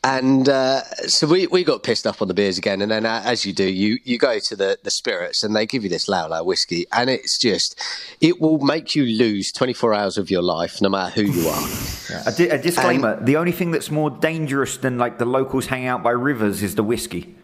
And 0.03 0.49
uh, 0.49 0.81
so 1.05 1.27
we, 1.27 1.45
we 1.45 1.63
got 1.63 1.83
pissed 1.83 2.07
up 2.07 2.23
on 2.23 2.27
the 2.27 2.33
beers 2.33 2.57
again, 2.57 2.81
and 2.81 2.89
then 2.89 3.05
uh, 3.05 3.21
as 3.23 3.45
you 3.45 3.53
do, 3.53 3.63
you, 3.71 3.99
you 4.03 4.17
go 4.17 4.39
to 4.39 4.55
the, 4.55 4.79
the 4.81 4.89
spirits, 4.89 5.43
and 5.43 5.55
they 5.55 5.67
give 5.67 5.83
you 5.83 5.89
this 5.89 6.07
Lao 6.09 6.27
Lao 6.27 6.43
whiskey, 6.43 6.87
and 6.91 7.07
it's 7.07 7.37
just 7.37 7.79
it 8.19 8.41
will 8.41 8.57
make 8.57 8.95
you 8.95 9.03
lose 9.05 9.51
twenty 9.51 9.73
four 9.73 9.93
hours 9.93 10.17
of 10.17 10.31
your 10.31 10.41
life, 10.41 10.81
no 10.81 10.89
matter 10.89 11.11
who 11.21 11.31
you 11.31 11.47
are. 11.47 11.67
A, 12.25 12.31
di- 12.35 12.49
a 12.49 12.57
disclaimer: 12.61 13.23
the 13.23 13.37
only 13.37 13.51
thing 13.53 13.69
that's 13.71 13.91
more 13.91 14.09
dangerous 14.09 14.75
than 14.77 14.97
like 14.97 15.19
the 15.19 15.25
locals 15.25 15.67
hanging 15.67 15.87
out 15.87 16.01
by 16.03 16.11
rivers 16.11 16.63
is 16.63 16.73
the 16.75 16.83
whiskey. 16.83 17.35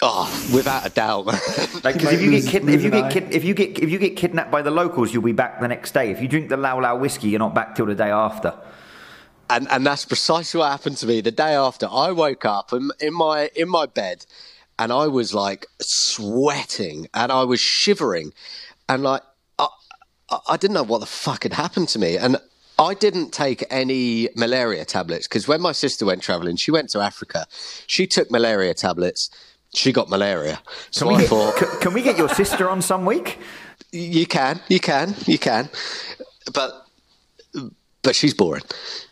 Oh, 0.00 0.50
without 0.54 0.86
a 0.86 0.90
doubt. 0.90 1.26
Like, 1.84 1.96
'cause 1.96 2.04
might 2.04 2.14
if 2.14 2.22
you 2.22 2.30
get 2.30 2.46
kid- 2.46 2.68
if 2.68 2.82
you 2.82 2.90
get 2.90 3.10
kid- 3.12 3.32
if 3.34 3.44
you 3.44 3.54
get 3.54 3.78
if 3.80 3.90
you 3.90 3.98
get 3.98 4.16
kidnapped 4.16 4.50
by 4.52 4.62
the 4.62 4.70
locals, 4.70 5.12
you'll 5.12 5.22
be 5.22 5.32
back 5.32 5.60
the 5.60 5.66
next 5.68 5.92
day. 5.92 6.10
If 6.12 6.20
you 6.22 6.28
drink 6.28 6.48
the 6.48 6.56
Lao 6.56 6.80
Lao 6.80 6.96
whiskey, 6.96 7.28
you're 7.28 7.40
not 7.40 7.54
back 7.54 7.74
till 7.74 7.86
the 7.86 7.94
day 7.94 8.10
after. 8.10 8.54
and 9.50 9.68
and 9.70 9.84
that's 9.84 10.04
precisely 10.04 10.58
what 10.60 10.70
happened 10.70 10.96
to 10.98 11.06
me 11.06 11.20
the 11.20 11.32
day 11.32 11.54
after. 11.54 11.86
I 11.90 12.12
woke 12.12 12.44
up 12.44 12.72
in, 12.72 12.90
in 13.00 13.12
my 13.14 13.50
in 13.56 13.68
my 13.68 13.86
bed, 13.86 14.24
and 14.78 14.92
I 14.92 15.08
was 15.08 15.34
like 15.34 15.66
sweating, 15.80 17.08
and 17.14 17.32
I 17.32 17.42
was 17.44 17.60
shivering, 17.60 18.32
and 18.88 19.02
like 19.02 19.22
I, 19.58 19.66
I 20.30 20.38
I 20.50 20.56
didn't 20.56 20.74
know 20.74 20.84
what 20.84 21.00
the 21.00 21.06
fuck 21.06 21.42
had 21.42 21.54
happened 21.54 21.88
to 21.90 21.98
me, 21.98 22.16
and. 22.16 22.36
I 22.78 22.94
didn't 22.94 23.32
take 23.32 23.62
any 23.70 24.30
malaria 24.34 24.84
tablets 24.86 25.28
because 25.28 25.46
when 25.46 25.60
my 25.60 25.70
sister 25.72 26.06
went 26.06 26.22
traveling, 26.22 26.56
she 26.56 26.70
went 26.72 26.88
to 26.92 27.00
Africa. 27.00 27.46
She 27.86 28.06
took 28.08 28.30
malaria 28.30 28.74
tablets. 28.74 29.28
She 29.74 29.92
got 29.92 30.08
malaria. 30.10 30.60
So 30.90 31.06
Can 31.06 31.14
I 31.14 31.16
we, 31.16 31.22
get, 31.22 31.30
thought, 31.30 31.58
c- 31.58 31.78
can 31.80 31.92
we 31.94 32.02
get 32.02 32.18
your 32.18 32.28
sister 32.28 32.68
on 32.68 32.82
some 32.82 33.04
week? 33.06 33.38
you 33.90 34.26
can, 34.26 34.60
you 34.68 34.80
can, 34.80 35.14
you 35.26 35.38
can, 35.38 35.68
but 36.54 36.86
but 38.02 38.16
she's 38.16 38.34
boring. 38.34 38.62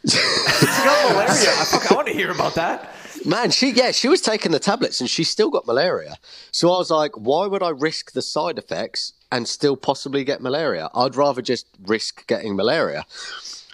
she 0.07 0.17
got 0.17 1.13
malaria. 1.13 1.29
I, 1.29 1.65
fuck, 1.65 1.93
I 1.93 1.95
want 1.95 2.09
to 2.09 2.13
hear 2.15 2.31
about 2.31 2.55
that. 2.55 2.91
Man, 3.27 3.51
she 3.51 3.71
yeah, 3.71 3.91
she 3.91 4.09
was 4.09 4.21
taking 4.23 4.53
the 4.53 4.59
tablets 4.59 5.01
and 5.01 5.09
she 5.09 5.25
still 5.25 5.51
got 5.51 5.67
malaria. 5.67 6.17
So 6.53 6.73
I 6.73 6.79
was 6.79 6.91
like, 6.91 7.13
why 7.17 7.47
would 7.47 7.63
I 7.63 7.69
risk 7.71 8.13
the 8.13 8.23
side 8.23 8.59
effects 8.59 9.13
and 9.31 9.47
still 9.47 9.77
possibly 9.77 10.25
get 10.25 10.41
malaria? 10.41 10.89
I'd 10.95 11.17
rather 11.17 11.43
just 11.43 11.67
risk 11.87 12.27
getting 12.27 12.57
malaria. 12.57 13.05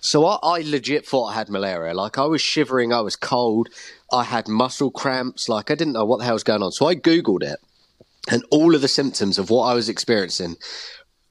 So 0.02 0.26
I, 0.26 0.38
I 0.42 0.62
legit 0.62 1.06
thought 1.06 1.26
I 1.26 1.34
had 1.34 1.48
malaria. 1.48 1.94
Like 1.94 2.18
I 2.18 2.24
was 2.26 2.42
shivering, 2.42 2.92
I 2.92 3.00
was 3.00 3.16
cold, 3.16 3.68
I 4.12 4.24
had 4.24 4.48
muscle 4.48 4.90
cramps. 4.90 5.48
Like 5.48 5.70
I 5.70 5.74
didn't 5.74 5.94
know 5.94 6.04
what 6.04 6.18
the 6.18 6.24
hell 6.24 6.34
was 6.34 6.44
going 6.44 6.62
on. 6.62 6.72
So 6.72 6.86
I 6.86 6.94
googled 6.94 7.42
it, 7.42 7.58
and 8.30 8.44
all 8.50 8.74
of 8.74 8.80
the 8.80 8.88
symptoms 8.88 9.38
of 9.38 9.50
what 9.50 9.64
I 9.64 9.74
was 9.74 9.88
experiencing, 9.88 10.56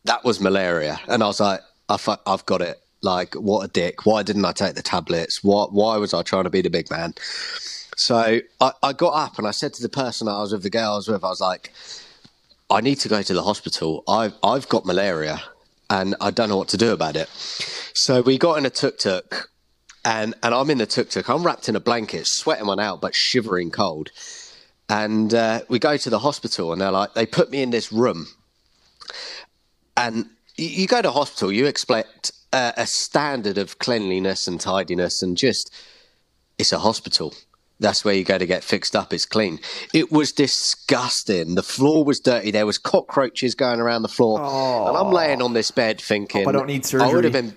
that 0.04 0.24
was 0.24 0.40
malaria. 0.40 1.00
And 1.08 1.24
I 1.24 1.28
was 1.28 1.40
like, 1.40 1.62
I 1.90 1.98
I've 2.26 2.46
got 2.46 2.62
it. 2.62 2.78
Like 3.02 3.36
what 3.36 3.64
a 3.64 3.68
dick. 3.68 4.06
Why 4.06 4.24
didn't 4.24 4.46
I 4.46 4.52
take 4.52 4.76
the 4.76 4.82
tablets? 4.82 5.44
Why 5.44 5.66
why 5.70 5.98
was 5.98 6.14
I 6.14 6.24
trying 6.24 6.46
to 6.46 6.50
be 6.50 6.62
the 6.62 6.70
big 6.70 6.90
man? 6.90 7.14
So 7.98 8.42
I, 8.60 8.72
I 8.84 8.94
got 8.94 9.12
up 9.12 9.38
and 9.38 9.48
I 9.48 9.52
said 9.52 9.74
to 9.76 9.82
the 9.82 9.90
person 9.90 10.28
I 10.28 10.42
was 10.42 10.52
with, 10.52 10.64
the 10.64 10.70
girl 10.70 10.94
I 10.94 10.96
was 10.96 11.08
with, 11.08 11.24
I 11.24 11.30
was 11.30 11.40
like, 11.40 11.72
I 12.70 12.82
need 12.82 12.96
to 13.00 13.10
go 13.10 13.22
to 13.22 13.34
the 13.34 13.44
hospital. 13.44 14.04
I've, 14.08 14.34
I've 14.44 14.68
got 14.68 14.86
malaria 14.86 15.42
and 15.90 16.16
I 16.20 16.32
don't 16.32 16.50
know 16.50 16.58
what 16.58 16.68
to 16.70 16.78
do 16.78 16.92
about 16.92 17.16
it. 17.16 17.30
So 17.94 18.22
we 18.22 18.38
got 18.38 18.58
in 18.58 18.66
a 18.66 18.70
tuk 18.70 18.98
tuk 18.98 19.50
and, 20.06 20.36
and 20.44 20.54
I'm 20.54 20.70
in 20.70 20.78
the 20.78 20.86
tuk 20.86 21.10
tuk. 21.10 21.28
I'm 21.30 21.44
wrapped 21.44 21.68
in 21.68 21.76
a 21.76 21.80
blanket, 21.80 22.28
sweating 22.28 22.68
one 22.68 22.80
out, 22.80 23.02
but 23.02 23.16
shivering 23.16 23.72
cold. 23.72 24.12
And 24.88 25.34
uh, 25.34 25.62
we 25.68 25.80
go 25.80 25.98
to 25.98 26.10
the 26.10 26.20
hospital 26.20 26.72
and 26.72 26.80
they're 26.80 26.92
like, 26.92 27.16
they 27.16 27.26
put 27.26 27.50
me 27.50 27.64
in 27.64 27.72
this 27.72 27.92
room. 27.92 28.28
And 29.98 30.30
you, 30.58 30.86
go 30.86 31.02
to 31.02 31.10
hospital, 31.10 31.52
you 31.52 31.66
expect 31.66 32.32
a, 32.54 32.74
a 32.78 32.86
standard 32.86 33.58
of 33.58 33.80
cleanliness 33.80 34.48
and 34.48 34.62
tidiness 34.62 35.24
and 35.24 35.36
just 35.36 35.74
it's 36.60 36.72
a 36.72 36.80
hospital. 36.80 37.34
That's 37.80 38.06
where 38.06 38.14
you 38.14 38.24
go 38.24 38.38
to 38.38 38.46
get 38.46 38.64
fixed 38.64 38.96
up. 38.96 39.12
It's 39.12 39.26
clean. 39.26 39.60
It 39.94 40.12
was 40.12 40.32
disgusting. 40.32 41.56
The 41.56 41.64
floor 41.64 42.06
was 42.06 42.20
dirty. 42.20 42.52
There 42.52 42.66
was 42.66 42.78
cockroaches 42.78 43.54
going 43.54 43.82
around 43.82 44.04
the 44.04 44.08
floor, 44.08 44.40
and 44.40 44.96
I'm 44.96 45.12
laying 45.12 45.42
on 45.42 45.52
this 45.52 45.72
bed 45.72 46.00
thinking, 46.00 46.46
Hope 46.46 46.56
I 46.56 46.58
don't 46.58 46.68
need 46.68 46.86
surgery." 46.86 47.10
I 47.10 47.14
would 47.14 47.26
have 47.26 47.34
been, 47.34 47.54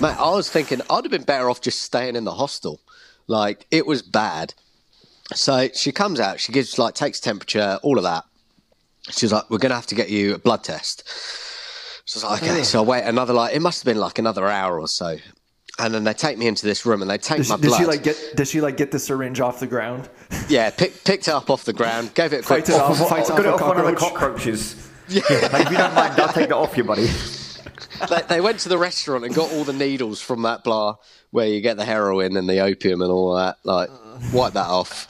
man. 0.00 0.16
I 0.18 0.30
was 0.30 0.50
thinking 0.50 0.80
I'd 0.90 1.04
have 1.04 1.10
been 1.10 1.22
better 1.24 1.48
off 1.50 1.60
just 1.60 1.82
staying 1.82 2.16
in 2.16 2.24
the 2.24 2.34
hostel. 2.34 2.80
Like 3.26 3.66
it 3.70 3.86
was 3.86 4.02
bad. 4.02 4.54
So 5.34 5.68
she 5.74 5.92
comes 5.92 6.20
out. 6.20 6.40
She 6.40 6.52
gives 6.52 6.78
like 6.78 6.94
takes 6.94 7.20
temperature, 7.20 7.78
all 7.82 7.98
of 7.98 8.04
that. 8.04 8.24
She's 9.10 9.32
like, 9.32 9.48
"We're 9.50 9.58
gonna 9.58 9.74
have 9.74 9.86
to 9.88 9.94
get 9.94 10.08
you 10.10 10.34
a 10.34 10.38
blood 10.38 10.64
test." 10.64 11.02
So 12.06 12.26
I 12.26 12.32
was 12.32 12.40
like, 12.42 12.50
"Okay." 12.50 12.62
So 12.62 12.82
I 12.82 12.86
wait 12.86 13.02
another 13.04 13.34
like 13.34 13.54
it 13.54 13.60
must 13.60 13.80
have 13.80 13.84
been 13.92 14.00
like 14.00 14.18
another 14.18 14.46
hour 14.48 14.80
or 14.80 14.88
so, 14.88 15.16
and 15.78 15.92
then 15.94 16.04
they 16.04 16.14
take 16.14 16.38
me 16.38 16.46
into 16.46 16.64
this 16.66 16.86
room 16.86 17.02
and 17.02 17.10
they 17.10 17.18
take 17.18 17.38
Does, 17.38 17.50
my 17.50 17.56
she- 17.56 17.62
blood. 17.62 17.78
she 17.78 17.84
like 17.86 18.02
get? 18.02 18.32
Does 18.36 18.50
she 18.50 18.60
like 18.62 18.76
get 18.78 18.90
the 18.90 18.98
syringe 18.98 19.40
off 19.40 19.60
the 19.60 19.66
ground? 19.66 20.08
Yeah, 20.48 20.70
pick, 20.70 21.04
picked 21.04 21.28
it 21.28 21.34
up 21.34 21.50
off 21.50 21.64
the 21.64 21.74
ground, 21.74 22.14
gave 22.14 22.32
it 22.32 22.36
a 22.40 22.42
quick. 22.42 22.60
Fights 22.66 22.70
it 22.70 22.80
off. 22.80 22.98
What- 22.98 23.10
Fights 23.10 23.28
got 23.28 23.40
off 23.40 23.44
it 23.44 23.52
off 23.52 23.60
one 23.60 23.78
of 23.80 23.84
the 23.84 23.92
cockroach. 23.92 24.12
cockroaches. 24.38 24.90
Yeah. 25.08 25.20
Like, 25.52 25.66
if 25.66 25.70
you 25.72 25.76
don't 25.76 25.94
mind, 25.94 26.18
I'll 26.18 26.32
take 26.32 26.48
that 26.48 26.56
off 26.56 26.74
you, 26.76 26.84
buddy. 26.84 27.06
They, 28.08 28.22
they 28.28 28.40
went 28.40 28.60
to 28.60 28.68
the 28.68 28.78
restaurant 28.78 29.24
and 29.24 29.34
got 29.34 29.52
all 29.52 29.64
the 29.64 29.72
needles 29.72 30.20
from 30.20 30.42
that 30.42 30.64
blah 30.64 30.96
where 31.30 31.46
you 31.46 31.60
get 31.60 31.76
the 31.76 31.84
heroin 31.84 32.36
and 32.36 32.48
the 32.48 32.60
opium 32.60 33.02
and 33.02 33.10
all 33.10 33.34
that. 33.36 33.56
Like, 33.64 33.90
wipe 34.32 34.54
that 34.54 34.66
off. 34.66 35.06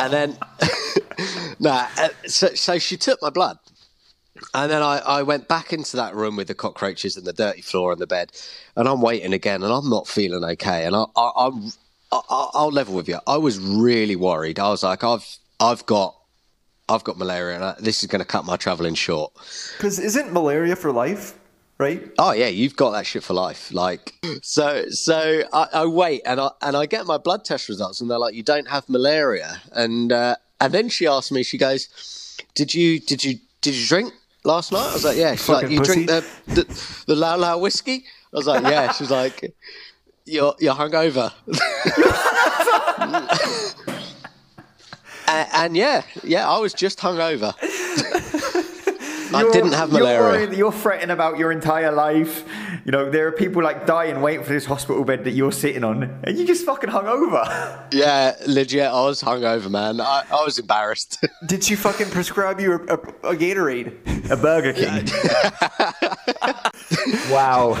And 0.00 0.12
then, 0.12 0.38
nah. 1.58 1.86
uh, 1.98 2.08
So, 2.26 2.48
so 2.54 2.78
she 2.78 2.96
took 2.96 3.20
my 3.22 3.30
blood. 3.30 3.58
And 4.54 4.70
then 4.70 4.82
I, 4.82 4.98
I 4.98 5.22
went 5.22 5.46
back 5.48 5.72
into 5.72 5.96
that 5.96 6.14
room 6.14 6.36
with 6.36 6.48
the 6.48 6.54
cockroaches 6.54 7.16
and 7.16 7.26
the 7.26 7.32
dirty 7.32 7.60
floor 7.62 7.92
and 7.92 8.00
the 8.00 8.06
bed, 8.06 8.32
and 8.76 8.88
I'm 8.88 9.00
waiting 9.00 9.32
again, 9.32 9.62
and 9.62 9.72
I'm 9.72 9.88
not 9.88 10.08
feeling 10.08 10.42
okay. 10.42 10.84
And 10.84 10.96
I, 10.96 11.04
I, 11.16 11.30
I'm, 11.36 11.66
I, 12.10 12.20
I- 12.28 12.50
I'll 12.54 12.70
level 12.72 12.94
with 12.94 13.08
you. 13.08 13.18
I 13.26 13.36
was 13.36 13.58
really 13.60 14.16
worried. 14.16 14.58
I 14.58 14.68
was 14.70 14.82
like, 14.82 15.04
I've, 15.04 15.24
I've 15.60 15.84
got, 15.86 16.16
I've 16.88 17.04
got 17.04 17.18
malaria, 17.18 17.54
and 17.56 17.64
I, 17.64 17.74
this 17.78 18.02
is 18.02 18.08
going 18.08 18.20
to 18.20 18.24
cut 18.26 18.44
my 18.44 18.56
traveling 18.56 18.94
short. 18.94 19.32
Because 19.76 19.98
isn't 19.98 20.32
malaria 20.32 20.74
for 20.76 20.92
life? 20.92 21.38
Right? 21.82 22.12
Oh 22.16 22.30
yeah, 22.30 22.46
you've 22.46 22.76
got 22.76 22.92
that 22.92 23.06
shit 23.06 23.24
for 23.24 23.34
life. 23.34 23.72
Like 23.72 24.14
so, 24.42 24.88
so 24.90 25.42
I, 25.52 25.66
I 25.72 25.86
wait 25.86 26.22
and 26.24 26.40
I 26.40 26.50
and 26.60 26.76
I 26.76 26.86
get 26.86 27.06
my 27.06 27.18
blood 27.18 27.44
test 27.44 27.68
results, 27.68 28.00
and 28.00 28.08
they're 28.08 28.20
like, 28.20 28.34
"You 28.34 28.44
don't 28.44 28.68
have 28.68 28.88
malaria." 28.88 29.60
And 29.72 30.12
uh, 30.12 30.36
and 30.60 30.72
then 30.72 30.88
she 30.88 31.08
asked 31.08 31.32
me, 31.32 31.42
she 31.42 31.58
goes, 31.58 32.36
"Did 32.54 32.72
you 32.72 33.00
did 33.00 33.24
you 33.24 33.40
did 33.62 33.74
you 33.74 33.86
drink 33.86 34.12
last 34.44 34.70
night?" 34.70 34.90
I 34.90 34.92
was 34.92 35.04
like, 35.04 35.16
"Yeah." 35.16 35.34
She's 35.34 35.48
like, 35.48 35.70
"You 35.70 35.82
drink 35.82 36.06
the 36.06 36.24
the, 36.46 37.04
the 37.08 37.16
Lao 37.16 37.36
Lao 37.36 37.58
whiskey?" 37.58 38.04
I 38.32 38.36
was 38.36 38.46
like, 38.46 38.62
"Yeah." 38.62 38.92
She's 38.92 39.10
like, 39.10 39.52
"You're 40.24 40.54
you're 40.60 40.74
hungover." 40.74 41.32
and, 45.26 45.48
and 45.52 45.76
yeah, 45.76 46.02
yeah, 46.22 46.48
I 46.48 46.58
was 46.58 46.74
just 46.74 47.00
hungover. 47.00 47.54
I 49.34 49.50
didn't 49.52 49.72
have 49.72 49.90
You're, 49.92 50.00
malaria. 50.02 50.52
you're 50.54 50.72
fretting 50.72 51.10
about 51.10 51.38
your 51.38 51.52
entire 51.52 51.92
life. 51.92 52.44
You 52.84 52.92
know, 52.92 53.10
there 53.10 53.26
are 53.28 53.32
people 53.32 53.62
like 53.62 53.86
dying 53.86 54.20
waiting 54.20 54.44
for 54.44 54.52
this 54.52 54.64
hospital 54.64 55.04
bed 55.04 55.24
that 55.24 55.32
you're 55.32 55.52
sitting 55.52 55.84
on, 55.84 56.20
and 56.24 56.38
you 56.38 56.46
just 56.46 56.64
fucking 56.66 56.90
hung 56.90 57.06
over. 57.06 57.42
Yeah, 57.92 58.34
legit. 58.46 58.84
I 58.86 59.02
was 59.02 59.22
hungover, 59.22 59.70
man. 59.70 60.00
I, 60.00 60.24
I 60.30 60.44
was 60.44 60.58
embarrassed. 60.58 61.22
Did 61.46 61.62
she 61.62 61.74
fucking 61.74 62.08
prescribe 62.08 62.58
you 62.58 62.72
a, 62.72 62.76
a, 62.76 62.94
a 63.32 63.36
Gatorade? 63.36 64.30
A 64.30 64.36
Burger 64.36 64.72
King. 64.72 65.06
wow. 67.30 67.74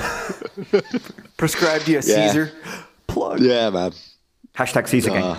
Prescribed 1.38 1.88
you 1.88 1.98
a 1.98 2.02
Yeah. 2.02 2.26
Caesar? 2.28 2.52
Plug. 3.06 3.40
yeah, 3.40 3.70
man. 3.70 3.92
Hashtag 4.54 4.86
Caesar 4.88 5.10
King. 5.10 5.22
Uh, 5.22 5.38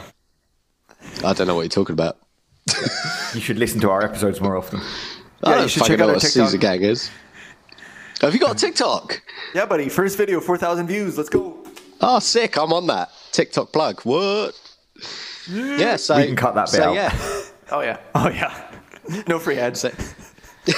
I 1.24 1.34
don't 1.34 1.46
know 1.48 1.56
what 1.56 1.62
you're 1.62 1.70
talking 1.70 1.94
about. 1.94 2.18
You 3.36 3.40
should 3.42 3.58
listen 3.60 3.80
to 3.82 3.90
our 3.92 4.04
episodes 4.04 4.42
more 4.42 4.56
often. 4.58 4.82
I 5.44 5.64
you 5.64 5.68
should 5.68 5.84
check 5.84 5.92
out 5.92 6.00
know 6.00 6.08
our 6.08 6.14
what 6.14 6.22
TikTok. 6.22 6.46
Caesar 6.48 6.58
Gang 6.58 6.82
is. 6.84 7.10
Have 8.22 8.34
you 8.34 8.40
got 8.40 8.52
a 8.56 8.56
TikTok? 8.60 9.22
Yeah, 9.54 9.66
buddy. 9.66 9.90
First 9.90 10.18
video, 10.18 10.40
4,000 10.40 10.88
views. 10.88 11.18
Let's 11.18 11.30
go. 11.30 11.58
Oh, 12.02 12.20
sick! 12.20 12.58
I'm 12.58 12.72
on 12.74 12.88
that 12.88 13.10
TikTok 13.32 13.72
plug. 13.72 14.02
What? 14.02 14.54
Yeah, 15.50 15.98
so 15.98 16.16
We 16.18 16.28
can 16.28 16.36
cut 16.36 16.56
that 16.56 16.66
bit 16.72 16.78
so, 16.78 16.90
out. 16.90 16.96
Yeah, 16.96 17.44
Oh, 17.72 17.82
yeah. 17.82 17.98
Oh, 18.16 18.30
yeah. 18.30 18.70
No 19.28 19.38
free 19.38 19.58
ads. 19.58 19.82
so, 19.82 19.90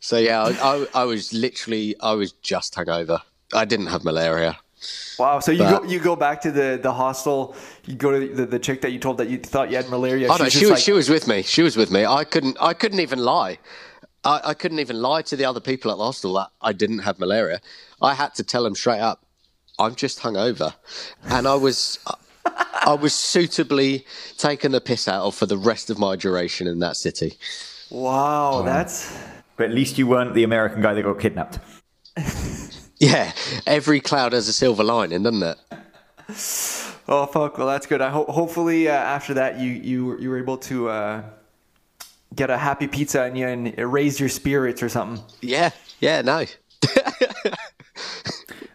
so 0.00 0.18
yeah, 0.18 0.42
I, 0.42 0.50
I, 0.50 0.86
I 0.94 1.04
was 1.04 1.32
literally, 1.32 1.96
I 2.00 2.12
was 2.12 2.32
just 2.32 2.74
hungover. 2.74 3.20
I 3.54 3.64
didn't 3.64 3.86
have 3.86 4.04
malaria. 4.04 4.58
Wow. 5.18 5.40
So 5.40 5.52
you 5.52 5.58
But- 5.58 5.82
go 5.82 5.88
you 5.88 6.00
go 6.00 6.16
back 6.16 6.40
to 6.42 6.50
the, 6.50 6.78
the 6.82 6.92
hostel. 6.92 7.54
You 7.84 7.94
go 7.94 8.10
to 8.18 8.34
the, 8.34 8.46
the 8.46 8.58
chick 8.58 8.80
that 8.82 8.92
you 8.92 8.98
told 8.98 9.18
that 9.18 9.28
you 9.28 9.38
thought 9.38 9.70
you 9.70 9.76
had 9.76 9.88
malaria. 9.88 10.28
Oh 10.30 10.36
no, 10.36 10.44
she's 10.44 10.52
she 10.60 10.64
was 10.66 10.70
like, 10.72 10.80
she 10.82 10.92
was 10.92 11.08
with 11.08 11.28
me. 11.28 11.42
She 11.42 11.62
was 11.62 11.76
with 11.76 11.90
me. 11.90 12.04
I 12.04 12.24
couldn't 12.24 12.56
I 12.60 12.74
couldn't 12.74 13.00
even 13.00 13.18
lie. 13.18 13.58
I, 14.24 14.40
I 14.44 14.54
couldn't 14.54 14.78
even 14.78 15.00
lie 15.02 15.22
to 15.22 15.36
the 15.36 15.44
other 15.44 15.60
people 15.60 15.90
at 15.90 15.98
the 15.98 16.04
hostel 16.04 16.34
that 16.34 16.48
I 16.60 16.72
didn't 16.72 17.00
have 17.00 17.18
malaria. 17.18 17.60
I 18.00 18.14
had 18.14 18.34
to 18.36 18.42
tell 18.42 18.64
them 18.64 18.74
straight 18.74 19.00
up, 19.00 19.24
I'm 19.78 19.94
just 19.94 20.20
hungover, 20.20 20.74
and 21.24 21.46
I 21.46 21.54
was. 21.54 21.98
I 22.86 22.92
was 22.92 23.14
suitably 23.14 24.04
taken 24.36 24.72
the 24.72 24.80
piss 24.80 25.08
out 25.08 25.24
of 25.24 25.34
for 25.34 25.46
the 25.46 25.56
rest 25.56 25.88
of 25.88 25.98
my 25.98 26.14
duration 26.16 26.66
in 26.66 26.80
that 26.80 26.96
city. 26.98 27.38
Wow, 27.90 28.60
that's 28.62 29.16
But 29.56 29.70
at 29.70 29.74
least 29.74 29.96
you 29.96 30.06
weren't 30.06 30.34
the 30.34 30.44
American 30.44 30.82
guy 30.82 30.92
that 30.92 31.02
got 31.02 31.18
kidnapped. 31.18 31.58
Yeah, 33.00 33.32
every 33.66 34.00
cloud 34.00 34.32
has 34.32 34.48
a 34.48 34.52
silver 34.52 34.84
lining, 34.84 35.24
doesn't 35.24 35.42
it? 35.42 35.58
oh 37.08 37.26
fuck. 37.26 37.58
Well, 37.58 37.66
that's 37.66 37.86
good. 37.86 38.00
I 38.00 38.08
hope 38.10 38.28
hopefully 38.28 38.88
uh, 38.88 38.92
after 38.92 39.34
that 39.34 39.58
you 39.58 39.70
you 39.70 40.06
were- 40.06 40.18
you 40.20 40.30
were 40.30 40.38
able 40.38 40.56
to 40.58 40.88
uh, 40.88 41.22
get 42.34 42.50
a 42.50 42.56
happy 42.56 42.86
pizza 42.86 43.22
and 43.22 43.36
you 43.36 43.46
and 43.48 43.76
raise 43.92 44.18
your 44.20 44.28
spirits 44.28 44.82
or 44.82 44.88
something. 44.88 45.22
Yeah, 45.42 45.70
yeah, 46.00 46.22
no. 46.22 46.44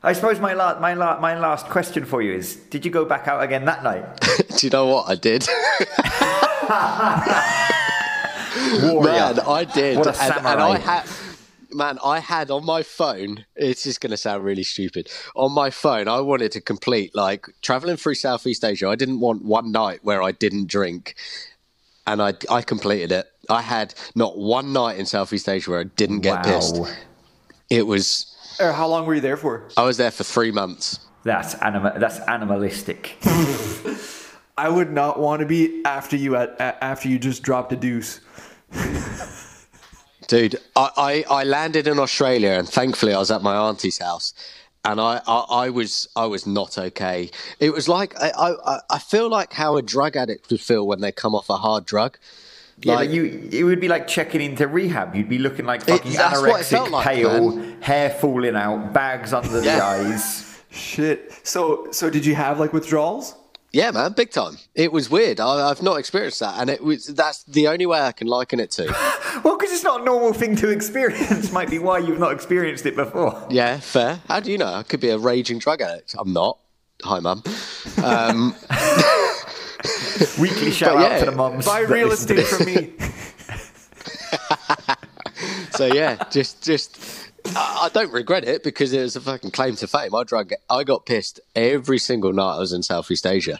I 0.01 0.13
suppose 0.13 0.39
my, 0.39 0.53
la- 0.53 0.79
my, 0.79 0.93
la- 0.93 1.19
my 1.19 1.37
last 1.37 1.65
question 1.67 2.05
for 2.05 2.21
you 2.21 2.33
is 2.33 2.55
Did 2.55 2.85
you 2.85 2.91
go 2.91 3.03
back 3.05 3.27
out 3.27 3.41
again 3.43 3.65
that 3.65 3.83
night? 3.83 4.05
Do 4.57 4.65
you 4.67 4.69
know 4.69 4.85
what 4.87 5.09
I 5.09 5.15
did? 5.15 5.45
Man, 9.03 9.39
I 9.39 9.65
did. 9.73 9.97
What 9.97 10.07
a 10.07 10.21
and, 10.23 10.33
and. 10.37 10.47
I 10.61 10.77
had 10.77 11.05
man, 11.71 11.99
I 12.03 12.19
had 12.19 12.51
on 12.51 12.65
my 12.65 12.83
phone, 12.83 13.45
it's 13.55 13.83
just 13.83 14.01
gonna 14.01 14.17
sound 14.17 14.43
really 14.43 14.63
stupid. 14.63 15.09
On 15.35 15.51
my 15.51 15.69
phone, 15.69 16.07
I 16.07 16.19
wanted 16.21 16.51
to 16.53 16.61
complete 16.61 17.15
like 17.15 17.47
traveling 17.61 17.97
through 17.97 18.15
Southeast 18.15 18.63
Asia, 18.63 18.87
I 18.87 18.95
didn't 18.95 19.19
want 19.19 19.43
one 19.43 19.71
night 19.71 19.99
where 20.03 20.21
I 20.21 20.31
didn't 20.31 20.67
drink. 20.67 21.15
And 22.07 22.21
I 22.21 22.33
I 22.49 22.61
completed 22.61 23.11
it. 23.11 23.27
I 23.49 23.61
had 23.61 23.93
not 24.15 24.37
one 24.37 24.73
night 24.73 24.97
in 24.97 25.05
Southeast 25.05 25.47
Asia 25.47 25.71
where 25.71 25.79
I 25.81 25.83
didn't 25.85 26.21
get 26.21 26.43
pissed. 26.43 26.79
It 27.69 27.85
was 27.85 28.35
Or 28.59 28.71
how 28.71 28.87
long 28.87 29.05
were 29.05 29.15
you 29.15 29.21
there 29.21 29.37
for? 29.37 29.69
I 29.77 29.83
was 29.83 29.97
there 29.97 30.11
for 30.11 30.23
three 30.23 30.51
months. 30.51 30.99
That's, 31.23 31.53
anima- 31.55 31.99
that's 31.99 32.19
animalistic. 32.27 33.17
I 34.57 34.69
would 34.69 34.91
not 34.91 35.19
want 35.19 35.41
to 35.41 35.45
be 35.45 35.83
after 35.85 36.15
you 36.15 36.35
at, 36.35 36.51
a- 36.59 36.83
after 36.83 37.07
you 37.09 37.19
just 37.19 37.43
dropped 37.43 37.71
a 37.73 37.75
deuce. 37.75 38.21
Dude, 40.29 40.57
I, 40.75 41.23
I, 41.29 41.41
I 41.41 41.43
landed 41.43 41.87
in 41.87 41.97
Australia 41.99 42.51
and 42.51 42.69
thankfully 42.69 43.13
I 43.13 43.17
was 43.19 43.31
at 43.31 43.41
my 43.41 43.55
auntie's 43.57 43.97
house 43.97 44.33
and 44.85 45.01
I, 45.01 45.19
I, 45.27 45.37
I 45.65 45.69
was 45.71 46.07
I 46.15 46.27
was 46.27 46.45
not 46.45 46.77
okay. 46.77 47.31
It 47.59 47.73
was 47.73 47.89
like 47.89 48.13
I, 48.21 48.29
I, 48.37 48.79
I 48.91 48.99
feel 48.99 49.27
like 49.27 49.53
how 49.53 49.75
a 49.75 49.81
drug 49.81 50.15
addict 50.15 50.51
would 50.51 50.61
feel 50.61 50.85
when 50.85 51.01
they 51.01 51.11
come 51.11 51.33
off 51.33 51.49
a 51.49 51.57
hard 51.57 51.83
drug. 51.85 52.17
Yeah, 52.81 52.93
Like- 52.93 53.09
but 53.09 53.15
you, 53.15 53.49
it 53.51 53.63
would 53.63 53.81
be 53.81 53.87
like 53.87 54.07
checking 54.07 54.39
into 54.39 54.67
rehab. 54.67 55.15
You'd 55.15 55.29
be 55.29 55.39
looking 55.39 55.65
like 55.65 55.81
fucking 55.83 56.11
it 56.11 56.17
anorexic, 56.17 56.91
like, 56.91 57.07
pale, 57.07 57.55
man. 57.55 57.81
hair 57.81 58.11
falling 58.11 58.55
out, 58.55 58.93
bags 58.93 59.33
under 59.33 59.59
the 59.59 59.83
eyes. 59.83 60.45
Shit. 60.69 61.33
So 61.41 61.87
so 61.91 62.11
did 62.11 62.23
you 62.23 62.35
have 62.35 62.59
like 62.59 62.71
withdrawals? 62.71 63.33
Yeah, 63.71 63.91
man, 63.91 64.13
big 64.13 64.31
time. 64.31 64.57
It 64.73 64.91
was 64.91 65.09
weird. 65.11 65.39
I, 65.39 65.69
I've 65.69 65.83
not 65.83 65.99
experienced 65.99 66.39
that, 66.39 66.59
and 66.59 66.69
it 66.71 66.83
was 66.83 67.05
that's 67.05 67.43
the 67.43 67.67
only 67.67 67.85
way 67.85 67.99
I 68.01 68.11
can 68.11 68.27
liken 68.27 68.59
it 68.59 68.71
to. 68.71 68.95
Well, 69.43 69.57
because 69.57 69.71
it's 69.71 69.83
not 69.83 70.01
a 70.01 70.03
normal 70.03 70.33
thing 70.33 70.55
to 70.57 70.69
experience. 70.69 71.51
Might 71.53 71.69
be 71.69 71.77
why 71.77 71.99
you've 71.99 72.17
not 72.19 72.33
experienced 72.33 72.85
it 72.87 72.95
before. 72.95 73.45
Yeah, 73.49 73.77
fair. 73.79 74.19
How 74.27 74.39
do 74.39 74.51
you 74.51 74.57
know? 74.57 74.73
I 74.73 74.81
could 74.83 74.99
be 74.99 75.09
a 75.09 75.19
raging 75.19 75.59
drug 75.59 75.81
addict. 75.81 76.15
I'm 76.17 76.33
not. 76.33 76.57
Hi, 77.03 77.19
mum. 77.19 77.43
Um, 78.03 78.55
Weekly 80.41 80.71
shout 80.71 80.95
But 80.95 81.11
out 81.11 81.19
to 81.19 81.25
the 81.25 81.31
mums. 81.35 81.65
Buy 81.65 81.81
real 81.81 82.11
estate 82.11 82.45
from 82.47 82.65
me. 82.65 82.93
so 85.71 85.85
yeah, 85.85 86.21
just 86.31 86.61
just 86.63 87.28
I, 87.55 87.89
don't 87.93 88.11
regret 88.11 88.47
it 88.47 88.63
because 88.63 88.93
it 88.93 89.01
was 89.01 89.15
a 89.15 89.21
fucking 89.21 89.51
claim 89.51 89.75
to 89.77 89.87
fame. 89.87 90.13
I 90.15 90.23
drug 90.23 90.51
I 90.69 90.83
got 90.83 91.05
pissed 91.05 91.39
every 91.55 91.97
single 91.97 92.33
night 92.33 92.55
I 92.55 92.59
was 92.59 92.73
in 92.73 92.83
Southeast 92.83 93.25
Asia 93.25 93.59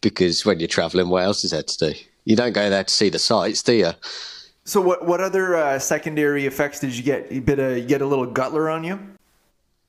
because 0.00 0.44
when 0.44 0.60
you're 0.60 0.68
travelling, 0.68 1.08
what 1.08 1.24
else 1.24 1.44
is 1.44 1.50
there 1.50 1.62
to 1.62 1.92
do? 1.92 1.98
You 2.24 2.36
don't 2.36 2.52
go 2.52 2.68
there 2.68 2.84
to 2.84 2.92
see 2.92 3.08
the 3.08 3.18
sights, 3.18 3.62
do 3.62 3.72
you? 3.72 3.92
So 4.64 4.80
what 4.80 5.06
what 5.06 5.20
other 5.20 5.56
uh, 5.56 5.78
secondary 5.78 6.46
effects 6.46 6.80
did 6.80 6.96
you 6.96 7.02
get? 7.02 7.32
You 7.32 7.40
bit 7.40 7.58
a 7.58 7.78
you 7.80 7.86
get 7.86 8.02
a 8.02 8.06
little 8.06 8.26
gutler 8.26 8.68
on 8.68 8.84
you? 8.84 8.98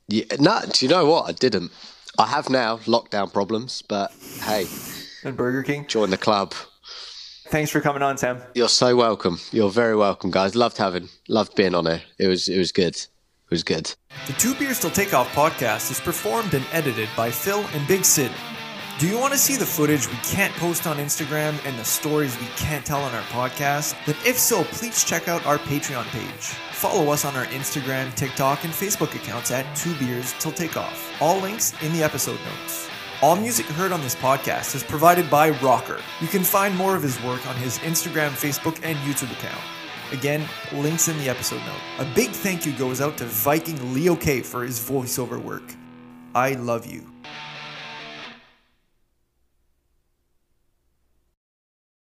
Yeah, 0.07 0.23
no, 0.39 0.61
do 0.71 0.85
you 0.85 0.89
know 0.89 1.05
what? 1.05 1.29
I 1.29 1.33
didn't. 1.33 1.71
I 2.17 2.27
have 2.27 2.49
now 2.49 2.77
lockdown 2.79 3.31
problems, 3.31 3.81
but 3.81 4.11
hey, 4.41 4.65
And 5.23 5.37
Burger 5.37 5.63
King. 5.63 5.85
join 5.87 6.09
the 6.09 6.17
club. 6.17 6.53
Thanks 7.47 7.71
for 7.71 7.81
coming 7.81 8.03
on, 8.03 8.17
Sam. 8.17 8.41
You're 8.53 8.69
so 8.69 8.95
welcome. 8.95 9.39
You're 9.51 9.69
very 9.69 9.95
welcome, 9.95 10.29
guys. 10.29 10.55
Loved 10.55 10.77
having, 10.77 11.09
loved 11.27 11.55
being 11.55 11.73
on 11.73 11.85
here. 11.85 12.03
It 12.19 12.27
was, 12.27 12.47
it 12.47 12.57
was 12.57 12.71
good. 12.71 12.95
It 13.49 13.55
was 13.55 13.63
good. 13.63 13.95
The 14.27 14.33
Two 14.33 14.53
Beers 14.53 14.79
Till 14.79 14.91
Takeoff 14.91 15.27
podcast 15.33 15.89
is 15.89 15.99
performed 15.99 16.53
and 16.53 16.63
edited 16.71 17.09
by 17.17 17.31
Phil 17.31 17.65
and 17.73 17.87
Big 17.87 18.05
Sid. 18.05 18.31
Do 18.99 19.07
you 19.07 19.17
want 19.17 19.33
to 19.33 19.39
see 19.39 19.55
the 19.55 19.65
footage 19.65 20.07
we 20.07 20.17
can't 20.17 20.53
post 20.57 20.85
on 20.85 20.97
Instagram 20.97 21.57
and 21.65 21.76
the 21.80 21.84
stories 21.84 22.39
we 22.39 22.45
can't 22.57 22.85
tell 22.85 23.01
on 23.01 23.11
our 23.15 23.23
podcast? 23.23 23.95
Then, 24.05 24.15
if 24.23 24.38
so, 24.38 24.65
please 24.65 25.03
check 25.03 25.27
out 25.27 25.43
our 25.47 25.57
Patreon 25.57 26.03
page. 26.11 26.43
Follow 26.73 27.11
us 27.11 27.26
on 27.26 27.35
our 27.35 27.45
Instagram, 27.45 28.13
TikTok, 28.13 28.65
and 28.65 28.71
Facebook 28.71 29.15
accounts 29.15 29.49
at 29.49 29.76
Two 29.76 29.95
Beers 29.95 30.35
Till 30.38 30.51
Takeoff. 30.51 31.19
All 31.19 31.39
links 31.39 31.73
in 31.81 31.91
the 31.91 32.03
episode 32.03 32.39
notes. 32.45 32.88
All 33.23 33.35
music 33.35 33.65
heard 33.65 33.91
on 33.91 34.01
this 34.01 34.15
podcast 34.15 34.76
is 34.76 34.84
provided 34.84 35.27
by 35.27 35.49
Rocker. 35.49 36.01
You 36.21 36.27
can 36.27 36.43
find 36.43 36.76
more 36.76 36.95
of 36.95 37.01
his 37.01 37.19
work 37.23 37.47
on 37.47 37.55
his 37.55 37.80
Instagram, 37.80 38.30
Facebook, 38.30 38.80
and 38.84 38.95
YouTube 38.99 39.31
account. 39.31 39.63
Again, 40.11 40.48
links 40.73 41.07
in 41.07 41.18
the 41.19 41.30
episode 41.30 41.61
note. 41.65 41.81
A 41.99 42.15
big 42.15 42.30
thank 42.30 42.65
you 42.65 42.72
goes 42.73 42.99
out 42.99 43.18
to 43.18 43.26
Viking 43.26 43.94
Leo 43.94 44.15
K 44.15 44.41
for 44.41 44.64
his 44.64 44.80
voiceover 44.80 45.41
work. 45.41 45.76
I 46.34 46.53
love 46.53 46.86
you. 46.86 47.06